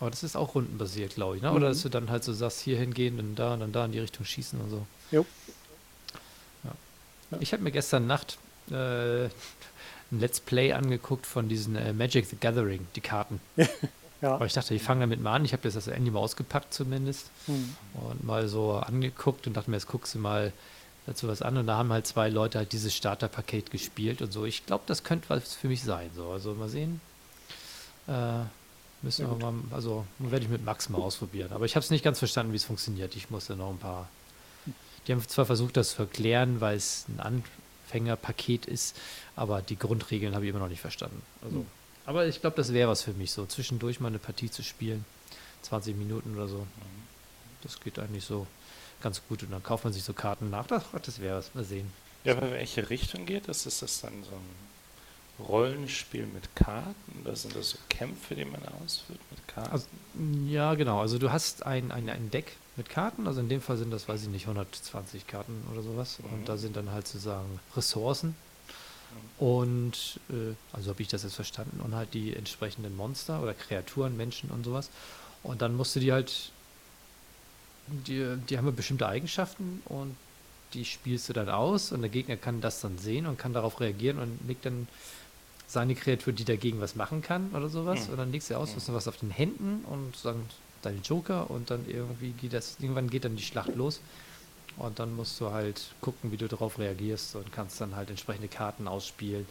Aber 0.00 0.10
das 0.10 0.24
ist 0.24 0.34
auch 0.34 0.56
rundenbasiert, 0.56 1.14
glaube 1.14 1.36
ich, 1.36 1.42
ne? 1.42 1.52
Oder 1.52 1.68
Mhm. 1.68 1.72
dass 1.72 1.82
du 1.82 1.88
dann 1.88 2.10
halt 2.10 2.24
so 2.24 2.32
sagst, 2.32 2.60
hier 2.60 2.76
hingehen, 2.78 3.16
dann 3.18 3.34
da 3.36 3.54
und 3.54 3.60
dann 3.60 3.70
da 3.72 3.84
in 3.84 3.92
die 3.92 4.00
Richtung 4.00 4.24
schießen 4.26 4.60
und 4.60 4.70
so. 4.70 4.86
Jo. 5.12 5.24
Ja. 6.64 6.70
Ja. 7.30 7.38
Ich 7.40 7.52
habe 7.52 7.62
mir 7.62 7.70
gestern 7.70 8.08
Nacht 8.08 8.38
äh, 8.72 9.24
ein 9.26 9.30
Let's 10.18 10.40
Play 10.40 10.72
angeguckt 10.72 11.26
von 11.26 11.48
diesen 11.48 11.76
äh, 11.76 11.92
Magic 11.92 12.26
the 12.26 12.36
Gathering, 12.40 12.88
die 12.96 13.00
Karten. 13.00 13.40
Ja. 14.22 14.34
Aber 14.34 14.46
ich 14.46 14.52
dachte, 14.52 14.74
ich 14.74 14.82
fange 14.82 15.00
damit 15.00 15.20
mal 15.22 15.34
an. 15.36 15.44
Ich 15.44 15.52
habe 15.52 15.62
das 15.62 15.74
das 15.74 15.86
Handy 15.86 16.10
mal 16.10 16.18
ausgepackt 16.20 16.74
zumindest 16.74 17.30
Hm. 17.46 17.74
und 17.94 18.24
mal 18.24 18.48
so 18.48 18.72
angeguckt 18.74 19.46
und 19.46 19.54
dachte 19.56 19.70
mir, 19.70 19.76
jetzt 19.76 19.86
guckst 19.88 20.14
du 20.14 20.18
mal 20.18 20.52
dazu 21.06 21.26
was 21.28 21.40
an. 21.42 21.56
Und 21.56 21.66
da 21.66 21.76
haben 21.78 21.90
halt 21.92 22.06
zwei 22.06 22.28
Leute 22.28 22.58
halt 22.58 22.72
dieses 22.72 22.94
Starterpaket 22.94 23.70
gespielt 23.70 24.20
und 24.22 24.32
so. 24.32 24.44
Ich 24.44 24.66
glaube, 24.66 24.84
das 24.86 25.04
könnte 25.04 25.28
was 25.30 25.54
für 25.54 25.68
mich 25.68 25.82
sein. 25.82 26.10
So. 26.14 26.28
Also 26.30 26.54
mal 26.54 26.68
sehen. 26.68 27.00
Äh, 28.08 28.40
müssen 29.02 29.26
Sehr 29.26 29.30
wir 29.38 29.50
mal, 29.52 29.54
also 29.70 30.04
werde 30.18 30.44
ich 30.44 30.50
mit 30.50 30.64
Max 30.64 30.88
mal 30.90 30.98
ausprobieren. 30.98 31.52
Aber 31.52 31.64
ich 31.64 31.74
habe 31.76 31.82
es 31.84 31.90
nicht 31.90 32.04
ganz 32.04 32.18
verstanden, 32.18 32.52
wie 32.52 32.56
es 32.56 32.64
funktioniert. 32.64 33.16
Ich 33.16 33.30
musste 33.30 33.56
noch 33.56 33.70
ein 33.70 33.78
paar. 33.78 34.08
Die 35.06 35.12
haben 35.12 35.26
zwar 35.26 35.46
versucht, 35.46 35.78
das 35.78 35.92
zu 35.94 36.02
erklären, 36.02 36.60
weil 36.60 36.76
es 36.76 37.06
ein 37.08 37.42
Anfängerpaket 37.86 38.66
ist, 38.66 38.96
aber 39.34 39.62
die 39.62 39.76
Grundregeln 39.78 40.34
habe 40.34 40.44
ich 40.44 40.50
immer 40.50 40.58
noch 40.58 40.68
nicht 40.68 40.82
verstanden. 40.82 41.22
Also, 41.42 41.56
Hm. 41.60 41.66
Aber 42.10 42.26
ich 42.26 42.40
glaube, 42.40 42.56
das 42.56 42.72
wäre 42.72 42.90
was 42.90 43.02
für 43.02 43.12
mich, 43.12 43.30
so 43.30 43.46
zwischendurch 43.46 44.00
mal 44.00 44.08
eine 44.08 44.18
Partie 44.18 44.50
zu 44.50 44.64
spielen. 44.64 45.04
20 45.62 45.96
Minuten 45.96 46.34
oder 46.34 46.48
so. 46.48 46.66
Das 47.62 47.78
geht 47.78 48.00
eigentlich 48.00 48.24
so 48.24 48.48
ganz 49.00 49.22
gut. 49.28 49.44
Und 49.44 49.52
dann 49.52 49.62
kauft 49.62 49.84
man 49.84 49.92
sich 49.92 50.02
so 50.02 50.12
Karten 50.12 50.50
nach. 50.50 50.66
Ach, 50.72 51.00
das 51.00 51.20
wäre 51.20 51.38
was. 51.38 51.54
Mal 51.54 51.62
sehen. 51.62 51.92
Ja, 52.24 52.36
aber 52.36 52.48
in 52.48 52.52
welche 52.52 52.90
Richtung 52.90 53.26
geht 53.26 53.46
das? 53.46 53.64
Ist 53.64 53.82
das 53.82 54.00
dann 54.00 54.24
so 54.24 54.32
ein 54.32 55.46
Rollenspiel 55.46 56.26
mit 56.26 56.56
Karten 56.56 57.22
oder 57.22 57.36
sind 57.36 57.54
das 57.54 57.70
so 57.70 57.78
Kämpfe, 57.88 58.34
die 58.34 58.44
man 58.44 58.60
ausführt 58.82 59.20
mit 59.30 59.46
Karten? 59.46 59.70
Also, 59.70 59.86
Ja, 60.48 60.74
genau. 60.74 61.00
Also 61.00 61.16
du 61.18 61.30
hast 61.30 61.64
ein, 61.64 61.92
ein, 61.92 62.08
ein 62.08 62.28
Deck 62.32 62.56
mit 62.76 62.88
Karten. 62.88 63.28
Also 63.28 63.38
in 63.38 63.48
dem 63.48 63.60
Fall 63.60 63.76
sind 63.76 63.92
das, 63.92 64.08
weiß 64.08 64.22
ich 64.22 64.28
nicht, 64.30 64.48
120 64.48 65.28
Karten 65.28 65.62
oder 65.72 65.82
sowas. 65.82 66.18
Mhm. 66.18 66.40
Und 66.40 66.48
da 66.48 66.56
sind 66.56 66.74
dann 66.76 66.90
halt 66.90 67.06
sozusagen 67.06 67.60
Ressourcen. 67.76 68.34
Und, 69.38 70.20
äh, 70.28 70.54
also 70.72 70.90
habe 70.90 71.02
ich 71.02 71.08
das 71.08 71.22
jetzt 71.22 71.34
verstanden, 71.34 71.80
und 71.80 71.94
halt 71.94 72.12
die 72.14 72.34
entsprechenden 72.34 72.96
Monster 72.96 73.42
oder 73.42 73.54
Kreaturen, 73.54 74.16
Menschen 74.16 74.50
und 74.50 74.64
sowas. 74.64 74.90
Und 75.42 75.62
dann 75.62 75.76
musst 75.76 75.96
du 75.96 76.00
die 76.00 76.12
halt, 76.12 76.50
die, 77.86 78.36
die 78.48 78.58
haben 78.58 78.66
ja 78.66 78.72
bestimmte 78.72 79.08
Eigenschaften 79.08 79.82
und 79.86 80.14
die 80.74 80.84
spielst 80.84 81.28
du 81.28 81.32
dann 81.32 81.48
aus 81.48 81.90
und 81.90 82.02
der 82.02 82.10
Gegner 82.10 82.36
kann 82.36 82.60
das 82.60 82.80
dann 82.80 82.98
sehen 82.98 83.26
und 83.26 83.38
kann 83.38 83.52
darauf 83.52 83.80
reagieren 83.80 84.18
und 84.18 84.38
legt 84.46 84.66
dann 84.66 84.86
seine 85.66 85.94
Kreatur, 85.94 86.32
die 86.32 86.44
dagegen 86.44 86.80
was 86.80 86.94
machen 86.94 87.22
kann 87.22 87.50
oder 87.54 87.68
sowas. 87.68 88.06
Mhm. 88.06 88.12
Und 88.12 88.18
dann 88.18 88.32
legst 88.32 88.50
du 88.50 88.56
aus, 88.56 88.74
hast 88.74 88.88
du 88.88 88.94
was 88.94 89.08
auf 89.08 89.16
den 89.16 89.30
Händen 89.30 89.84
und 89.88 90.14
dann 90.22 90.44
deine 90.82 90.98
Joker 90.98 91.50
und 91.50 91.70
dann 91.70 91.88
irgendwie 91.88 92.30
geht 92.32 92.52
das, 92.52 92.76
irgendwann 92.80 93.10
geht 93.10 93.24
dann 93.24 93.36
die 93.36 93.42
Schlacht 93.42 93.74
los. 93.74 94.00
Und 94.76 94.98
dann 94.98 95.14
musst 95.14 95.40
du 95.40 95.50
halt 95.50 95.90
gucken, 96.00 96.32
wie 96.32 96.36
du 96.36 96.48
darauf 96.48 96.78
reagierst 96.78 97.36
und 97.36 97.52
kannst 97.52 97.80
dann 97.80 97.96
halt 97.96 98.10
entsprechende 98.10 98.48
Karten 98.48 98.88
ausspielen. 98.88 99.46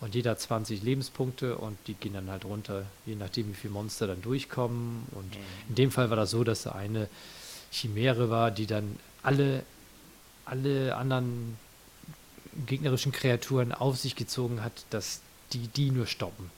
Und 0.00 0.14
jeder 0.14 0.30
hat 0.30 0.40
20 0.40 0.82
Lebenspunkte 0.82 1.56
und 1.56 1.76
die 1.86 1.94
gehen 1.94 2.14
dann 2.14 2.30
halt 2.30 2.46
runter, 2.46 2.86
je 3.04 3.16
nachdem, 3.16 3.50
wie 3.50 3.54
viele 3.54 3.74
Monster 3.74 4.06
dann 4.06 4.22
durchkommen. 4.22 5.06
Und 5.12 5.36
in 5.68 5.74
dem 5.74 5.90
Fall 5.90 6.08
war 6.08 6.16
das 6.16 6.30
so, 6.30 6.42
dass 6.42 6.62
da 6.62 6.72
eine 6.72 7.08
Chimäre 7.70 8.30
war, 8.30 8.50
die 8.50 8.66
dann 8.66 8.98
alle, 9.22 9.62
alle 10.46 10.96
anderen 10.96 11.58
gegnerischen 12.66 13.12
Kreaturen 13.12 13.72
auf 13.72 13.98
sich 13.98 14.16
gezogen 14.16 14.64
hat, 14.64 14.72
dass 14.88 15.20
die 15.52 15.68
die 15.68 15.90
nur 15.90 16.06
stoppen. 16.06 16.50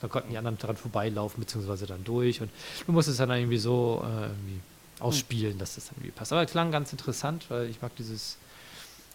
Da 0.00 0.08
konnten 0.08 0.30
die 0.30 0.38
anderen 0.38 0.58
dran 0.58 0.76
vorbeilaufen, 0.76 1.40
beziehungsweise 1.40 1.86
dann 1.86 2.04
durch. 2.04 2.40
Und 2.40 2.50
du 2.86 2.92
musst 2.92 3.08
es 3.08 3.16
dann 3.16 3.30
irgendwie 3.30 3.58
so 3.58 4.02
äh, 4.04 4.26
irgendwie 4.26 4.60
ausspielen, 5.00 5.58
dass 5.58 5.74
das 5.74 5.86
dann 5.86 5.94
irgendwie 5.96 6.12
passt. 6.12 6.32
Aber 6.32 6.44
klang 6.46 6.70
ganz 6.70 6.92
interessant, 6.92 7.46
weil 7.48 7.68
ich 7.68 7.80
mag 7.82 7.94
dieses 7.96 8.36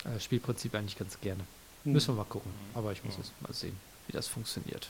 äh, 0.03 0.19
Spielprinzip 0.19 0.73
eigentlich 0.75 0.97
ganz 0.97 1.19
gerne. 1.21 1.43
Hm. 1.83 1.93
Müssen 1.93 2.09
wir 2.09 2.23
mal 2.23 2.29
gucken. 2.29 2.51
Aber 2.73 2.91
ich 2.91 3.03
muss 3.03 3.13
Ja. 3.15 3.19
jetzt 3.21 3.31
mal 3.41 3.53
sehen, 3.53 3.77
wie 4.07 4.13
das 4.13 4.27
funktioniert. 4.27 4.89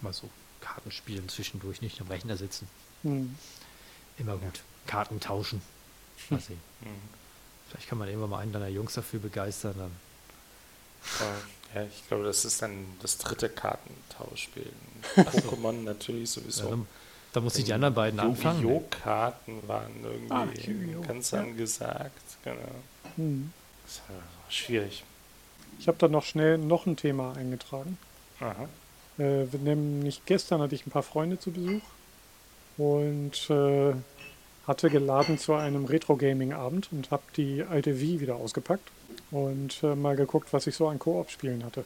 Mal 0.00 0.12
so 0.12 0.28
Karten 0.60 0.90
spielen 0.90 1.28
zwischendurch, 1.28 1.80
nicht 1.82 2.00
am 2.00 2.08
Rechner 2.08 2.36
sitzen. 2.36 2.68
Hm. 3.02 3.34
Immer 4.18 4.36
gut. 4.36 4.62
Karten 4.86 5.20
tauschen. 5.20 5.62
Mal 6.30 6.40
sehen. 6.40 6.60
Vielleicht 7.68 7.88
kann 7.88 7.98
man 7.98 8.08
irgendwann 8.08 8.30
mal 8.30 8.38
einen 8.40 8.52
deiner 8.52 8.68
Jungs 8.68 8.94
dafür 8.94 9.20
begeistern. 9.20 9.74
Dann. 9.78 9.90
Ja, 11.74 11.84
ich 11.84 12.06
glaube, 12.06 12.24
das 12.24 12.44
ist 12.44 12.60
dann 12.62 12.84
das 13.00 13.16
dritte 13.18 13.48
Kartentauschspiel. 13.48 14.70
Pokémon 15.16 15.82
natürlich 15.82 16.30
sowieso. 16.30 16.64
Ja, 16.64 16.70
dann, 16.70 16.86
da 17.32 17.40
muss 17.40 17.56
ich 17.56 17.64
die 17.64 17.72
anderen 17.72 17.94
beiden 17.94 18.20
anfangen. 18.20 18.62
Yu-Gi-Oh!-Karten 18.62 19.66
waren 19.66 19.92
irgendwie 20.02 20.94
Ah, 20.96 21.06
ganz 21.06 21.30
Ja. 21.30 21.40
angesagt. 21.40 22.12
Genau. 22.44 22.56
Hm. 23.16 23.52
Das 23.84 24.00
war 24.08 24.22
schwierig. 24.50 25.04
Ich 25.78 25.88
habe 25.88 25.98
da 25.98 26.08
noch 26.08 26.24
schnell 26.24 26.58
noch 26.58 26.86
ein 26.86 26.96
Thema 26.96 27.34
eingetragen. 27.36 27.98
Aha. 28.40 28.68
Äh, 29.18 29.44
nämlich 29.62 30.22
gestern 30.26 30.60
hatte 30.60 30.74
ich 30.74 30.86
ein 30.86 30.90
paar 30.90 31.02
Freunde 31.02 31.38
zu 31.38 31.50
Besuch 31.50 31.82
und 32.78 33.50
äh, 33.50 33.94
hatte 34.66 34.90
geladen 34.90 35.38
zu 35.38 35.54
einem 35.54 35.84
Retro-Gaming-Abend 35.84 36.88
und 36.92 37.10
habe 37.10 37.22
die 37.36 37.62
alte 37.64 38.00
Wii 38.00 38.20
wieder 38.20 38.36
ausgepackt 38.36 38.88
und 39.30 39.82
äh, 39.82 39.94
mal 39.94 40.16
geguckt, 40.16 40.52
was 40.52 40.66
ich 40.66 40.76
so 40.76 40.88
an 40.88 40.98
Koop-Spielen 40.98 41.64
hatte. 41.64 41.84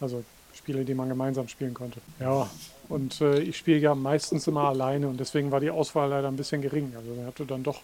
Also 0.00 0.24
Spiele, 0.54 0.84
die 0.84 0.94
man 0.94 1.08
gemeinsam 1.08 1.48
spielen 1.48 1.74
konnte. 1.74 2.00
Ja, 2.18 2.48
und 2.88 3.20
äh, 3.20 3.40
ich 3.40 3.56
spiele 3.56 3.78
ja 3.78 3.94
meistens 3.94 4.46
immer 4.46 4.64
alleine 4.64 5.08
und 5.08 5.18
deswegen 5.18 5.50
war 5.50 5.60
die 5.60 5.70
Auswahl 5.70 6.10
leider 6.10 6.28
ein 6.28 6.36
bisschen 6.36 6.60
gering. 6.60 6.92
Also 6.96 7.12
ich 7.18 7.26
hatte 7.26 7.46
dann 7.46 7.62
doch 7.62 7.80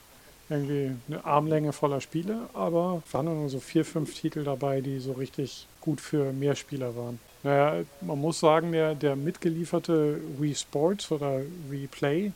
irgendwie 0.48 0.92
eine 1.08 1.24
Armlänge 1.24 1.72
voller 1.72 2.00
Spiele, 2.00 2.48
aber 2.54 3.02
es 3.06 3.14
waren 3.14 3.26
nur 3.26 3.48
so 3.48 3.58
vier, 3.60 3.84
fünf 3.84 4.14
Titel 4.14 4.44
dabei, 4.44 4.80
die 4.80 4.98
so 4.98 5.12
richtig 5.12 5.66
gut 5.80 6.00
für 6.00 6.32
Mehrspieler 6.32 6.96
waren. 6.96 7.18
Naja, 7.42 7.84
man 8.00 8.20
muss 8.20 8.40
sagen, 8.40 8.72
der, 8.72 8.94
der 8.94 9.16
mitgelieferte 9.16 10.20
Wii 10.38 10.54
Sports 10.54 11.10
oder 11.10 11.40
Wii 11.68 11.86
Play, 11.86 12.32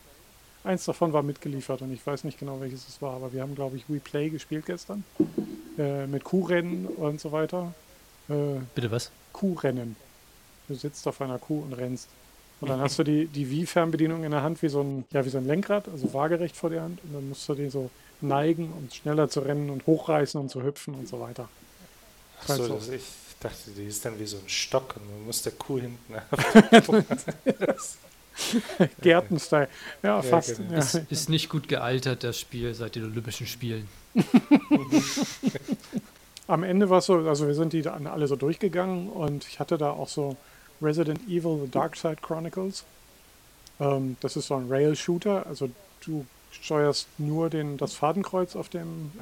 eins 0.65 0.85
davon 0.85 1.13
war 1.13 1.23
mitgeliefert 1.23 1.83
und 1.83 1.93
ich 1.93 2.07
weiß 2.07 2.25
nicht 2.25 2.39
genau, 2.39 2.61
welches 2.61 2.89
es 2.89 3.01
war, 3.01 3.15
aber 3.15 3.33
wir 3.33 3.43
haben, 3.43 3.55
glaube 3.55 3.77
ich, 3.77 3.89
Wii 3.89 4.01
Play 4.01 4.31
gespielt 4.31 4.67
gestern. 4.67 5.05
Äh, 5.79 6.07
mit 6.07 6.25
Kuhrennen 6.25 6.87
und 6.87 7.21
so 7.21 7.33
weiter. 7.33 7.75
Äh, 8.29 8.61
Bitte 8.75 8.91
was? 8.91 9.11
Kuhrennen. 9.33 9.97
Du 10.71 10.77
sitzt 10.77 11.07
auf 11.09 11.21
einer 11.21 11.39
Kuh 11.39 11.63
und 11.63 11.73
rennst. 11.73 12.09
Und 12.61 12.69
dann 12.69 12.81
hast 12.81 12.97
du 12.99 13.03
die, 13.03 13.27
die 13.27 13.51
Wii-Fernbedienung 13.51 14.23
in 14.23 14.31
der 14.31 14.43
Hand 14.43 14.63
wie 14.63 14.69
so, 14.69 14.83
ein, 14.83 15.05
ja, 15.13 15.25
wie 15.25 15.31
so 15.31 15.39
ein 15.39 15.47
Lenkrad, 15.47 15.89
also 15.89 16.15
waagerecht 16.15 16.57
vor 16.57 16.71
der 16.71 16.83
Hand. 16.83 17.01
Und 17.03 17.13
dann 17.13 17.29
musst 17.29 17.49
du 17.49 17.55
die 17.55 17.71
so 17.71 17.91
neigen, 18.21 18.73
um 18.73 18.89
schneller 18.93 19.29
zu 19.29 19.41
rennen 19.41 19.69
und 19.71 19.85
hochreißen 19.87 20.41
und 20.41 20.49
zu 20.49 20.63
hüpfen 20.63 20.95
und 20.95 21.09
so 21.09 21.19
weiter. 21.21 21.49
Achso, 22.43 22.65
so. 22.65 22.75
das, 22.77 22.89
ich 22.89 23.03
dachte, 23.41 23.73
die 23.77 23.85
ist 23.85 24.05
dann 24.05 24.17
wie 24.21 24.27
so 24.27 24.37
ein 24.37 24.49
Stock 24.49 24.95
und 24.97 25.11
man 25.11 25.27
muss 25.27 25.43
der 25.43 25.53
Kuh 25.53 25.81
hinten 25.81 26.15
Gärtenstyle. 29.03 29.69
Ja, 30.03 30.17
Ja, 30.17 30.23
fast. 30.23 30.57
genau. 30.57 30.73
Ja. 30.73 30.79
Ist, 30.79 30.95
ist 30.95 31.29
nicht 31.31 31.49
gut 31.49 31.67
gealtert, 31.67 32.23
das 32.23 32.39
Spiel, 32.39 32.75
seit 32.75 32.95
den 32.95 33.05
Olympischen 33.05 33.47
Spielen. 33.49 33.89
Am 36.47 36.63
Ende 36.63 36.91
war 36.91 36.99
es 36.99 37.07
so, 37.07 37.15
also 37.15 37.47
wir 37.47 37.55
sind 37.55 37.73
die 37.73 37.83
dann 37.83 38.07
alle 38.07 38.27
so 38.27 38.37
durchgegangen 38.37 39.09
und 39.09 39.47
ich 39.47 39.61
hatte 39.61 39.79
da 39.79 39.91
auch 39.91 40.09
so 40.09 40.37
Resident 40.83 41.21
Evil 41.29 41.61
The 41.65 41.71
Dark 41.71 41.97
Side 41.97 42.19
Chronicles. 42.23 42.85
Ähm, 43.79 44.17
das 44.21 44.37
ist 44.37 44.49
so 44.49 44.55
ein 44.55 44.69
Rail-Shooter, 44.69 45.47
also 45.47 45.71
du 46.05 46.27
steuerst 46.53 47.07
nur 47.19 47.49
den, 47.49 47.77
das 47.77 47.95
Fadenkreuz 47.95 48.57
auf 48.57 48.69
dem, 48.69 49.13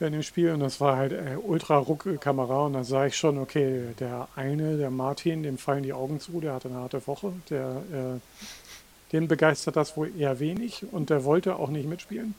äh, 0.00 0.04
in 0.04 0.12
dem 0.12 0.22
Spiel. 0.22 0.52
Und 0.52 0.60
das 0.60 0.80
war 0.80 0.96
halt 0.96 1.12
äh, 1.12 1.36
ultra 1.40 1.76
Ruck-Kamera 1.76 2.66
und 2.66 2.72
da 2.72 2.84
sah 2.84 3.06
ich 3.06 3.16
schon, 3.16 3.38
okay, 3.38 3.94
der 4.00 4.28
eine, 4.34 4.76
der 4.76 4.90
Martin, 4.90 5.42
dem 5.42 5.58
fallen 5.58 5.84
die 5.84 5.92
Augen 5.92 6.20
zu, 6.20 6.40
der 6.40 6.54
hatte 6.54 6.68
eine 6.68 6.78
harte 6.78 7.06
Woche, 7.06 7.32
der, 7.50 7.82
äh, 7.92 9.12
den 9.12 9.28
begeistert 9.28 9.76
das 9.76 9.96
wohl 9.96 10.10
eher 10.18 10.40
wenig. 10.40 10.84
Und 10.90 11.10
der 11.10 11.24
wollte 11.24 11.56
auch 11.56 11.68
nicht 11.68 11.88
mitspielen, 11.88 12.34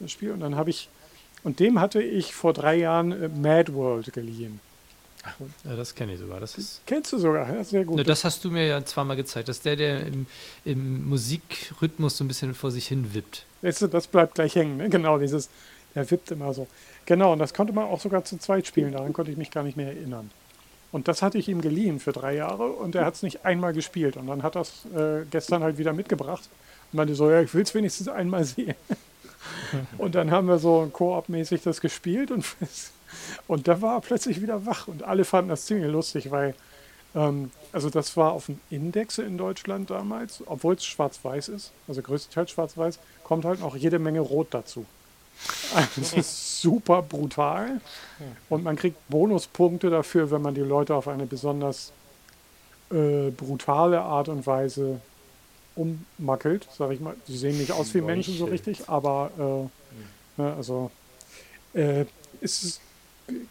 das 0.00 0.12
Spiel. 0.12 0.32
Und 0.32 0.40
dann 0.40 0.56
habe 0.56 0.70
ich 0.70 0.88
und 1.44 1.60
dem 1.60 1.80
hatte 1.80 2.02
ich 2.02 2.34
vor 2.34 2.52
drei 2.52 2.76
Jahren 2.76 3.12
äh, 3.12 3.28
Mad 3.28 3.72
World 3.74 4.12
geliehen. 4.12 4.60
Ja, 5.64 5.76
das 5.76 5.94
kenne 5.94 6.14
ich 6.14 6.20
sogar. 6.20 6.40
Das 6.40 6.56
ist. 6.56 6.80
Kennst 6.86 7.12
du 7.12 7.18
sogar, 7.18 7.52
ja, 7.52 7.64
sehr 7.64 7.84
gut. 7.84 7.96
Ne, 7.96 8.04
das 8.04 8.24
hast 8.24 8.44
du 8.44 8.50
mir 8.50 8.66
ja 8.66 8.84
zweimal 8.84 9.16
gezeigt. 9.16 9.48
Das 9.48 9.56
ist 9.56 9.64
der, 9.64 9.76
der 9.76 10.06
im, 10.06 10.26
im 10.64 11.08
Musikrhythmus 11.08 12.16
so 12.16 12.24
ein 12.24 12.28
bisschen 12.28 12.54
vor 12.54 12.70
sich 12.70 12.86
hin 12.88 13.14
wippt. 13.14 13.44
Weißt 13.62 13.82
du, 13.82 13.86
das 13.88 14.06
bleibt 14.06 14.36
gleich 14.36 14.54
hängen, 14.54 14.76
ne? 14.76 14.88
Genau, 14.88 15.18
dieses, 15.18 15.48
der 15.94 16.10
wippt 16.10 16.30
immer 16.30 16.54
so. 16.54 16.66
Genau, 17.06 17.32
und 17.32 17.38
das 17.38 17.54
konnte 17.54 17.72
man 17.72 17.84
auch 17.84 18.00
sogar 18.00 18.24
zu 18.24 18.38
zweit 18.38 18.66
spielen, 18.66 18.92
daran 18.92 19.12
konnte 19.12 19.30
ich 19.30 19.36
mich 19.36 19.50
gar 19.50 19.64
nicht 19.64 19.76
mehr 19.76 19.88
erinnern. 19.88 20.30
Und 20.90 21.08
das 21.08 21.20
hatte 21.22 21.36
ich 21.36 21.48
ihm 21.48 21.60
geliehen 21.60 22.00
für 22.00 22.12
drei 22.12 22.34
Jahre 22.34 22.66
und 22.68 22.94
er 22.94 23.04
hat 23.04 23.14
es 23.14 23.22
nicht 23.22 23.44
einmal 23.44 23.72
gespielt. 23.72 24.16
Und 24.16 24.26
dann 24.26 24.42
hat 24.42 24.56
er 24.56 24.62
es 24.62 24.86
äh, 24.94 25.24
gestern 25.30 25.62
halt 25.62 25.76
wieder 25.78 25.92
mitgebracht 25.92 26.48
und 26.92 26.96
meinte 26.96 27.14
so, 27.14 27.30
ja, 27.30 27.42
ich 27.42 27.52
will 27.52 27.62
es 27.62 27.74
wenigstens 27.74 28.08
einmal 28.08 28.44
sehen. 28.44 28.74
und 29.98 30.14
dann 30.14 30.30
haben 30.30 30.48
wir 30.48 30.58
so 30.58 30.88
koop-mäßig 30.92 31.62
das 31.62 31.80
gespielt 31.80 32.30
und, 32.30 32.44
und 33.46 33.68
da 33.68 33.80
war 33.80 33.96
er 33.96 34.00
plötzlich 34.00 34.40
wieder 34.40 34.66
wach 34.66 34.88
und 34.88 35.02
alle 35.02 35.24
fanden 35.24 35.50
das 35.50 35.66
ziemlich 35.66 35.90
lustig, 35.90 36.30
weil 36.30 36.54
ähm, 37.14 37.50
also 37.72 37.90
das 37.90 38.16
war 38.16 38.32
auf 38.32 38.46
dem 38.46 38.60
Index 38.70 39.18
in 39.18 39.38
Deutschland 39.38 39.90
damals, 39.90 40.42
obwohl 40.46 40.74
es 40.74 40.84
schwarz-weiß 40.84 41.48
ist, 41.48 41.72
also 41.86 42.02
größtenteils 42.02 42.50
schwarz-weiß, 42.50 42.98
kommt 43.24 43.44
halt 43.44 43.60
noch 43.60 43.76
jede 43.76 43.98
Menge 43.98 44.20
Rot 44.20 44.48
dazu. 44.50 44.86
Also 45.74 46.00
es 46.00 46.12
ist 46.14 46.60
super 46.62 47.02
brutal 47.02 47.80
und 48.48 48.64
man 48.64 48.74
kriegt 48.74 48.96
Bonuspunkte 49.08 49.88
dafür, 49.88 50.30
wenn 50.30 50.42
man 50.42 50.54
die 50.54 50.62
Leute 50.62 50.94
auf 50.96 51.06
eine 51.06 51.26
besonders 51.26 51.92
äh, 52.90 53.30
brutale 53.30 54.00
Art 54.00 54.28
und 54.28 54.46
Weise 54.46 55.00
ummackelt, 55.76 56.66
sage 56.76 56.94
ich 56.94 57.00
mal. 57.00 57.14
Sie 57.26 57.36
sehen 57.36 57.56
nicht 57.58 57.70
aus 57.70 57.94
wie 57.94 58.00
Menschen 58.00 58.36
so 58.36 58.46
richtig, 58.46 58.88
aber 58.88 59.30
äh, 59.38 60.42
ne, 60.42 60.54
also 60.54 60.90
äh, 61.74 62.04
es 62.40 62.64
ist 62.64 62.80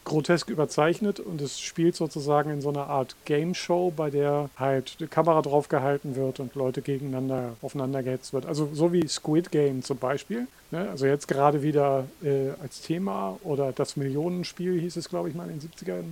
grotesk 0.03 0.49
überzeichnet 0.49 1.19
und 1.19 1.41
es 1.41 1.59
spielt 1.59 1.95
sozusagen 1.95 2.49
in 2.49 2.61
so 2.61 2.69
einer 2.69 2.87
Art 2.87 3.15
Game 3.25 3.53
Show, 3.53 3.93
bei 3.95 4.09
der 4.09 4.49
halt 4.57 4.99
die 4.99 5.07
Kamera 5.07 5.41
drauf 5.41 5.69
gehalten 5.69 6.15
wird 6.15 6.39
und 6.39 6.55
Leute 6.55 6.81
gegeneinander 6.81 7.53
aufeinander 7.61 8.01
gehetzt 8.01 8.33
wird. 8.33 8.45
Also 8.45 8.69
so 8.73 8.91
wie 8.91 9.07
Squid 9.07 9.51
Game 9.51 9.83
zum 9.83 9.97
Beispiel. 9.97 10.47
Ne? 10.71 10.89
Also 10.89 11.05
jetzt 11.05 11.27
gerade 11.27 11.61
wieder 11.61 12.05
äh, 12.23 12.49
als 12.61 12.81
Thema 12.81 13.37
oder 13.43 13.71
das 13.71 13.97
Millionenspiel 13.97 14.79
hieß 14.79 14.97
es, 14.97 15.09
glaube 15.09 15.29
ich, 15.29 15.35
mal 15.35 15.49
in 15.49 15.59
den 15.59 15.69
70ern 15.69 16.03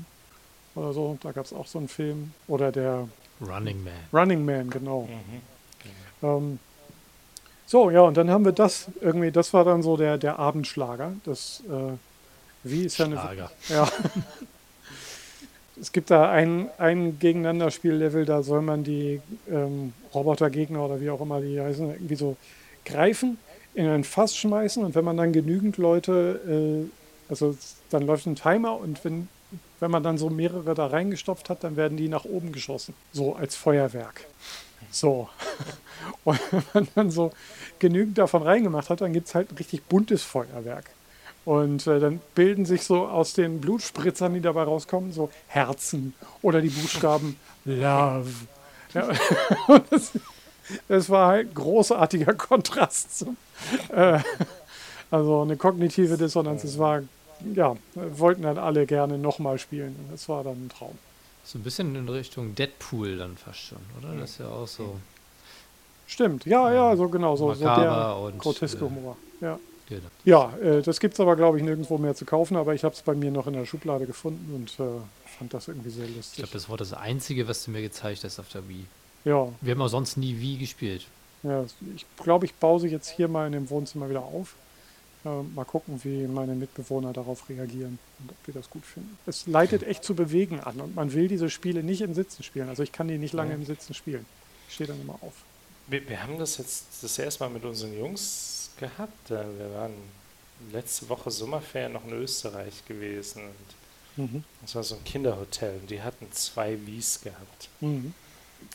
oder 0.76 0.94
so. 0.94 1.18
Da 1.22 1.32
gab 1.32 1.46
es 1.46 1.54
auch 1.54 1.68
so 1.68 1.80
einen 1.80 1.88
Film. 1.88 2.34
Oder 2.48 2.72
der 2.72 3.08
Running 3.42 3.84
Man. 3.84 3.94
Running 4.14 4.46
Man, 4.46 4.70
genau. 4.70 5.10
Mhm. 6.22 6.28
Ähm, 6.28 6.60
so, 7.66 7.90
ja, 7.90 8.02
und 8.02 8.16
dann 8.16 8.30
haben 8.30 8.46
wir 8.46 8.52
das 8.52 8.88
irgendwie, 9.02 9.32
das 9.32 9.54
war 9.54 9.66
dann 9.66 9.82
so 9.82 9.98
der, 9.98 10.18
der 10.18 10.38
Abendschlager. 10.38 11.14
Das, 11.24 11.64
äh, 11.68 11.98
wie 12.66 12.86
ist 12.86 12.98
ja 12.98 13.06
eine. 13.06 13.18
Schlager. 13.18 13.52
Ja. 13.70 13.90
es 15.80 15.92
gibt 15.92 16.12
da 16.12 16.30
ein, 16.30 16.70
ein 16.78 17.20
Gegeneinanderspiellevel, 17.20 18.26
da 18.26 18.44
soll 18.44 18.62
man 18.62 18.84
die 18.84 19.22
ähm, 19.50 19.94
Robotergegner 20.14 20.84
oder 20.84 21.00
wie 21.00 21.10
auch 21.10 21.22
immer 21.22 21.42
die 21.42 21.60
heißen, 21.60 21.92
irgendwie 21.92 22.16
so 22.16 22.38
greifen, 22.86 23.38
in 23.74 23.88
ein 23.88 24.04
Fass 24.04 24.36
schmeißen 24.36 24.84
und 24.84 24.96
wenn 24.96 25.06
man 25.06 25.18
dann 25.18 25.34
genügend 25.34 25.78
Leute, 25.78 26.88
äh, 26.88 27.30
also 27.30 27.58
dann 27.90 28.04
läuft 28.04 28.26
ein 28.26 28.36
Timer 28.36 28.78
und 28.78 29.04
wenn, 29.04 29.28
wenn 29.80 29.92
man 29.92 30.04
dann 30.04 30.18
so 30.18 30.30
mehrere 30.30 30.76
da 30.76 30.88
reingestopft 30.88 31.50
hat, 31.50 31.64
dann 31.64 31.76
werden 31.76 31.98
die 31.98 32.08
nach 32.08 32.26
oben 32.26 32.52
geschossen. 32.52 32.94
So 33.12 33.36
als 33.36 33.56
Feuerwerk. 33.56 34.26
So. 34.92 35.30
Und 36.24 36.40
wenn 36.52 36.64
man 36.74 36.88
dann 36.96 37.12
so 37.12 37.32
genügend 37.80 38.18
davon 38.18 38.44
reingemacht 38.44 38.90
hat, 38.90 39.02
dann 39.02 39.14
gibt 39.14 39.28
es 39.28 39.36
halt 39.36 39.52
ein 39.52 39.58
richtig 39.58 39.84
buntes 39.84 40.24
Feuerwerk. 40.24 40.90
Und 41.46 41.86
äh, 41.86 42.00
dann 42.00 42.22
bilden 42.34 42.66
sich 42.66 42.84
so 42.84 43.08
aus 43.08 43.34
den 43.34 43.62
Blutspritzern, 43.62 44.34
die 44.34 44.42
dabei 44.42 44.64
rauskommen, 44.64 45.14
so 45.14 45.30
Herzen 45.48 46.14
oder 46.42 46.60
die 46.62 46.70
Buchstaben 46.70 47.38
Love. 47.66 48.32
Ja, 48.94 49.10
das, 49.90 50.12
das 50.88 51.10
war 51.10 51.28
halt 51.30 51.54
großartiger 51.54 52.34
Kontrast. 52.34 53.20
Zum, 53.20 53.38
äh, 53.90 54.20
also 55.12 55.42
eine 55.44 55.56
kognitive 55.56 56.18
Dissonanz. 56.18 56.64
Es 56.64 56.80
war, 56.80 57.04
ja, 57.54 57.76
wollten 57.94 58.42
dann 58.42 58.58
alle 58.58 58.88
gerne 58.88 59.20
nochmal 59.20 59.60
spielen. 59.60 59.96
Und 60.00 60.14
das 60.14 60.28
war 60.28 60.44
dann 60.44 60.66
ein 60.66 60.70
Traum. 60.70 60.98
So 61.44 61.60
ein 61.60 61.64
bisschen 61.64 61.96
in 61.96 62.10
Richtung 62.10 62.56
Deadpool 62.56 63.18
dann 63.18 63.38
fast 63.38 63.60
schon, 63.60 63.78
oder? 64.00 64.16
Das 64.16 64.32
ist 64.32 64.40
ja 64.40 64.48
auch 64.48 64.68
so 64.68 64.96
Stimmt, 66.08 66.46
ja, 66.46 66.72
ja, 66.72 66.96
so 66.96 67.10
genau, 67.10 67.36
so, 67.36 67.54
so 67.54 67.64
der 67.64 68.32
groteske 68.38 68.78
äh, 68.86 68.90
Humor. 68.90 69.18
Ja, 69.90 69.98
genau. 69.98 70.54
ja 70.64 70.78
äh, 70.78 70.82
das 70.82 71.00
gibt 71.00 71.14
es 71.16 71.20
aber, 71.20 71.36
glaube 71.36 71.58
ich, 71.58 71.64
nirgendwo 71.64 71.98
mehr 71.98 72.16
zu 72.16 72.26
kaufen, 72.26 72.58
aber 72.58 72.74
ich 72.74 72.84
habe 72.84 72.96
es 72.96 73.02
bei 73.02 73.14
mir 73.16 73.32
noch 73.32 73.48
in 73.48 73.54
der 73.54 73.66
Schublade 73.66 74.06
gefunden 74.06 74.54
und 74.56 74.80
äh, 74.86 74.90
fand 75.38 75.54
das 75.54 75.68
irgendwie 75.68 75.90
sehr 75.90 76.06
Ich 76.06 76.16
lustig. 76.16 76.38
glaube, 76.38 76.54
das 76.54 76.70
war 76.70 76.78
das 76.78 76.94
Einzige, 76.94 77.48
was 77.48 77.64
du 77.66 77.72
mir 77.72 77.82
gezeigt 77.82 78.24
hast 78.24 78.40
auf 78.40 78.50
der 78.50 78.68
Wii. 78.68 78.86
ja, 79.26 79.48
Wir 79.62 79.72
haben 79.74 79.82
auch 79.82 79.88
sonst 79.90 80.18
nie 80.18 80.40
Wii 80.40 80.58
gespielt. 80.58 81.06
ja, 81.44 81.64
ich 81.96 82.06
glaube, 82.24 82.46
ich 82.46 82.54
baue 82.56 82.80
sie 82.80 82.88
jetzt 82.88 83.10
hier 83.10 83.28
mal 83.28 83.46
in 83.48 83.54
dem 83.54 83.70
Wohnzimmer 83.70 84.10
wieder 84.10 84.22
auf. 84.24 84.56
Äh, 85.26 85.30
mal 85.56 85.66
gucken, 85.66 86.00
wie 86.04 86.28
meine 86.28 86.54
Mitbewohner 86.54 87.12
darauf 87.12 87.50
reagieren 87.50 87.98
und 88.20 88.30
ob 88.32 88.46
die 88.46 88.52
das 88.52 88.70
gut 88.70 88.86
finden. 88.86 89.18
Es 89.26 89.48
leitet 89.48 89.82
echt 89.84 90.04
zu 90.04 90.14
bewegen 90.16 90.60
an 90.60 90.80
und 90.80 90.96
man 90.96 91.14
will 91.14 91.28
diese 91.28 91.50
Spiele 91.50 91.82
nicht 91.84 92.02
im 92.02 92.14
Sitzen 92.14 92.44
spielen. 92.44 92.70
Also 92.70 92.84
ich 92.84 92.92
kann 92.92 93.08
die 93.08 93.18
nicht 93.18 93.34
lange 93.34 93.50
Ja. 93.52 93.56
im 93.56 93.66
Sitzen 93.66 93.94
spielen. 93.96 94.26
Ich 94.68 94.76
stehe 94.76 94.88
dann 94.88 95.02
immer 95.02 95.18
auf. 95.22 95.34
Wir, 95.88 96.08
wir 96.10 96.22
haben 96.24 96.38
das 96.40 96.58
jetzt 96.60 96.86
das 97.02 97.18
erste 97.20 97.44
Mal 97.44 97.50
mit 97.52 97.66
unseren 97.66 97.96
Jungs 97.98 98.55
gehabt. 98.78 99.32
Äh, 99.32 99.46
Wir 99.58 99.74
waren 99.74 99.94
letzte 100.72 101.10
Woche 101.10 101.32
Sommerferien 101.32 101.94
noch 101.94 102.06
in 102.06 102.14
Österreich 102.14 102.86
gewesen 102.88 103.44
und 104.18 104.34
mhm. 104.34 104.44
das 104.62 104.76
war 104.76 104.84
so 104.84 104.96
ein 104.96 105.04
Kinderhotel 105.04 105.80
und 105.82 105.90
die 105.90 106.02
hatten 106.02 106.32
zwei 106.32 106.78
Wies 106.86 107.22
gehabt. 107.22 107.70
Mhm. 107.82 108.14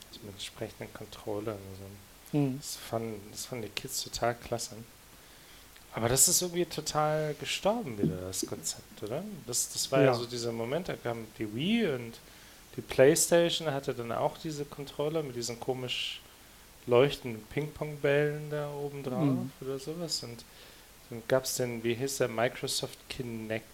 Also 0.09 0.21
mit 0.23 0.35
entsprechenden 0.35 0.93
Controllern. 0.93 1.59
Also 1.73 2.39
mhm. 2.39 2.59
das, 2.59 2.77
fanden, 2.77 3.21
das 3.33 3.47
fanden 3.47 3.65
die 3.65 3.71
Kids 3.71 4.03
total 4.03 4.35
klasse. 4.35 4.77
Aber 5.93 6.09
das 6.09 6.29
ist 6.29 6.41
irgendwie 6.41 6.67
total 6.67 7.35
gestorben 7.35 7.99
wieder, 7.99 8.17
das 8.21 8.47
Konzept, 8.47 9.03
oder? 9.03 9.25
Das, 9.47 9.73
das 9.73 9.91
war 9.91 10.01
ja. 10.01 10.07
ja 10.07 10.15
so 10.15 10.25
dieser 10.25 10.53
Moment, 10.53 10.89
da 10.89 10.95
kam 10.95 11.27
die 11.39 11.53
Wii 11.53 11.89
und 11.89 12.13
die 12.77 12.81
Playstation 12.81 13.73
hatte 13.73 13.93
dann 13.93 14.13
auch 14.13 14.39
diese 14.39 14.65
Controller 14.65 15.25
mit 15.25 15.35
diesen 15.35 15.59
komisch 15.59 16.21
leuchtenden 16.87 17.43
Ping-Pong-Bällen 17.53 18.51
da 18.51 18.71
oben 18.73 19.03
drauf 19.03 19.23
mhm. 19.23 19.51
oder 19.61 19.79
sowas. 19.79 20.23
Und 20.23 20.45
dann 21.11 21.23
gab 21.29 21.45
es 21.45 21.57
den, 21.57 21.83
wie 21.85 21.95
hieß 21.95 22.19
der, 22.19 22.29
Microsoft 22.29 22.99
Kinect. 23.09 23.65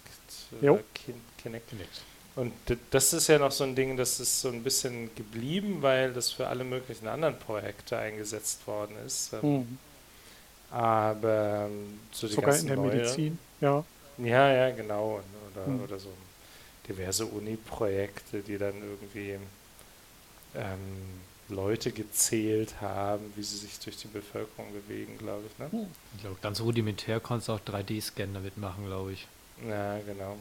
Jo. 0.60 0.80
Kin 0.94 1.14
Kinect. 1.38 1.68
Kinect. 1.68 2.02
Und 2.36 2.52
das 2.90 3.14
ist 3.14 3.28
ja 3.28 3.38
noch 3.38 3.50
so 3.50 3.64
ein 3.64 3.74
Ding, 3.74 3.96
das 3.96 4.20
ist 4.20 4.42
so 4.42 4.48
ein 4.48 4.62
bisschen 4.62 5.10
geblieben, 5.14 5.78
weil 5.80 6.12
das 6.12 6.30
für 6.30 6.46
alle 6.46 6.64
möglichen 6.64 7.08
anderen 7.08 7.38
Projekte 7.38 7.96
eingesetzt 7.96 8.66
worden 8.66 8.94
ist. 9.06 9.32
Ähm, 9.32 9.58
mhm. 9.58 9.78
Aber 10.70 11.66
ähm, 11.66 12.00
so 12.12 12.26
die 12.26 12.34
Sogar 12.34 12.58
in 12.58 12.66
der 12.66 12.76
neue, 12.76 12.94
Medizin, 12.94 13.38
ja. 13.60 13.82
Ja, 14.18 14.52
ja, 14.52 14.70
genau. 14.70 15.22
Oder, 15.54 15.66
mhm. 15.66 15.82
oder 15.82 15.98
so 15.98 16.10
diverse 16.86 17.24
Uni-Projekte, 17.24 18.40
die 18.40 18.58
dann 18.58 18.74
irgendwie 18.82 19.38
ähm, 20.54 20.78
Leute 21.48 21.92
gezählt 21.92 22.80
haben, 22.80 23.32
wie 23.36 23.42
sie 23.42 23.58
sich 23.58 23.78
durch 23.78 23.96
die 23.96 24.08
Bevölkerung 24.08 24.72
bewegen, 24.72 25.16
glaube 25.18 25.44
ich. 25.46 25.58
Ne? 25.58 25.88
Ich 26.16 26.22
glaube, 26.22 26.36
ganz 26.42 26.60
rudimentär 26.60 27.20
kannst 27.20 27.48
du 27.48 27.52
auch 27.52 27.60
3D-Scan 27.60 28.32
damit 28.32 28.58
machen, 28.58 28.86
glaube 28.86 29.12
ich. 29.12 29.26
Ja, 29.66 29.98
genau. 30.00 30.36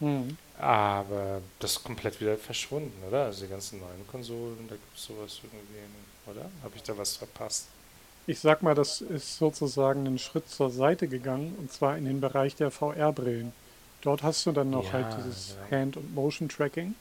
Mhm. 0.00 0.36
Aber 0.58 1.42
das 1.58 1.72
ist 1.72 1.84
komplett 1.84 2.20
wieder 2.20 2.36
verschwunden, 2.36 2.92
oder? 3.06 3.26
Also 3.26 3.44
die 3.44 3.50
ganzen 3.50 3.80
neuen 3.80 4.06
Konsolen, 4.06 4.66
da 4.68 4.74
gibt 4.74 4.96
es 4.96 5.04
sowas 5.04 5.40
irgendwie, 5.42 6.30
oder? 6.38 6.50
Habe 6.62 6.74
ich 6.76 6.82
da 6.82 6.96
was 6.96 7.16
verpasst? 7.16 7.66
Ich 8.26 8.40
sag 8.40 8.62
mal, 8.62 8.74
das 8.74 9.00
ist 9.00 9.38
sozusagen 9.38 10.06
einen 10.06 10.18
Schritt 10.18 10.48
zur 10.48 10.70
Seite 10.70 11.08
gegangen, 11.08 11.54
und 11.58 11.72
zwar 11.72 11.96
in 11.96 12.04
den 12.04 12.20
Bereich 12.20 12.54
der 12.54 12.70
VR-Brillen. 12.70 13.52
Dort 14.02 14.22
hast 14.22 14.46
du 14.46 14.52
dann 14.52 14.70
noch 14.70 14.86
ja, 14.86 14.92
halt 14.92 15.06
dieses 15.18 15.56
ja. 15.70 15.76
Hand- 15.76 15.96
und 15.96 16.14
Motion-Tracking. 16.14 16.94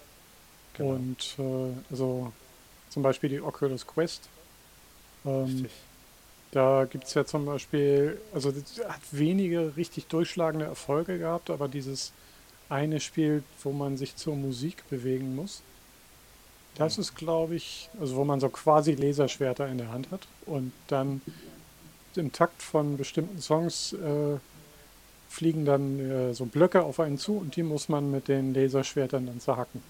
Genau. 0.74 0.90
Und 0.90 1.36
äh, 1.38 1.92
also 1.92 2.34
zum 2.90 3.04
Beispiel 3.04 3.30
die 3.30 3.42
Oculus 3.42 3.86
Quest. 3.86 4.30
Ähm, 5.26 5.68
da 6.52 6.86
gibt 6.86 7.06
es 7.06 7.14
ja 7.14 7.26
zum 7.26 7.46
Beispiel, 7.46 8.20
also 8.34 8.52
das 8.52 8.80
hat 8.88 9.02
wenige 9.12 9.74
richtig 9.78 10.08
durchschlagende 10.08 10.66
Erfolge 10.66 11.20
gehabt, 11.20 11.50
aber 11.50 11.68
dieses 11.68 12.12
eine 12.70 13.00
Spiel, 13.00 13.44
wo 13.64 13.72
man 13.72 13.98
sich 13.98 14.16
zur 14.16 14.36
Musik 14.36 14.88
bewegen 14.90 15.36
muss, 15.36 15.62
das 16.76 16.98
ist, 16.98 17.16
glaube 17.16 17.56
ich, 17.56 17.90
also 18.00 18.16
wo 18.16 18.24
man 18.24 18.40
so 18.40 18.50
quasi 18.50 18.94
Laserschwerter 18.94 19.68
in 19.68 19.78
der 19.78 19.92
Hand 19.92 20.12
hat 20.12 20.28
und 20.46 20.72
dann 20.88 21.22
im 22.16 22.32
Takt 22.32 22.62
von 22.62 22.98
bestimmten 22.98 23.42
Songs 23.42 23.94
äh, 23.94 24.38
fliegen 25.30 25.66
dann 25.66 26.00
äh, 26.00 26.34
so 26.34 26.46
Blöcke 26.46 26.84
auf 26.84 27.00
einen 27.00 27.18
zu 27.18 27.38
und 27.38 27.56
die 27.56 27.64
muss 27.64 27.90
man 27.90 28.10
mit 28.10 28.28
den 28.28 28.54
Laserschwertern 28.54 29.28
dann 29.28 29.40
zerhacken. 29.40 29.84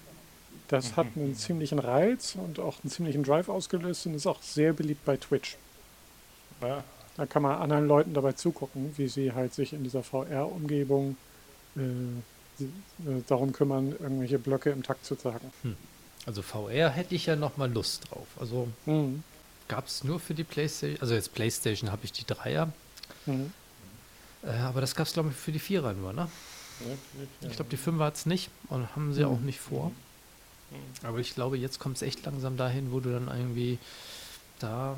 Das 0.70 0.96
hat 0.96 1.08
einen 1.16 1.34
ziemlichen 1.34 1.80
Reiz 1.80 2.36
und 2.36 2.60
auch 2.60 2.76
einen 2.84 2.92
ziemlichen 2.92 3.24
Drive 3.24 3.48
ausgelöst 3.48 4.06
und 4.06 4.14
ist 4.14 4.28
auch 4.28 4.40
sehr 4.40 4.72
beliebt 4.72 5.04
bei 5.04 5.16
Twitch. 5.16 5.56
Ja. 6.62 6.84
Da 7.16 7.26
kann 7.26 7.42
man 7.42 7.60
anderen 7.60 7.88
Leuten 7.88 8.14
dabei 8.14 8.32
zugucken, 8.32 8.94
wie 8.96 9.08
sie 9.08 9.32
halt 9.32 9.52
sich 9.52 9.72
in 9.72 9.82
dieser 9.82 10.04
VR-Umgebung 10.04 11.16
äh, 11.76 11.80
äh, 11.80 13.22
darum 13.26 13.52
kümmern, 13.52 13.96
irgendwelche 13.98 14.38
Blöcke 14.38 14.70
im 14.70 14.84
Takt 14.84 15.04
zu 15.04 15.16
tragen. 15.16 15.50
Hm. 15.62 15.76
Also 16.24 16.40
VR 16.40 16.88
hätte 16.90 17.16
ich 17.16 17.26
ja 17.26 17.34
noch 17.34 17.56
mal 17.56 17.70
Lust 17.70 18.08
drauf. 18.08 18.28
Also 18.38 18.68
mhm. 18.86 19.24
gab 19.66 19.88
es 19.88 20.04
nur 20.04 20.20
für 20.20 20.34
die 20.34 20.44
Playstation, 20.44 21.00
also 21.00 21.14
jetzt 21.14 21.34
Playstation 21.34 21.90
habe 21.90 22.04
ich 22.04 22.12
die 22.12 22.26
Dreier. 22.26 22.72
Mhm. 23.26 23.52
Äh, 24.44 24.50
aber 24.50 24.80
das 24.80 24.94
gab 24.94 25.08
es 25.08 25.14
glaube 25.14 25.30
ich 25.30 25.36
für 25.36 25.50
die 25.50 25.58
Vierer 25.58 25.94
nur, 25.94 26.12
ne? 26.12 26.28
Ja, 26.80 27.48
ich 27.48 27.56
glaube 27.56 27.70
die 27.70 27.76
Fünfer 27.76 28.04
hat 28.04 28.16
es 28.16 28.26
nicht 28.26 28.50
und 28.68 28.94
haben 28.94 29.12
sie 29.14 29.24
mhm. 29.24 29.32
auch 29.32 29.40
nicht 29.40 29.58
vor. 29.58 29.90
Mhm. 30.70 31.06
Aber 31.06 31.18
ich 31.18 31.34
glaube, 31.34 31.56
jetzt 31.56 31.78
kommt 31.78 31.96
es 31.96 32.02
echt 32.02 32.24
langsam 32.24 32.56
dahin, 32.56 32.92
wo 32.92 33.00
du 33.00 33.12
dann 33.12 33.28
irgendwie 33.28 33.78
da 34.58 34.96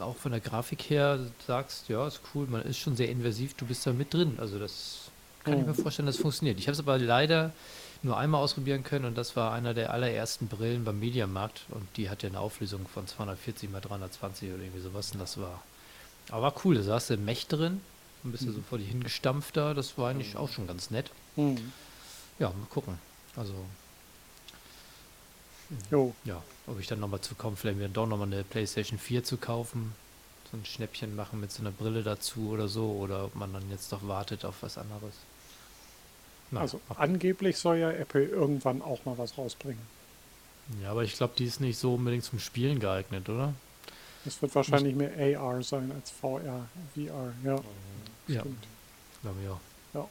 auch 0.00 0.16
von 0.16 0.32
der 0.32 0.40
Grafik 0.40 0.82
her 0.90 1.18
sagst, 1.46 1.88
ja, 1.88 2.06
ist 2.06 2.20
cool, 2.34 2.46
man 2.46 2.62
ist 2.62 2.78
schon 2.78 2.96
sehr 2.96 3.10
invasiv, 3.10 3.54
du 3.54 3.66
bist 3.66 3.86
da 3.86 3.92
mit 3.92 4.14
drin. 4.14 4.38
Also 4.38 4.58
das 4.58 5.10
kann 5.44 5.58
ich 5.58 5.66
mir 5.66 5.74
vorstellen, 5.74 6.06
dass 6.06 6.16
es 6.16 6.22
funktioniert. 6.22 6.58
Ich 6.58 6.66
habe 6.66 6.72
es 6.72 6.78
aber 6.78 6.98
leider 6.98 7.52
nur 8.02 8.16
einmal 8.16 8.42
ausprobieren 8.42 8.82
können 8.82 9.04
und 9.04 9.16
das 9.16 9.36
war 9.36 9.52
einer 9.52 9.74
der 9.74 9.92
allerersten 9.92 10.48
Brillen 10.48 10.84
beim 10.84 10.98
Mediamarkt 10.98 11.62
und 11.70 11.86
die 11.96 12.10
hatte 12.10 12.26
eine 12.26 12.40
Auflösung 12.40 12.86
von 12.92 13.06
240 13.06 13.70
mal 13.70 13.80
320 13.80 14.50
oder 14.52 14.62
irgendwie 14.62 14.80
sowas 14.80 15.12
und 15.12 15.20
das 15.20 15.38
war, 15.38 15.62
aber 16.30 16.42
war 16.42 16.54
cool, 16.64 16.74
da 16.74 16.82
saß 16.82 17.08
du 17.08 17.16
Mech 17.16 17.46
drin 17.46 17.80
und 18.24 18.32
bist 18.32 18.44
du 18.44 18.48
mhm. 18.48 18.54
so 18.54 18.62
vor 18.68 18.78
die 18.78 18.84
hingestampft 18.84 19.56
da, 19.56 19.74
das 19.74 19.96
war 19.98 20.10
eigentlich 20.10 20.36
auch 20.36 20.48
schon 20.48 20.66
ganz 20.66 20.90
nett. 20.90 21.10
Mhm. 21.36 21.72
Ja, 22.38 22.48
mal 22.48 22.66
gucken. 22.70 22.98
Also 23.36 23.54
Jo. 25.90 26.14
Ja, 26.24 26.42
ob 26.66 26.78
ich 26.80 26.86
dann 26.86 27.00
nochmal 27.00 27.20
zu 27.20 27.34
kommen, 27.34 27.56
vielleicht 27.56 27.78
mir 27.78 27.88
doch 27.88 28.06
nochmal 28.06 28.26
eine 28.26 28.44
PlayStation 28.44 28.98
4 28.98 29.24
zu 29.24 29.36
kaufen, 29.36 29.94
so 30.50 30.56
ein 30.56 30.64
Schnäppchen 30.64 31.16
machen 31.16 31.40
mit 31.40 31.52
so 31.52 31.62
einer 31.62 31.70
Brille 31.70 32.02
dazu 32.02 32.50
oder 32.50 32.68
so, 32.68 32.90
oder 32.90 33.24
ob 33.26 33.34
man 33.34 33.52
dann 33.52 33.70
jetzt 33.70 33.92
doch 33.92 34.06
wartet 34.06 34.44
auf 34.44 34.56
was 34.62 34.78
anderes. 34.78 35.14
Na, 36.50 36.60
also 36.60 36.80
angeblich 36.96 37.56
soll 37.56 37.78
ja 37.78 37.90
Apple 37.90 38.24
irgendwann 38.24 38.82
auch 38.82 39.04
mal 39.04 39.16
was 39.16 39.38
rausbringen. 39.38 39.82
Ja, 40.82 40.90
aber 40.90 41.02
ich 41.02 41.14
glaube, 41.14 41.34
die 41.36 41.46
ist 41.46 41.60
nicht 41.60 41.78
so 41.78 41.94
unbedingt 41.94 42.24
zum 42.24 42.38
Spielen 42.38 42.78
geeignet, 42.78 43.28
oder? 43.28 43.54
Es 44.24 44.40
wird 44.40 44.54
wahrscheinlich 44.54 44.94
mehr 44.94 45.40
AR 45.40 45.62
sein 45.62 45.90
als 45.92 46.10
VR, 46.10 46.66
VR, 46.94 47.32
ja. 47.44 47.60
Ja, 48.28 48.42
glaube 49.22 49.40
ich 49.42 49.48
auch. 49.48 49.60
Ja. 49.94 50.08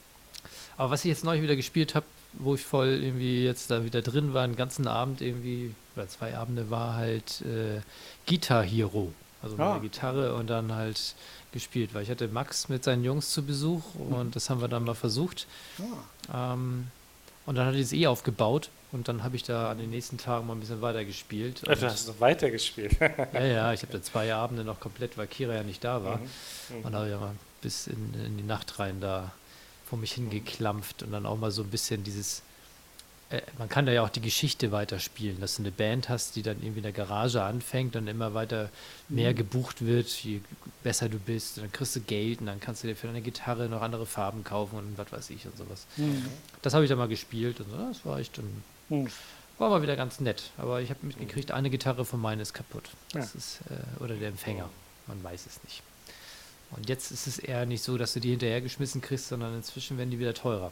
Aber 0.77 0.89
was 0.91 1.05
ich 1.05 1.09
jetzt 1.09 1.23
neu 1.23 1.41
wieder 1.41 1.55
gespielt 1.55 1.95
habe, 1.95 2.05
wo 2.33 2.55
ich 2.55 2.65
voll 2.65 2.99
irgendwie 3.01 3.43
jetzt 3.43 3.71
da 3.71 3.83
wieder 3.83 4.01
drin 4.01 4.33
war, 4.33 4.43
einen 4.43 4.55
ganzen 4.55 4.87
Abend 4.87 5.21
irgendwie, 5.21 5.73
oder 5.95 6.07
zwei 6.07 6.37
Abende, 6.37 6.69
war 6.69 6.95
halt 6.95 7.41
äh, 7.41 7.81
Guitar 8.27 8.63
Hero. 8.63 9.13
Also 9.43 9.57
ah. 9.57 9.73
eine 9.73 9.81
Gitarre 9.81 10.35
und 10.35 10.49
dann 10.49 10.73
halt 10.73 11.15
gespielt, 11.51 11.93
weil 11.93 12.03
ich 12.03 12.09
hatte 12.09 12.27
Max 12.27 12.69
mit 12.69 12.83
seinen 12.83 13.03
Jungs 13.03 13.31
zu 13.31 13.43
Besuch 13.43 13.83
mhm. 13.95 14.13
und 14.13 14.35
das 14.35 14.49
haben 14.49 14.61
wir 14.61 14.67
dann 14.67 14.85
mal 14.85 14.95
versucht. 14.95 15.47
Ah. 16.31 16.53
Ähm, 16.53 16.87
und 17.45 17.55
dann 17.55 17.65
hat 17.65 17.73
er 17.73 17.81
es 17.81 17.91
eh 17.91 18.07
aufgebaut 18.07 18.69
und 18.91 19.07
dann 19.07 19.23
habe 19.23 19.35
ich 19.35 19.43
da 19.43 19.71
an 19.71 19.79
den 19.79 19.89
nächsten 19.89 20.17
Tagen 20.17 20.45
mal 20.47 20.53
ein 20.53 20.59
bisschen 20.59 20.81
weiter 20.81 21.03
gespielt. 21.05 21.67
Also 21.67 21.87
hast 21.87 22.07
du 22.07 22.11
noch 22.11 22.19
weiter 22.19 22.51
gespielt? 22.51 22.97
ja, 23.33 23.43
ja, 23.43 23.73
ich 23.73 23.81
habe 23.81 23.93
da 23.93 24.01
zwei 24.01 24.33
Abende 24.33 24.63
noch 24.63 24.79
komplett, 24.79 25.17
weil 25.17 25.27
Kira 25.27 25.55
ja 25.55 25.63
nicht 25.63 25.83
da 25.83 26.03
war. 26.03 26.17
Mhm. 26.17 26.23
Mhm. 26.77 26.85
Und 26.85 26.95
habe 26.95 27.09
ja 27.09 27.17
mal 27.17 27.35
bis 27.61 27.87
in, 27.87 28.13
in 28.25 28.37
die 28.37 28.43
Nacht 28.43 28.79
rein 28.79 29.01
da 29.01 29.31
vor 29.91 29.99
mich 29.99 30.13
hingeklampft 30.13 31.03
und 31.03 31.11
dann 31.11 31.26
auch 31.26 31.38
mal 31.38 31.51
so 31.51 31.63
ein 31.63 31.69
bisschen 31.69 32.01
dieses, 32.05 32.43
äh, 33.30 33.41
man 33.57 33.68
kann 33.68 33.85
da 33.85 33.91
ja 33.91 34.03
auch 34.03 34.09
die 34.09 34.22
Geschichte 34.22 34.72
weiterspielen, 34.72 35.41
dass 35.41 35.57
du 35.57 35.63
eine 35.63 35.72
Band 35.72 36.07
hast, 36.07 36.38
die 36.38 36.43
dann 36.43 36.59
irgendwie 36.61 36.80
in 36.80 36.84
der 36.84 36.93
Garage 36.93 37.43
anfängt 37.43 37.97
und 37.97 38.07
immer 38.07 38.34
weiter 38.34 38.69
mehr 39.09 39.31
mhm. 39.31 39.35
gebucht 39.35 39.85
wird, 39.85 40.07
je 40.07 40.39
besser 40.81 41.09
du 41.09 41.19
bist, 41.19 41.57
dann 41.57 41.73
kriegst 41.73 41.93
du 41.97 41.99
Geld 41.99 42.39
und 42.39 42.45
dann 42.45 42.61
kannst 42.61 42.84
du 42.84 42.88
dir 42.88 42.95
für 42.95 43.07
deine 43.07 43.22
Gitarre 43.22 43.68
noch 43.68 43.81
andere 43.81 44.05
Farben 44.05 44.45
kaufen 44.45 44.77
und 44.77 44.97
was 44.97 45.11
weiß 45.11 45.30
ich 45.31 45.45
und 45.45 45.57
sowas. 45.57 45.85
Mhm. 45.97 46.26
Das 46.61 46.73
habe 46.73 46.85
ich 46.85 46.89
dann 46.89 46.97
mal 46.97 47.09
gespielt 47.09 47.59
und 47.59 47.69
so, 47.69 47.76
das 47.76 48.05
war 48.05 48.18
echt 48.18 48.38
ein, 48.39 48.63
mhm. 48.88 49.09
war 49.57 49.72
mal 49.72 49.81
wieder 49.81 49.97
ganz 49.97 50.22
nett, 50.22 50.51
aber 50.57 50.80
ich 50.80 50.89
habe 50.89 51.05
mitgekriegt, 51.05 51.51
eine 51.51 51.69
Gitarre 51.69 52.05
von 52.05 52.22
meinen 52.22 52.39
ist 52.39 52.53
kaputt. 52.53 52.91
Das 53.11 53.34
ja. 53.34 53.38
ist, 53.38 53.59
äh, 53.69 54.01
oder 54.01 54.15
der 54.15 54.30
Empfänger, 54.30 54.69
man 55.07 55.22
weiß 55.22 55.47
es 55.47 55.61
nicht. 55.65 55.84
Und 56.72 56.89
jetzt 56.89 57.11
ist 57.11 57.27
es 57.27 57.39
eher 57.39 57.65
nicht 57.65 57.84
so, 57.84 57.98
dass 57.98 58.14
du 58.14 58.19
die 58.19 58.30
hinterhergeschmissen 58.31 59.02
kriegst, 59.02 59.27
sondern 59.27 59.56
inzwischen 59.56 59.98
werden 59.98 60.11
die 60.11 60.19
wieder 60.19 60.34
teurer. 60.34 60.72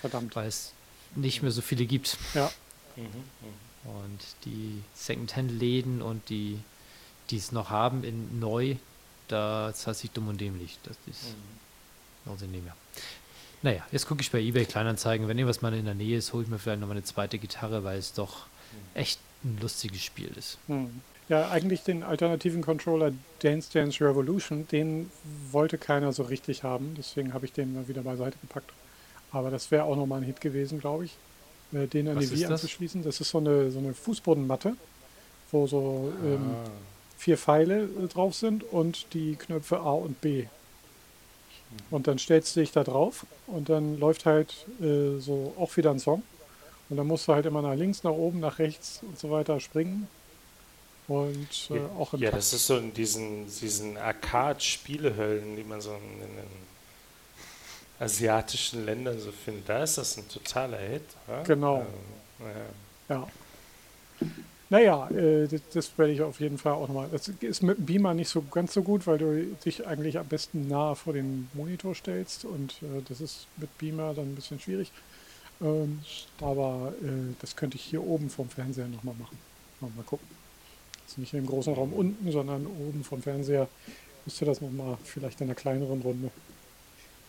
Verdammt. 0.00 0.36
Weil 0.36 0.48
es 0.48 0.72
nicht 1.14 1.42
mehr 1.42 1.50
so 1.50 1.62
viele 1.62 1.86
gibt. 1.86 2.18
Ja. 2.34 2.50
Mhm, 2.96 3.04
mhm. 3.04 3.90
Und 3.90 4.20
die 4.44 4.82
Secondhand-Läden 4.94 6.02
und 6.02 6.28
die, 6.28 6.58
die 7.30 7.36
es 7.36 7.52
noch 7.52 7.70
haben 7.70 8.04
in 8.04 8.38
neu, 8.38 8.76
da 9.28 9.72
zahlt 9.74 9.96
sich 9.96 10.10
dumm 10.10 10.28
und 10.28 10.40
dämlich. 10.40 10.78
Das 10.82 10.96
ist 11.06 11.28
mhm. 11.28 12.30
also 12.30 12.46
nicht 12.46 12.64
mehr. 12.64 12.76
Naja, 13.62 13.84
jetzt 13.90 14.06
gucke 14.06 14.20
ich 14.20 14.30
bei 14.30 14.40
eBay 14.40 14.66
Kleinanzeigen. 14.66 15.26
Wenn 15.26 15.38
irgendwas 15.38 15.62
mal 15.62 15.74
in 15.74 15.84
der 15.84 15.94
Nähe 15.94 16.18
ist, 16.18 16.32
hole 16.32 16.44
ich 16.44 16.50
mir 16.50 16.58
vielleicht 16.58 16.80
noch 16.80 16.86
mal 16.86 16.92
eine 16.92 17.04
zweite 17.04 17.38
Gitarre, 17.38 17.84
weil 17.84 17.98
es 17.98 18.12
doch 18.12 18.46
mhm. 18.46 18.78
echt 18.94 19.20
ein 19.44 19.58
lustiges 19.60 20.02
Spiel 20.02 20.30
ist. 20.36 20.58
Mhm. 20.68 21.00
Ja, 21.28 21.50
eigentlich 21.50 21.82
den 21.82 22.02
alternativen 22.02 22.62
Controller 22.62 23.12
Dance 23.40 23.70
Dance 23.72 24.02
Revolution, 24.02 24.66
den 24.68 25.10
wollte 25.50 25.76
keiner 25.76 26.12
so 26.12 26.22
richtig 26.22 26.62
haben. 26.62 26.94
Deswegen 26.96 27.34
habe 27.34 27.44
ich 27.44 27.52
den 27.52 27.74
mal 27.74 27.86
wieder 27.86 28.02
beiseite 28.02 28.38
gepackt. 28.40 28.72
Aber 29.30 29.50
das 29.50 29.70
wäre 29.70 29.84
auch 29.84 29.96
nochmal 29.96 30.20
ein 30.20 30.24
Hit 30.24 30.40
gewesen, 30.40 30.80
glaube 30.80 31.04
ich, 31.04 31.16
äh, 31.72 31.86
den 31.86 32.08
an 32.08 32.16
Was 32.16 32.30
die 32.30 32.38
Wii 32.38 32.46
anzuschließen. 32.46 33.02
Das 33.02 33.20
ist 33.20 33.28
so 33.28 33.38
eine, 33.38 33.70
so 33.70 33.78
eine 33.78 33.92
Fußbodenmatte, 33.92 34.74
wo 35.52 35.66
so 35.66 36.12
ähm, 36.24 36.54
ah. 36.64 36.70
vier 37.18 37.36
Pfeile 37.36 37.82
äh, 37.82 38.06
drauf 38.08 38.34
sind 38.34 38.64
und 38.64 39.12
die 39.12 39.36
Knöpfe 39.36 39.80
A 39.80 39.92
und 39.92 40.20
B. 40.22 40.46
Und 41.90 42.06
dann 42.06 42.18
stellst 42.18 42.56
du 42.56 42.60
dich 42.60 42.72
da 42.72 42.82
drauf 42.82 43.26
und 43.46 43.68
dann 43.68 43.98
läuft 43.98 44.24
halt 44.24 44.66
äh, 44.80 45.18
so 45.18 45.54
auch 45.58 45.76
wieder 45.76 45.90
ein 45.90 45.98
Song. 45.98 46.22
Und 46.88 46.96
dann 46.96 47.06
musst 47.06 47.28
du 47.28 47.34
halt 47.34 47.44
immer 47.44 47.60
nach 47.60 47.74
links, 47.74 48.02
nach 48.02 48.12
oben, 48.12 48.40
nach 48.40 48.58
rechts 48.58 49.02
und 49.02 49.18
so 49.18 49.30
weiter 49.30 49.60
springen. 49.60 50.08
Und 51.08 51.70
äh, 51.70 51.76
Ja, 51.76 51.86
auch 51.98 52.12
im 52.14 52.20
ja, 52.20 52.30
Takt. 52.30 52.38
das 52.42 52.52
ist 52.52 52.66
so 52.66 52.76
in 52.76 52.92
diesen, 52.92 53.46
diesen 53.46 53.96
Arcade-Spielehöllen, 53.96 55.56
die 55.56 55.64
man 55.64 55.80
so 55.80 55.92
in 55.94 56.20
den 56.20 56.46
asiatischen 57.98 58.84
Ländern 58.84 59.18
so 59.18 59.32
findet. 59.32 59.68
Da 59.68 59.82
ist 59.82 59.98
das 59.98 60.16
ein 60.16 60.28
totaler 60.28 60.78
Hit. 60.78 61.02
Oder? 61.26 61.42
Genau. 61.44 61.80
Ähm, 62.40 62.46
ja. 63.08 63.16
Ja. 63.16 63.28
Naja, 64.70 65.08
äh, 65.10 65.48
das, 65.48 65.62
das 65.72 65.98
werde 65.98 66.12
ich 66.12 66.20
auf 66.20 66.40
jeden 66.40 66.58
Fall 66.58 66.74
auch 66.74 66.88
nochmal. 66.88 67.08
Das 67.10 67.28
ist 67.28 67.62
mit 67.62 67.78
dem 67.78 67.86
Beamer 67.86 68.12
nicht 68.12 68.28
so 68.28 68.42
ganz 68.42 68.74
so 68.74 68.82
gut, 68.82 69.06
weil 69.06 69.16
du 69.18 69.44
dich 69.64 69.86
eigentlich 69.86 70.18
am 70.18 70.26
besten 70.26 70.68
nah 70.68 70.94
vor 70.94 71.14
den 71.14 71.48
Monitor 71.54 71.94
stellst 71.94 72.44
und 72.44 72.74
äh, 72.82 73.02
das 73.08 73.22
ist 73.22 73.46
mit 73.56 73.76
Beamer 73.78 74.12
dann 74.12 74.32
ein 74.32 74.34
bisschen 74.34 74.60
schwierig. 74.60 74.92
Ähm, 75.62 76.00
aber 76.40 76.92
äh, 77.02 77.34
das 77.40 77.56
könnte 77.56 77.76
ich 77.78 77.82
hier 77.82 78.04
oben 78.04 78.28
vom 78.28 78.48
Fernseher 78.50 78.88
nochmal 78.88 79.14
machen. 79.18 79.38
Mal 79.80 79.90
gucken. 80.04 80.37
Also 81.08 81.20
nicht 81.22 81.32
im 81.34 81.46
großen 81.46 81.72
Raum 81.72 81.92
unten, 81.94 82.30
sondern 82.30 82.66
oben 82.66 83.02
vom 83.02 83.22
Fernseher 83.22 83.66
müsste 84.26 84.44
das 84.44 84.60
nochmal 84.60 84.98
vielleicht 85.04 85.40
in 85.40 85.46
einer 85.46 85.54
kleineren 85.54 86.02
Runde 86.02 86.30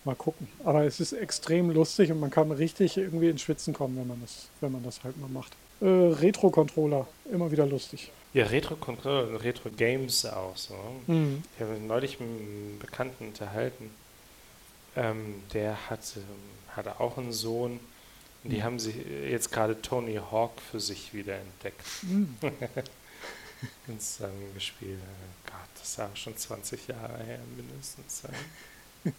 mal 0.03 0.15
gucken. 0.15 0.47
Aber 0.65 0.83
es 0.83 0.99
ist 0.99 1.13
extrem 1.13 1.69
lustig 1.71 2.11
und 2.11 2.19
man 2.19 2.29
kann 2.29 2.51
richtig 2.51 2.97
irgendwie 2.97 3.29
ins 3.29 3.41
Schwitzen 3.41 3.73
kommen, 3.73 3.97
wenn 3.97 4.07
man 4.07 4.21
das, 4.21 4.49
wenn 4.59 4.71
man 4.71 4.83
das 4.83 5.03
halt 5.03 5.17
mal 5.17 5.29
macht. 5.29 5.53
Äh, 5.81 5.85
Retro-Controller, 5.85 7.07
immer 7.31 7.51
wieder 7.51 7.65
lustig. 7.65 8.11
Ja, 8.33 8.45
Retro-Controller 8.47 9.29
und 9.29 9.35
Retro-Games 9.37 10.25
auch 10.25 10.57
so. 10.57 10.75
Mhm. 11.07 11.43
Ich 11.55 11.61
habe 11.61 11.79
neulich 11.79 12.19
mit 12.19 12.29
einem 12.29 12.79
Bekannten 12.79 13.27
unterhalten. 13.27 13.91
Ähm, 14.95 15.35
der 15.53 15.89
hatte, 15.89 16.21
hatte 16.75 16.99
auch 16.99 17.17
einen 17.17 17.31
Sohn. 17.31 17.79
Und 18.43 18.51
die 18.51 18.63
haben 18.63 18.79
sie 18.79 18.93
jetzt 19.29 19.51
gerade 19.51 19.81
Tony 19.81 20.15
Hawk 20.31 20.61
für 20.71 20.79
sich 20.79 21.13
wieder 21.13 21.35
entdeckt 21.35 21.81
Mhm. 22.03 22.35
und 23.87 24.01
zusammengespielt. 24.01 24.99
Äh, 24.99 25.49
Gott, 25.49 25.69
das 25.79 25.89
ist 25.89 25.99
auch 25.99 26.15
schon 26.15 26.35
20 26.37 26.87
Jahre 26.87 27.17
her 27.23 27.39
mindestens. 27.55 28.23
ja, 29.05 29.11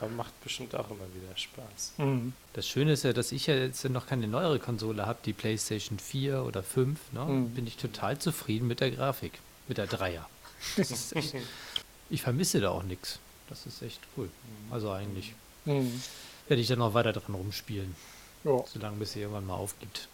aber 0.00 0.10
macht 0.10 0.38
bestimmt 0.42 0.74
auch 0.74 0.90
immer 0.90 1.06
wieder 1.14 1.36
Spaß. 1.36 1.92
Mhm. 1.98 2.32
Das 2.52 2.68
Schöne 2.68 2.92
ist 2.92 3.04
ja, 3.04 3.12
dass 3.12 3.32
ich 3.32 3.46
ja 3.46 3.54
jetzt 3.54 3.84
noch 3.84 4.06
keine 4.06 4.26
neuere 4.26 4.58
Konsole 4.58 5.06
habe, 5.06 5.18
die 5.24 5.32
PlayStation 5.32 5.98
4 5.98 6.42
oder 6.44 6.62
5. 6.62 7.12
Ne? 7.12 7.24
Mhm. 7.24 7.50
Bin 7.54 7.66
ich 7.66 7.76
total 7.76 8.18
zufrieden 8.18 8.66
mit 8.66 8.80
der 8.80 8.90
Grafik, 8.90 9.38
mit 9.68 9.78
der 9.78 9.86
Dreier. 9.86 10.28
Echt, 10.76 10.92
ich 12.10 12.22
vermisse 12.22 12.60
da 12.60 12.70
auch 12.70 12.82
nichts. 12.82 13.18
Das 13.48 13.66
ist 13.66 13.82
echt 13.82 14.00
cool. 14.16 14.30
Also 14.70 14.90
eigentlich 14.90 15.34
Mhm. 15.66 16.02
werde 16.46 16.60
ich 16.60 16.68
dann 16.68 16.80
noch 16.80 16.92
weiter 16.92 17.12
dran 17.14 17.34
rumspielen, 17.34 17.96
Ja. 18.44 18.62
solange 18.66 18.98
bis 18.98 19.12
sie 19.12 19.20
irgendwann 19.20 19.46
mal 19.46 19.54
aufgibt. 19.54 20.08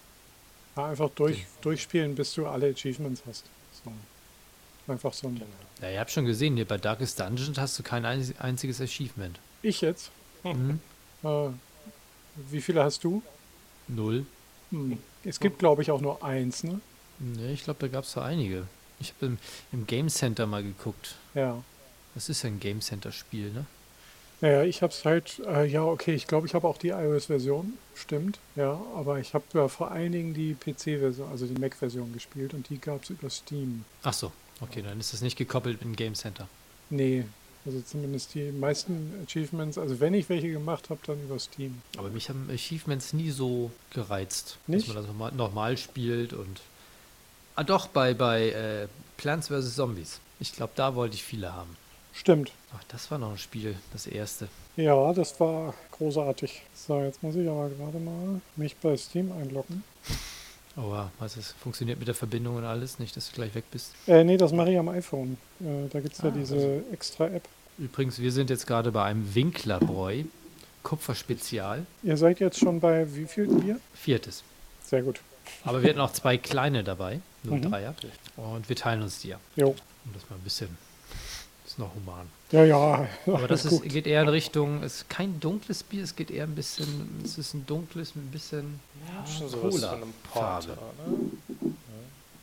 Ja, 0.81 0.87
einfach 0.91 1.11
durch, 1.11 1.47
durchspielen, 1.61 2.15
bis 2.15 2.35
du 2.35 2.47
alle 2.47 2.69
Achievements 2.71 3.23
hast. 3.27 3.45
So. 3.85 3.93
Einfach 4.93 5.13
so 5.13 5.29
ein. 5.29 5.35
Genau. 5.35 5.47
Ja, 5.83 5.91
ihr 5.91 6.01
habt 6.01 6.11
schon 6.11 6.25
gesehen, 6.25 6.57
hier 6.57 6.65
bei 6.67 6.79
Darkest 6.79 7.21
Dungeon 7.21 7.55
hast 7.59 7.79
du 7.79 7.83
kein 7.83 8.05
einzi- 8.05 8.37
einziges 8.39 8.81
Achievement. 8.81 9.39
Ich 9.63 9.81
jetzt? 9.83 10.11
Mhm. 10.43 10.81
Äh, 11.23 11.49
wie 12.51 12.61
viele 12.61 12.83
hast 12.83 13.05
du? 13.05 13.23
Null. 13.89 14.25
Hm. 14.71 14.99
Es 15.25 15.39
gibt, 15.39 15.59
glaube 15.59 15.83
ich, 15.83 15.91
auch 15.91 16.01
nur 16.01 16.25
eins, 16.25 16.65
ne? 16.65 16.81
Ne, 17.19 17.53
ich 17.53 17.65
glaube, 17.65 17.81
da 17.81 17.89
gab 17.89 18.05
es 18.05 18.13
so 18.13 18.21
einige. 18.21 18.67
Ich 19.01 19.13
habe 19.15 19.27
im, 19.27 19.39
im 19.73 19.87
Game 19.87 20.09
Center 20.09 20.47
mal 20.47 20.63
geguckt. 20.63 21.17
Ja. 21.35 21.63
Das 22.15 22.29
ist 22.29 22.43
ja 22.43 22.49
ein 22.51 22.59
Game 22.61 22.81
Center 22.81 23.13
Spiel, 23.13 23.51
ne? 23.53 23.67
Naja, 24.41 24.63
ich 24.65 24.83
habe 24.83 24.93
es 24.93 25.05
halt, 25.05 25.41
äh, 25.47 25.67
ja, 25.67 25.85
okay, 25.85 26.15
ich 26.15 26.27
glaube, 26.27 26.47
ich 26.47 26.55
habe 26.55 26.67
auch 26.67 26.79
die 26.79 26.89
iOS-Version, 26.89 27.75
stimmt, 27.95 28.39
ja, 28.57 28.81
aber 28.95 29.19
ich 29.19 29.35
habe 29.35 29.45
ja 29.53 29.69
vor 29.69 29.91
allen 29.91 30.13
Dingen 30.13 30.33
die 30.33 30.55
PC-Version, 30.55 31.31
also 31.31 31.47
die 31.47 31.61
Mac-Version 31.61 32.13
gespielt 32.13 32.55
und 32.55 32.69
die 32.71 32.79
gab 32.79 33.03
es 33.03 33.11
über 33.11 33.29
Steam. 33.29 33.85
Ach 34.03 34.15
so, 34.15 34.33
okay, 34.61 34.83
dann 34.83 34.99
ist 34.99 35.13
das 35.13 35.21
nicht 35.21 35.37
gekoppelt 35.37 35.83
in 35.83 35.95
Game 35.95 36.15
Center. 36.15 36.49
Nee, 36.89 37.25
also 37.67 37.83
zumindest 37.83 38.35
die 38.35 38.51
meisten 38.53 39.13
Achievements, 39.27 39.77
also 39.77 40.01
wenn 40.01 40.15
ich 40.15 40.29
welche 40.31 40.51
gemacht 40.51 40.89
habe, 40.89 41.01
dann 41.07 41.23
über 41.23 41.39
Steam. 41.39 41.83
Aber 41.99 42.09
mich 42.09 42.31
haben 42.31 42.49
Achievements 42.51 43.13
nie 43.13 43.31
so 43.31 43.71
gereizt, 43.91 44.57
Nicht? 44.67 44.89
dass 44.89 44.95
man 44.95 45.03
das 45.03 45.07
nochmal, 45.07 45.33
nochmal 45.33 45.77
spielt 45.77 46.33
und. 46.33 46.61
Ah, 47.57 47.65
doch, 47.65 47.89
bei, 47.89 48.15
bei 48.15 48.51
äh, 48.51 48.89
Plants 49.19 49.49
vs. 49.49 49.75
Zombies. 49.75 50.21
Ich 50.39 50.53
glaube, 50.53 50.73
da 50.77 50.95
wollte 50.95 51.17
ich 51.17 51.23
viele 51.23 51.53
haben. 51.53 51.77
Stimmt. 52.13 52.53
Ach, 52.77 52.83
das 52.89 53.11
war 53.11 53.19
noch 53.19 53.31
ein 53.33 53.39
Spiel, 53.39 53.77
das 53.93 54.07
erste. 54.07 54.49
Ja, 54.77 55.13
das 55.13 55.39
war 55.41 55.75
großartig. 55.93 56.63
So, 56.75 57.01
jetzt 57.01 57.23
muss 57.23 57.35
ich 57.37 57.49
aber 57.49 57.69
gerade 57.71 57.99
mal 57.99 58.41
mich 58.57 58.77
bei 58.77 58.97
Steam 58.97 59.33
einloggen. 59.33 59.83
Oh, 60.77 60.83
wow, 60.91 61.09
was 61.19 61.37
es 61.37 61.53
funktioniert 61.53 61.99
mit 61.99 62.09
der 62.09 62.15
Verbindung 62.15 62.57
und 62.57 62.65
alles, 62.65 62.99
nicht, 62.99 63.17
dass 63.17 63.29
du 63.31 63.35
gleich 63.35 63.55
weg 63.55 63.65
bist. 63.71 63.93
Äh, 64.07 64.23
nee, 64.25 64.37
das 64.37 64.53
mache 64.53 64.71
ich 64.73 64.79
am 64.79 64.89
iPhone. 64.89 65.37
Äh, 65.61 65.89
da 65.91 66.01
gibt 66.01 66.15
es 66.15 66.23
ja 66.23 66.29
Ah, 66.29 66.33
diese 66.33 66.83
extra 66.93 67.27
App. 67.27 67.43
Übrigens, 67.79 68.19
wir 68.21 68.31
sind 68.33 68.51
jetzt 68.51 68.67
gerade 68.67 68.93
bei 68.93 69.05
einem 69.05 69.35
Winklerbräu, 69.35 70.23
Kupferspezial, 70.83 71.87
Ihr 72.03 72.17
seid 72.17 72.41
jetzt 72.41 72.59
schon 72.59 72.81
bei 72.81 73.07
wie 73.15 73.27
viel 73.27 73.47
Bier? 73.47 73.79
viertes. 73.95 74.43
Sehr 74.85 75.03
gut. 75.03 75.21
Aber 75.65 75.83
wir 75.83 75.91
hatten 75.91 76.01
auch 76.01 76.13
zwei 76.13 76.39
kleine 76.39 76.85
dabei, 76.85 77.21
nur 77.43 77.57
Mhm. 77.57 77.63
Dreier. 77.71 77.95
Und 78.37 78.69
wir 78.69 78.77
teilen 78.77 79.03
uns 79.03 79.21
die 79.21 79.29
ja, 79.29 79.41
Jo. 79.57 79.69
um 80.05 80.13
das 80.15 80.29
mal 80.31 80.37
ein 80.37 80.43
bisschen, 80.43 80.69
ist 81.71 81.79
noch 81.79 81.95
human. 81.95 82.29
Ja, 82.51 82.65
ja. 82.65 83.09
Aber 83.27 83.47
das 83.47 83.65
ist, 83.65 83.83
geht 83.85 84.07
eher 84.07 84.23
in 84.23 84.29
Richtung, 84.29 84.83
es 84.83 84.97
ist 84.97 85.09
kein 85.09 85.39
dunkles 85.39 85.83
Bier, 85.83 86.03
es 86.03 86.17
geht 86.17 86.31
eher 86.31 86.45
ein 86.45 86.55
bisschen, 86.55 87.21
es 87.25 87.39
ist 87.39 87.55
ein 87.55 87.65
dunkles 87.67 88.15
mit 88.15 88.25
ein 88.25 88.31
bisschen 88.31 88.81
Ja, 89.07 89.27
schon 89.27 89.49
sowas 89.49 89.75
Cola 89.75 89.89
von 89.91 90.03
einem 90.03 90.15
Farbe. 90.33 90.67
Porter, 90.67 90.83
oder? 90.83 91.13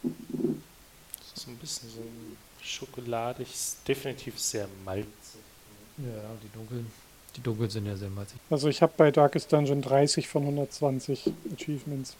Ja. 0.04 0.10
Das 1.20 1.44
ist 1.44 1.48
ein 1.48 1.58
bisschen 1.58 1.90
so 1.90 2.00
ein 2.00 2.38
schokoladig, 2.62 3.48
definitiv 3.88 4.40
sehr 4.40 4.68
malzig. 4.86 5.08
Ja, 5.98 6.06
die 6.44 6.50
dunkeln, 6.58 6.90
die 7.36 7.42
dunkeln 7.42 7.70
sind 7.70 7.86
ja 7.86 7.96
sehr 7.96 8.10
malzig. 8.10 8.40
Also 8.50 8.70
ich 8.70 8.82
habe 8.82 8.94
bei 8.96 9.12
Darkest 9.12 9.52
Dungeon 9.52 9.82
30 9.82 10.28
von 10.28 10.44
120 10.44 11.32
Achievements. 11.54 12.16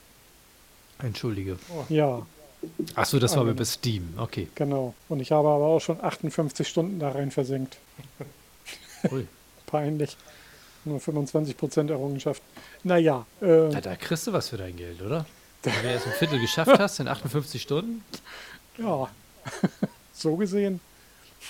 Entschuldige. 1.00 1.58
Ja, 1.90 2.26
Achso, 2.96 3.20
das 3.20 3.36
war 3.36 3.48
Ah, 3.48 3.54
bei 3.54 3.66
Steam, 3.66 4.14
okay. 4.18 4.48
genau. 4.56 4.94
Und 5.10 5.20
ich 5.20 5.32
habe 5.32 5.48
aber 5.48 5.66
auch 5.66 5.80
schon 5.80 6.04
58 6.04 6.68
Stunden 6.68 7.00
da 7.00 7.10
rein 7.12 7.32
versenkt. 7.32 7.78
Ui. 9.12 9.28
Peinlich. 9.66 10.18
Nur 10.86 11.00
25% 11.00 11.90
Errungenschaft. 11.90 12.42
Naja, 12.84 13.26
äh, 13.42 13.72
Ja, 13.72 13.82
da 13.82 13.96
kriegst 13.96 14.28
du 14.28 14.34
was 14.34 14.50
für 14.50 14.58
dein 14.58 14.76
Geld, 14.78 15.02
oder? 15.02 15.26
Wenn 15.64 15.74
du 15.82 15.90
erst 15.90 16.06
ein 16.08 16.14
Viertel 16.14 16.40
geschafft 16.40 16.80
hast 16.80 17.00
in 17.00 17.08
58 17.08 17.62
Stunden, 17.62 18.04
ja. 18.78 19.10
so 20.14 20.36
gesehen. 20.38 20.80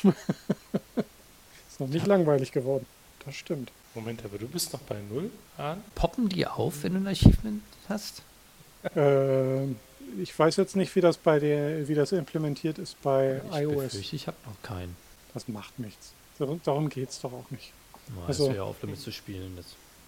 Ist 0.03 1.79
noch 1.79 1.87
nicht 1.87 2.07
langweilig 2.07 2.51
geworden. 2.51 2.85
Das 3.25 3.35
stimmt. 3.35 3.71
Moment, 3.95 4.23
aber 4.23 4.37
du 4.37 4.47
bist 4.47 4.73
noch 4.73 4.79
bei 4.81 4.95
Null, 5.09 5.29
poppen 5.95 6.29
die 6.29 6.45
auf, 6.47 6.83
wenn 6.83 6.93
du 6.93 6.99
ein 6.99 7.07
Achievement 7.07 7.63
hast? 7.89 8.21
Äh, 8.95 9.63
ich 10.21 10.37
weiß 10.37 10.55
jetzt 10.57 10.75
nicht, 10.75 10.95
wie 10.95 11.01
das 11.01 11.17
bei 11.17 11.39
der, 11.39 11.87
wie 11.87 11.95
das 11.95 12.11
implementiert 12.11 12.77
ist 12.77 13.01
bei 13.01 13.41
Ich 13.51 13.57
iOS. 13.59 13.93
ich 13.95 14.27
habe 14.27 14.37
noch 14.45 14.61
keinen. 14.63 14.95
Das 15.33 15.47
macht 15.47 15.77
nichts. 15.79 16.13
Darum, 16.63 16.89
geht 16.89 17.09
es 17.09 17.19
doch 17.21 17.33
auch 17.33 17.49
nicht. 17.51 17.71
Mal, 18.15 18.25
Also- 18.27 18.51
ja 18.51 18.63
auf 18.63 18.77
damit 18.81 18.99
zu 18.99 19.11
spielen. 19.11 19.53
Das. 19.57 19.65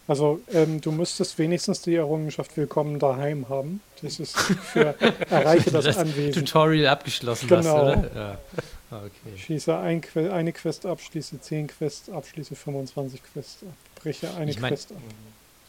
Also 0.08 0.42
ähm, 0.52 0.82
du 0.82 0.92
müsstest 0.92 1.38
wenigstens 1.38 1.82
die 1.84 1.94
Errungenschaft 1.96 2.56
Willkommen 2.58 2.98
daheim 2.98 3.48
haben. 3.50 3.82
Das 4.02 4.20
ist 4.20 4.36
für 4.38 4.96
Erreiche 5.30 5.70
das, 5.70 5.98
Anwesen. 5.98 6.46
Tutorial 6.46 6.88
abgeschlossen 6.88 7.48
Genau. 7.48 7.62
hast, 7.88 7.98
oder? 7.98 8.12
Ja. 8.16 8.32
Ah, 8.92 9.02
Okay. 9.06 9.38
Schließe 9.38 9.78
ein, 9.78 10.02
eine 10.32 10.52
Quest 10.52 10.88
ab, 10.88 11.00
schließe 11.00 11.40
10 11.40 11.68
Quests 11.68 12.10
ab, 12.10 12.26
schließe 12.26 12.56
25 12.56 13.22
Quests 13.34 13.62
ab, 13.62 13.74
breche 14.02 14.34
eine 14.34 14.50
Ich 14.50 14.60
mein- 14.60 14.70
Quest 14.72 14.92
ab. 14.94 14.98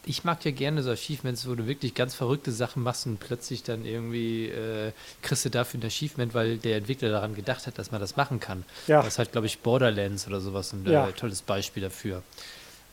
Ich 0.05 0.23
mag 0.23 0.43
ja 0.45 0.51
gerne 0.51 0.81
so 0.81 0.89
Achievements, 0.91 1.47
wo 1.47 1.53
du 1.53 1.67
wirklich 1.67 1.93
ganz 1.93 2.15
verrückte 2.15 2.51
Sachen 2.51 2.81
machst 2.81 3.05
und 3.05 3.19
plötzlich 3.19 3.61
dann 3.61 3.85
irgendwie 3.85 4.47
äh, 4.47 4.91
kriegst 5.21 5.45
du 5.45 5.49
dafür 5.49 5.79
ein 5.79 5.85
Achievement, 5.85 6.33
weil 6.33 6.57
der 6.57 6.77
Entwickler 6.77 7.09
daran 7.11 7.35
gedacht 7.35 7.67
hat, 7.67 7.77
dass 7.77 7.91
man 7.91 8.01
das 8.01 8.15
machen 8.15 8.39
kann. 8.39 8.63
Ja, 8.87 8.97
Das 9.03 9.13
ist 9.13 9.19
halt, 9.19 9.31
glaube 9.31 9.45
ich, 9.47 9.59
Borderlands 9.59 10.25
oder 10.27 10.41
sowas 10.41 10.73
ein 10.73 10.85
Ja. 10.89 11.07
äh, 11.07 11.11
tolles 11.13 11.43
Beispiel 11.43 11.83
dafür. 11.83 12.23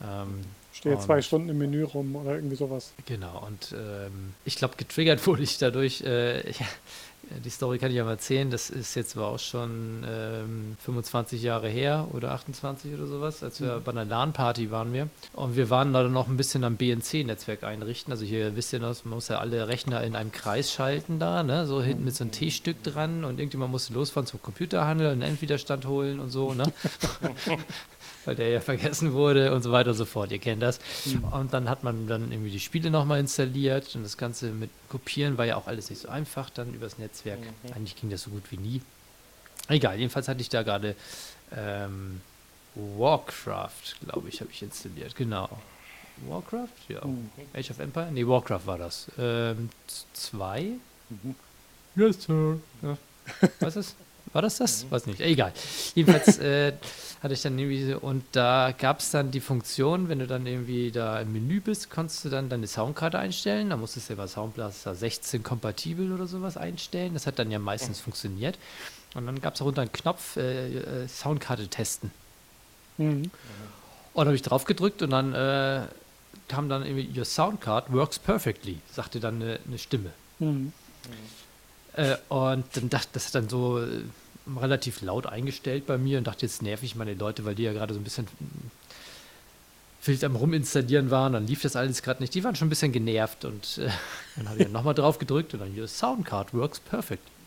Ähm, 0.03 0.41
stehe 0.73 0.99
zwei 0.99 1.17
und- 1.17 1.23
Stunden 1.25 1.49
im 1.49 1.59
Menü 1.59 1.83
rum 1.83 2.15
oder 2.15 2.35
irgendwie 2.35 2.57
sowas. 2.57 2.93
Genau, 3.07 3.45
und 3.47 3.73
ähm, 3.73 4.35
ich 4.45 4.57
glaube, 4.57 4.75
getriggert 4.77 5.27
wurde 5.27 5.43
ich 5.43 5.57
dadurch. 5.59 6.03
Äh, 6.03 6.51
ja, 6.51 6.67
die 7.45 7.51
Story 7.51 7.79
kann 7.79 7.91
ich 7.91 7.97
ja 7.97 8.05
mal 8.05 8.13
erzählen. 8.13 8.51
Das 8.51 8.71
ist 8.71 8.95
jetzt 8.95 9.17
aber 9.17 9.29
auch 9.29 9.39
schon 9.39 10.05
ähm, 10.09 10.77
25 10.81 11.43
Jahre 11.43 11.69
her 11.69 12.09
oder 12.13 12.33
28 12.33 12.95
oder 12.95 13.07
sowas, 13.07 13.43
als 13.43 13.61
wir 13.61 13.81
bei 13.85 13.93
einer 13.93 14.05
LAN-Party 14.05 14.71
waren 14.71 14.93
wir. 14.93 15.09
Und 15.33 15.57
wir 15.57 15.71
waren 15.71 15.93
da 15.93 16.05
noch 16.05 16.29
ein 16.29 16.37
bisschen 16.37 16.65
am 16.65 16.77
BNC-Netzwerk 16.77 17.65
einrichten. 17.65 18.13
Also 18.13 18.25
hier 18.25 18.57
wisst 18.57 18.73
ihr 18.73 18.81
noch, 18.81 19.05
man 19.05 19.15
muss 19.15 19.29
ja 19.29 19.39
alle 19.39 19.69
Rechner 19.69 20.03
in 20.03 20.17
einem 20.17 20.33
Kreis 20.33 20.73
schalten 20.73 21.19
da, 21.19 21.43
ne? 21.43 21.67
so 21.67 21.83
hinten 21.83 22.05
mit 22.05 22.15
so 22.15 22.25
einem 22.25 22.33
T-Stück 22.33 22.83
dran 22.83 23.25
und 23.25 23.39
irgendjemand 23.39 23.73
musste 23.73 23.93
losfahren 23.93 24.27
zum 24.27 24.43
Computerhandel 24.43 25.09
und 25.09 25.13
einen 25.15 25.23
Endwiderstand 25.23 25.87
holen 25.87 26.21
und 26.21 26.31
so. 26.31 26.55
Ne? 26.55 26.65
weil 28.29 28.37
der 28.37 28.51
ja 28.51 28.61
vergessen 28.73 29.15
wurde 29.15 29.55
und 29.55 29.63
so 29.63 29.73
weiter 29.73 29.91
und 29.91 29.97
so 29.97 30.05
fort. 30.05 30.31
Ihr 30.31 30.39
kennt 30.39 30.63
das. 30.63 30.79
Mhm. 31.07 31.25
Und 31.25 31.55
dann 31.55 31.69
hat 31.69 31.83
man 31.83 32.07
dann 32.07 32.31
irgendwie 32.31 32.51
die 32.51 32.61
Spiele 32.61 32.91
nochmal 32.91 33.21
installiert 33.21 33.97
und 33.97 34.03
das 34.03 34.19
Ganze 34.19 34.51
mit 34.51 34.71
Kopieren 34.91 35.39
war 35.39 35.47
ja 35.47 35.57
auch 35.57 35.67
alles 35.67 35.89
nicht 35.89 36.03
so 36.03 36.09
einfach 36.09 36.51
dann 36.51 36.75
übers 36.75 36.99
Netzwerk. 36.99 37.41
Mhm. 37.41 37.73
Eigentlich 37.75 37.97
ging 37.97 38.11
das 38.11 38.23
so 38.23 38.31
gut 38.31 38.45
wie 38.51 38.59
nie. 38.59 38.83
Egal, 39.69 39.99
jedenfalls 39.99 40.29
hatte 40.29 40.43
ich 40.43 40.51
da 40.51 40.63
gerade 40.63 40.95
ähm, 41.57 42.21
Warcraft, 42.75 43.97
glaube 44.05 44.29
ich, 44.29 44.41
habe 44.41 44.51
ich 44.51 44.63
installiert. 44.63 45.17
Genau. 45.17 45.49
Warcraft? 46.29 46.69
Ja. 46.89 47.05
Mhm. 47.07 47.31
Age 47.55 47.71
of 47.71 47.79
Empire? 47.79 48.11
Nee, 48.13 48.27
Warcraft 48.27 48.67
war 48.67 48.77
das. 48.77 49.11
Ähm, 49.19 49.71
zwei? 50.13 50.73
Mhm. 51.09 51.35
Yes, 51.97 52.23
sir. 52.25 52.61
Ja. 52.83 52.99
Was 53.61 53.77
ist? 53.77 53.97
War 54.33 54.43
das 54.43 54.59
das? 54.59 54.85
Mhm. 54.85 54.91
Weiß 54.91 55.07
nicht. 55.07 55.21
Egal. 55.21 55.53
Jedenfalls 55.95 56.39
äh, 56.39 56.73
hatte 57.23 57.35
ich 57.35 57.43
dann 57.43 57.59
irgendwie 57.59 57.95
und 57.95 58.25
da 58.33 58.73
gab 58.77 59.01
es 59.01 59.11
dann 59.11 59.31
die 59.31 59.41
Funktion, 59.41 60.09
wenn 60.09 60.21
du 60.21 60.27
dann 60.27 60.47
irgendwie 60.47 60.91
da 60.91 61.21
im 61.21 61.33
Menü 61.33 61.61
bist, 61.61 61.91
konntest 61.91 62.25
du 62.25 62.29
dann 62.29 62.49
deine 62.49 62.67
Soundkarte 62.67 63.19
einstellen. 63.19 63.71
Da 63.71 63.77
musstest 63.77 64.09
du 64.09 64.15
ja 64.15 64.19
bei 64.19 64.27
Soundblaster 64.27 64.95
16 64.95 65.43
kompatibel 65.43 66.13
oder 66.13 66.27
sowas 66.27 66.57
einstellen. 66.57 67.15
Das 67.15 67.27
hat 67.27 67.39
dann 67.39 67.51
ja 67.51 67.59
meistens 67.59 67.99
mhm. 67.99 68.05
funktioniert. 68.05 68.59
Und 69.15 69.27
dann 69.27 69.41
gab 69.41 69.55
es 69.55 69.59
darunter 69.59 69.83
einen 69.83 69.93
Knopf, 69.93 70.37
äh, 70.37 70.77
äh, 70.77 71.09
Soundkarte 71.09 71.69
testen. 71.69 72.11
Mhm. 72.99 73.31
Und 74.15 74.25
da 74.25 74.27
habe 74.27 74.37
ich 74.37 74.43
drauf 74.43 74.65
gedrückt 74.65 75.03
und 75.03 75.11
dann 75.11 75.35
äh, 75.35 75.83
kam 76.49 76.69
dann 76.69 76.85
irgendwie, 76.85 77.19
Your 77.19 77.25
Soundcard 77.25 77.93
works 77.93 78.19
perfectly, 78.19 78.79
sagte 78.93 79.21
dann 79.21 79.37
eine, 79.37 79.61
eine 79.67 79.79
Stimme. 79.79 80.11
Mhm. 80.39 80.73
Äh, 81.99 82.17
und 82.29 82.65
dann 82.75 82.89
dachte, 82.91 83.09
das 83.15 83.33
dann 83.33 83.49
so 83.49 83.81
äh, 83.81 84.03
relativ 84.57 85.03
laut 85.03 85.27
eingestellt 85.27 85.85
bei 85.87 85.99
mir 85.99 86.19
und 86.19 86.29
dachte, 86.29 86.47
jetzt 86.47 86.63
nerv 86.63 86.85
ich 86.85 86.95
meine 86.95 87.15
Leute, 87.15 87.45
weil 87.45 87.57
die 87.57 87.65
ja 87.65 87.73
gerade 87.73 87.93
so 87.93 87.99
ein 87.99 88.05
bisschen 88.05 88.29
vielleicht 90.01 90.23
am 90.23 90.37
Ruminstallieren 90.37 91.11
waren, 91.11 91.33
dann 91.33 91.49
lief 91.49 91.63
das 91.63 91.75
alles 91.75 92.03
gerade 92.03 92.23
nicht. 92.23 92.33
Die 92.35 92.45
waren 92.45 92.55
schon 92.55 92.69
ein 92.69 92.71
bisschen 92.71 92.93
genervt 92.93 93.45
und 93.45 93.79
äh, 93.79 93.91
dann 94.37 94.49
habe 94.49 94.59
ich 94.59 94.65
dann 94.65 94.73
nochmal 94.73 94.95
drauf 94.95 95.19
gedrückt 95.19 95.55
und 95.55 95.61
dann, 95.61 95.77
Your 95.77 95.89
Soundcard 95.89 96.55
works 96.55 96.79
perfectly. 96.79 97.38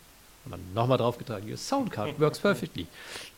Und 0.44 0.52
dann 0.52 0.60
nochmal 0.74 0.98
draufgetragen, 0.98 1.48
your 1.48 1.56
Soundcard 1.56 2.18
works 2.20 2.40
perfectly. 2.40 2.86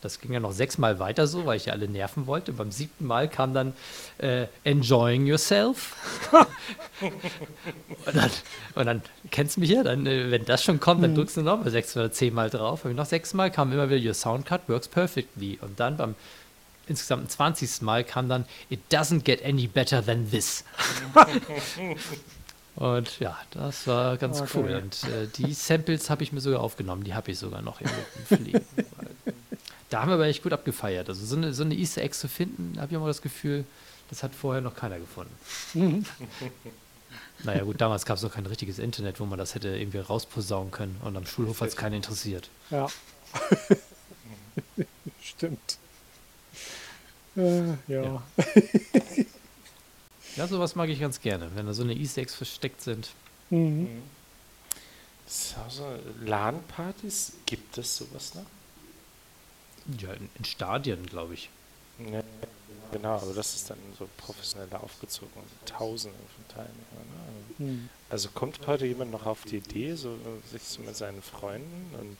Das 0.00 0.20
ging 0.20 0.32
ja 0.32 0.40
noch 0.40 0.52
sechsmal 0.52 0.98
weiter 0.98 1.26
so, 1.26 1.44
weil 1.44 1.56
ich 1.56 1.66
ja 1.66 1.72
alle 1.74 1.88
nerven 1.88 2.26
wollte. 2.26 2.52
Und 2.52 2.56
beim 2.56 2.70
siebten 2.70 3.06
Mal 3.06 3.28
kam 3.28 3.52
dann 3.52 3.74
äh, 4.18 4.46
enjoying 4.64 5.26
yourself. 5.26 5.96
und, 7.00 8.16
dann, 8.16 8.30
und 8.74 8.86
dann 8.86 9.02
kennst 9.30 9.56
du 9.56 9.60
mich 9.60 9.70
ja, 9.70 9.82
dann, 9.82 10.06
äh, 10.06 10.30
wenn 10.30 10.44
das 10.44 10.64
schon 10.64 10.80
kommt, 10.80 11.02
dann 11.02 11.10
mhm. 11.12 11.16
drückst 11.16 11.36
du 11.36 11.42
nochmal 11.42 11.70
sechs 11.70 11.96
oder 11.96 12.10
zehnmal 12.10 12.48
drauf. 12.48 12.84
Und 12.84 12.96
noch 12.96 13.06
sechsmal 13.06 13.50
kam 13.50 13.72
immer 13.72 13.90
wieder 13.90 14.06
your 14.06 14.14
Soundcard 14.14 14.68
works 14.68 14.88
perfectly. 14.88 15.58
Und 15.60 15.78
dann 15.80 15.96
beim 15.96 16.14
insgesamt 16.86 17.30
20. 17.30 17.82
Mal 17.82 18.04
kam 18.04 18.28
dann 18.28 18.44
It 18.70 18.80
doesn't 18.90 19.24
get 19.24 19.44
any 19.44 19.66
better 19.66 20.04
than 20.04 20.30
this. 20.30 20.64
Und 22.76 23.20
ja, 23.20 23.38
das 23.52 23.86
war 23.86 24.16
ganz 24.16 24.40
okay. 24.40 24.50
cool. 24.54 24.74
Und 24.74 25.04
äh, 25.04 25.28
die 25.28 25.52
Samples 25.54 26.10
habe 26.10 26.22
ich 26.22 26.32
mir 26.32 26.40
sogar 26.40 26.60
aufgenommen. 26.60 27.04
Die 27.04 27.14
habe 27.14 27.30
ich 27.30 27.38
sogar 27.38 27.62
noch 27.62 27.80
im 27.80 27.88
Fliegen. 28.26 28.64
da 29.90 30.00
haben 30.00 30.08
wir 30.08 30.14
aber 30.14 30.26
echt 30.26 30.42
gut 30.42 30.52
abgefeiert. 30.52 31.08
Also 31.08 31.24
so 31.24 31.36
eine, 31.36 31.54
so 31.54 31.62
eine 31.62 31.74
Easter 31.74 32.02
Egg 32.02 32.14
zu 32.14 32.28
finden, 32.28 32.74
habe 32.78 32.92
ich 32.92 32.96
immer 32.96 33.06
das 33.06 33.22
Gefühl, 33.22 33.64
das 34.10 34.22
hat 34.22 34.34
vorher 34.34 34.60
noch 34.60 34.74
keiner 34.74 34.98
gefunden. 34.98 35.34
Mhm. 35.74 36.04
naja 37.44 37.62
gut, 37.62 37.80
damals 37.80 38.04
gab 38.04 38.16
es 38.16 38.22
noch 38.22 38.32
kein 38.32 38.46
richtiges 38.46 38.78
Internet, 38.78 39.20
wo 39.20 39.24
man 39.24 39.38
das 39.38 39.54
hätte 39.54 39.68
irgendwie 39.68 39.98
rausposaunen 39.98 40.72
können. 40.72 41.00
Und 41.04 41.16
am 41.16 41.26
Schulhof 41.26 41.60
hat 41.60 41.68
es 41.68 41.76
keinen 41.76 41.94
interessiert. 41.94 42.48
Ja. 42.70 42.88
Stimmt. 45.22 45.78
Äh, 47.36 47.68
ja. 47.68 47.76
ja. 47.88 48.22
Ja, 50.36 50.46
sowas 50.48 50.74
mag 50.74 50.88
ich 50.88 51.00
ganz 51.00 51.20
gerne, 51.20 51.50
wenn 51.54 51.66
da 51.66 51.74
so 51.74 51.82
eine 51.82 51.94
Eggs 51.94 52.34
versteckt 52.34 52.80
sind. 52.80 53.10
Mhm. 53.50 53.82
mhm. 53.82 54.02
Also, 55.64 55.86
LAN-Partys, 56.22 57.32
gibt 57.46 57.78
es 57.78 57.96
sowas 57.96 58.34
noch? 58.34 58.44
Ja, 59.98 60.12
in, 60.12 60.28
in 60.38 60.44
Stadien, 60.44 61.06
glaube 61.06 61.34
ich. 61.34 61.48
Ja, 61.98 62.22
genau, 62.92 63.16
aber 63.16 63.32
das 63.32 63.54
ist 63.54 63.70
dann 63.70 63.78
so 63.98 64.08
professionell 64.18 64.68
aufgezogen, 64.72 65.32
also 65.34 65.78
Tausende 65.78 66.18
von 66.34 66.48
Teilnehmern. 66.48 67.48
Ne? 67.58 67.66
Mhm. 67.66 67.88
Also 68.10 68.28
kommt 68.30 68.66
heute 68.66 68.86
jemand 68.86 69.12
noch 69.12 69.24
auf 69.24 69.44
die 69.44 69.56
Idee, 69.56 69.94
so, 69.94 70.18
sich 70.50 70.62
so 70.62 70.82
mit 70.82 70.96
seinen 70.96 71.22
Freunden 71.22 71.94
und 71.98 72.18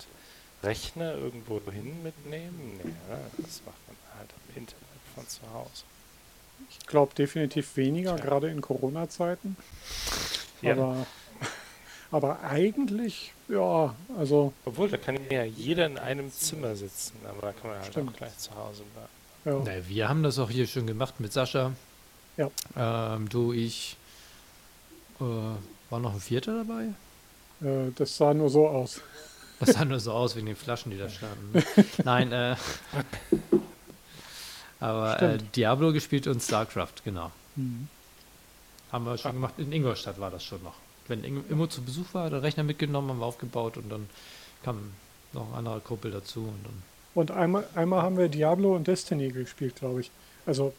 Rechner 0.63 1.15
irgendwo 1.15 1.61
hin 1.71 2.03
mitnehmen? 2.03 2.81
Nee, 2.83 2.95
das 3.37 3.61
macht 3.67 3.77
man 3.87 3.97
halt 4.19 4.31
im 4.49 4.63
Internet 4.63 5.01
von 5.15 5.29
zu 5.29 5.43
Hause. 5.53 5.85
Ich 6.71 6.87
glaube 6.87 7.15
definitiv 7.15 7.77
weniger, 7.77 8.17
Tja. 8.17 8.25
gerade 8.25 8.49
in 8.49 8.61
Corona-Zeiten. 8.61 9.57
Ja. 10.63 10.73
Aber, 10.73 11.07
aber 12.11 12.41
eigentlich, 12.43 13.33
ja, 13.49 13.95
also. 14.19 14.53
Obwohl, 14.65 14.89
da 14.89 14.97
kann 14.97 15.19
ja 15.31 15.45
jeder 15.45 15.87
in 15.87 15.99
einem 15.99 16.33
Zimmer 16.33 16.75
sitzen, 16.77 17.17
aber 17.29 17.43
da 17.43 17.53
kann 17.53 17.71
man 17.71 17.81
halt 17.81 17.93
stimmt. 17.93 18.11
auch 18.11 18.17
gleich 18.17 18.37
zu 18.39 18.55
Hause 18.55 18.83
bleiben. 18.93 19.65
Ja. 19.67 19.73
Na, 19.73 19.89
wir 19.89 20.09
haben 20.09 20.23
das 20.23 20.39
auch 20.39 20.51
hier 20.51 20.67
schon 20.67 20.87
gemacht 20.87 21.21
mit 21.21 21.33
Sascha. 21.33 21.73
Ja. 22.37 22.51
Ähm, 22.77 23.29
du, 23.29 23.53
ich. 23.53 23.97
Äh, 25.21 25.25
war 25.91 26.01
noch 26.01 26.15
ein 26.15 26.21
Vierter 26.21 26.65
dabei? 26.65 26.87
Äh, 27.61 27.93
das 27.95 28.17
sah 28.17 28.35
nur 28.35 28.51
so 28.51 28.67
aus. 28.67 29.01
Das 29.61 29.75
sah 29.75 29.85
nur 29.85 30.01
so 30.01 30.13
aus 30.13 30.35
wegen 30.35 30.47
den 30.47 30.57
Flaschen, 30.57 30.91
die 30.91 30.99
da 30.99 31.09
standen. 31.09 31.63
Nein, 32.05 32.33
äh. 32.33 32.57
Aber 34.85 35.23
äh, 35.23 35.39
Diablo 35.57 35.93
gespielt 35.93 36.27
und 36.27 36.43
StarCraft, 36.43 37.03
genau. 37.05 37.31
Mhm. 37.57 37.89
Haben 38.93 39.07
wir 39.07 39.17
schon 39.17 39.31
ah. 39.31 39.35
gemacht. 39.35 39.55
In 39.57 39.73
Ingolstadt 39.73 40.21
war 40.21 40.31
das 40.31 40.45
schon 40.45 40.63
noch. 40.63 40.75
Wenn 41.09 41.25
Immo 41.25 41.67
zu 41.67 41.83
Besuch 41.83 42.13
war, 42.13 42.25
hat 42.25 42.33
er 42.33 42.43
Rechner 42.43 42.65
mitgenommen, 42.65 43.09
haben 43.09 43.19
wir 43.19 43.25
aufgebaut 43.25 43.79
und 43.79 43.91
dann 43.91 44.09
kam 44.63 44.93
noch 45.33 45.51
ein 45.53 45.59
anderer 45.59 45.81
Kumpel 45.81 46.11
dazu. 46.11 46.41
Und, 46.41 46.65
dann 46.65 46.83
und 47.15 47.31
einmal, 47.31 47.67
einmal 47.75 48.03
haben 48.03 48.19
wir 48.19 48.29
Diablo 48.29 48.77
und 48.77 48.87
Destiny 48.87 49.29
gespielt, 49.29 49.77
glaube 49.77 50.03
ich. 50.03 50.11
Also 50.45 50.75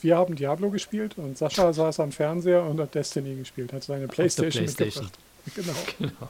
wir 0.00 0.16
haben 0.16 0.34
Diablo 0.34 0.70
gespielt 0.70 1.16
und 1.16 1.38
Sascha 1.38 1.72
saß 1.72 2.00
am 2.00 2.10
Fernseher 2.10 2.64
und 2.64 2.80
hat 2.80 2.94
Destiny 2.96 3.36
gespielt, 3.36 3.72
hat 3.72 3.84
seine 3.84 4.08
Playstation, 4.08 4.64
Playstation. 4.64 5.04
mitgebracht. 5.04 5.29
Genau. 5.54 5.72
genau. 5.98 6.28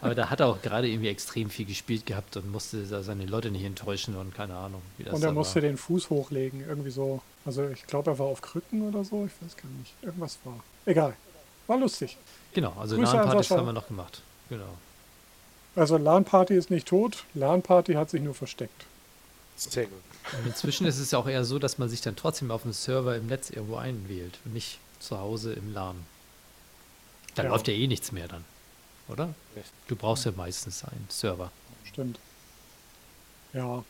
Aber 0.00 0.14
da 0.14 0.30
hat 0.30 0.40
er 0.40 0.46
auch 0.48 0.62
gerade 0.62 0.88
irgendwie 0.88 1.08
extrem 1.08 1.50
viel 1.50 1.66
gespielt 1.66 2.06
gehabt 2.06 2.36
und 2.36 2.50
musste 2.50 2.84
seine 3.02 3.26
Leute 3.26 3.50
nicht 3.50 3.64
enttäuschen 3.64 4.16
und 4.16 4.34
keine 4.34 4.56
Ahnung, 4.56 4.82
wie 4.98 5.04
das 5.04 5.14
Und 5.14 5.22
er 5.22 5.32
musste 5.32 5.56
war. 5.56 5.62
den 5.62 5.76
Fuß 5.76 6.10
hochlegen, 6.10 6.64
irgendwie 6.66 6.90
so. 6.90 7.22
Also 7.44 7.68
ich 7.68 7.86
glaube, 7.86 8.10
er 8.10 8.18
war 8.18 8.26
auf 8.26 8.42
Krücken 8.42 8.88
oder 8.88 9.04
so, 9.04 9.26
ich 9.26 9.32
weiß 9.44 9.56
gar 9.56 9.68
nicht. 9.78 9.94
Irgendwas 10.02 10.38
war. 10.44 10.62
Egal. 10.86 11.14
War 11.66 11.78
lustig. 11.78 12.16
Genau, 12.52 12.72
also 12.78 13.00
LAN-Partys 13.00 13.50
haben 13.50 13.66
wir 13.66 13.72
noch 13.72 13.86
gemacht. 13.88 14.22
Genau. 14.48 14.76
Also 15.76 15.96
LAN-Party 15.96 16.54
ist 16.54 16.70
nicht 16.70 16.88
tot, 16.88 17.24
LAN-Party 17.34 17.94
hat 17.94 18.10
sich 18.10 18.20
nur 18.22 18.34
versteckt. 18.34 18.86
Sehr 19.56 19.84
gut. 19.84 20.00
Und 20.38 20.46
inzwischen 20.46 20.86
ist 20.86 20.98
es 20.98 21.10
ja 21.10 21.18
auch 21.18 21.28
eher 21.28 21.44
so, 21.44 21.58
dass 21.58 21.78
man 21.78 21.88
sich 21.88 22.00
dann 22.00 22.16
trotzdem 22.16 22.50
auf 22.50 22.62
dem 22.62 22.72
Server 22.72 23.14
im 23.16 23.26
Netz 23.26 23.50
irgendwo 23.50 23.76
einwählt 23.76 24.38
und 24.44 24.54
nicht 24.54 24.78
zu 25.00 25.18
Hause 25.18 25.52
im 25.52 25.72
LAN. 25.72 25.96
Dann 27.34 27.46
ja. 27.46 27.52
läuft 27.52 27.68
ja 27.68 27.74
eh 27.74 27.86
nichts 27.86 28.12
mehr 28.12 28.28
dann, 28.28 28.44
oder? 29.08 29.34
Du 29.86 29.96
brauchst 29.96 30.24
ja 30.24 30.32
meistens 30.36 30.84
einen 30.84 31.06
Server. 31.08 31.50
Stimmt. 31.84 32.18
Ja. 33.52 33.84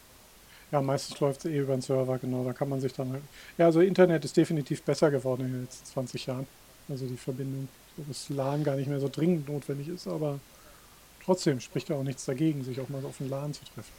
Ja, 0.72 0.80
meistens 0.80 1.18
läuft 1.18 1.44
es 1.44 1.50
eh 1.50 1.58
über 1.58 1.74
den 1.74 1.82
Server, 1.82 2.18
genau. 2.18 2.44
Da 2.44 2.52
kann 2.52 2.68
man 2.68 2.80
sich 2.80 2.92
dann 2.92 3.12
halt. 3.12 3.22
Ja, 3.58 3.66
also 3.66 3.80
Internet 3.80 4.24
ist 4.24 4.36
definitiv 4.36 4.82
besser 4.82 5.10
geworden 5.10 5.46
in 5.46 5.52
den 5.52 5.62
letzten 5.62 5.86
20 5.86 6.26
Jahren. 6.26 6.46
Also 6.88 7.06
die 7.06 7.16
Verbindung. 7.16 7.68
So 7.96 8.04
dass 8.06 8.28
LAN 8.28 8.62
gar 8.62 8.76
nicht 8.76 8.88
mehr 8.88 9.00
so 9.00 9.08
dringend 9.08 9.48
notwendig 9.48 9.88
ist, 9.88 10.06
aber 10.06 10.38
trotzdem 11.24 11.60
spricht 11.60 11.88
ja 11.88 11.96
auch 11.96 12.04
nichts 12.04 12.24
dagegen, 12.24 12.62
sich 12.62 12.80
auch 12.80 12.88
mal 12.88 13.04
auf 13.04 13.18
den 13.18 13.28
LAN 13.28 13.52
zu 13.52 13.64
treffen. 13.64 13.92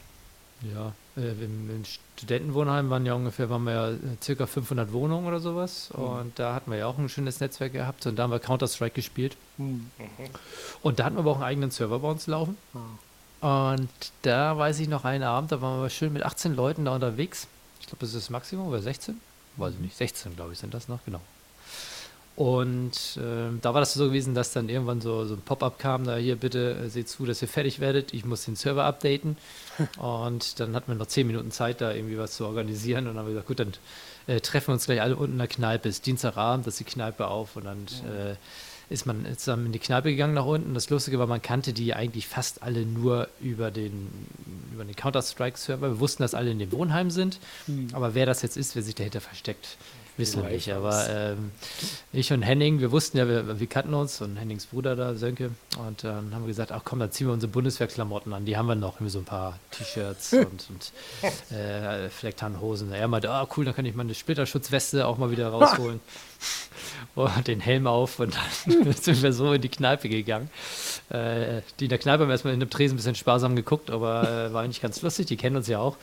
Ja, 0.62 0.94
äh, 1.18 1.32
im, 1.32 1.70
im, 1.70 1.84
Studentenwohnheim 2.18 2.90
waren 2.90 3.06
ja 3.06 3.16
ungefähr, 3.16 3.50
waren 3.50 3.64
wir 3.64 3.74
ja 3.74 3.90
äh, 3.90 3.98
circa 4.22 4.46
500 4.46 4.94
Wohnungen 4.94 5.26
oder 5.26 5.40
sowas. 5.40 5.90
Mhm. 5.96 6.04
Und 6.04 6.40
da 6.40 6.54
hatten 6.54 6.72
wir 6.72 6.78
ja 6.78 6.88
auch 6.88 6.98
ein 6.98 7.10
schönes 7.10 7.40
Netzwerk 7.40 7.74
gehabt 7.74 8.06
und 8.06 8.16
da 8.18 8.24
haben 8.24 8.32
wir 8.32 8.40
Counter-Strike 8.40 8.94
gespielt. 8.96 9.36
Mhm. 9.58 9.90
Und 10.84 11.00
da 11.00 11.06
hatten 11.06 11.16
wir 11.16 11.22
aber 11.22 11.32
auch 11.32 11.36
einen 11.38 11.46
eigenen 11.46 11.72
Server 11.72 12.00
bei 12.00 12.10
uns 12.10 12.28
laufen. 12.28 12.58
Mhm. 12.74 13.48
Und 13.48 13.90
da 14.22 14.56
weiß 14.56 14.80
ich 14.80 14.88
noch 14.88 15.04
einen 15.04 15.24
Abend, 15.24 15.52
da 15.52 15.62
waren 15.62 15.82
wir 15.82 15.90
schön 15.90 16.14
mit 16.14 16.24
18 16.24 16.56
Leuten 16.56 16.86
da 16.86 16.94
unterwegs. 16.94 17.48
Ich 17.80 17.88
glaube, 17.88 18.02
das 18.02 18.10
ist 18.10 18.26
das 18.26 18.30
Maximum 18.30 18.68
oder 18.68 18.82
16? 18.82 19.20
Weiß 19.58 19.74
ich 19.74 19.80
nicht, 19.80 19.98
16 19.98 20.36
glaube 20.36 20.54
ich 20.54 20.60
sind 20.60 20.74
das 20.76 20.88
noch, 20.88 21.04
genau. 21.06 21.22
Und 22.36 23.18
äh, 23.18 23.52
da 23.62 23.74
war 23.74 23.82
das 23.82 23.94
so 23.94 24.06
gewesen, 24.06 24.34
dass 24.34 24.54
dann 24.54 24.70
irgendwann 24.70 25.02
so, 25.02 25.26
so 25.26 25.36
ein 25.36 25.42
Pop-up 25.42 25.78
kam, 25.80 26.06
da 26.06 26.16
hier 26.16 26.38
bitte 26.38 26.76
äh, 26.86 26.90
seht 26.90 27.10
zu, 27.10 27.26
dass 27.26 27.42
ihr 27.42 27.48
fertig 27.48 27.80
werdet, 27.80 28.14
ich 28.14 28.26
muss 28.26 28.46
den 28.46 28.56
Server 28.56 28.86
updaten. 28.86 29.38
und 29.98 30.60
dann 30.60 30.76
hatten 30.76 30.92
wir 30.92 30.96
noch 30.96 31.08
zehn 31.08 31.28
Minuten 31.28 31.52
Zeit, 31.52 31.82
da 31.82 31.94
irgendwie 31.94 32.18
was 32.18 32.38
zu 32.38 32.46
organisieren. 32.46 33.08
Und 33.08 33.16
dann 33.16 33.20
haben 33.20 33.28
wir 33.28 33.34
gesagt, 33.34 33.48
gut, 33.48 33.60
dann 33.60 33.74
äh, 34.28 34.40
treffen 34.40 34.70
wir 34.70 34.74
uns 34.74 34.86
gleich 34.86 35.02
alle 35.02 35.16
unten 35.16 35.34
in 35.34 35.40
der 35.40 35.48
Kneipe. 35.48 35.90
Es 35.90 35.96
ist 35.96 36.06
Dienstagabend, 36.06 36.66
das 36.66 36.76
ist 36.76 36.80
die 36.80 36.94
Kneipe 36.94 37.28
auf 37.28 37.56
und 37.56 37.66
dann 37.66 37.86
ja. 38.06 38.32
Äh, 38.32 38.36
ist 38.90 39.06
man 39.06 39.26
zusammen 39.38 39.68
in 39.68 39.72
die 39.72 39.80
Kneipe 39.80 40.10
gegangen 40.10 40.34
nach 40.34 40.46
unten. 40.46 40.74
Das 40.74 40.90
Lustige 40.90 41.18
war, 41.18 41.26
man 41.26 41.42
kannte 41.42 41.72
die 41.72 41.94
eigentlich 41.94 42.28
fast 42.28 42.62
alle 42.62 42.86
nur 42.86 43.30
über 43.40 43.72
den 43.72 44.10
über 44.74 44.84
den 44.84 44.96
Counter-Strike-Server. 44.96 45.92
Wir 45.92 46.00
wussten, 46.00 46.24
dass 46.24 46.34
alle 46.34 46.52
in 46.52 46.60
dem 46.60 46.72
Wohnheim 46.74 47.10
sind, 47.10 47.40
Hm. 47.68 47.88
aber 47.94 48.16
wer 48.16 48.26
das 48.26 48.42
jetzt 48.42 48.58
ist, 48.58 48.76
wer 48.76 48.84
sich 48.84 48.96
dahinter 48.96 49.22
versteckt, 49.22 49.78
wissen 50.18 50.44
wir 50.44 50.50
nicht. 50.50 50.72
Aber 50.72 51.10
ähm, 51.10 51.52
ich 52.12 52.32
und 52.34 52.42
Henning, 52.42 52.80
wir 52.80 52.92
wussten 52.92 53.18
ja, 53.18 53.28
wir, 53.28 53.60
wir 53.60 53.68
kannten 53.68 53.94
uns 53.94 54.22
und 54.22 54.38
Hennings 54.38 54.68
Bruder 54.68 54.96
da, 54.96 55.16
Sönke, 55.16 55.52
und 55.78 56.04
dann 56.04 56.34
haben 56.34 56.44
wir 56.44 56.48
gesagt, 56.48 56.72
ach 56.72 56.82
komm, 56.84 57.00
dann 57.00 57.12
ziehen 57.12 57.28
wir 57.28 57.34
unsere 57.34 57.52
Bundeswehrklamotten 57.52 58.34
an. 58.34 58.46
Die 58.46 58.58
haben 58.58 58.68
wir 58.68 58.76
noch, 58.76 58.96
irgendwie 58.96 59.12
so 59.12 59.20
ein 59.20 59.26
paar 59.26 59.60
T-Shirts 59.72 60.34
und, 60.34 60.68
und 60.70 61.56
äh, 61.56 62.10
Flecktarnhosen. 62.10 62.92
Er 62.92 63.08
meinte, 63.08 63.30
ah 63.30 63.48
cool, 63.56 63.66
dann 63.66 63.76
kann 63.76 63.86
ich 63.86 63.96
meine 63.96 64.14
Splitterschutzweste 64.14 65.08
auch 65.08 65.18
mal 65.18 65.32
wieder 65.32 65.50
rausholen. 65.50 66.00
und 67.16 67.48
den 67.48 67.60
Helm 67.60 67.88
auf 67.88 68.20
und 68.20 68.36
dann 68.68 68.94
sind 68.94 69.22
wir 69.22 69.34
so 69.34 69.54
in 69.54 69.62
die 69.62 69.70
Kneipe 69.70 70.10
gegangen. 70.10 70.50
Äh, 71.10 71.62
die 71.80 71.86
in 71.86 71.90
der 71.90 72.00
Kneipe 72.00 72.24
haben 72.24 72.30
erstmal 72.30 72.54
in 72.54 72.60
dem 72.60 72.70
Tresen 72.70 72.96
ein 72.96 72.98
bisschen 72.98 73.16
sparsam 73.16 73.56
geguckt, 73.56 73.90
aber 73.90 74.24
äh, 74.24 74.54
war 74.54 74.64
eigentlich 74.64 74.82
ganz 74.82 75.02
lustig, 75.02 75.28
die 75.28 75.38
kennen 75.38 75.56
uns 75.56 75.68
ja 75.68 75.80
auch. 75.80 75.98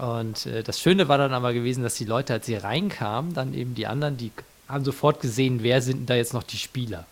Und 0.00 0.46
äh, 0.46 0.62
das 0.62 0.80
Schöne 0.80 1.08
war 1.08 1.18
dann 1.18 1.32
aber 1.34 1.52
gewesen, 1.52 1.82
dass 1.82 1.94
die 1.96 2.04
Leute, 2.04 2.32
als 2.34 2.46
sie 2.46 2.54
reinkamen, 2.56 3.34
dann 3.34 3.52
eben 3.54 3.74
die 3.74 3.86
anderen, 3.86 4.16
die 4.16 4.30
haben 4.68 4.84
sofort 4.84 5.20
gesehen, 5.20 5.62
wer 5.62 5.82
sind 5.82 5.98
denn 5.98 6.06
da 6.06 6.14
jetzt 6.14 6.32
noch 6.32 6.44
die 6.44 6.56
Spieler. 6.56 7.06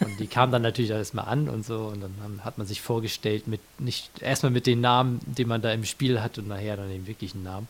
Und 0.00 0.18
die 0.18 0.26
kamen 0.26 0.50
dann 0.50 0.62
natürlich 0.62 0.92
alles 0.92 1.12
mal 1.14 1.22
an 1.24 1.48
und 1.48 1.64
so. 1.64 1.86
Und 1.86 2.00
dann 2.00 2.14
haben, 2.22 2.44
hat 2.44 2.58
man 2.58 2.66
sich 2.66 2.80
vorgestellt 2.80 3.46
mit 3.46 3.60
nicht 3.78 4.10
erstmal 4.20 4.50
mit 4.50 4.66
den 4.66 4.80
Namen, 4.80 5.20
die 5.26 5.44
man 5.44 5.62
da 5.62 5.72
im 5.72 5.84
Spiel 5.84 6.20
hat 6.20 6.38
und 6.38 6.48
nachher 6.48 6.76
dann 6.76 6.88
den 6.88 7.06
wirklichen 7.06 7.42
Namen. 7.44 7.68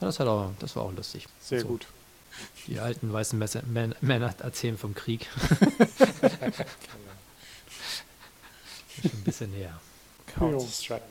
Das, 0.00 0.18
hat 0.18 0.26
auch, 0.28 0.50
das 0.60 0.74
war 0.76 0.84
auch 0.84 0.92
lustig. 0.96 1.26
Sehr 1.40 1.60
So, 1.60 1.66
gut. 1.68 1.86
Die 2.66 2.78
alten 2.80 3.12
weißen 3.12 3.38
Messer, 3.38 3.60
Män- 3.70 3.94
Männer 4.00 4.34
erzählen 4.38 4.78
vom 4.78 4.94
Krieg. 4.94 5.28
Schon 9.00 9.10
ein 9.10 9.24
bisschen 9.24 9.50
näher. 9.50 9.78
Counter-Strike. 10.34 11.02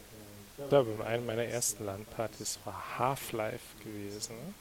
Ich 0.63 0.69
glaube, 0.69 1.05
eine 1.05 1.21
meiner 1.21 1.43
ersten 1.43 1.85
LAN-Partys 1.85 2.59
war 2.65 2.97
Half-Life 2.97 3.77
gewesen. 3.83 4.35
Ne? 4.35 4.53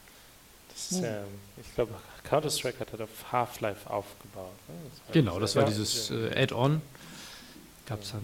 Das 0.69 0.91
ist 0.93 0.99
Hm. 0.99 1.05
ja, 1.05 1.25
ich 1.61 1.75
glaube, 1.75 1.95
Counter-Strike 2.25 2.81
hat 2.81 2.93
halt 2.93 3.03
auf 3.03 3.33
Half-Life 3.33 3.89
aufgebaut. 3.89 4.53
Ne? 4.69 4.75
war 5.07 5.13
Genau, 5.13 5.41
das 5.41 5.57
war 5.57 5.65
dieses 5.65 6.11
äh, 6.11 6.33
Add-on. 6.35 6.81
Gab 7.87 8.03
es 8.03 8.13
dann. 8.13 8.21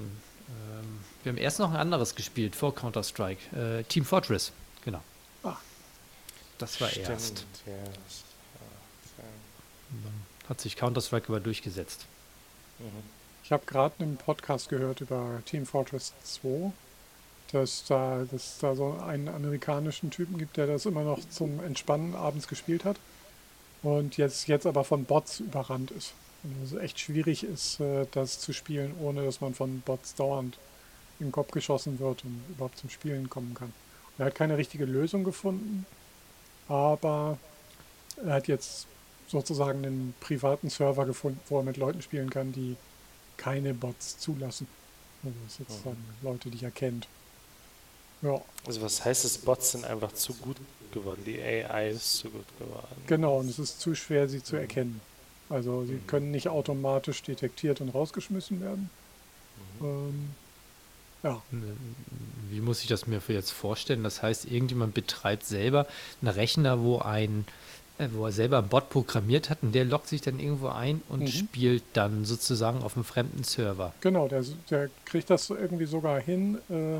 Ähm, 0.48 1.00
wir 1.22 1.32
haben 1.32 1.38
erst 1.38 1.58
noch 1.58 1.70
ein 1.70 1.76
anderes 1.76 2.14
gespielt 2.14 2.54
vor 2.54 2.74
Counter-Strike. 2.74 3.80
Äh, 3.80 3.84
Team 3.84 4.04
Fortress, 4.04 4.52
genau. 4.84 5.02
Ah. 5.42 5.56
Das 6.58 6.80
war 6.80 6.88
Stimmt, 6.88 7.08
erst. 7.08 7.46
Ja, 7.66 7.72
das, 7.84 8.22
dann 9.90 10.48
hat 10.48 10.60
sich 10.60 10.76
Counter-Strike 10.76 11.28
aber 11.28 11.40
durchgesetzt. 11.40 12.06
Mhm. 12.78 12.84
Ich 13.44 13.52
habe 13.52 13.64
gerade 13.66 13.94
einen 14.02 14.16
Podcast 14.16 14.68
gehört 14.68 15.00
über 15.00 15.40
Team 15.46 15.66
Fortress 15.66 16.12
2, 16.24 16.72
dass 17.52 17.84
da, 17.84 18.24
dass 18.30 18.54
es 18.54 18.58
da 18.58 18.74
so 18.74 18.96
einen 19.06 19.28
amerikanischen 19.28 20.10
Typen 20.10 20.38
gibt, 20.38 20.56
der 20.56 20.66
das 20.66 20.86
immer 20.86 21.02
noch 21.02 21.20
zum 21.28 21.62
Entspannen 21.62 22.14
abends 22.14 22.48
gespielt 22.48 22.84
hat 22.84 22.96
und 23.82 24.16
jetzt, 24.16 24.48
jetzt 24.48 24.66
aber 24.66 24.84
von 24.84 25.04
Bots 25.04 25.40
überrannt 25.40 25.90
ist. 25.90 26.12
Und 26.42 26.62
es 26.64 26.72
echt 26.74 27.00
schwierig 27.00 27.44
ist, 27.44 27.80
äh, 27.80 28.06
das 28.12 28.40
zu 28.40 28.52
spielen, 28.52 28.94
ohne 29.00 29.24
dass 29.24 29.40
man 29.40 29.54
von 29.54 29.80
Bots 29.80 30.14
dauernd 30.14 30.58
in 31.18 31.26
den 31.26 31.32
Kopf 31.32 31.50
geschossen 31.50 31.98
wird 31.98 32.24
und 32.24 32.42
überhaupt 32.50 32.78
zum 32.78 32.90
Spielen 32.90 33.30
kommen 33.30 33.54
kann. 33.54 33.68
Und 33.68 34.22
er 34.22 34.26
hat 34.26 34.34
keine 34.34 34.56
richtige 34.56 34.84
Lösung 34.84 35.24
gefunden, 35.24 35.86
aber 36.68 37.38
er 38.24 38.34
hat 38.34 38.48
jetzt 38.48 38.86
sozusagen 39.28 39.84
einen 39.84 40.14
privaten 40.20 40.70
Server 40.70 41.04
gefunden, 41.04 41.40
wo 41.48 41.58
er 41.58 41.64
mit 41.64 41.76
Leuten 41.76 42.02
spielen 42.02 42.30
kann, 42.30 42.52
die 42.52 42.76
keine 43.36 43.74
Bots 43.74 44.18
zulassen. 44.18 44.66
Also 45.22 45.36
das 45.44 45.52
ist 45.52 45.68
sozusagen 45.68 46.04
Leute, 46.22 46.50
die 46.50 46.64
er 46.64 46.70
kennt. 46.70 47.08
Ja, 48.26 48.40
Also 48.66 48.82
was 48.82 49.04
heißt 49.04 49.24
es, 49.24 49.38
Bots 49.38 49.72
sind 49.72 49.84
einfach 49.84 50.12
zu 50.12 50.34
gut 50.34 50.56
geworden, 50.92 51.22
die 51.24 51.40
AI 51.40 51.90
ist 51.90 52.18
zu 52.18 52.28
gut 52.30 52.44
geworden. 52.58 53.02
genau, 53.06 53.38
und 53.38 53.48
es 53.48 53.58
ist 53.58 53.80
zu 53.80 53.94
schwer, 53.94 54.28
sie 54.28 54.42
zu 54.42 54.56
erkennen. 54.56 55.00
Also 55.48 55.84
sie 55.84 55.98
können 56.08 56.30
nicht 56.32 56.48
automatisch 56.48 57.22
detektiert 57.22 57.80
und 57.80 57.90
rausgeschmissen 57.90 58.60
werden. 58.60 58.90
Ähm, 59.80 60.30
ja, 61.22 61.40
Wie 62.50 62.60
muss 62.60 62.82
ich 62.82 62.88
das 62.88 63.06
mir 63.06 63.20
für 63.20 63.32
jetzt 63.32 63.52
vorstellen? 63.52 64.02
Das 64.02 64.22
heißt, 64.22 64.46
irgendjemand 64.50 64.94
betreibt 64.94 65.44
selber 65.44 65.86
einen 66.20 66.32
Rechner, 66.32 66.82
wo 66.82 66.98
ein 66.98 67.44
äh, 67.98 68.08
wo 68.12 68.26
er 68.26 68.32
selber 68.32 68.58
einen 68.58 68.68
Bot 68.68 68.90
programmiert 68.90 69.48
hat 69.48 69.58
und 69.62 69.72
der 69.74 69.84
loggt 69.84 70.08
sich 70.08 70.20
dann 70.20 70.38
irgendwo 70.38 70.68
ein 70.68 71.00
und 71.08 71.22
Mhm. 71.22 71.32
spielt 71.32 71.82
dann 71.94 72.24
sozusagen 72.24 72.82
auf 72.82 72.94
einem 72.96 73.04
fremden 73.04 73.42
Server. 73.44 73.92
genau, 74.02 74.28
der, 74.28 74.44
der 74.70 74.90
kriegt 75.06 75.30
das 75.30 75.48
irgendwie 75.50 75.86
sogar 75.86 76.20
hin, 76.20 76.58
äh, 76.68 76.98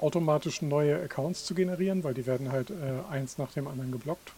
automatisch 0.00 0.62
neue 0.62 1.00
Accounts 1.02 1.44
zu 1.44 1.54
generieren, 1.54 2.04
weil 2.04 2.14
die 2.14 2.26
werden 2.26 2.50
halt 2.52 2.70
äh, 2.70 2.74
eins 3.12 3.38
nach 3.38 3.52
dem 3.52 3.66
anderen 3.68 3.92
geblockt. 3.92 4.32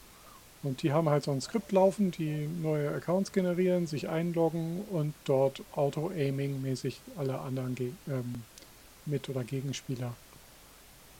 Und 0.63 0.83
die 0.83 0.93
haben 0.93 1.09
halt 1.09 1.25
so 1.25 1.31
ein 1.33 1.41
Skript 1.41 1.73
laufen, 1.73 2.11
die 2.11 2.47
neue 2.63 2.91
Accounts 2.91 3.33
generieren, 3.33 3.87
sich 3.87 4.09
einloggen 4.11 4.83
und 4.91 5.15
dort 5.25 5.63
Auto-Aiming-mäßig 5.75 7.01
alle 7.17 7.39
anderen 7.41 7.75
Ge 7.75 7.93
ähm, 8.09 8.43
Mit- 9.07 9.29
oder 9.31 9.43
Gegenspieler 9.43 10.13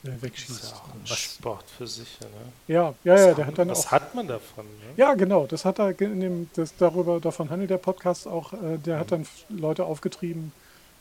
äh, 0.05 0.07
Das 0.09 0.15
ist 0.17 0.23
wegschießt. 0.23 0.75
auch 0.75 0.89
ein 0.95 1.01
Was- 1.09 1.19
Sport 1.19 1.65
für 1.71 1.87
sich. 1.87 2.21
Ne? 2.21 2.27
Ja, 2.69 2.95
ja, 3.05 3.17
ja, 3.29 3.33
der 3.35 3.47
hat 3.47 3.57
dann 3.59 3.71
was 3.71 3.87
auch. 3.87 3.93
hat 3.93 4.15
man 4.15 4.29
davon? 4.29 4.67
Ne? 4.67 4.93
Ja, 4.99 5.15
genau, 5.15 5.47
das 5.47 5.65
hat 5.65 5.79
er 5.79 5.99
in 5.99 6.21
dem, 6.21 6.51
das 6.55 6.77
darüber, 6.77 7.19
davon 7.19 7.49
handelt 7.49 7.71
der 7.71 7.79
Podcast 7.79 8.29
auch, 8.29 8.53
äh, 8.53 8.77
der 8.85 8.99
hat 8.99 9.11
dann 9.11 9.27
Leute 9.49 9.87
aufgetrieben, 9.87 10.53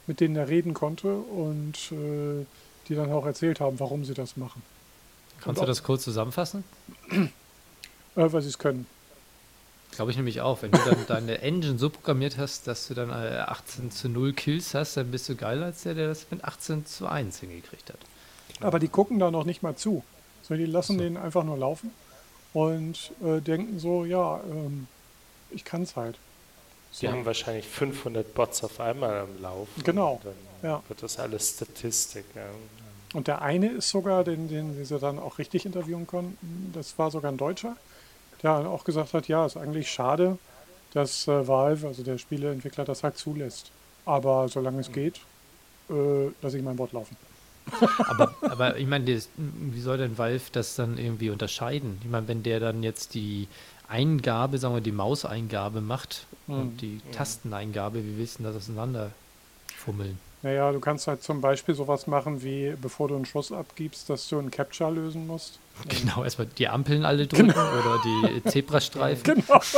mit 0.08 0.22
denen 0.22 0.38
er 0.38 0.48
reden 0.48 0.74
konnte 0.74 1.14
und 1.14 1.76
äh, 1.92 2.46
die 2.90 2.96
dann 2.96 3.12
auch 3.12 3.26
erzählt 3.26 3.60
haben, 3.60 3.80
warum 3.80 4.04
sie 4.04 4.14
das 4.14 4.36
machen. 4.36 4.62
Kannst 5.42 5.62
du 5.62 5.66
das 5.66 5.84
kurz 5.84 6.04
zusammenfassen? 6.04 6.64
Äh, 7.12 7.28
weil 8.16 8.42
sie 8.42 8.50
es 8.50 8.58
können. 8.58 8.86
Glaube 9.92 10.12
ich 10.12 10.18
nämlich 10.18 10.42
auch. 10.42 10.62
Wenn 10.62 10.72
du 10.72 10.78
dann 10.80 11.06
deine 11.08 11.42
Engine 11.42 11.78
so 11.78 11.90
programmiert 11.90 12.38
hast, 12.38 12.68
dass 12.68 12.88
du 12.88 12.94
dann 12.94 13.10
äh, 13.10 13.38
18 13.40 13.92
zu 13.92 14.10
0 14.10 14.34
Kills 14.34 14.74
hast, 14.74 14.98
dann 14.98 15.12
bist 15.12 15.30
du 15.30 15.36
geiler 15.36 15.68
als 15.68 15.84
der, 15.84 15.94
der 15.94 16.08
das 16.08 16.28
mit 16.30 16.44
18 16.44 16.86
zu 16.86 17.08
1 17.08 17.40
hingekriegt 17.40 17.90
hat. 17.90 18.00
Aber 18.62 18.80
die 18.80 18.88
gucken 18.88 19.20
da 19.20 19.32
noch 19.32 19.46
nicht 19.46 19.64
mal 19.64 19.76
zu. 19.76 20.04
So, 20.44 20.56
die 20.56 20.66
lassen 20.66 20.98
So. 20.98 21.04
den 21.04 21.18
einfach 21.18 21.44
nur 21.44 21.58
laufen 21.58 21.92
und 22.54 23.12
äh, 23.24 23.40
denken 23.40 23.80
so, 23.80 24.06
ja, 24.06 24.42
ähm, 24.52 24.88
ich 25.52 25.64
kann 25.64 25.84
es 25.84 25.96
halt. 26.92 27.02
Die 27.02 27.08
haben 27.10 27.26
wahrscheinlich 27.26 27.68
500 27.68 28.34
Bots 28.34 28.64
auf 28.64 28.80
einmal 28.80 29.20
am 29.20 29.42
Laufen. 29.42 29.84
Genau, 29.84 30.14
Und 30.14 30.26
dann 30.26 30.70
ja. 30.70 30.84
wird 30.88 31.04
das 31.04 31.20
alles 31.20 31.50
Statistik. 31.52 32.26
Ja. 32.36 32.44
Und 33.14 33.28
der 33.28 33.42
eine 33.42 33.70
ist 33.70 33.90
sogar, 33.90 34.24
den, 34.24 34.48
den 34.48 34.84
sie 34.84 35.00
dann 35.00 35.18
auch 35.20 35.40
richtig 35.40 35.66
interviewen 35.66 36.06
konnten, 36.06 36.72
das 36.74 36.98
war 37.00 37.10
sogar 37.10 37.32
ein 37.32 37.38
Deutscher, 37.38 37.76
der 38.44 38.58
dann 38.58 38.68
auch 38.68 38.84
gesagt 38.84 39.14
hat, 39.14 39.28
ja, 39.28 39.46
ist 39.46 39.58
eigentlich 39.58 39.92
schade, 39.92 40.38
dass 40.94 41.28
äh, 41.28 41.48
Valve, 41.48 41.88
also 41.88 42.04
der 42.04 42.18
Spieleentwickler, 42.18 42.86
das 42.86 43.04
halt 43.04 43.18
zulässt. 43.18 43.72
Aber 44.06 44.48
solange 44.48 44.82
es 44.82 44.92
geht, 44.92 45.22
äh, 45.90 46.30
lasse 46.42 46.58
ich 46.58 46.64
mein 46.64 46.76
Bot 46.76 46.94
laufen. 46.94 47.16
Aber, 48.08 48.34
aber 48.42 48.78
ich 48.78 48.88
meine, 48.88 49.06
wie 49.38 49.82
soll 49.82 50.00
denn 50.00 50.18
Valve 50.18 50.46
das 50.52 50.76
dann 50.76 50.98
irgendwie 50.98 51.30
unterscheiden? 51.30 52.00
Ich 52.04 52.10
meine, 52.10 52.28
wenn 52.28 52.42
der 52.42 52.60
dann 52.60 52.82
jetzt 52.82 53.14
die 53.14 53.48
Eingabe, 53.90 54.58
sagen 54.58 54.76
wir, 54.76 54.82
die 54.82 54.92
Mauseingabe 54.92 55.82
macht 55.82 56.26
Mhm. 56.48 56.56
und 56.56 56.78
die 56.82 57.02
Tasteneingabe, 57.12 58.04
wie 58.04 58.18
willst 58.18 58.40
du 58.40 58.44
das 58.44 58.56
auseinanderfummeln? 58.56 60.20
Naja, 60.42 60.72
du 60.72 60.80
kannst 60.80 61.08
halt 61.08 61.22
zum 61.22 61.42
Beispiel 61.42 61.76
sowas 61.76 62.08
machen, 62.08 62.42
wie 62.44 62.74
bevor 62.82 63.10
du 63.10 63.16
einen 63.16 63.26
Schuss 63.26 63.52
abgibst, 63.52 64.10
dass 64.10 64.28
du 64.30 64.40
einen 64.40 64.52
Capture 64.52 64.92
lösen 64.92 65.28
musst. 65.28 65.60
Genau, 65.88 66.24
erstmal 66.24 66.48
die 66.58 66.68
Ampeln 66.68 67.06
alle 67.06 67.26
drücken 67.28 67.52
oder 67.52 68.02
die 68.04 68.44
Zebrastreifen. 68.50 69.24
Genau. 69.36 69.62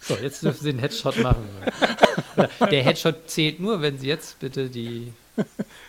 So, 0.00 0.14
jetzt 0.14 0.44
dürfen 0.44 0.62
Sie 0.62 0.70
den 0.70 0.78
Headshot 0.78 1.16
machen. 1.18 1.44
Der 2.70 2.84
Headshot 2.84 3.28
zählt 3.28 3.58
nur, 3.58 3.82
wenn 3.82 3.98
Sie 3.98 4.06
jetzt 4.06 4.38
bitte 4.38 4.68
die 4.70 5.12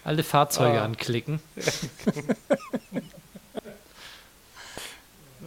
alle 0.03 0.23
Fahrzeuge 0.23 0.81
Ah. 0.81 0.85
anklicken. 0.85 1.39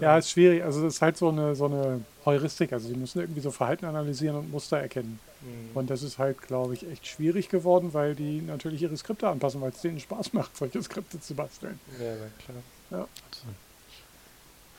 Ja, 0.01 0.19
ist 0.19 0.31
schwierig. 0.31 0.63
Also 0.65 0.83
das 0.83 0.95
ist 0.95 1.03
halt 1.03 1.17
so 1.17 1.29
eine, 1.29 1.55
so 1.55 1.67
eine 1.67 2.03
Heuristik. 2.25 2.73
Also 2.73 2.89
die 2.89 2.95
müssen 2.95 3.21
irgendwie 3.21 3.41
so 3.41 3.51
Verhalten 3.51 3.85
analysieren 3.87 4.37
und 4.37 4.51
Muster 4.51 4.79
erkennen. 4.79 5.19
Mhm. 5.41 5.77
Und 5.77 5.91
das 5.91 6.03
ist 6.03 6.19
halt, 6.19 6.41
glaube 6.43 6.75
ich, 6.75 6.89
echt 6.91 7.07
schwierig 7.07 7.49
geworden, 7.49 7.93
weil 7.93 8.15
die 8.15 8.41
natürlich 8.43 8.83
ihre 8.83 8.97
Skripte 8.97 9.29
anpassen, 9.29 9.61
weil 9.61 9.71
es 9.71 9.81
denen 9.81 10.01
Spaß 10.01 10.33
macht, 10.33 10.57
solche 10.57 10.83
Skripte 10.83 11.21
zu 11.21 11.35
basteln. 11.35 11.79
Ja, 11.99 12.15
na 12.21 12.29
klar. 12.45 12.59
Ja. 12.91 13.09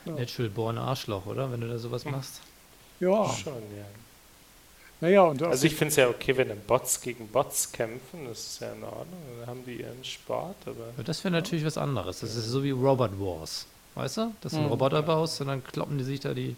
Natural 0.04 0.50
Born 0.50 0.78
Arschloch, 0.78 1.26
oder? 1.26 1.50
Wenn 1.52 1.60
du 1.60 1.68
da 1.68 1.78
sowas 1.78 2.04
machst. 2.04 2.40
Ja, 3.00 3.28
Schon, 3.28 3.54
ja. 3.54 3.84
naja, 5.00 5.22
und 5.22 5.42
Also 5.42 5.66
ich 5.66 5.74
finde 5.74 5.90
es 5.90 5.96
ja 5.96 6.08
okay, 6.08 6.36
wenn 6.36 6.48
dann 6.48 6.60
Bots 6.60 7.00
gegen 7.00 7.26
Bots 7.28 7.72
kämpfen, 7.72 8.26
das 8.28 8.38
ist 8.38 8.60
ja 8.60 8.72
in 8.72 8.84
Ordnung, 8.84 9.20
dann 9.40 9.48
haben 9.48 9.64
die 9.64 9.80
ihren 9.80 10.04
Sport, 10.04 10.56
aber 10.66 10.88
Aber 10.94 11.02
das 11.02 11.24
wäre 11.24 11.32
natürlich 11.32 11.64
was 11.64 11.76
anderes. 11.78 12.20
Das 12.20 12.36
ist 12.36 12.46
so 12.46 12.62
wie 12.62 12.70
Robot 12.70 13.18
Wars. 13.18 13.66
Weißt 13.94 14.16
du? 14.16 14.34
Dass 14.40 14.52
du 14.52 14.58
einen 14.58 14.66
Mhm. 14.66 14.72
Roboter 14.72 15.02
baust 15.02 15.40
und 15.40 15.48
dann 15.48 15.62
kloppen 15.64 15.98
die 15.98 16.04
sich 16.04 16.20
da 16.20 16.32
die 16.34 16.56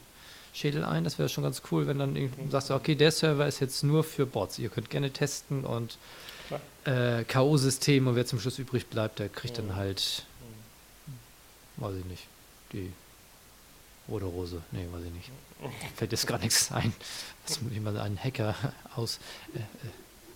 Schädel 0.52 0.85
ein. 0.85 1.02
Das 1.05 1.19
wäre 1.19 1.28
schon 1.28 1.43
ganz 1.44 1.62
cool, 1.70 1.86
wenn 1.86 1.98
dann 1.98 2.15
irgendwie 2.15 2.48
sagst 2.51 2.70
du, 2.70 2.74
okay, 2.74 2.94
der 2.94 3.11
Server 3.11 3.47
ist 3.47 3.61
jetzt 3.61 3.82
nur 3.82 4.05
für 4.05 4.24
Bots. 4.27 4.59
Ihr 4.59 4.69
könnt 4.69 4.89
gerne 4.90 5.11
testen 5.11 5.65
und 5.65 5.98
äh, 6.85 7.24
K.O.-System 7.24 8.06
und 8.06 8.15
wer 8.15 8.27
zum 8.27 8.39
Schluss 8.39 8.59
übrig 8.59 8.86
bleibt, 8.86 9.19
der 9.19 9.28
kriegt 9.28 9.59
dann 9.59 9.74
halt, 9.74 10.24
weiß 11.78 11.94
ich 11.98 12.05
nicht, 12.05 12.24
die 12.73 12.93
rote 14.09 14.27
Rose. 14.27 14.61
Nee, 14.70 14.86
weiß 14.93 15.02
ich 15.06 15.12
nicht. 15.12 15.31
Fällt 15.97 16.12
jetzt 16.12 16.27
gar 16.27 16.39
nichts 16.39 16.70
ein, 16.70 16.93
was 17.48 17.59
jemand 17.73 17.98
einen 17.98 18.23
Hacker 18.23 18.55
aus, 18.94 19.19
äh, 19.55 19.59
äh, 19.59 19.62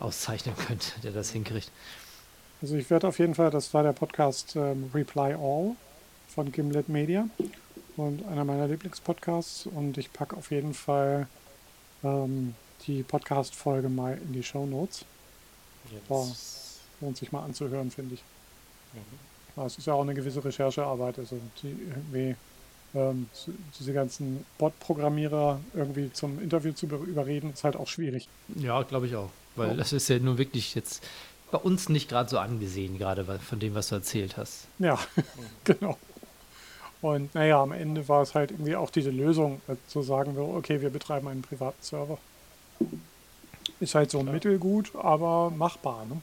auszeichnen 0.00 0.56
könnte, 0.56 0.98
der 1.02 1.12
das 1.12 1.30
hinkriegt. 1.30 1.70
Also 2.62 2.74
ich 2.76 2.88
werde 2.90 3.06
auf 3.06 3.18
jeden 3.20 3.34
Fall, 3.36 3.50
das 3.50 3.72
war 3.74 3.82
der 3.84 3.92
Podcast 3.92 4.56
ähm, 4.56 4.90
Reply 4.92 5.34
All 5.34 5.76
von 6.38 6.52
Gimlet 6.52 6.88
Media 6.88 7.28
und 7.96 8.24
einer 8.28 8.44
meiner 8.44 8.68
Lieblingspodcasts 8.68 9.66
und 9.66 9.98
ich 9.98 10.12
packe 10.12 10.36
auf 10.36 10.52
jeden 10.52 10.72
Fall 10.72 11.26
ähm, 12.04 12.54
die 12.86 13.02
Podcast-Folge 13.02 13.88
mal 13.88 14.16
in 14.24 14.32
die 14.34 14.44
Show 14.44 14.64
Notes. 14.64 15.04
War, 16.06 16.28
lohnt 17.00 17.16
sich 17.16 17.32
mal 17.32 17.42
anzuhören, 17.42 17.90
finde 17.90 18.14
ich. 18.14 18.22
Mhm. 18.92 19.64
Es 19.64 19.78
ist 19.78 19.88
ja 19.88 19.94
auch 19.94 20.02
eine 20.02 20.14
gewisse 20.14 20.44
Recherchearbeit, 20.44 21.18
also 21.18 21.40
die 21.60 21.76
irgendwie 21.90 22.36
ähm, 22.94 23.28
diese 23.76 23.92
ganzen 23.92 24.46
Bot-Programmierer 24.58 25.58
irgendwie 25.74 26.12
zum 26.12 26.40
Interview 26.40 26.70
zu 26.70 26.86
überreden, 26.86 27.52
ist 27.52 27.64
halt 27.64 27.74
auch 27.74 27.88
schwierig. 27.88 28.28
Ja, 28.54 28.80
glaube 28.84 29.08
ich 29.08 29.16
auch. 29.16 29.30
Weil 29.56 29.72
oh. 29.72 29.74
das 29.76 29.92
ist 29.92 30.08
ja 30.08 30.20
nur 30.20 30.38
wirklich 30.38 30.76
jetzt 30.76 31.04
bei 31.50 31.58
uns 31.58 31.88
nicht 31.88 32.08
gerade 32.08 32.28
so 32.30 32.38
angesehen, 32.38 32.96
gerade 32.96 33.24
von 33.24 33.58
dem, 33.58 33.74
was 33.74 33.88
du 33.88 33.96
erzählt 33.96 34.36
hast. 34.36 34.68
Ja, 34.78 34.98
genau. 35.64 35.98
Und 37.00 37.34
naja, 37.34 37.62
am 37.62 37.72
Ende 37.72 38.08
war 38.08 38.22
es 38.22 38.34
halt 38.34 38.50
irgendwie 38.50 38.74
auch 38.74 38.90
diese 38.90 39.10
Lösung, 39.10 39.60
zu 39.86 40.02
sagen, 40.02 40.36
okay, 40.36 40.80
wir 40.80 40.90
betreiben 40.90 41.28
einen 41.28 41.42
privaten 41.42 41.80
Server. 41.80 42.18
Ist 43.80 43.94
halt 43.94 44.10
so 44.10 44.20
Klar. 44.20 44.34
mittelgut, 44.34 44.94
aber 44.96 45.50
machbar. 45.50 46.06
Ne? 46.06 46.20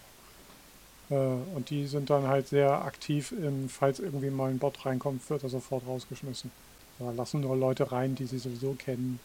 Äh, 1.09 1.55
und 1.55 1.69
die 1.69 1.85
sind 1.85 2.09
dann 2.09 2.27
halt 2.27 2.49
sehr 2.49 2.83
aktiv, 2.83 3.31
im, 3.31 3.69
falls 3.69 3.99
irgendwie 3.99 4.29
mal 4.29 4.49
ein 4.49 4.59
Bot 4.59 4.85
reinkommt, 4.85 5.29
wird 5.29 5.43
er 5.43 5.49
sofort 5.49 5.85
rausgeschmissen. 5.87 6.51
Da 6.99 7.11
lassen 7.11 7.41
nur 7.41 7.55
Leute 7.55 7.91
rein, 7.91 8.15
die 8.15 8.25
sie 8.25 8.39
sowieso 8.39 8.73
kennen. 8.73 9.19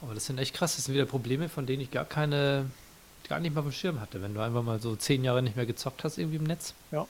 Aber 0.00 0.14
das 0.14 0.26
sind 0.26 0.38
echt 0.38 0.54
krass. 0.54 0.76
Das 0.76 0.84
sind 0.84 0.94
wieder 0.94 1.06
Probleme, 1.06 1.48
von 1.48 1.66
denen 1.66 1.82
ich 1.82 1.90
gar 1.90 2.04
keine, 2.04 2.66
gar 3.28 3.40
nicht 3.40 3.54
mal 3.54 3.60
auf 3.60 3.66
dem 3.66 3.72
Schirm 3.72 4.00
hatte. 4.00 4.22
Wenn 4.22 4.34
du 4.34 4.40
einfach 4.40 4.62
mal 4.62 4.80
so 4.80 4.96
zehn 4.96 5.24
Jahre 5.24 5.42
nicht 5.42 5.56
mehr 5.56 5.66
gezockt 5.66 6.04
hast 6.04 6.18
irgendwie 6.18 6.36
im 6.36 6.44
Netz. 6.44 6.74
Ja. 6.92 7.06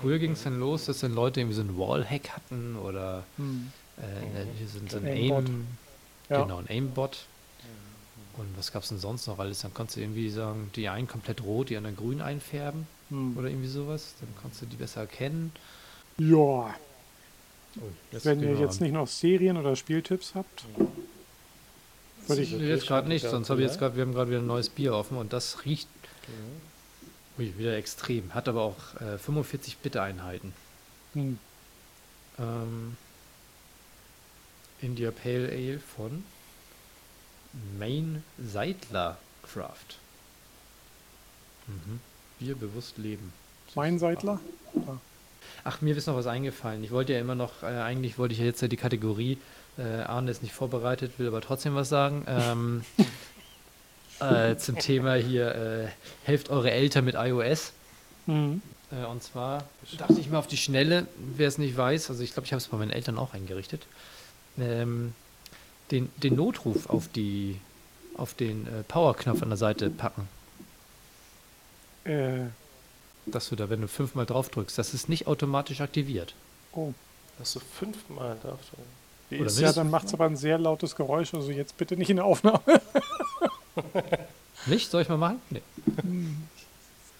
Früher 0.00 0.18
ging 0.18 0.32
es 0.32 0.42
dann 0.42 0.60
los, 0.60 0.86
dass 0.86 1.00
dann 1.00 1.14
Leute 1.14 1.40
irgendwie 1.40 1.56
so 1.56 1.62
einen 1.62 1.78
Wallhack 1.78 2.30
hatten 2.30 2.76
oder 2.76 3.24
hm. 3.36 3.72
äh, 3.96 4.66
so, 4.66 4.78
so 4.88 4.98
ein 4.98 5.06
Aim, 5.06 5.66
ja. 6.28 6.42
genau, 6.42 6.58
ein 6.58 6.68
Aimbot. 6.68 7.26
Und 8.36 8.46
was 8.58 8.70
gab 8.70 8.82
es 8.82 8.90
denn 8.90 8.98
sonst 8.98 9.26
noch 9.26 9.38
alles? 9.38 9.60
Dann 9.60 9.72
konntest 9.72 9.96
du 9.96 10.02
irgendwie 10.02 10.28
sagen, 10.28 10.70
die 10.76 10.90
einen 10.90 11.08
komplett 11.08 11.42
rot, 11.42 11.70
die 11.70 11.76
anderen 11.78 11.96
grün 11.96 12.20
einfärben 12.20 12.86
hm. 13.08 13.36
oder 13.38 13.48
irgendwie 13.48 13.68
sowas. 13.68 14.14
Dann 14.20 14.28
konntest 14.42 14.62
du 14.62 14.66
die 14.66 14.76
besser 14.76 15.02
erkennen. 15.02 15.52
Ja. 16.18 16.74
Oh, 17.78 17.82
Wenn 18.10 18.42
ihr 18.42 18.54
jetzt 18.54 18.80
nicht 18.80 18.92
noch 18.92 19.06
Serien 19.06 19.56
oder 19.56 19.76
Spieltipps 19.76 20.34
habt, 20.34 20.64
würde 22.26 22.42
ich 22.42 22.50
jetzt 22.50 22.86
gerade 22.86 23.08
nicht. 23.08 23.26
Sonst 23.26 23.48
habe 23.50 23.62
ich 23.62 23.68
jetzt 23.68 23.78
gerade, 23.78 23.96
wir 23.96 24.02
haben 24.02 24.12
gerade 24.12 24.30
wieder 24.30 24.40
ein 24.40 24.46
neues 24.46 24.68
Bier 24.68 24.94
offen 24.94 25.16
und 25.16 25.32
das 25.32 25.64
riecht 25.64 25.88
ui, 27.38 27.58
wieder 27.58 27.76
extrem. 27.76 28.34
Hat 28.34 28.48
aber 28.48 28.62
auch 28.62 29.00
äh, 29.00 29.18
45 29.18 29.78
Bit-Einheiten. 29.78 30.52
Hm. 31.14 31.38
Ähm, 32.38 32.96
India 34.80 35.10
Pale 35.10 35.48
Ale 35.48 35.78
von 35.78 36.24
Main 37.78 38.22
Seidler 38.38 39.18
Craft. 39.42 39.98
Mhm. 41.66 42.00
Bier 42.38 42.54
bewusst 42.54 42.98
leben. 42.98 43.32
Mein 43.74 43.98
Seidler? 43.98 44.40
Ah. 44.86 44.98
Ach, 45.64 45.80
mir 45.80 45.96
ist 45.96 46.06
noch 46.06 46.16
was 46.16 46.26
eingefallen. 46.26 46.84
Ich 46.84 46.90
wollte 46.90 47.14
ja 47.14 47.20
immer 47.20 47.34
noch, 47.34 47.62
äh, 47.62 47.66
eigentlich 47.66 48.18
wollte 48.18 48.34
ich 48.34 48.40
ja 48.40 48.46
jetzt 48.46 48.60
ja 48.60 48.68
die 48.68 48.76
Kategorie, 48.76 49.38
äh, 49.78 50.02
Arne 50.02 50.30
ist 50.30 50.42
nicht 50.42 50.54
vorbereitet, 50.54 51.18
will 51.18 51.26
aber 51.26 51.40
trotzdem 51.40 51.74
was 51.74 51.88
sagen. 51.88 52.24
Ähm, 52.28 52.84
äh, 54.20 54.56
zum 54.56 54.78
Thema 54.78 55.14
hier, 55.14 55.54
äh, 55.54 55.88
helft 56.24 56.50
eure 56.50 56.70
Eltern 56.70 57.04
mit 57.04 57.14
iOS. 57.16 57.72
Mhm. 58.26 58.62
Äh, 58.90 59.04
und 59.06 59.22
zwar 59.22 59.64
dachte 59.98 60.20
ich 60.20 60.30
mal 60.30 60.38
auf 60.38 60.46
die 60.46 60.56
Schnelle, 60.56 61.06
wer 61.16 61.48
es 61.48 61.58
nicht 61.58 61.76
weiß, 61.76 62.10
also 62.10 62.22
ich 62.22 62.32
glaube, 62.32 62.46
ich 62.46 62.52
habe 62.52 62.58
es 62.58 62.68
bei 62.68 62.76
meinen 62.76 62.90
Eltern 62.90 63.18
auch 63.18 63.34
eingerichtet. 63.34 63.86
Ähm, 64.58 65.14
den, 65.90 66.10
den 66.16 66.34
Notruf 66.34 66.88
auf, 66.88 67.08
die, 67.08 67.60
auf 68.16 68.34
den 68.34 68.66
äh, 68.66 68.82
Power-Knopf 68.88 69.42
an 69.42 69.50
der 69.50 69.58
Seite 69.58 69.90
packen. 69.90 70.28
Äh. 72.04 72.46
Dass 73.26 73.48
du 73.48 73.56
da, 73.56 73.68
wenn 73.68 73.80
du 73.80 73.88
fünfmal 73.88 74.24
drauf 74.24 74.48
drückst, 74.48 74.78
das 74.78 74.94
ist 74.94 75.08
nicht 75.08 75.26
automatisch 75.26 75.80
aktiviert. 75.80 76.34
Oh. 76.72 76.92
Dass 77.38 77.52
du 77.52 77.60
fünfmal 77.60 78.36
drauf 78.42 78.60
drückst. 78.70 79.60
Ja, 79.60 79.72
dann 79.72 79.90
macht 79.90 80.06
es 80.06 80.14
aber 80.14 80.26
ein 80.26 80.36
sehr 80.36 80.56
lautes 80.58 80.94
Geräusch, 80.94 81.34
also 81.34 81.50
jetzt 81.50 81.76
bitte 81.76 81.96
nicht 81.96 82.10
in 82.10 82.16
der 82.16 82.24
Aufnahme. 82.24 82.60
nicht? 84.66 84.90
Soll 84.90 85.02
ich 85.02 85.08
mal 85.08 85.16
machen? 85.16 85.40
Nee. 85.50 85.62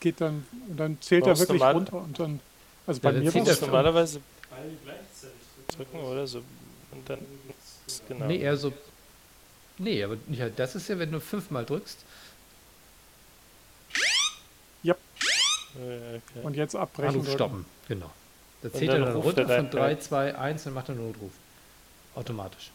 Geht 0.00 0.20
dann, 0.20 0.46
und 0.68 0.76
dann 0.76 1.00
zählt 1.00 1.26
er 1.26 1.38
wirklich 1.38 1.62
runter 1.62 1.96
und 1.96 2.18
dann. 2.18 2.40
Also 2.86 3.00
bei 3.00 3.12
ja, 3.12 3.20
mir 3.20 3.34
war 3.34 3.46
es 3.46 3.60
normalerweise 3.60 4.20
beide 4.50 4.76
gleichzeitig 4.84 5.36
drücken 5.68 5.98
oder 5.98 6.26
so. 6.26 6.38
Und 6.92 7.08
dann 7.08 7.18
genau. 8.08 8.26
Nee, 8.26 8.38
eher 8.38 8.56
so. 8.56 8.72
Nee, 9.78 10.02
aber 10.02 10.16
ja, 10.30 10.48
das 10.48 10.74
ist 10.74 10.88
ja, 10.88 10.98
wenn 10.98 11.12
du 11.12 11.20
fünfmal 11.20 11.64
drückst. 11.64 11.98
Ja. 14.82 14.94
Okay. 15.74 16.20
Und 16.42 16.56
jetzt 16.56 16.74
abbrechen. 16.74 17.20
Anruf 17.20 17.32
stoppen, 17.32 17.66
genau. 17.88 18.10
Da 18.62 18.72
zählt 18.72 18.90
er 18.90 19.00
dann 19.00 19.16
runter 19.16 19.46
von 19.46 19.70
3, 19.70 19.96
2, 19.96 20.38
1 20.38 20.66
und 20.66 20.74
macht 20.74 20.90
einen 20.90 21.06
Notruf. 21.06 21.32
Automatisch. 22.14 22.70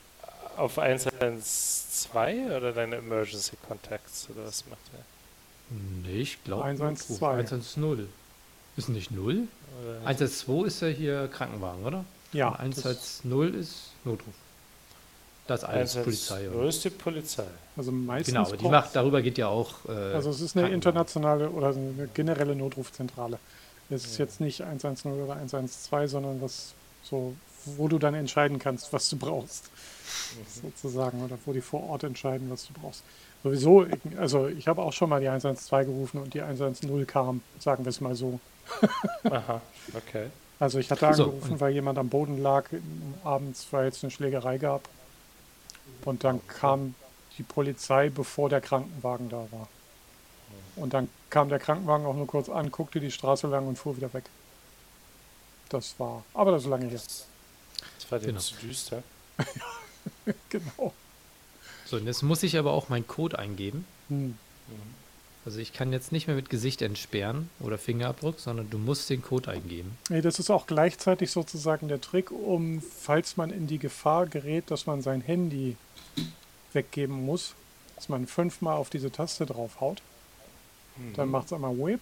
Auf 0.62 0.78
112 0.78 2.56
oder 2.56 2.72
deine 2.72 2.98
Emergency 2.98 3.58
Contacts 3.68 4.28
oder 4.30 4.46
was 4.46 4.64
macht 4.70 4.80
er? 4.94 5.04
Nee, 6.04 6.22
ich 6.22 6.44
glaube 6.44 6.66
112. 6.66 7.22
110. 7.24 8.08
Ist 8.78 8.90
nicht 8.90 9.10
0? 9.10 9.48
112 10.06 10.68
ist 10.68 10.82
ja 10.82 10.88
hier 10.90 11.28
Krankenwagen, 11.30 11.84
oder? 11.84 12.06
Ja. 12.32 12.50
Und 12.50 12.60
110 12.60 13.60
ist 13.60 13.92
Notruf. 14.04 14.36
Das 15.48 15.64
ist 15.64 15.68
alles 15.68 15.96
Polizei. 15.96 16.50
Oder? 16.50 16.70
ist 16.70 16.84
die 16.84 16.92
Polizei. 16.92 17.48
Also 17.76 17.92
meistens. 17.92 18.34
Genau, 18.34 18.52
die 18.52 18.68
macht, 18.70 18.96
darüber 18.96 19.24
geht 19.24 19.40
ja 19.40 19.48
auch. 19.48 19.74
Äh, 19.90 19.92
also 19.92 20.30
es 20.30 20.42
ist 20.42 20.56
eine 20.56 20.70
internationale 20.70 21.50
oder 21.50 21.70
eine 21.70 22.08
generelle 22.14 22.56
Notrufzentrale. 22.56 23.40
Es 23.90 24.06
ist 24.06 24.20
ja. 24.20 24.26
jetzt 24.26 24.40
nicht 24.40 24.62
110 24.62 25.12
oder 25.12 25.38
112, 25.38 26.12
sondern 26.12 26.40
was 26.40 26.74
so, 27.04 27.34
wo 27.66 27.88
du 27.88 27.98
dann 27.98 28.14
entscheiden 28.14 28.60
kannst, 28.60 28.94
was 28.94 29.10
du 29.10 29.18
brauchst. 29.18 29.72
Mhm. 30.36 30.62
Sozusagen. 30.62 31.24
Oder 31.24 31.38
wo 31.46 31.54
die 31.54 31.62
vor 31.62 31.90
Ort 31.90 32.04
entscheiden, 32.04 32.50
was 32.50 32.68
du 32.68 32.74
brauchst. 32.74 33.04
Sowieso, 33.44 33.88
also 34.18 34.48
ich 34.48 34.68
habe 34.68 34.82
auch 34.82 34.94
schon 34.94 35.10
mal 35.10 35.20
die 35.20 35.28
112 35.28 35.88
gerufen 35.88 36.22
und 36.22 36.34
die 36.34 36.42
110 36.42 37.08
kam, 37.08 37.42
sagen 37.60 37.84
wir 37.86 37.90
es 37.90 38.00
mal 38.00 38.16
so. 38.16 38.40
Aha, 39.24 39.62
okay. 39.96 40.28
Also 40.60 40.78
ich 40.78 40.92
hatte 40.92 41.08
angerufen, 41.08 41.50
so, 41.50 41.60
weil 41.60 41.74
jemand 41.74 41.98
am 41.98 42.10
Boden 42.10 42.42
lag, 42.42 42.66
abends, 43.24 43.68
weil 43.72 43.88
es 43.88 44.04
eine 44.04 44.12
Schlägerei 44.12 44.60
gab. 44.60 44.88
Und 46.06 46.24
dann 46.24 46.40
kam 46.48 46.94
die 47.38 47.44
Polizei, 47.44 48.10
bevor 48.10 48.50
der 48.50 48.62
Krankenwagen 48.62 49.30
da 49.30 49.48
war. 49.52 49.68
Und 50.76 50.94
dann 50.94 51.10
kam 51.30 51.50
der 51.50 51.60
Krankenwagen 51.60 52.06
auch 52.06 52.16
nur 52.16 52.28
kurz 52.28 52.48
an, 52.48 52.72
guckte 52.72 53.00
die 53.00 53.12
Straße 53.12 53.48
lang 53.48 53.68
und 53.68 53.78
fuhr 53.78 53.98
wieder 53.98 54.14
weg. 54.14 54.26
Das 55.70 55.96
war, 56.00 56.24
aber 56.34 56.52
das 56.52 56.64
ist 56.64 56.70
lange 56.70 56.86
her. 56.86 57.00
Das 57.00 58.12
war 58.12 58.20
genau. 58.20 58.40
zu 58.40 58.56
düster. 58.62 59.02
genau. 60.50 60.94
So, 61.86 61.98
und 61.98 62.06
jetzt 62.06 62.24
muss 62.24 62.44
ich 62.44 62.58
aber 62.58 62.72
auch 62.72 62.90
meinen 62.90 63.08
Code 63.08 63.38
eingeben. 63.38 63.86
Hm. 64.10 64.38
Also 65.44 65.60
ich 65.60 65.74
kann 65.74 65.92
jetzt 65.92 66.12
nicht 66.12 66.28
mehr 66.28 66.36
mit 66.36 66.50
Gesicht 66.50 66.84
entsperren 66.84 67.50
oder 67.60 67.80
Fingerabdruck, 67.80 68.40
sondern 68.40 68.70
du 68.70 68.78
musst 68.78 69.10
den 69.10 69.24
Code 69.24 69.50
eingeben. 69.50 69.98
Nee, 70.10 70.22
das 70.22 70.38
ist 70.38 70.52
auch 70.52 70.68
gleichzeitig 70.68 71.32
sozusagen 71.32 71.88
der 71.88 72.00
Trick, 72.00 72.32
um, 72.32 72.82
falls 72.82 73.38
man 73.38 73.50
in 73.50 73.66
die 73.66 73.80
Gefahr 73.80 74.28
gerät, 74.28 74.70
dass 74.70 74.86
man 74.86 75.02
sein 75.02 75.22
Handy 75.22 75.78
weggeben 76.74 77.26
muss, 77.26 77.56
dass 77.96 78.08
man 78.08 78.28
fünfmal 78.28 78.78
auf 78.78 78.92
diese 78.92 79.12
Taste 79.12 79.48
draufhaut. 79.48 80.04
Mhm. 80.98 81.14
Dann 81.16 81.30
macht 81.30 81.48
es 81.48 81.54
einmal 81.54 81.76
Whip. 81.78 82.02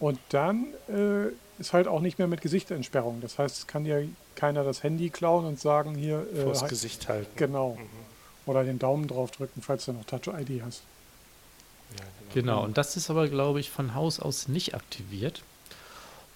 Und 0.00 0.18
dann 0.30 0.66
äh, 0.88 1.28
ist 1.60 1.72
halt 1.72 1.86
auch 1.86 2.00
nicht 2.00 2.18
mehr 2.18 2.26
mit 2.26 2.40
Gesichtsentsperrung. 2.40 3.20
Das 3.20 3.38
heißt, 3.38 3.58
es 3.58 3.66
kann 3.68 3.84
ja 3.84 4.00
keiner 4.34 4.64
das 4.64 4.82
Handy 4.82 5.10
klauen 5.10 5.44
und 5.44 5.60
sagen, 5.60 5.94
hier. 5.94 6.26
Äh, 6.34 6.44
Vors 6.44 6.62
halt, 6.62 6.70
Gesicht 6.70 7.08
halten. 7.08 7.30
Genau. 7.36 7.74
Mhm. 7.74 7.88
Oder 8.46 8.64
den 8.64 8.78
Daumen 8.78 9.06
drauf 9.06 9.30
drücken, 9.30 9.62
falls 9.62 9.84
du 9.84 9.92
noch 9.92 10.04
Touch-ID 10.04 10.62
hast. 10.62 10.82
Ja, 11.96 12.04
genau. 12.32 12.34
genau, 12.34 12.64
und 12.64 12.78
das 12.78 12.96
ist 12.96 13.10
aber, 13.10 13.28
glaube 13.28 13.60
ich, 13.60 13.70
von 13.70 13.94
Haus 13.94 14.20
aus 14.20 14.48
nicht 14.48 14.74
aktiviert. 14.74 15.42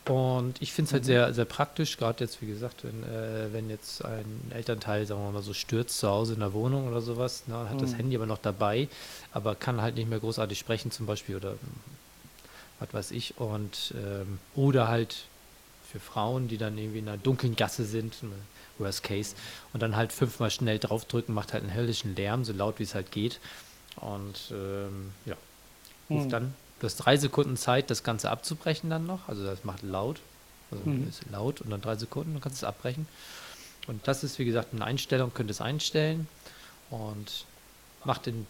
Und 0.06 0.60
ich 0.60 0.72
finde 0.74 0.88
es 0.90 0.92
halt 0.92 1.04
sehr, 1.06 1.32
sehr 1.32 1.46
praktisch, 1.46 1.96
gerade 1.96 2.22
jetzt, 2.22 2.42
wie 2.42 2.46
gesagt, 2.46 2.84
wenn, 2.84 3.02
äh, 3.04 3.52
wenn 3.52 3.70
jetzt 3.70 4.04
ein 4.04 4.50
Elternteil, 4.50 5.06
sagen 5.06 5.22
wir 5.22 5.30
mal, 5.30 5.42
so 5.42 5.54
stürzt 5.54 5.98
zu 5.98 6.08
Hause 6.10 6.34
in 6.34 6.40
der 6.40 6.52
Wohnung 6.52 6.88
oder 6.88 7.00
sowas, 7.00 7.44
ne, 7.46 7.70
hat 7.70 7.80
das 7.80 7.92
Mhm. 7.92 7.96
Handy 7.96 8.16
aber 8.16 8.26
noch 8.26 8.38
dabei, 8.38 8.88
aber 9.32 9.54
kann 9.54 9.80
halt 9.80 9.94
nicht 9.94 10.08
mehr 10.10 10.18
großartig 10.20 10.58
sprechen 10.58 10.90
zum 10.90 11.06
Beispiel 11.06 11.36
oder 11.36 11.54
was 12.80 12.92
weiß 12.92 13.10
ich. 13.12 13.38
Und 13.38 13.94
ähm, 13.96 14.38
oder 14.54 14.88
halt 14.88 15.24
für 15.94 16.00
Frauen, 16.00 16.48
die 16.48 16.58
dann 16.58 16.76
irgendwie 16.76 16.98
in 16.98 17.08
einer 17.08 17.18
dunklen 17.18 17.54
Gasse 17.54 17.84
sind, 17.84 18.16
worst 18.78 19.04
case, 19.04 19.36
und 19.72 19.80
dann 19.80 19.94
halt 19.94 20.12
fünfmal 20.12 20.50
schnell 20.50 20.80
draufdrücken, 20.80 21.32
macht 21.32 21.52
halt 21.52 21.62
einen 21.62 21.72
höllischen 21.72 22.16
Lärm, 22.16 22.44
so 22.44 22.52
laut 22.52 22.80
wie 22.80 22.82
es 22.82 22.96
halt 22.96 23.12
geht. 23.12 23.38
Und 23.96 24.50
ähm, 24.50 25.12
ja, 25.24 25.36
ruft 26.10 26.24
Hm. 26.24 26.30
dann. 26.30 26.54
Du 26.80 26.86
hast 26.86 26.96
drei 26.96 27.16
Sekunden 27.16 27.56
Zeit, 27.56 27.90
das 27.90 28.02
Ganze 28.02 28.28
abzubrechen 28.28 28.90
dann 28.90 29.06
noch. 29.06 29.28
Also 29.28 29.44
das 29.44 29.62
macht 29.62 29.82
laut. 29.84 30.18
Also 30.72 30.84
Mhm. 30.84 31.06
ist 31.08 31.22
laut 31.30 31.60
und 31.60 31.70
dann 31.70 31.80
drei 31.80 31.94
Sekunden, 31.94 32.32
dann 32.32 32.42
kannst 32.42 32.60
du 32.60 32.66
es 32.66 32.68
abbrechen. 32.68 33.06
Und 33.86 34.08
das 34.08 34.24
ist, 34.24 34.40
wie 34.40 34.44
gesagt, 34.44 34.72
eine 34.74 34.84
Einstellung, 34.84 35.32
könnt 35.32 35.50
es 35.50 35.60
einstellen 35.60 36.26
und 36.90 37.44
macht 38.04 38.26
in 38.26 38.46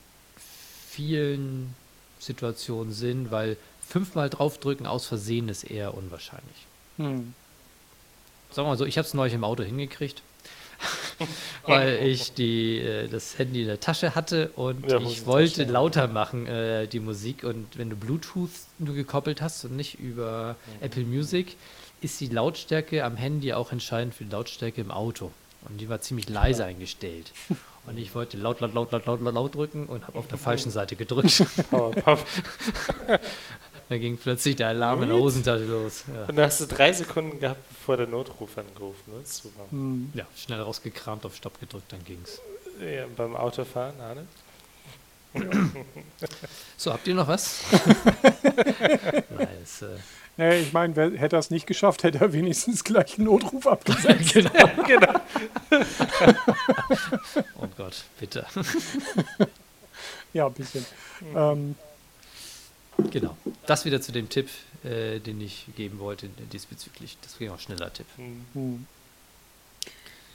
vielen 0.88 1.74
Situationen 2.20 2.94
Sinn, 2.94 3.30
weil 3.30 3.58
fünfmal 3.86 4.30
draufdrücken 4.30 4.86
aus 4.86 5.06
Versehen 5.06 5.50
ist 5.50 5.64
eher 5.64 5.92
unwahrscheinlich. 5.92 6.66
Hm. 6.96 7.34
Sagen 8.50 8.66
wir 8.66 8.70
mal 8.70 8.76
so, 8.76 8.84
ich 8.86 8.98
habe 8.98 9.06
es 9.06 9.14
neulich 9.14 9.34
im 9.34 9.42
Auto 9.42 9.64
hingekriegt, 9.64 10.22
weil 11.66 11.98
ich 12.02 12.34
die, 12.34 12.78
äh, 12.78 13.08
das 13.08 13.38
Handy 13.38 13.62
in 13.62 13.66
der 13.66 13.80
Tasche 13.80 14.14
hatte 14.14 14.50
und 14.50 14.88
Ja, 14.90 15.00
ich 15.00 15.26
wollte 15.26 15.64
ja. 15.64 15.70
lauter 15.70 16.06
machen, 16.06 16.46
äh, 16.46 16.86
die 16.86 17.00
Musik. 17.00 17.42
Und 17.42 17.76
wenn 17.76 17.90
du 17.90 17.96
Bluetooth 17.96 18.50
nur 18.78 18.94
gekoppelt 18.94 19.42
hast 19.42 19.64
und 19.64 19.76
nicht 19.76 19.98
über 19.98 20.56
Apple 20.80 21.04
Music, 21.04 21.56
ist 22.00 22.20
die 22.20 22.28
Lautstärke 22.28 23.04
am 23.04 23.16
Handy 23.16 23.52
auch 23.54 23.72
entscheidend 23.72 24.14
für 24.14 24.24
die 24.24 24.30
Lautstärke 24.30 24.80
im 24.80 24.90
Auto. 24.90 25.32
Und 25.68 25.80
die 25.80 25.88
war 25.88 26.00
ziemlich 26.00 26.28
leise 26.28 26.64
eingestellt. 26.64 27.32
Und 27.86 27.98
ich 27.98 28.14
wollte 28.14 28.36
laut, 28.36 28.60
laut, 28.60 28.74
laut, 28.74 28.92
laut, 28.92 29.06
laut, 29.06 29.20
laut, 29.20 29.34
laut 29.34 29.54
drücken 29.54 29.86
und 29.86 30.06
habe 30.06 30.18
auf 30.18 30.28
der 30.28 30.38
falschen 30.38 30.70
Seite 30.70 30.96
gedrückt. 30.96 31.44
Power, 31.70 31.94
Dann 33.88 34.00
ging 34.00 34.16
plötzlich 34.16 34.56
der 34.56 34.68
Alarm 34.68 35.02
in 35.02 35.10
der 35.10 35.18
Hosentasche 35.18 35.64
los. 35.64 36.04
Ja. 36.12 36.24
Und 36.24 36.36
da 36.36 36.44
hast 36.44 36.60
du 36.60 36.66
drei 36.66 36.92
Sekunden 36.92 37.38
gehabt, 37.38 37.60
bevor 37.68 37.96
der 37.96 38.06
Notruf 38.06 38.56
angerufen 38.56 39.12
wird. 39.12 39.28
Super. 39.28 39.66
Hm. 39.70 40.10
ja, 40.14 40.26
schnell 40.36 40.60
rausgekramt, 40.60 41.26
auf 41.26 41.36
Stopp 41.36 41.60
gedrückt, 41.60 41.92
dann 41.92 42.02
ging's. 42.04 42.40
Ja, 42.80 43.04
beim 43.16 43.36
Autofahren, 43.36 44.00
Arne? 44.00 44.26
So, 46.76 46.92
habt 46.92 47.06
ihr 47.06 47.14
noch 47.14 47.26
was? 47.28 47.60
Nein, 49.30 49.48
es, 49.62 49.82
äh, 49.82 49.96
Nee, 50.36 50.60
ich 50.60 50.72
meine, 50.72 50.96
wer 50.96 51.12
hätte 51.12 51.36
er 51.36 51.40
es 51.40 51.50
nicht 51.50 51.66
geschafft, 51.66 52.02
hätte 52.02 52.18
er 52.18 52.32
wenigstens 52.32 52.82
gleich 52.82 53.18
einen 53.18 53.26
Notruf 53.26 53.66
abgesetzt. 53.68 54.32
genau. 54.34 54.50
genau. 54.86 55.20
Oh 57.60 57.68
Gott, 57.76 58.04
bitte. 58.18 58.44
ja, 60.32 60.46
ein 60.46 60.52
bisschen. 60.52 60.84
Ähm, 61.36 61.76
Genau. 63.10 63.36
Das 63.66 63.84
wieder 63.84 64.00
zu 64.00 64.12
dem 64.12 64.28
Tipp, 64.28 64.48
äh, 64.84 65.18
den 65.18 65.40
ich 65.40 65.66
geben 65.76 65.98
wollte 65.98 66.28
diesbezüglich. 66.52 67.16
Das 67.22 67.40
wäre 67.40 67.52
auch 67.52 67.58
ein 67.58 67.60
schneller 67.60 67.92
Tipp. 67.92 68.06
Hm. 68.16 68.44
hm. 68.52 68.86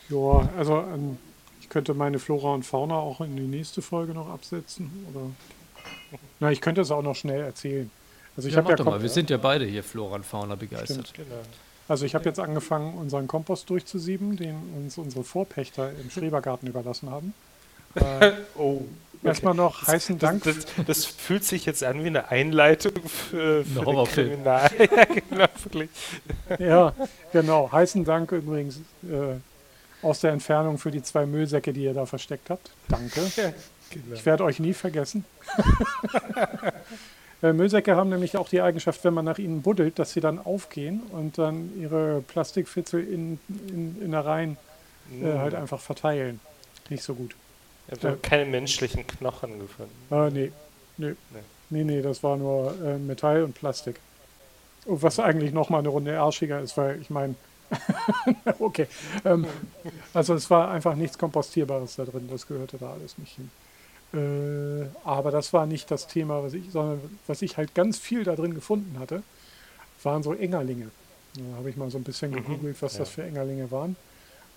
Ja, 0.09 0.49
also 0.57 0.79
ähm, 0.79 1.17
ich 1.61 1.69
könnte 1.69 1.93
meine 1.93 2.19
Flora 2.19 2.53
und 2.55 2.63
Fauna 2.63 2.95
auch 2.95 3.21
in 3.21 3.35
die 3.35 3.43
nächste 3.43 3.81
Folge 3.81 4.13
noch 4.13 4.27
absetzen. 4.29 4.89
Oder 5.11 5.29
na, 6.39 6.51
ich 6.51 6.61
könnte 6.61 6.81
es 6.81 6.91
auch 6.91 7.03
noch 7.03 7.15
schnell 7.15 7.41
erzählen. 7.41 7.91
Also 8.35 8.47
ich 8.49 8.55
ja, 8.55 8.63
habe 8.63 8.75
ja, 8.75 8.83
mal. 8.83 9.01
Wir 9.01 9.09
sind 9.09 9.29
ja 9.29 9.37
beide 9.37 9.65
hier 9.65 9.83
Flora 9.83 10.15
und 10.15 10.25
Fauna 10.25 10.55
begeistert. 10.55 11.13
Genau. 11.13 11.27
also 11.87 12.05
ich 12.05 12.15
habe 12.15 12.25
jetzt 12.25 12.39
angefangen, 12.39 12.97
unseren 12.97 13.27
Kompost 13.27 13.69
durchzusieben, 13.69 14.35
den 14.37 14.55
uns 14.77 14.97
unsere 14.97 15.23
Vorpächter 15.23 15.91
im 15.91 16.09
Schrebergarten 16.09 16.67
überlassen 16.67 17.09
haben. 17.09 17.33
Äh, 17.95 18.33
Oh. 18.55 18.85
Erstmal 19.23 19.53
noch 19.53 19.85
heißen 19.85 20.17
Dank. 20.17 20.43
Das, 20.43 20.65
das, 20.65 20.85
das 20.85 21.05
fühlt 21.05 21.43
sich 21.43 21.65
jetzt 21.65 21.83
an 21.83 22.03
wie 22.03 22.07
eine 22.07 22.29
Einleitung 22.29 22.93
für, 22.93 23.63
für 23.63 23.63
den 23.63 23.85
Horrorfilm. 23.85 24.29
Kriminal. 24.29 24.71
ja, 24.79 25.05
genau, 25.05 25.45
wirklich. 25.63 25.89
Ja, 26.57 26.93
genau. 27.33 27.71
Heißen 27.71 28.05
Dank 28.05 28.31
übrigens 28.31 28.77
äh, 29.03 29.35
aus 30.01 30.21
der 30.21 30.31
Entfernung 30.31 30.77
für 30.77 30.91
die 30.91 31.03
zwei 31.03 31.25
Müllsäcke, 31.25 31.73
die 31.73 31.83
ihr 31.83 31.93
da 31.93 32.05
versteckt 32.05 32.49
habt. 32.49 32.71
Danke. 32.87 33.53
Genau. 33.89 34.13
Ich 34.13 34.25
werde 34.25 34.43
euch 34.43 34.59
nie 34.59 34.73
vergessen. 34.73 35.25
Äh, 37.41 37.53
Müllsäcke 37.53 37.95
haben 37.95 38.09
nämlich 38.09 38.35
auch 38.35 38.49
die 38.49 38.59
Eigenschaft, 38.61 39.01
wenn 39.05 39.13
man 39.13 39.23
nach 39.23 39.37
ihnen 39.37 39.61
buddelt, 39.61 39.97
dass 39.97 40.11
sie 40.11 40.19
dann 40.19 40.39
aufgehen 40.39 41.01
und 41.11 41.37
dann 41.37 41.71
ihre 41.79 42.21
Plastikfitzel 42.27 43.01
in, 43.01 43.39
in 43.69 44.01
Innereien 44.01 44.57
äh, 45.23 45.37
halt 45.37 45.55
einfach 45.55 45.79
verteilen. 45.79 46.41
Nicht 46.89 47.01
so 47.01 47.15
gut. 47.15 47.35
Ich 47.91 48.03
habe 48.03 48.17
keine 48.17 48.45
menschlichen 48.45 49.05
Knochen 49.07 49.59
gefunden. 49.59 49.91
Ah, 50.09 50.29
nee. 50.31 50.51
Nee. 50.97 51.15
Nee, 51.69 51.83
nee, 51.83 52.01
das 52.01 52.23
war 52.23 52.37
nur 52.37 52.73
äh, 52.83 52.97
Metall 52.97 53.43
und 53.43 53.53
Plastik. 53.53 53.99
Was 54.85 55.19
eigentlich 55.19 55.53
nochmal 55.53 55.79
eine 55.79 55.89
Runde 55.89 56.19
arschiger 56.19 56.61
ist, 56.61 56.77
weil 56.77 57.01
ich 57.01 57.09
meine, 57.09 57.35
okay. 58.59 58.87
Ähm, 59.25 59.47
also 60.13 60.33
es 60.33 60.49
war 60.49 60.71
einfach 60.71 60.95
nichts 60.95 61.17
Kompostierbares 61.17 61.95
da 61.97 62.05
drin, 62.05 62.27
das 62.29 62.47
gehörte 62.47 62.77
da 62.77 62.93
alles 62.93 63.17
nicht 63.17 63.35
hin. 63.35 63.51
Äh, 64.13 64.89
aber 65.03 65.31
das 65.31 65.53
war 65.53 65.65
nicht 65.67 65.91
das 65.91 66.07
Thema, 66.07 66.43
was 66.43 66.53
ich, 66.53 66.71
sondern 66.71 67.19
was 67.27 67.41
ich 67.41 67.57
halt 67.57 67.75
ganz 67.75 67.99
viel 67.99 68.23
da 68.23 68.35
drin 68.35 68.55
gefunden 68.55 68.97
hatte, 68.99 69.23
waren 70.03 70.23
so 70.23 70.33
Engerlinge. 70.33 70.91
Da 71.35 71.57
habe 71.57 71.69
ich 71.69 71.77
mal 71.77 71.91
so 71.91 71.97
ein 71.97 72.03
bisschen 72.03 72.33
Mhm, 72.33 72.35
gegoogelt, 72.35 72.81
was 72.81 72.93
ja. 72.93 72.99
das 72.99 73.09
für 73.09 73.23
Engerlinge 73.23 73.71
waren. 73.71 73.95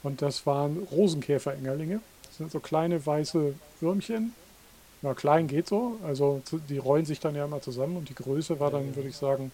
Und 0.03 0.23
das 0.23 0.47
waren 0.47 0.79
Rosenkäfer-Engerlinge. 0.91 2.01
Das 2.33 2.39
sind 2.39 2.51
so 2.51 2.61
kleine 2.61 3.05
weiße 3.05 3.53
Würmchen. 3.81 4.33
Ja, 5.03 5.13
klein 5.13 5.49
geht 5.49 5.69
so. 5.69 5.99
Also 6.03 6.41
die 6.71 6.79
rollen 6.79 7.05
sich 7.05 7.21
dann 7.21 7.35
ja 7.35 7.45
immer 7.45 7.61
zusammen 7.61 7.99
und 7.99 8.09
die 8.09 8.15
Größe 8.15 8.59
war 8.59 8.71
dann, 8.71 8.97
würde 8.97 9.11
ich 9.11 9.17
sagen, 9.17 9.53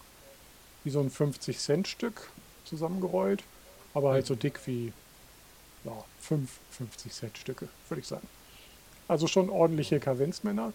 wie 0.84 0.90
so 0.90 1.00
ein 1.00 1.10
50-Cent-Stück 1.10 2.28
zusammengerollt. 2.64 3.42
Aber 3.94 4.12
halt 4.12 4.26
so 4.26 4.36
dick 4.36 4.60
wie 4.66 4.92
ja, 5.84 5.92
5 6.20 6.48
50-Cent-Stücke, 6.78 7.66
würde 7.88 8.00
ich 8.00 8.06
sagen. 8.06 8.26
Also 9.08 9.26
schon 9.26 9.50
ordentliche 9.50 9.98
Kavenzmänner. 9.98 10.72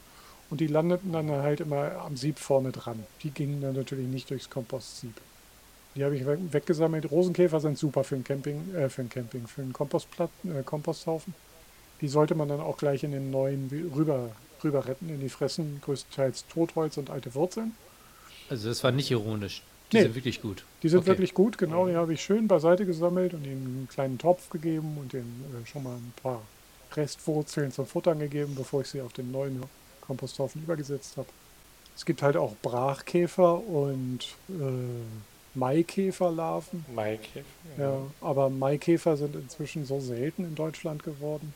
Und 0.50 0.60
die 0.60 0.68
landeten 0.68 1.14
dann 1.14 1.30
halt 1.32 1.62
immer 1.62 1.94
am 2.06 2.18
Sieb 2.18 2.38
vorne 2.38 2.74
dran. 2.74 3.02
Die 3.24 3.32
gingen 3.32 3.62
dann 3.62 3.76
natürlich 3.76 4.08
nicht 4.08 4.30
durchs 4.30 4.50
Kompostsieb. 4.50 5.14
Die 5.96 6.04
habe 6.04 6.18
ich 6.18 6.26
weg- 6.26 6.40
weggesammelt. 6.52 7.10
Rosenkäfer 7.10 7.62
sind 7.62 7.78
super 7.78 8.04
für 8.04 8.16
ein 8.16 8.26
Camping, 8.26 8.76
äh, 8.76 8.90
für 8.90 9.04
ein 9.04 9.10
Camping, 9.10 9.48
für 9.48 9.62
einen 9.62 9.72
Kompostplat 9.72 10.30
äh, 10.44 10.64
Komposthaufen. 10.64 11.34
Die 12.04 12.08
sollte 12.10 12.36
man 12.36 12.50
dann 12.50 12.60
auch 12.60 12.78
gleich 12.78 13.04
in 13.04 13.12
den 13.14 13.32
neuen 13.32 13.70
rüber, 13.96 14.30
rüber 14.64 14.86
retten. 14.86 15.10
In 15.10 15.22
die 15.22 15.30
fressen 15.30 15.82
größtenteils 15.84 16.46
Totholz 16.54 16.98
und 16.98 17.10
alte 17.10 17.34
Wurzeln. 17.34 17.72
Also 18.50 18.68
das 18.70 18.84
war 18.84 18.92
nicht 18.92 19.10
ironisch. 19.10 19.64
Die 19.92 19.98
Nee. 19.98 20.04
sind 20.04 20.16
wirklich 20.16 20.42
gut. 20.42 20.66
Die 20.84 20.90
sind 20.90 21.00
Okay. 21.00 21.08
wirklich 21.08 21.34
gut, 21.34 21.58
genau. 21.58 21.88
Die 21.88 21.96
habe 21.96 22.14
ich 22.14 22.22
schön 22.22 22.48
beiseite 22.48 22.86
gesammelt 22.86 23.34
und 23.34 23.46
ihnen 23.46 23.66
einen 23.66 23.88
kleinen 23.90 24.18
Topf 24.18 24.50
gegeben 24.50 24.98
und 25.00 25.14
denen 25.14 25.44
äh, 25.64 25.66
schon 25.68 25.84
mal 25.84 25.96
ein 25.96 26.14
paar 26.22 26.42
Restwurzeln 26.94 27.72
zum 27.72 27.86
Futtern 27.86 28.20
gegeben, 28.20 28.54
bevor 28.56 28.82
ich 28.82 28.88
sie 28.88 29.02
auf 29.02 29.14
den 29.14 29.32
neuen 29.32 29.64
Komposthaufen 30.02 30.62
übergesetzt 30.62 31.16
habe. 31.18 31.28
Es 31.96 32.06
gibt 32.06 32.22
halt 32.22 32.36
auch 32.38 32.54
Brachkäfer 32.62 33.66
und 33.66 34.20
äh, 34.50 34.54
Maikäferlarven. 35.56 36.86
Mike. 36.94 37.44
Ja, 37.78 37.98
aber 38.22 38.50
Maikäfer 38.50 39.16
sind 39.18 39.36
inzwischen 39.36 39.86
so 39.86 40.00
selten 40.00 40.44
in 40.44 40.56
Deutschland 40.56 41.04
geworden, 41.04 41.54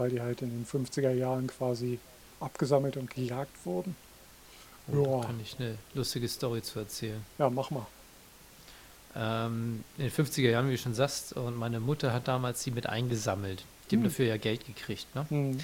weil 0.00 0.08
die 0.10 0.20
halt 0.22 0.40
in 0.40 0.48
den 0.50 0.66
50er 0.66 1.10
Jahren 1.12 1.46
quasi 1.46 1.98
abgesammelt 2.40 2.96
und 2.96 3.10
gejagt 3.14 3.54
wurden. 3.66 3.94
Oh, 4.90 5.04
Ja. 5.04 5.20
Da 5.20 5.26
kann 5.26 5.40
ich 5.40 5.56
eine 5.58 5.76
lustige 5.94 6.26
Story 6.26 6.62
zu 6.62 6.78
erzählen. 6.78 7.22
Ja, 7.38 7.50
mach 7.50 7.70
mal. 7.70 7.86
Ähm, 9.14 9.84
in 9.98 10.04
den 10.04 10.10
50er 10.12 10.48
Jahren, 10.48 10.68
wie 10.68 10.72
du 10.72 10.78
schon 10.78 10.94
sagst, 10.94 11.34
und 11.34 11.56
meine 11.56 11.80
Mutter 11.80 12.12
hat 12.14 12.28
damals 12.28 12.62
die 12.64 12.70
mit 12.70 12.86
eingesammelt. 12.88 13.62
Die 13.90 13.96
haben 13.96 14.02
Hm. 14.04 14.08
dafür 14.10 14.26
ja 14.26 14.36
Geld 14.38 14.66
gekriegt. 14.66 15.06
Ne? 15.14 15.26
Hm. 15.28 15.58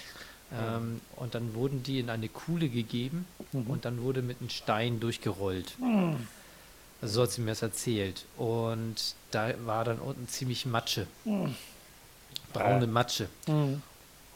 Ähm, 0.52 1.00
und 1.16 1.34
dann 1.34 1.54
wurden 1.54 1.82
die 1.82 1.98
in 1.98 2.10
eine 2.10 2.28
Kuhle 2.28 2.68
gegeben 2.68 3.26
Mhm. 3.52 3.66
und 3.68 3.84
dann 3.84 4.02
wurde 4.02 4.20
mit 4.22 4.40
einem 4.40 4.50
Stein 4.50 5.00
durchgerollt. 5.00 5.72
Hm. 5.78 6.26
Also 7.00 7.14
so 7.14 7.22
hat 7.22 7.30
sie 7.32 7.40
mir 7.40 7.50
das 7.52 7.62
erzählt. 7.62 8.26
Und 8.36 9.14
da 9.30 9.54
war 9.64 9.84
dann 9.84 9.98
unten 9.98 10.28
ziemlich 10.28 10.66
Matsche. 10.66 11.06
Braune 12.52 12.86
Matsche. 12.86 13.28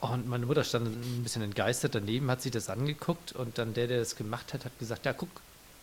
Hm. 0.00 0.10
Und 0.10 0.28
meine 0.28 0.46
Mutter 0.46 0.64
stand 0.64 0.86
ein 0.86 1.22
bisschen 1.22 1.42
entgeistert 1.42 1.94
daneben, 1.94 2.30
hat 2.30 2.42
sich 2.42 2.52
das 2.52 2.68
angeguckt 2.70 3.32
und 3.32 3.58
dann 3.58 3.74
der, 3.74 3.86
der 3.86 3.98
das 3.98 4.16
gemacht 4.16 4.54
hat, 4.54 4.64
hat 4.64 4.78
gesagt, 4.78 5.06
ja 5.06 5.12
guck, 5.12 5.28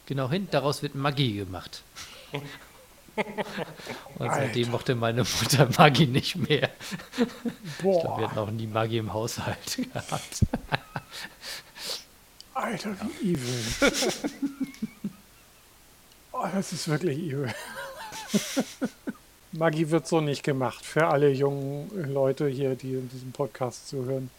genau 0.05 0.29
hin, 0.29 0.47
daraus 0.51 0.81
wird 0.81 0.95
Maggi 0.95 1.33
gemacht. 1.33 1.83
und 4.17 4.31
seitdem 4.31 4.71
mochte 4.71 4.95
meine 4.95 5.23
Mutter 5.23 5.69
Maggi 5.77 6.07
nicht 6.07 6.35
mehr. 6.35 6.69
Ich 7.17 7.25
glaube, 7.79 7.83
wir 7.83 8.01
Boah, 8.01 8.21
hatten 8.21 8.39
auch 8.39 8.51
nie 8.51 8.67
Maggi 8.67 8.97
im 8.97 9.13
Haushalt 9.13 9.57
gehabt. 9.93 10.45
Alter, 12.53 12.95
wie 13.21 13.33
evil. 13.33 13.63
oh, 16.31 16.47
das 16.51 16.73
ist 16.73 16.87
wirklich 16.87 17.19
evil. 17.19 17.53
Magie 19.51 19.89
wird 19.89 20.07
so 20.07 20.21
nicht 20.21 20.43
gemacht. 20.43 20.85
Für 20.85 21.07
alle 21.07 21.29
jungen 21.31 21.89
Leute 22.13 22.47
hier, 22.47 22.75
die 22.75 22.93
in 22.93 23.09
diesem 23.09 23.31
Podcast 23.31 23.87
zuhören. 23.89 24.29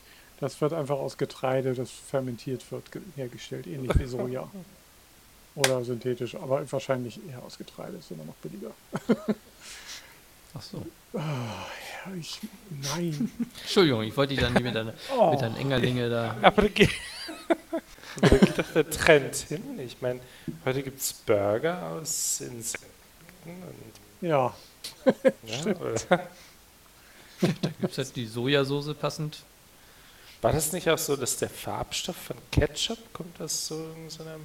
Das 0.41 0.61
wird 0.61 0.73
einfach 0.73 0.99
aus 0.99 1.17
Getreide, 1.19 1.75
das 1.75 1.91
fermentiert 1.91 2.71
wird, 2.71 2.93
ge- 2.93 3.03
hergestellt. 3.17 3.67
Ähnlich 3.67 3.91
wie 3.99 4.07
Soja. 4.07 4.49
Oder 5.57 5.83
synthetisch, 5.85 6.37
aber 6.37 6.71
wahrscheinlich 6.71 7.19
eher 7.29 7.43
aus 7.43 7.59
Getreide. 7.59 7.97
Ist 7.97 8.11
immer 8.13 8.25
noch 8.25 8.35
billiger. 8.35 8.71
Ach 10.55 10.63
so. 10.63 10.87
Ja, 11.13 11.67
ich, 12.19 12.39
nein. 12.95 13.31
Entschuldigung, 13.63 14.03
ich 14.03 14.17
wollte 14.17 14.35
dich 14.35 14.43
dann 14.43 14.53
nicht 14.53 14.63
mit 14.63 14.75
deinen, 14.75 14.93
Oh. 15.17 15.31
mit 15.33 15.41
deinen 15.41 15.57
Engerlinge 15.57 16.09
da. 16.09 16.37
Aber 16.43 16.63
da 16.63 16.69
geht, 16.69 16.91
aber 18.21 18.29
da 18.29 18.37
geht 18.39 18.59
doch 18.59 18.73
der 18.73 18.89
Trend 18.91 19.35
hin. 19.35 19.63
Ich 19.85 20.01
meine, 20.01 20.21
heute 20.65 20.83
gibt 20.83 21.01
es 21.01 21.13
Burger 21.13 21.83
aus 21.91 22.41
Insekten. 22.41 22.87
Und, 23.47 24.29
Ja, 24.29 24.55
ja, 25.47 25.77
oder, 25.77 25.95
Da 27.41 27.71
gibt 27.81 27.93
es 27.93 27.99
halt 27.99 28.17
die 28.17 28.27
Sojasauce 28.27 28.95
passend. 28.95 29.39
war 30.43 30.53
das 30.53 30.73
nicht 30.73 30.89
auch 30.91 30.99
so, 30.99 31.15
dass 31.17 31.37
der 31.37 31.49
Farbstoff 31.49 32.17
von 32.17 32.37
Ketchup 32.51 32.99
kommt 33.13 33.41
aus 33.41 33.69
so, 33.69 33.95
so 34.09 34.23
einem 34.25 34.41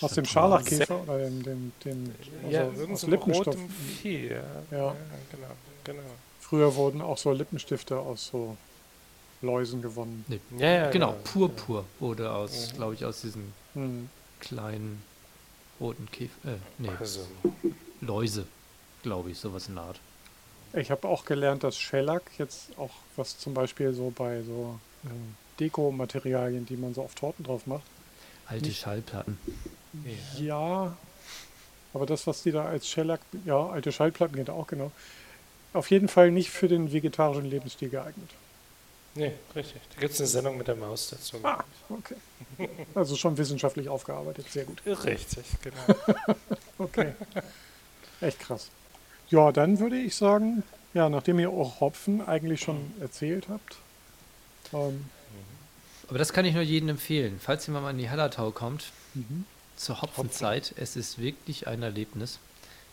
aus 0.00 0.12
dem 0.12 0.24
Scharlachkäfer 0.24 1.02
oder 1.02 1.18
dem, 1.18 1.42
dem, 1.42 1.72
dem 1.84 2.14
ja, 2.50 2.68
also 2.68 2.86
aus 2.88 3.04
rotem 3.08 3.68
Vieh. 3.68 4.28
Ja. 4.28 4.42
Ja. 4.70 4.76
ja, 4.78 4.96
genau, 5.30 5.48
genau. 5.84 6.02
Früher 6.40 6.74
wurden 6.74 7.00
auch 7.00 7.18
so 7.18 7.32
Lippenstifte 7.32 7.98
aus 7.98 8.28
so 8.28 8.56
Läusen 9.42 9.82
gewonnen. 9.82 10.24
Ja, 10.58 10.68
ja, 10.68 10.90
Genau, 10.90 11.12
Purpur 11.24 11.84
wurde 12.00 12.32
aus, 12.32 12.72
Mhm. 12.72 12.76
glaube 12.76 12.94
ich, 12.94 13.04
aus 13.04 13.20
diesen 13.20 13.52
Hm. 13.74 14.08
kleinen 14.40 15.02
roten 15.80 16.10
Käfer. 16.10 16.48
Äh, 16.48 16.56
nee, 16.78 16.90
Also, 16.98 17.20
Läuse, 18.00 18.46
glaube 19.02 19.30
ich, 19.30 19.38
sowas 19.38 19.68
in 19.68 19.74
der 19.76 19.84
Art. 19.84 20.00
Ich 20.74 20.90
habe 20.90 21.08
auch 21.08 21.24
gelernt, 21.24 21.64
dass 21.64 21.78
Shellac 21.78 22.22
jetzt 22.38 22.76
auch, 22.78 22.90
was 23.16 23.38
zum 23.38 23.54
Beispiel 23.54 23.92
so 23.94 24.10
bei 24.14 24.42
so 24.42 24.78
ähm, 25.04 25.34
Dekomaterialien, 25.60 26.66
die 26.66 26.76
man 26.76 26.94
so 26.94 27.02
auf 27.02 27.14
Torten 27.14 27.44
drauf 27.44 27.66
macht, 27.66 27.84
Alte 28.46 28.66
Nicht- 28.66 28.80
Schallplatten. 28.80 29.38
ja. 30.36 30.42
ja, 30.86 30.96
aber 31.94 32.06
das, 32.06 32.26
was 32.26 32.42
die 32.42 32.52
da 32.52 32.64
als 32.66 32.88
Shellac, 32.88 33.20
ja, 33.44 33.66
alte 33.68 33.92
Schallplatten 33.92 34.36
geht 34.36 34.50
auch 34.50 34.66
genau, 34.66 34.90
auf 35.74 35.90
jeden 35.90 36.08
Fall 36.08 36.30
nicht 36.30 36.50
für 36.50 36.68
den 36.68 36.92
vegetarischen 36.92 37.44
Lebensstil 37.50 37.88
geeignet. 37.90 38.30
Nee, 39.14 39.32
richtig. 39.56 39.80
Da 39.94 40.00
gibt 40.00 40.12
es 40.14 40.20
eine 40.20 40.28
Sendung 40.28 40.56
mit 40.58 40.68
der 40.68 40.76
Maus 40.76 41.08
dazu. 41.10 41.38
Ah, 41.42 41.64
okay. 41.88 42.14
Also 42.94 43.16
schon 43.16 43.36
wissenschaftlich 43.36 43.88
aufgearbeitet, 43.88 44.46
sehr 44.50 44.64
gut. 44.64 44.80
Richtig, 44.86 45.44
genau. 45.62 46.36
Okay. 46.78 47.12
Echt 48.20 48.38
krass. 48.38 48.68
Ja, 49.30 49.52
dann 49.52 49.78
würde 49.78 49.98
ich 49.98 50.16
sagen, 50.16 50.62
ja, 50.94 51.08
nachdem 51.08 51.38
ihr 51.38 51.50
auch 51.50 51.80
Hopfen 51.80 52.26
eigentlich 52.26 52.60
schon 52.60 52.92
erzählt 53.00 53.48
habt, 53.48 53.76
ähm, 54.72 55.06
Aber 56.08 56.18
das 56.18 56.32
kann 56.32 56.44
ich 56.44 56.54
nur 56.54 56.62
jedem 56.62 56.90
empfehlen. 56.90 57.38
Falls 57.42 57.66
jemand 57.66 57.84
mal 57.84 57.90
in 57.90 57.98
die 57.98 58.10
Hallertau 58.10 58.50
kommt, 58.50 58.92
mhm. 59.14 59.44
zur 59.76 60.00
Hopfenzeit, 60.00 60.74
es 60.76 60.96
ist 60.96 61.18
wirklich 61.18 61.66
ein 61.66 61.82
Erlebnis. 61.82 62.38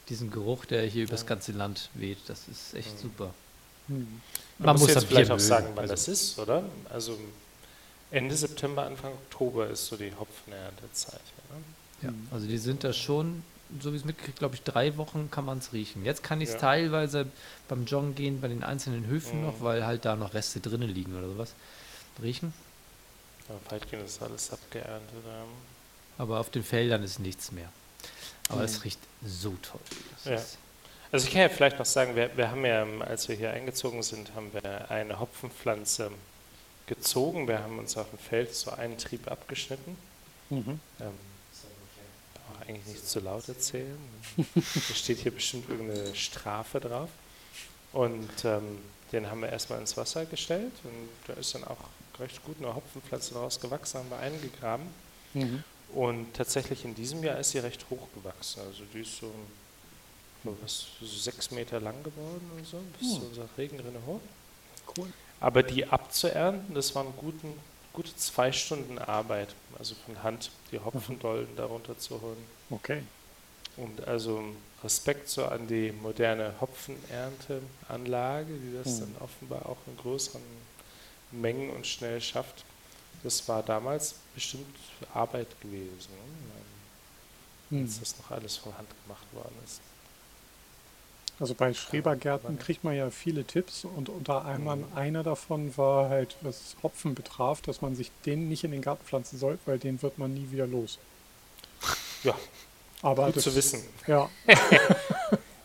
Diesen 0.10 0.32
Geruch, 0.32 0.66
der 0.66 0.84
hier 0.84 1.04
übers 1.04 1.26
ganze 1.26 1.52
Land 1.52 1.90
weht, 1.94 2.20
das 2.28 2.48
ist 2.48 2.76
echt 2.76 3.00
super. 3.00 3.34
Hm. 3.88 4.22
Man, 4.60 4.78
muss 4.78 4.88
das 4.88 4.96
jetzt 4.96 5.06
vielleicht 5.06 5.32
auch 5.32 5.36
mögen, 5.36 5.48
sagen, 5.48 5.68
wann 5.76 5.90
also- 5.90 5.94
das 5.94 6.08
ist, 6.08 6.40
oder? 6.40 6.64
Also 6.90 7.18
Ende 8.12 8.36
September, 8.36 8.86
Anfang 8.86 9.12
Oktober 9.14 9.70
ist 9.70 9.88
so 9.88 9.96
die 9.96 10.12
Hopfenerntezeit. 10.18 11.22
Ja, 12.02 12.10
ne? 12.10 12.14
Ja, 12.16 12.34
also 12.34 12.48
die 12.48 12.58
sind 12.58 12.84
da 12.84 12.94
schon, 12.94 13.44
so 13.82 13.92
wie 13.94 13.98
es 13.98 14.06
mitkriegt, 14.06 14.38
glaube 14.40 14.56
ich, 14.56 14.64
drei 14.64 14.96
Wochen 14.98 15.30
kann 15.32 15.46
man 15.46 15.58
es 15.58 15.74
riechen. 15.74 16.06
Jetzt 16.06 16.24
kann 16.24 16.40
ich 16.42 16.50
es 16.50 16.56
Ja. 16.56 16.62
teilweise 16.62 17.28
beim 17.68 17.86
Joggen 17.86 18.16
gehen, 18.16 18.42
bei 18.42 18.48
den 18.48 18.64
einzelnen 18.64 19.06
Höfen 19.08 19.40
Mhm. 19.40 19.46
noch, 19.48 19.62
weil 19.62 19.86
halt 19.86 20.06
da 20.06 20.16
noch 20.16 20.34
Reste 20.34 20.60
drinnen 20.60 20.90
liegen 20.90 21.18
oder 21.18 21.28
sowas. 21.28 21.54
Riechen. 22.22 22.54
Ja, 23.50 23.56
weitgehend 23.72 24.06
ist 24.06 24.22
alles 24.22 24.52
abgeerntet. 24.52 25.10
ähm. 25.28 25.48
Aber 26.18 26.40
auf 26.40 26.50
den 26.50 26.64
Feldern 26.64 27.04
ist 27.04 27.20
nichts 27.20 27.52
mehr. 27.52 27.70
Aber 28.50 28.60
Mhm. 28.60 28.66
es 28.66 28.84
riecht 28.84 29.00
so 29.26 29.56
toll. 29.62 29.82
Das 30.24 30.26
Ja. 30.26 30.58
Also 31.12 31.28
ich 31.28 31.34
kann 31.34 31.42
ja 31.44 31.50
vielleicht 31.50 31.78
noch 31.80 31.86
sagen, 31.86 32.16
wir, 32.16 32.36
wir 32.38 32.50
haben 32.52 32.66
ja, 32.66 32.86
als 33.02 33.28
wir 33.30 33.36
hier 33.36 33.52
eingezogen 33.52 34.02
sind, 34.04 34.34
haben 34.36 34.52
wir 34.54 34.90
eine 34.92 35.20
Hopfenpflanze 35.20 36.12
gezogen. 36.88 37.48
Wir 37.48 37.60
haben 37.60 37.80
uns 37.80 37.96
auf 37.98 38.10
dem 38.10 38.20
Feld 38.20 38.54
so 38.54 38.72
einen 38.72 38.98
Trieb 38.98 39.30
abgeschnitten. 39.32 39.98
Mhm. 40.50 40.80
Ähm, 41.00 41.12
eigentlich 42.62 42.86
nicht 42.86 43.08
zu 43.08 43.20
laut 43.20 43.48
erzählen. 43.48 43.98
da 44.56 44.94
steht 44.94 45.20
hier 45.20 45.32
bestimmt 45.32 45.70
irgendeine 45.70 46.16
Strafe 46.16 46.80
drauf. 46.80 47.10
Und 47.94 48.30
ähm, 48.44 48.80
den 49.12 49.30
haben 49.30 49.42
wir 49.42 49.50
erstmal 49.50 49.80
ins 49.80 49.96
Wasser 49.96 50.26
gestellt 50.26 50.74
und 50.84 51.10
da 51.28 51.34
ist 51.40 51.56
dann 51.56 51.64
auch 51.64 51.78
recht 52.20 52.44
gut 52.44 52.58
eine 52.60 52.74
Hopfenpflanze 52.76 53.34
daraus 53.34 53.60
gewachsen, 53.60 54.00
haben 54.00 54.10
wir 54.10 54.20
eingegraben. 54.20 54.86
Mhm. 55.34 55.64
Und 55.94 56.34
tatsächlich 56.34 56.84
in 56.84 56.96
diesem 56.96 57.24
Jahr 57.24 57.40
ist 57.40 57.52
sie 57.52 57.60
recht 57.60 57.86
hoch 57.90 58.08
gewachsen. 58.16 58.62
Also 58.68 58.84
die 58.94 59.02
ist 59.02 59.18
so, 59.18 59.32
was, 60.44 60.88
so 61.00 61.06
sechs 61.06 61.52
Meter 61.52 61.80
lang 61.80 62.04
geworden 62.04 62.52
und 62.58 62.66
so, 62.68 62.82
bis 63.00 63.14
Hm. 63.14 63.20
zu 63.20 63.28
unserer 63.28 63.50
Regenrinne 63.58 64.00
hoch. 64.06 64.22
Cool. 64.98 65.08
Aber 65.40 65.64
die 65.64 65.86
abzuernten, 65.86 66.76
das 66.76 66.96
waren 66.96 67.14
guten, 67.18 67.54
gute 67.94 68.16
zwei 68.16 68.52
Stunden 68.52 68.98
Arbeit. 69.00 69.54
Also 69.78 69.96
von 70.06 70.22
Hand 70.24 70.52
die 70.72 70.80
Hopfendollen 70.80 71.48
darunter 71.56 71.98
zu 71.98 72.22
holen. 72.22 72.38
Okay. 72.70 73.04
Und 73.78 74.08
also 74.08 74.44
Respekt 74.84 75.28
so 75.30 75.46
an 75.46 75.68
die 75.68 75.92
moderne 75.92 76.54
Hopfenernteanlage, 76.62 78.54
die 78.54 78.74
das 78.78 79.00
Hm. 79.00 79.00
dann 79.02 79.16
offenbar 79.22 79.66
auch 79.66 79.78
in 79.88 79.98
größeren 79.98 80.42
Mengen 81.32 81.70
und 81.72 81.86
schnell 81.86 82.22
schafft. 82.22 82.64
Das 83.24 83.48
war 83.50 83.64
damals 83.64 84.16
bestimmt 84.34 84.76
Arbeit 85.14 85.60
gewesen, 85.62 86.10
ne? 87.70 87.78
Hm. 87.78 87.84
als 87.86 88.00
das 88.00 88.18
noch 88.18 88.32
alles 88.32 88.58
von 88.58 88.78
Hand 88.78 88.90
gemacht 89.04 89.26
worden 89.34 89.56
ist. 89.66 89.82
Also 91.40 91.54
bei 91.54 91.74
Schrebergärten 91.74 92.58
kriegt 92.60 92.84
man 92.86 92.96
ja 92.96 93.10
viele 93.10 93.44
Tipps 93.44 93.84
und 93.84 94.08
unter 94.10 94.46
anderem 94.46 94.80
Mhm. 94.92 94.98
einer 94.98 95.24
davon 95.24 95.76
war 95.78 96.10
halt, 96.10 96.38
was 96.42 96.78
Hopfen 96.82 97.14
betraf, 97.14 97.62
dass 97.62 97.82
man 97.82 97.96
sich 97.96 98.10
den 98.26 98.48
nicht 98.48 98.64
in 98.64 98.72
den 98.72 98.82
Garten 98.82 99.04
pflanzen 99.06 99.38
soll, 99.38 99.60
weil 99.66 99.78
den 99.78 100.02
wird 100.02 100.18
man 100.18 100.34
nie 100.34 100.50
wieder 100.52 100.66
los. 100.66 100.98
Ja, 102.24 102.36
Aber 103.02 103.26
gut 103.28 103.36
das, 103.38 103.44
zu 103.44 103.56
wissen. 103.56 103.84
Ja, 104.08 104.30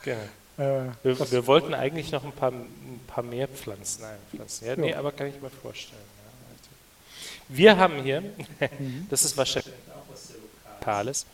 Genau. 0.02 0.18
äh, 0.58 0.90
Wir, 1.02 1.30
wir 1.30 1.46
wollten 1.46 1.74
eigentlich 1.74 2.10
noch 2.10 2.24
ein 2.24 2.32
paar, 2.32 2.50
ein 2.52 3.00
paar 3.06 3.22
mehr 3.22 3.46
Pflanzen 3.48 4.04
einpflanzen. 4.04 4.66
Ja, 4.66 4.76
nee, 4.76 4.90
Ja. 4.90 4.98
aber 4.98 5.12
kann 5.12 5.28
ich 5.28 5.40
mir 5.40 5.50
vorstellen. 5.50 6.00
Ja, 6.02 6.52
richtig. 6.52 6.72
wir 7.48 7.76
haben 7.78 8.02
hier, 8.02 8.20
Mhm. 8.78 9.06
das 9.08 9.24
ist 9.24 9.36
wahrscheinlich 9.36 9.72
auch 9.94 10.10
was 10.12 10.28
sehr 10.28 10.36
Lokales. 10.78 11.26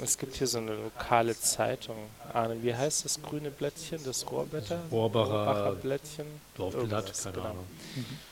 Es 0.00 0.16
gibt 0.16 0.36
hier 0.36 0.46
so 0.46 0.58
eine 0.58 0.74
lokale 0.74 1.38
Zeitung. 1.38 1.96
Arne, 2.32 2.62
wie 2.62 2.74
heißt 2.74 3.04
das 3.04 3.20
grüne 3.22 3.50
Blättchen, 3.50 4.02
das 4.04 4.30
Rohrblätter? 4.30 4.80
Rohrbacher 4.90 5.72
Blättchen. 5.72 6.26
Dorfblatt, 6.56 7.12
keine 7.22 7.34
genau. 7.34 7.46
Ahnung. 7.46 7.64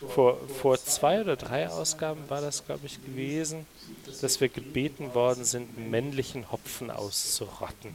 Vor, 0.09 0.39
vor 0.49 0.79
zwei 0.79 1.21
oder 1.21 1.37
drei 1.37 1.69
Ausgaben 1.69 2.21
war 2.29 2.41
das, 2.41 2.65
glaube 2.65 2.87
ich, 2.87 3.05
gewesen, 3.05 3.67
dass 4.21 4.41
wir 4.41 4.49
gebeten 4.49 5.15
worden 5.15 5.45
sind, 5.45 5.91
männlichen 5.91 6.51
Hopfen 6.51 6.91
auszurotten. 6.91 7.95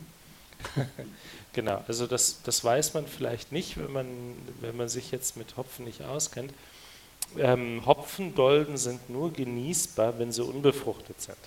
genau, 1.53 1.83
also 1.87 2.07
das, 2.07 2.41
das 2.43 2.63
weiß 2.63 2.93
man 2.93 3.07
vielleicht 3.07 3.51
nicht, 3.51 3.77
wenn 3.77 3.91
man, 3.91 4.07
wenn 4.61 4.77
man 4.77 4.89
sich 4.89 5.11
jetzt 5.11 5.37
mit 5.37 5.57
Hopfen 5.57 5.85
nicht 5.85 6.03
auskennt. 6.03 6.53
Ähm, 7.37 7.85
Hopfendolden 7.85 8.77
sind 8.77 9.09
nur 9.09 9.33
genießbar, 9.33 10.19
wenn 10.19 10.31
sie 10.31 10.43
unbefruchtet 10.43 11.21
sind. 11.21 11.37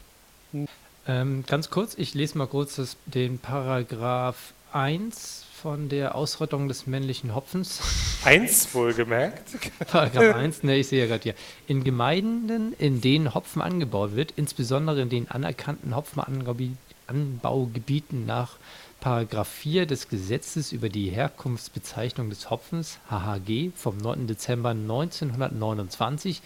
Ähm, 1.09 1.43
ganz 1.47 1.71
kurz, 1.71 1.95
ich 1.97 2.13
lese 2.13 2.37
mal 2.37 2.47
kurz 2.47 2.77
das, 2.77 2.99
den 3.07 3.39
Paragraph 3.39 4.53
1 4.73 5.47
von 5.55 5.89
der 5.89 6.15
Ausrottung 6.15 6.69
des 6.69 6.87
männlichen 6.87 7.35
Hopfens. 7.35 7.81
Eins 8.25 8.75
wohlgemerkt. 8.75 9.57
Paragraph 9.91 10.37
1, 10.37 10.65
ne, 10.65 10.77
ich 10.77 10.89
sehe 10.89 11.01
ja 11.01 11.07
gerade 11.07 11.23
hier. 11.23 11.35
In 11.67 11.83
Gemeinden, 11.83 12.75
in 12.79 13.01
denen 13.01 13.35
Hopfen 13.35 13.63
angebaut 13.63 14.17
wird, 14.17 14.35
insbesondere 14.37 15.01
in 15.01 15.09
den 15.09 15.31
anerkannten 15.31 15.97
Hopfenanbaugebieten 15.97 18.27
nach 18.27 18.59
Paragraph 19.01 19.49
4 19.49 19.87
des 19.87 20.11
Gesetzes 20.11 20.73
über 20.73 20.91
die 20.91 21.09
Herkunftsbezeichnung 21.09 22.29
des 22.29 22.51
Hopfens, 22.51 22.99
HHG, 23.09 23.71
vom 23.75 23.97
9. 23.97 24.27
Dezember 24.27 24.71
1929, 24.71 26.43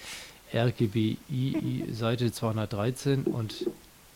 RGBI 0.54 1.86
Seite 1.90 2.30
213 2.30 3.24
und 3.24 3.66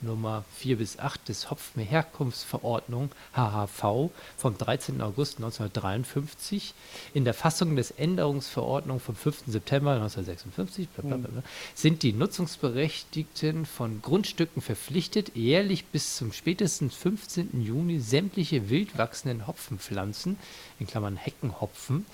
Nummer 0.01 0.45
4 0.57 0.77
bis 0.77 0.99
8 0.99 1.29
des 1.29 1.51
Hopfenherkunftsverordnung 1.51 3.11
HHV 3.35 4.11
vom 4.37 4.59
13. 4.59 5.01
August 5.01 5.39
1953 5.39 6.75
in 7.15 7.25
der 7.25 7.35
Fassung 7.35 7.77
des 7.77 7.93
Änderungsverordnung 7.93 9.01
vom 9.01 9.17
5. 9.17 9.45
September 9.47 9.93
1956 9.93 10.89
blablabla, 10.91 11.43
sind 11.75 12.03
die 12.03 12.13
Nutzungsberechtigten 12.13 13.65
von 13.65 14.03
Grundstücken 14.03 14.61
verpflichtet, 14.61 15.35
jährlich 15.35 15.87
bis 15.87 16.17
zum 16.17 16.33
spätestens 16.33 16.95
15. 16.95 17.63
Juni 17.63 17.99
sämtliche 17.99 18.69
wild 18.69 18.99
wachsenden 18.99 19.47
Hopfenpflanzen 19.47 20.39
in 20.79 20.87
Klammern 20.87 21.17
Heckenhopfen 21.17 22.05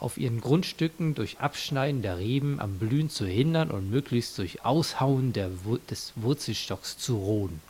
auf 0.00 0.16
ihren 0.18 0.40
Grundstücken 0.40 1.14
durch 1.14 1.38
Abschneiden 1.40 2.02
der 2.02 2.18
Reben 2.18 2.60
am 2.60 2.78
Blühen 2.78 3.10
zu 3.10 3.26
hindern 3.26 3.70
und 3.70 3.90
möglichst 3.90 4.38
durch 4.38 4.64
Aushauen 4.64 5.32
der, 5.32 5.64
Wur- 5.64 5.80
des 5.90 6.12
Wurzelstocks 6.16 6.98
zu 6.98 7.16
roden. 7.16 7.60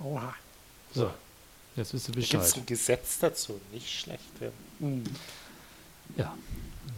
Oha. 0.00 0.34
So, 0.94 1.10
jetzt 1.76 1.92
wisst 1.92 2.08
ihr 2.08 2.12
Da 2.14 2.20
gibt 2.20 2.30
Bescheid. 2.30 2.46
es 2.46 2.56
ein 2.56 2.66
Gesetz 2.66 3.18
dazu, 3.18 3.60
nicht 3.72 3.90
schlecht. 3.90 4.22
Ja. 4.40 4.50
Mhm. 4.78 5.04
Ja, 6.16 6.34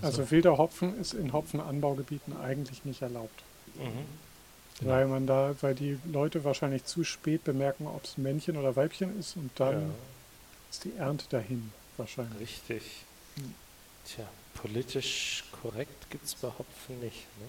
Also 0.03 0.31
wilder 0.31 0.59
Hopfen 0.59 0.99
ist 1.01 1.15
in 1.15 1.33
Hopfenanbaugebieten 1.33 2.37
eigentlich 2.39 2.85
nicht 2.85 3.01
erlaubt. 3.03 3.43
Mhm. 3.77 3.81
Genau. 4.81 4.91
Weil 4.93 5.07
man 5.07 5.27
da, 5.27 5.55
weil 5.63 5.75
die 5.75 5.99
Leute 6.05 6.45
wahrscheinlich 6.45 6.85
zu 6.85 7.03
spät 7.05 7.45
bemerken, 7.45 7.87
ob 7.87 8.05
es 8.05 8.19
Männchen 8.19 8.59
oder 8.59 8.77
Weibchen 8.77 9.19
ist 9.19 9.37
und 9.37 9.51
dann 9.57 9.81
Ja, 9.81 9.95
ist 10.71 10.85
die 10.85 10.93
Ernte 10.99 11.25
dahin 11.31 11.73
wahrscheinlich. 11.97 12.41
richtig. 12.69 12.83
Hm. 13.37 13.55
Tja, 14.07 14.25
politisch 14.55 15.45
korrekt 15.63 16.11
gibt 16.11 16.25
es 16.25 16.35
bei 16.37 16.49
Hopfen 16.49 17.01
nicht. 17.01 17.27
Ne? 17.41 17.47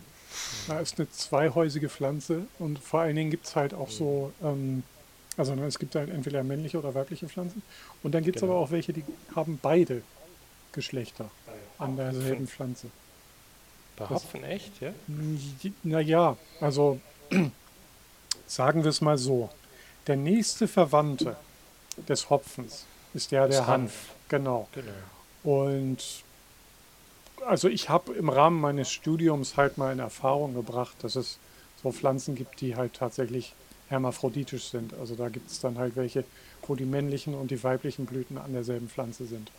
Da 0.67 0.79
ist 0.79 0.99
eine 0.99 1.09
zweihäusige 1.09 1.89
Pflanze 1.89 2.47
und 2.59 2.79
vor 2.79 3.01
allen 3.01 3.15
Dingen 3.15 3.31
gibt 3.31 3.45
es 3.45 3.55
halt 3.55 3.73
auch 3.73 3.89
so, 3.89 4.33
ähm, 4.43 4.83
also 5.37 5.55
ne, 5.55 5.65
es 5.65 5.79
gibt 5.79 5.95
halt 5.95 6.09
entweder 6.09 6.43
männliche 6.43 6.79
oder 6.79 6.93
weibliche 6.95 7.29
Pflanzen 7.29 7.61
und 8.03 8.13
dann 8.13 8.23
gibt 8.23 8.37
es 8.37 8.41
Genau. 8.41 8.53
aber 8.53 8.61
auch 8.61 8.71
welche, 8.71 8.91
die 8.93 9.03
haben 9.35 9.59
beide 9.61 10.01
Geschlechter 10.73 11.29
an 11.77 11.95
derselben. 11.95 12.47
Pflanze. 12.47 12.87
Bei 13.95 14.05
Das- 14.05 14.23
Hopfen 14.23 14.43
echt, 14.43 14.79
ja? 14.81 14.93
Naja, 15.83 16.37
also 16.59 16.99
sagen 18.47 18.83
wir 18.83 18.89
es 18.89 19.01
mal 19.01 19.17
so. 19.17 19.49
Der 20.07 20.15
nächste 20.15 20.67
Verwandte 20.67 21.35
des 22.07 22.29
Hopfens 22.29 22.85
ist 23.13 23.31
ja 23.31 23.47
der 23.47 23.61
Hanf. 23.67 23.67
Hanf. 23.67 23.93
Genau. 24.29 24.67
Genau. 24.73 24.91
Und 25.43 25.97
also 27.45 27.67
ich 27.67 27.89
habe 27.89 28.13
im 28.13 28.29
Rahmen 28.29 28.59
meines 28.59 28.91
Studiums 28.91 29.57
halt 29.57 29.77
mal 29.77 29.91
in 29.91 29.99
Erfahrung 29.99 30.53
gebracht, 30.53 30.95
dass 31.01 31.15
es 31.15 31.37
so 31.81 31.91
Pflanzen 31.91 32.35
gibt, 32.35 32.61
die 32.61 32.75
halt 32.75 32.93
tatsächlich 32.93 33.53
hermaphroditisch 33.89 34.69
sind. 34.69 34.93
Also 34.95 35.15
da 35.15 35.29
gibt 35.29 35.49
es 35.49 35.59
dann 35.59 35.77
halt 35.77 35.95
welche, 35.95 36.23
wo 36.65 36.75
die 36.75 36.85
männlichen 36.85 37.33
und 37.33 37.51
die 37.51 37.63
weiblichen 37.63 38.05
Blüten 38.05 38.37
an 38.37 38.53
derselben 38.53 38.89
Pflanze 38.89 39.25
sind. 39.25 39.51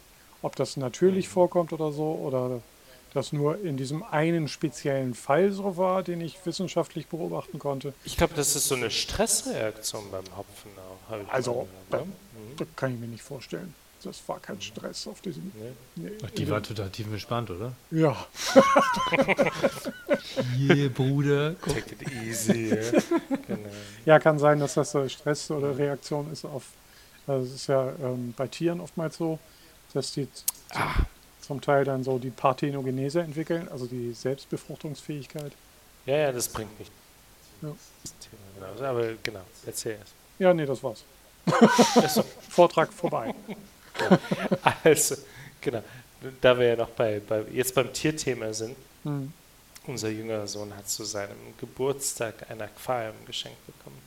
Ob 0.43 0.57
das 0.57 0.77
natürlich 0.77 1.29
vorkommt 1.29 1.73
oder 1.73 1.91
so, 1.93 2.13
oder 2.13 2.61
das 3.15 3.33
nur 3.33 3.59
in 3.65 3.77
diesem 3.77 4.03
einen 4.03 4.49
speziellen 4.49 5.15
Fall 5.15 5.51
so 5.51 5.77
war, 5.77 6.03
den 6.03 6.21
ich 6.21 6.45
wissenschaftlich 6.45 7.07
beobachten 7.07 7.59
konnte, 7.59 7.95
Ich 8.05 8.17
glaube, 8.17 8.35
das 8.35 8.55
ist 8.55 8.69
so 8.69 8.75
eine 8.75 8.91
Stressreaktion 8.91 10.11
beim 10.11 10.25
Hopfen 10.37 10.71
auch. 10.77 11.33
Also, 11.33 11.67
mal 11.91 11.99
gehört, 11.99 12.07
ne? 12.07 12.13
das 12.59 12.69
kann 12.77 12.95
ich 12.95 13.01
mir 13.01 13.09
nicht 13.09 13.23
vorstellen. 13.23 13.75
Das 14.05 14.21
war 14.29 14.39
kein 14.39 14.61
Stress 14.61 15.09
auf 15.09 15.21
diesem. 15.21 15.51
Nee, 15.97 16.11
Ach, 16.25 16.31
die 16.31 16.49
war 16.49 16.63
total 16.63 16.89
tiefenentspannt, 16.91 17.51
oder? 17.51 17.73
ja, 17.91 18.17
Hier, 20.57 20.89
Bruder. 20.93 21.55
Guck. 21.61 21.75
Take 21.75 21.95
it 21.95 22.13
easy. 22.23 22.69
ja. 22.69 23.01
genau. 23.47 23.69
Ja, 24.05 24.19
kann 24.19 24.39
sein, 24.39 24.61
dass 24.61 24.75
das 24.75 24.97
Stress 25.13 25.51
oder 25.51 25.77
Reaktion 25.77 26.31
ist 26.33 26.45
auf, 26.45 26.65
also 27.27 27.47
es 27.47 27.55
ist 27.55 27.67
ja 27.67 27.89
ähm, 28.03 28.35
bei 28.37 28.47
Tieren 28.47 28.81
oftmals 28.81 29.17
so, 29.17 29.39
dass 29.95 30.13
die 30.13 30.29
Ah, 30.71 30.95
zum 31.41 31.61
Teil 31.63 31.85
dann 31.85 32.05
so 32.05 32.19
die 32.19 32.29
Parthenogenese 32.31 33.23
entwickeln, 33.23 33.69
also 33.71 33.87
die 33.87 34.13
Selbstbefruchtungsfähigkeit. 34.13 35.53
ja, 36.05 36.17
ja, 36.17 36.33
das 36.33 36.49
bringt 36.49 36.79
mich. 36.79 36.91
Ja. 37.63 37.71
Das 38.03 38.15
Thema, 38.19 38.77
genau. 38.77 38.87
Aber 38.87 39.13
genau, 39.23 39.41
erzähl 39.67 39.93
erst. 39.99 40.13
Ja, 40.39 40.53
nee, 40.55 40.67
das 40.67 40.83
war's. 40.83 41.05
Vortrag 42.51 42.93
vorbei. 42.93 43.35
also, 44.85 45.17
genau. 45.61 45.83
Da 46.41 46.59
wir 46.59 46.67
ja 46.69 46.77
noch 46.77 46.91
bei, 46.91 47.21
bei 47.21 47.45
jetzt 47.53 47.75
beim 47.75 47.93
Tierthema 47.93 48.53
sind, 48.53 48.77
Hm. 49.05 49.33
unser 49.87 50.09
jüngerer 50.09 50.47
Sohn 50.47 50.75
hat 50.77 50.89
zu 50.89 51.05
seinem 51.05 51.57
Geburtstag 51.59 52.51
ein 52.51 52.61
Aquarium 52.61 53.15
geschenkt 53.27 53.65
bekommen. 53.67 54.03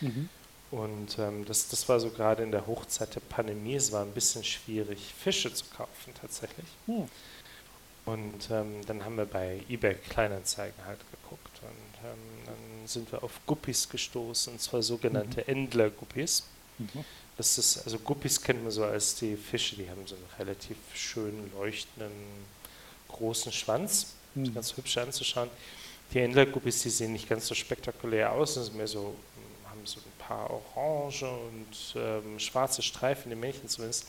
Mhm. 0.00 0.28
Und 0.70 1.18
ähm, 1.18 1.44
das, 1.46 1.68
das 1.68 1.88
war 1.88 1.98
so 1.98 2.10
gerade 2.10 2.42
in 2.42 2.52
der 2.52 2.66
Hochzeit 2.66 3.14
der 3.14 3.20
Pandemie. 3.20 3.74
Es 3.74 3.90
war 3.90 4.02
ein 4.02 4.12
bisschen 4.12 4.44
schwierig, 4.44 5.14
Fische 5.18 5.52
zu 5.52 5.64
kaufen 5.76 6.12
tatsächlich. 6.20 6.66
Hm. 6.86 7.08
Und 8.04 8.50
ähm, 8.50 8.80
dann 8.86 9.04
haben 9.04 9.16
wir 9.16 9.26
bei 9.26 9.60
eBay 9.68 9.94
Kleinanzeigen 9.94 10.84
halt 10.86 11.00
geguckt. 11.10 11.60
Und 11.62 12.08
ähm, 12.08 12.46
dann 12.46 12.86
sind 12.86 13.10
wir 13.12 13.22
auf 13.22 13.32
Guppies 13.46 13.88
gestoßen, 13.88 14.54
und 14.54 14.60
zwar 14.60 14.82
sogenannte 14.82 15.46
Endler-Guppies. 15.48 16.44
Mhm. 16.78 17.04
Das 17.38 17.56
ist, 17.56 17.78
also 17.84 17.98
Guppies 18.00 18.42
kennt 18.42 18.62
man 18.62 18.72
so 18.72 18.84
als 18.84 19.14
die 19.14 19.36
Fische, 19.36 19.76
die 19.76 19.88
haben 19.88 20.06
so 20.06 20.16
einen 20.16 20.26
relativ 20.38 20.76
schönen, 20.94 21.50
leuchtenden, 21.56 22.12
großen 23.08 23.52
Schwanz. 23.52 24.14
Ist 24.34 24.46
Hm. 24.48 24.54
ganz 24.54 24.76
hübsch 24.76 24.98
anzuschauen. 24.98 25.48
Die 26.12 26.18
Endler-Guppies, 26.18 26.82
die 26.82 26.90
sehen 26.90 27.12
nicht 27.12 27.28
ganz 27.28 27.46
so 27.46 27.54
spektakulär 27.54 28.32
aus, 28.32 28.54
sind 28.54 28.76
mehr 28.76 28.86
so, 28.88 29.14
haben 29.70 29.80
so 29.86 30.00
ein 30.00 30.18
paar 30.26 30.50
orange 30.50 31.22
und 31.22 31.94
ähm, 31.96 32.38
schwarze 32.38 32.82
Streifen, 32.82 33.30
die 33.30 33.36
Männchen 33.36 33.68
zumindest. 33.68 34.06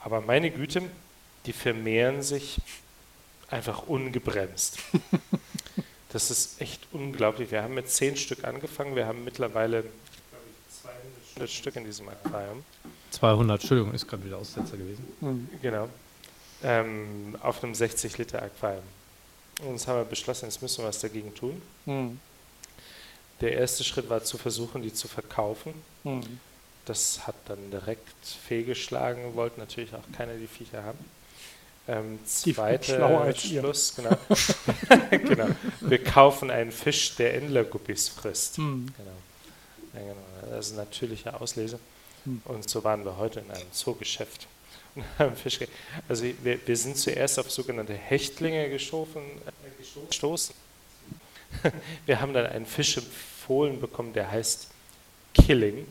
Aber 0.00 0.20
meine 0.20 0.50
Güte, 0.50 0.82
die 1.46 1.52
vermehren 1.52 2.22
sich 2.22 2.58
einfach 3.48 3.86
ungebremst. 3.86 4.78
Das 6.12 6.30
ist 6.30 6.60
echt 6.60 6.88
unglaublich. 6.92 7.50
Wir 7.50 7.62
haben 7.62 7.72
mit 7.72 7.88
zehn 7.88 8.18
Stück 8.18 8.44
angefangen, 8.44 8.96
wir 8.96 9.06
haben 9.06 9.24
mittlerweile 9.24 9.82
glaub 9.82 9.84
ich, 9.84 10.01
200 10.01 10.01
Stück 11.46 11.76
in 11.76 11.84
diesem 11.84 12.08
Aquarium. 12.08 12.64
200, 13.10 13.60
Entschuldigung, 13.60 13.94
ist 13.94 14.06
gerade 14.08 14.24
wieder 14.24 14.38
Aussetzer 14.38 14.76
gewesen. 14.76 15.04
Hm. 15.20 15.48
Genau. 15.60 15.88
Ähm, 16.62 17.36
auf 17.42 17.62
einem 17.62 17.74
60 17.74 18.18
Liter 18.18 18.42
Aquarium. 18.42 18.84
Und 19.62 19.72
jetzt 19.72 19.86
haben 19.86 19.98
wir 19.98 20.04
beschlossen, 20.04 20.46
jetzt 20.46 20.62
müssen 20.62 20.82
wir 20.82 20.88
was 20.88 21.00
dagegen 21.00 21.34
tun. 21.34 21.60
Hm. 21.84 22.18
Der 23.40 23.52
erste 23.52 23.84
Schritt 23.84 24.08
war 24.08 24.22
zu 24.22 24.38
versuchen, 24.38 24.82
die 24.82 24.92
zu 24.92 25.08
verkaufen. 25.08 25.74
Hm. 26.04 26.22
Das 26.84 27.26
hat 27.26 27.34
dann 27.46 27.70
direkt 27.70 28.26
fehlgeschlagen, 28.46 29.34
wollten 29.34 29.60
natürlich 29.60 29.94
auch 29.94 30.16
keiner 30.16 30.34
die 30.34 30.46
Viecher 30.46 30.82
haben. 30.82 30.98
Ähm, 31.88 32.18
zweiter. 32.24 33.34
Schluss, 33.34 33.94
genau. 33.96 34.16
genau. 35.10 35.48
Wir 35.80 36.02
kaufen 36.02 36.50
einen 36.50 36.70
Fisch, 36.70 37.16
der 37.16 37.34
Endlerguppies 37.34 38.08
frisst. 38.08 38.56
Hm. 38.56 38.86
Genau. 38.96 39.10
Ja, 39.94 40.00
genau. 40.00 40.16
Das 40.50 40.66
ist 40.66 40.72
ein 40.72 40.76
natürlicher 40.76 41.40
Auslese. 41.40 41.78
Hm. 42.24 42.42
Und 42.44 42.68
so 42.68 42.84
waren 42.84 43.04
wir 43.04 43.16
heute 43.16 43.40
in 43.40 43.50
einem 43.50 43.72
Zoogeschäft 43.72 44.46
und 44.94 45.04
haben 45.18 45.36
Fisch 45.36 45.58
ge 45.58 45.68
Also 46.08 46.24
wir, 46.42 46.66
wir 46.66 46.76
sind 46.76 46.96
zuerst 46.96 47.38
auf 47.38 47.50
sogenannte 47.50 47.94
Hechtlinge 47.94 48.66
äh, 48.66 48.70
gestoßen. 48.70 50.54
Wir 52.06 52.20
haben 52.20 52.32
dann 52.32 52.46
einen 52.46 52.64
Fisch 52.64 52.96
empfohlen 52.96 53.78
bekommen, 53.78 54.14
der 54.14 54.30
heißt 54.30 54.68
Killing. 55.34 55.86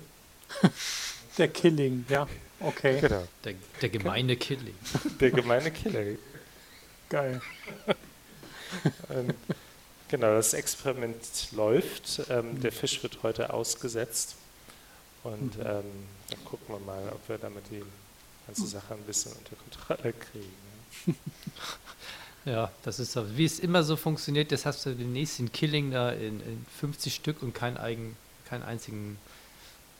Der 1.37 1.47
Killing, 1.47 2.05
ja. 2.09 2.27
Okay, 2.59 2.99
Genau. 2.99 3.25
Der, 3.45 3.53
der 3.81 3.89
gemeine 3.89 4.35
Killing. 4.35 4.75
Der 5.19 5.31
gemeine 5.31 5.71
Killing. 5.71 6.17
geil. 7.09 7.41
Und 9.09 9.33
genau, 10.11 10.33
das 10.35 10.53
Experiment 10.53 11.51
läuft. 11.53 12.21
Ähm, 12.29 12.61
der 12.61 12.71
Fisch 12.71 13.01
wird 13.01 13.23
heute 13.23 13.51
ausgesetzt. 13.51 14.35
Und 15.23 15.55
ähm, 15.57 15.83
dann 16.29 16.45
gucken 16.45 16.75
wir 16.75 16.79
mal, 16.79 17.09
ob 17.11 17.27
wir 17.29 17.38
damit 17.38 17.63
die 17.71 17.83
ganze 18.45 18.67
Sache 18.67 18.93
ein 18.93 19.03
bisschen 19.03 19.31
unter 19.33 19.55
Kontrolle 19.55 20.13
kriegen. 20.13 21.15
Ja, 22.43 22.71
das 22.81 22.99
ist 22.99 23.11
so. 23.11 23.38
Wie 23.38 23.45
es 23.45 23.59
immer 23.59 23.83
so 23.83 23.95
funktioniert, 23.95 24.51
jetzt 24.51 24.65
hast 24.65 24.85
du 24.88 24.95
den 24.95 25.13
nächsten 25.13 25.51
Killing 25.51 25.91
da 25.91 26.09
in, 26.09 26.39
in 26.41 26.65
50 26.79 27.13
Stück 27.13 27.43
und 27.43 27.53
keinen 27.53 27.77
eigen, 27.77 28.17
keinen 28.45 28.63
einzigen 28.63 29.19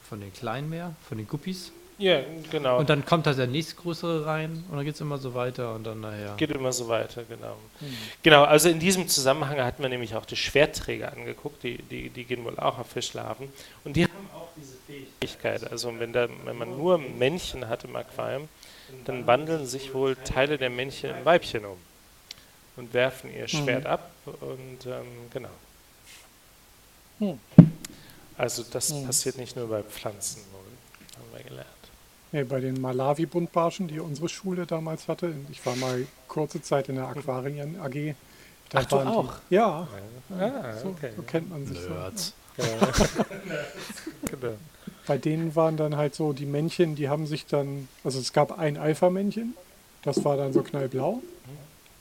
von 0.10 0.20
den 0.20 0.34
kleinen 0.34 0.68
mehr, 0.68 0.96
von 1.08 1.20
den 1.20 1.28
Guppies. 1.28 1.72
Ja, 2.02 2.22
genau. 2.50 2.80
Und 2.80 2.90
dann 2.90 3.06
kommt 3.06 3.28
da 3.28 3.34
der 3.34 3.46
nächstgrößere 3.46 4.26
rein 4.26 4.64
und 4.70 4.76
dann 4.76 4.84
geht 4.84 4.96
es 4.96 5.02
immer 5.02 5.20
so 5.20 5.36
weiter 5.36 5.76
und 5.76 5.84
dann 5.84 6.02
nachher. 6.02 6.34
Geht 6.36 6.50
immer 6.50 6.74
so 6.74 6.88
weiter, 6.88 7.24
genau. 7.24 7.58
Hm. 7.80 7.96
Genau, 8.24 8.44
also 8.44 8.70
in 8.70 8.80
diesem 8.80 9.08
Zusammenhang 9.08 9.60
hatten 9.62 9.84
wir 9.84 9.90
nämlich 9.90 10.16
auch 10.16 10.26
die 10.26 10.36
Schwertträger 10.36 11.12
angeguckt, 11.14 11.62
die, 11.62 11.78
die, 11.84 12.10
die 12.10 12.24
gehen 12.26 12.44
wohl 12.44 12.58
auch 12.60 12.80
auf 12.80 12.88
Fischlarven. 12.88 13.50
Und 13.84 13.96
die 13.96 14.06
haben 14.06 14.30
auch 14.34 14.48
diese 14.58 14.78
Fähigkeit. 14.88 15.70
Also 15.72 15.94
wenn, 16.00 16.12
da, 16.12 16.28
wenn 16.46 16.58
man 16.58 16.76
nur 16.76 16.98
Männchen 16.98 17.70
hat 17.70 17.84
im 17.84 17.96
Aquarium, 17.96 18.50
dann 19.06 19.28
wandeln 19.28 19.68
sich 19.68 19.94
wohl 19.94 20.16
Teile 20.16 20.58
der 20.58 20.72
Männchen 20.72 21.16
in 21.16 21.24
Weibchen 21.24 21.66
um 21.66 21.78
und 22.78 22.94
werfen 22.96 23.32
ihr 23.32 23.48
Schwert 23.48 23.86
ab 23.86 24.10
und 24.26 24.86
ähm, 24.88 25.06
genau. 25.32 25.50
Hm. 27.20 27.40
Also 28.38 28.64
das 28.64 28.90
Mhm. 28.90 29.06
passiert 29.06 29.38
nicht 29.38 29.56
nur 29.56 29.68
bei 29.68 29.84
Pflanzen, 29.84 30.42
haben 31.16 31.28
wir 31.38 31.44
gelernt. 31.44 31.68
Nee, 32.34 32.44
bei 32.44 32.60
den 32.62 32.80
Malawi-Buntbarschen, 32.80 33.88
die 33.88 34.00
unsere 34.00 34.30
Schule 34.30 34.66
damals 34.66 35.08
hatte. 35.08 35.34
Ich 35.52 35.66
war 35.66 35.76
mal 35.76 36.06
kurze 36.28 36.62
Zeit 36.62 36.88
in 36.90 36.96
der 36.96 37.08
Aquarien 37.08 37.80
AG. 37.82 38.16
Da 38.70 38.80
Ach, 38.80 38.86
du 38.86 38.96
waren 38.96 39.08
die- 39.08 39.14
auch? 39.18 39.34
Ja, 39.50 39.88
Ah, 40.40 40.74
so, 40.82 40.90
okay. 40.90 41.12
so 41.16 41.24
kennt 41.24 41.50
man 41.50 41.66
sich. 41.66 41.80
So. 41.82 41.90
Nerds. 41.90 42.34
Ja. 42.58 42.64
genau. 44.32 44.54
Bei 45.08 45.18
denen 45.18 45.56
waren 45.58 45.76
dann 45.76 45.98
halt 45.98 46.16
so 46.16 46.32
die 46.32 46.46
Männchen, 46.46 46.96
die 46.96 47.10
haben 47.10 47.26
sich 47.28 47.46
dann, 47.48 47.90
also 48.04 48.20
es 48.20 48.32
gab 48.32 48.58
ein 48.58 48.78
Alpha-Männchen, 48.78 49.56
das 50.04 50.24
war 50.24 50.38
dann 50.38 50.54
so 50.54 50.62
knallblau. 50.64 51.20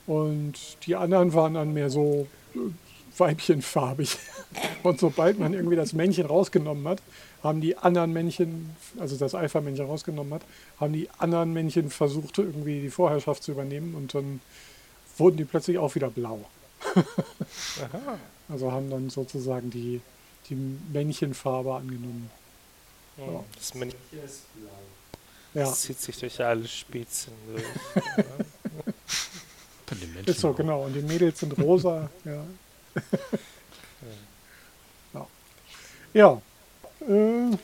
Und 0.07 0.53
die 0.85 0.95
anderen 0.95 1.33
waren 1.33 1.55
dann 1.55 1.73
mehr 1.73 1.89
so 1.89 2.27
äh, 2.55 2.59
weibchenfarbig. 3.17 4.17
Und 4.83 4.99
sobald 4.99 5.39
man 5.39 5.53
irgendwie 5.53 5.75
das 5.75 5.91
Männchen 5.93 6.25
rausgenommen 6.25 6.87
hat, 6.87 7.01
haben 7.43 7.61
die 7.61 7.75
anderen 7.77 8.13
Männchen, 8.13 8.75
also 8.99 9.15
das 9.17 9.33
Alpha-Männchen 9.35 9.85
rausgenommen 9.85 10.33
hat, 10.33 10.43
haben 10.79 10.93
die 10.93 11.09
anderen 11.17 11.53
Männchen 11.53 11.89
versucht, 11.89 12.37
irgendwie 12.37 12.81
die 12.81 12.89
Vorherrschaft 12.89 13.43
zu 13.43 13.51
übernehmen 13.51 13.95
und 13.95 14.13
dann 14.13 14.41
wurden 15.17 15.37
die 15.37 15.45
plötzlich 15.45 15.77
auch 15.77 15.95
wieder 15.95 16.09
blau. 16.09 16.45
Aha. 16.95 18.17
Also 18.49 18.71
haben 18.71 18.89
dann 18.89 19.09
sozusagen 19.09 19.69
die, 19.69 20.01
die 20.49 20.55
Männchenfarbe 20.55 21.73
angenommen. 21.75 22.29
Hm, 23.17 23.39
Das 23.55 23.73
Männchen 23.75 23.99
ist 24.23 24.43
blau. 24.55 24.69
Ja, 25.53 25.65
Das 25.69 25.81
zieht 25.81 25.99
sich 25.99 26.17
durch 26.17 26.43
alle 26.43 26.67
durch. 26.67 27.31
Menschen 30.07 30.29
ist 30.29 30.39
so, 30.39 30.49
auch. 30.51 30.55
genau. 30.55 30.83
Und 30.85 30.93
die 30.93 31.01
Mädels 31.01 31.39
sind 31.39 31.57
rosa. 31.57 32.09
ja. 32.23 32.43
ja. 35.13 35.27
Ja. 36.13 36.41
Äh, 37.07 37.57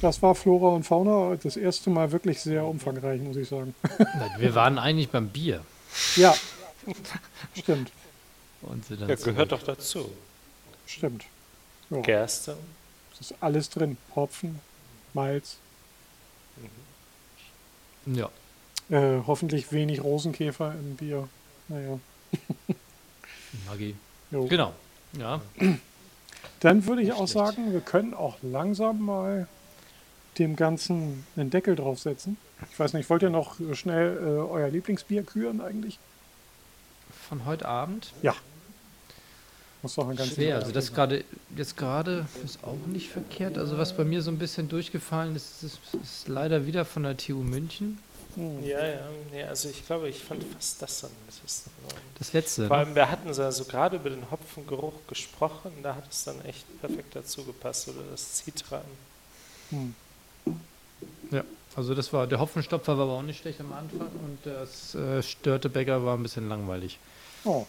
das 0.00 0.22
war 0.22 0.34
Flora 0.34 0.68
und 0.74 0.84
Fauna. 0.84 1.36
Das 1.42 1.56
erste 1.56 1.90
Mal 1.90 2.10
wirklich 2.12 2.40
sehr 2.40 2.64
umfangreich, 2.64 3.20
muss 3.20 3.36
ich 3.36 3.48
sagen. 3.48 3.74
Nein, 3.98 4.30
Wir 4.38 4.54
waren 4.54 4.78
eigentlich 4.78 5.08
beim 5.10 5.28
Bier. 5.28 5.64
Ja. 6.16 6.34
Stimmt, 7.54 7.90
Und 8.62 8.84
sind 8.86 9.00
dann 9.00 9.08
Ja, 9.08 9.16
zurück. 9.16 9.34
gehört 9.34 9.52
doch 9.52 9.62
dazu. 9.62 10.10
stimmt. 10.86 11.24
Ja, 11.90 12.00
Gerste. 12.00 12.56
es 13.14 13.30
ist 13.30 13.34
alles 13.40 13.68
drin. 13.70 13.96
Hopfen, 14.14 14.60
Malz, 15.14 15.56
Ja. 18.06 18.30
äh, 18.90 19.20
hoffentlich 19.26 19.70
wenig 19.72 20.02
Rosenkäfer 20.02 20.72
im 20.72 20.96
Bier. 20.96 21.28
Naja. 21.68 21.98
Maggi. 23.66 23.94
Jo. 24.30 24.46
Genau. 24.46 24.72
Ja. 25.18 25.40
Dann 26.60 26.86
würde 26.86 27.02
ich 27.02 27.12
auch 27.12 27.28
sagen, 27.28 27.72
wir 27.72 27.80
können 27.80 28.14
auch 28.14 28.36
langsam 28.42 29.00
mal 29.00 29.46
dem 30.38 30.56
Ganzen 30.56 31.24
einen 31.36 31.50
Deckel 31.50 31.76
draufsetzen. 31.76 32.36
Ich 32.70 32.78
weiß 32.78 32.92
nicht, 32.94 33.08
wollt 33.10 33.22
ihr 33.22 33.30
noch 33.30 33.56
schnell 33.74 34.16
äh, 34.16 34.20
euer 34.20 34.68
Lieblingsbier 34.68 35.22
küren 35.22 35.60
eigentlich? 35.60 35.98
Von 37.28 37.44
heute 37.44 37.66
Abend. 37.66 38.12
Ja. 38.22 38.34
Muss 39.82 39.94
doch 39.94 40.08
ein 40.08 40.16
ganz 40.16 40.34
Schwer. 40.34 40.56
Also 40.56 40.72
das 40.72 40.92
gerade 40.92 41.24
jetzt 41.56 41.76
gerade 41.76 42.26
ist 42.44 42.64
auch 42.64 42.86
nicht 42.86 43.10
verkehrt. 43.10 43.58
Also 43.58 43.78
was 43.78 43.96
bei 43.96 44.04
mir 44.04 44.22
so 44.22 44.30
ein 44.30 44.38
bisschen 44.38 44.68
durchgefallen 44.68 45.36
ist, 45.36 45.62
ist, 45.62 45.78
ist 46.02 46.28
leider 46.28 46.66
wieder 46.66 46.84
von 46.84 47.04
der 47.04 47.16
TU 47.16 47.42
München. 47.44 47.98
Hm. 48.38 48.64
Ja, 48.64 48.86
ja. 48.86 49.00
Nee, 49.32 49.42
also 49.42 49.68
ich 49.68 49.84
glaube, 49.84 50.08
ich 50.08 50.22
fand 50.22 50.44
fast 50.44 50.80
das 50.80 51.02
am 51.04 51.10
besten. 51.26 51.70
Das 52.18 52.32
letzte. 52.32 52.68
Vor 52.68 52.76
Ne? 52.76 52.84
allem, 52.84 52.94
wir 52.94 53.10
hatten 53.10 53.34
so 53.34 53.42
also 53.42 53.64
gerade 53.64 53.96
über 53.96 54.10
den 54.10 54.30
Hopfengeruch 54.30 54.92
gesprochen, 55.08 55.72
da 55.82 55.96
hat 55.96 56.04
es 56.08 56.22
dann 56.24 56.40
echt 56.44 56.64
perfekt 56.80 57.16
dazu 57.16 57.42
gepasst. 57.44 57.88
Oder 57.88 58.02
das 58.12 58.34
Zitran. 58.34 58.82
Hm. 59.70 59.94
Ja. 61.32 61.42
Also 61.76 61.94
das 61.94 62.12
war 62.12 62.26
der 62.26 62.40
Hopfenstopfer 62.40 62.96
war 62.96 63.04
aber 63.04 63.12
auch 63.14 63.22
nicht 63.22 63.40
schlecht 63.40 63.60
am 63.60 63.72
Anfang 63.72 64.08
und 64.08 64.38
das 64.44 64.94
äh, 64.94 65.22
Störtebäcker 65.22 66.04
war 66.04 66.16
ein 66.16 66.22
bisschen 66.22 66.48
langweilig. 66.48 66.98
Oh. 67.44 67.66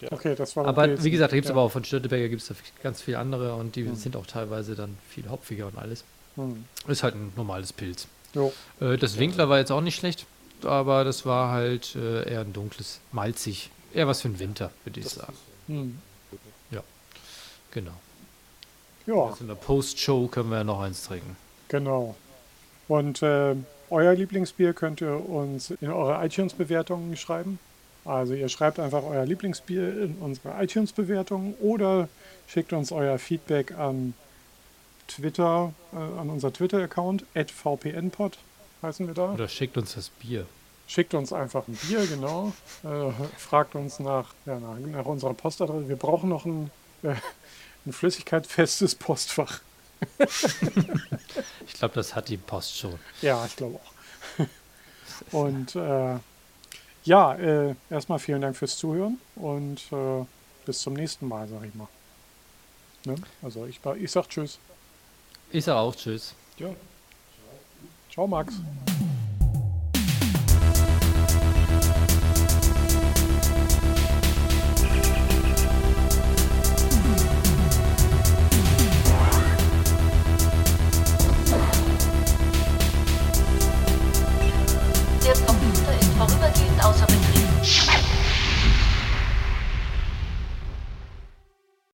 Ja. 0.00 0.10
Okay, 0.12 0.34
das 0.34 0.56
war 0.56 0.66
Aber 0.66 0.84
okay. 0.84 0.96
wie 1.02 1.10
gesagt, 1.10 1.32
da 1.32 1.36
gibt 1.36 1.46
es 1.46 1.48
Ja. 1.50 1.54
aber 1.54 1.62
auch 1.62 1.70
von 1.72 1.84
Störtebäcker 1.84 2.28
gibt 2.28 2.42
es 2.42 2.52
ganz 2.82 3.02
viele 3.02 3.18
andere 3.18 3.54
und 3.54 3.76
die 3.76 3.84
Hm. 3.84 3.94
sind 3.96 4.16
auch 4.16 4.26
teilweise 4.26 4.74
dann 4.74 4.96
viel 5.10 5.28
hopfiger 5.30 5.66
und 5.68 5.78
alles. 5.78 6.04
Hm. 6.36 6.64
Ist 6.88 7.02
halt 7.02 7.14
ein 7.14 7.32
normales 7.36 7.72
Pilz. 7.72 8.06
Äh, 8.80 8.96
das 8.96 9.18
Winkler 9.18 9.48
war 9.48 9.58
jetzt 9.58 9.70
auch 9.72 9.80
nicht 9.80 9.96
schlecht, 9.96 10.26
aber 10.62 11.04
das 11.04 11.24
war 11.26 11.50
halt 11.52 11.94
äh, 11.96 12.28
eher 12.30 12.40
ein 12.40 12.52
dunkles, 12.52 13.00
malzig. 13.12 13.70
Eher 13.94 14.06
was 14.06 14.22
für 14.22 14.28
den 14.28 14.38
Winter, 14.38 14.70
würde 14.84 15.00
ich 15.00 15.08
sagen. 15.08 15.34
Hm. 15.68 15.98
Genau. 17.72 17.92
Ja, 19.06 19.14
Also 19.26 19.42
in 19.42 19.48
der 19.48 19.54
Post-Show 19.54 20.28
können 20.28 20.48
wir 20.48 20.56
ja 20.58 20.64
noch 20.64 20.80
eins 20.80 21.02
trinken. 21.04 21.36
genau. 21.68 22.16
Und 22.88 23.20
äh, 23.20 23.54
euer 23.90 24.14
Lieblingsbier 24.14 24.72
könnt 24.72 25.02
ihr 25.02 25.28
uns 25.28 25.70
in 25.72 25.90
eure 25.90 26.24
iTunes-Bewertungen 26.24 27.14
schreiben. 27.18 27.58
Also 28.06 28.32
ihr 28.32 28.48
schreibt 28.48 28.78
einfach 28.78 29.02
euer 29.02 29.26
Lieblingsbier 29.26 30.04
in 30.04 30.16
unsere 30.20 30.54
iTunes-Bewertungen 30.62 31.54
oder 31.60 32.08
schickt 32.46 32.72
uns 32.72 32.92
euer 32.92 33.18
Feedback 33.18 33.76
an 33.76 34.14
Twitter, 35.08 35.72
äh, 35.92 35.96
an 35.96 36.30
unser 36.30 36.52
Twitter-Account, 36.52 37.24
vpnpod 37.34 38.38
heißen 38.82 39.06
wir 39.06 39.14
da. 39.14 39.32
Oder 39.32 39.48
schickt 39.48 39.76
uns 39.76 39.94
das 39.94 40.08
Bier. 40.10 40.46
Schickt 40.86 41.14
uns 41.14 41.32
einfach 41.32 41.66
ein 41.66 41.74
Bier, 41.74 42.06
genau. 42.06 42.52
Äh, 42.84 43.10
fragt 43.36 43.74
uns 43.74 43.98
nach, 43.98 44.34
ja, 44.44 44.58
nach, 44.60 44.78
nach 44.78 45.04
unserer 45.04 45.34
Postadresse. 45.34 45.88
Wir 45.88 45.96
brauchen 45.96 46.28
noch 46.28 46.44
ein, 46.44 46.70
äh, 47.02 47.14
ein 47.86 47.92
flüssigkeitsfestes 47.92 48.94
Postfach. 48.94 49.60
Ich 51.66 51.74
glaube, 51.74 51.94
das 51.94 52.14
hat 52.14 52.28
die 52.28 52.36
Post 52.36 52.78
schon. 52.78 52.98
Ja, 53.22 53.44
ich 53.46 53.56
glaube 53.56 53.76
auch. 53.76 54.44
Und 55.32 55.74
äh, 55.74 56.18
ja, 57.04 57.34
äh, 57.34 57.74
erstmal 57.88 58.18
vielen 58.18 58.42
Dank 58.42 58.56
fürs 58.56 58.76
Zuhören 58.76 59.18
und 59.36 59.80
äh, 59.92 60.24
bis 60.66 60.80
zum 60.80 60.94
nächsten 60.94 61.26
Mal, 61.28 61.48
sag 61.48 61.64
ich 61.64 61.74
mal. 61.74 61.88
Ne? 63.04 63.14
Also 63.42 63.64
ich, 63.66 63.80
ich 64.00 64.10
sag 64.10 64.28
Tschüss. 64.28 64.58
Ich 65.50 65.64
sage 65.64 65.78
auch 65.78 65.94
Tschüss. 65.94 66.34
Ja. 66.58 66.68
Ciao, 68.12 68.26
Max. 68.26 68.54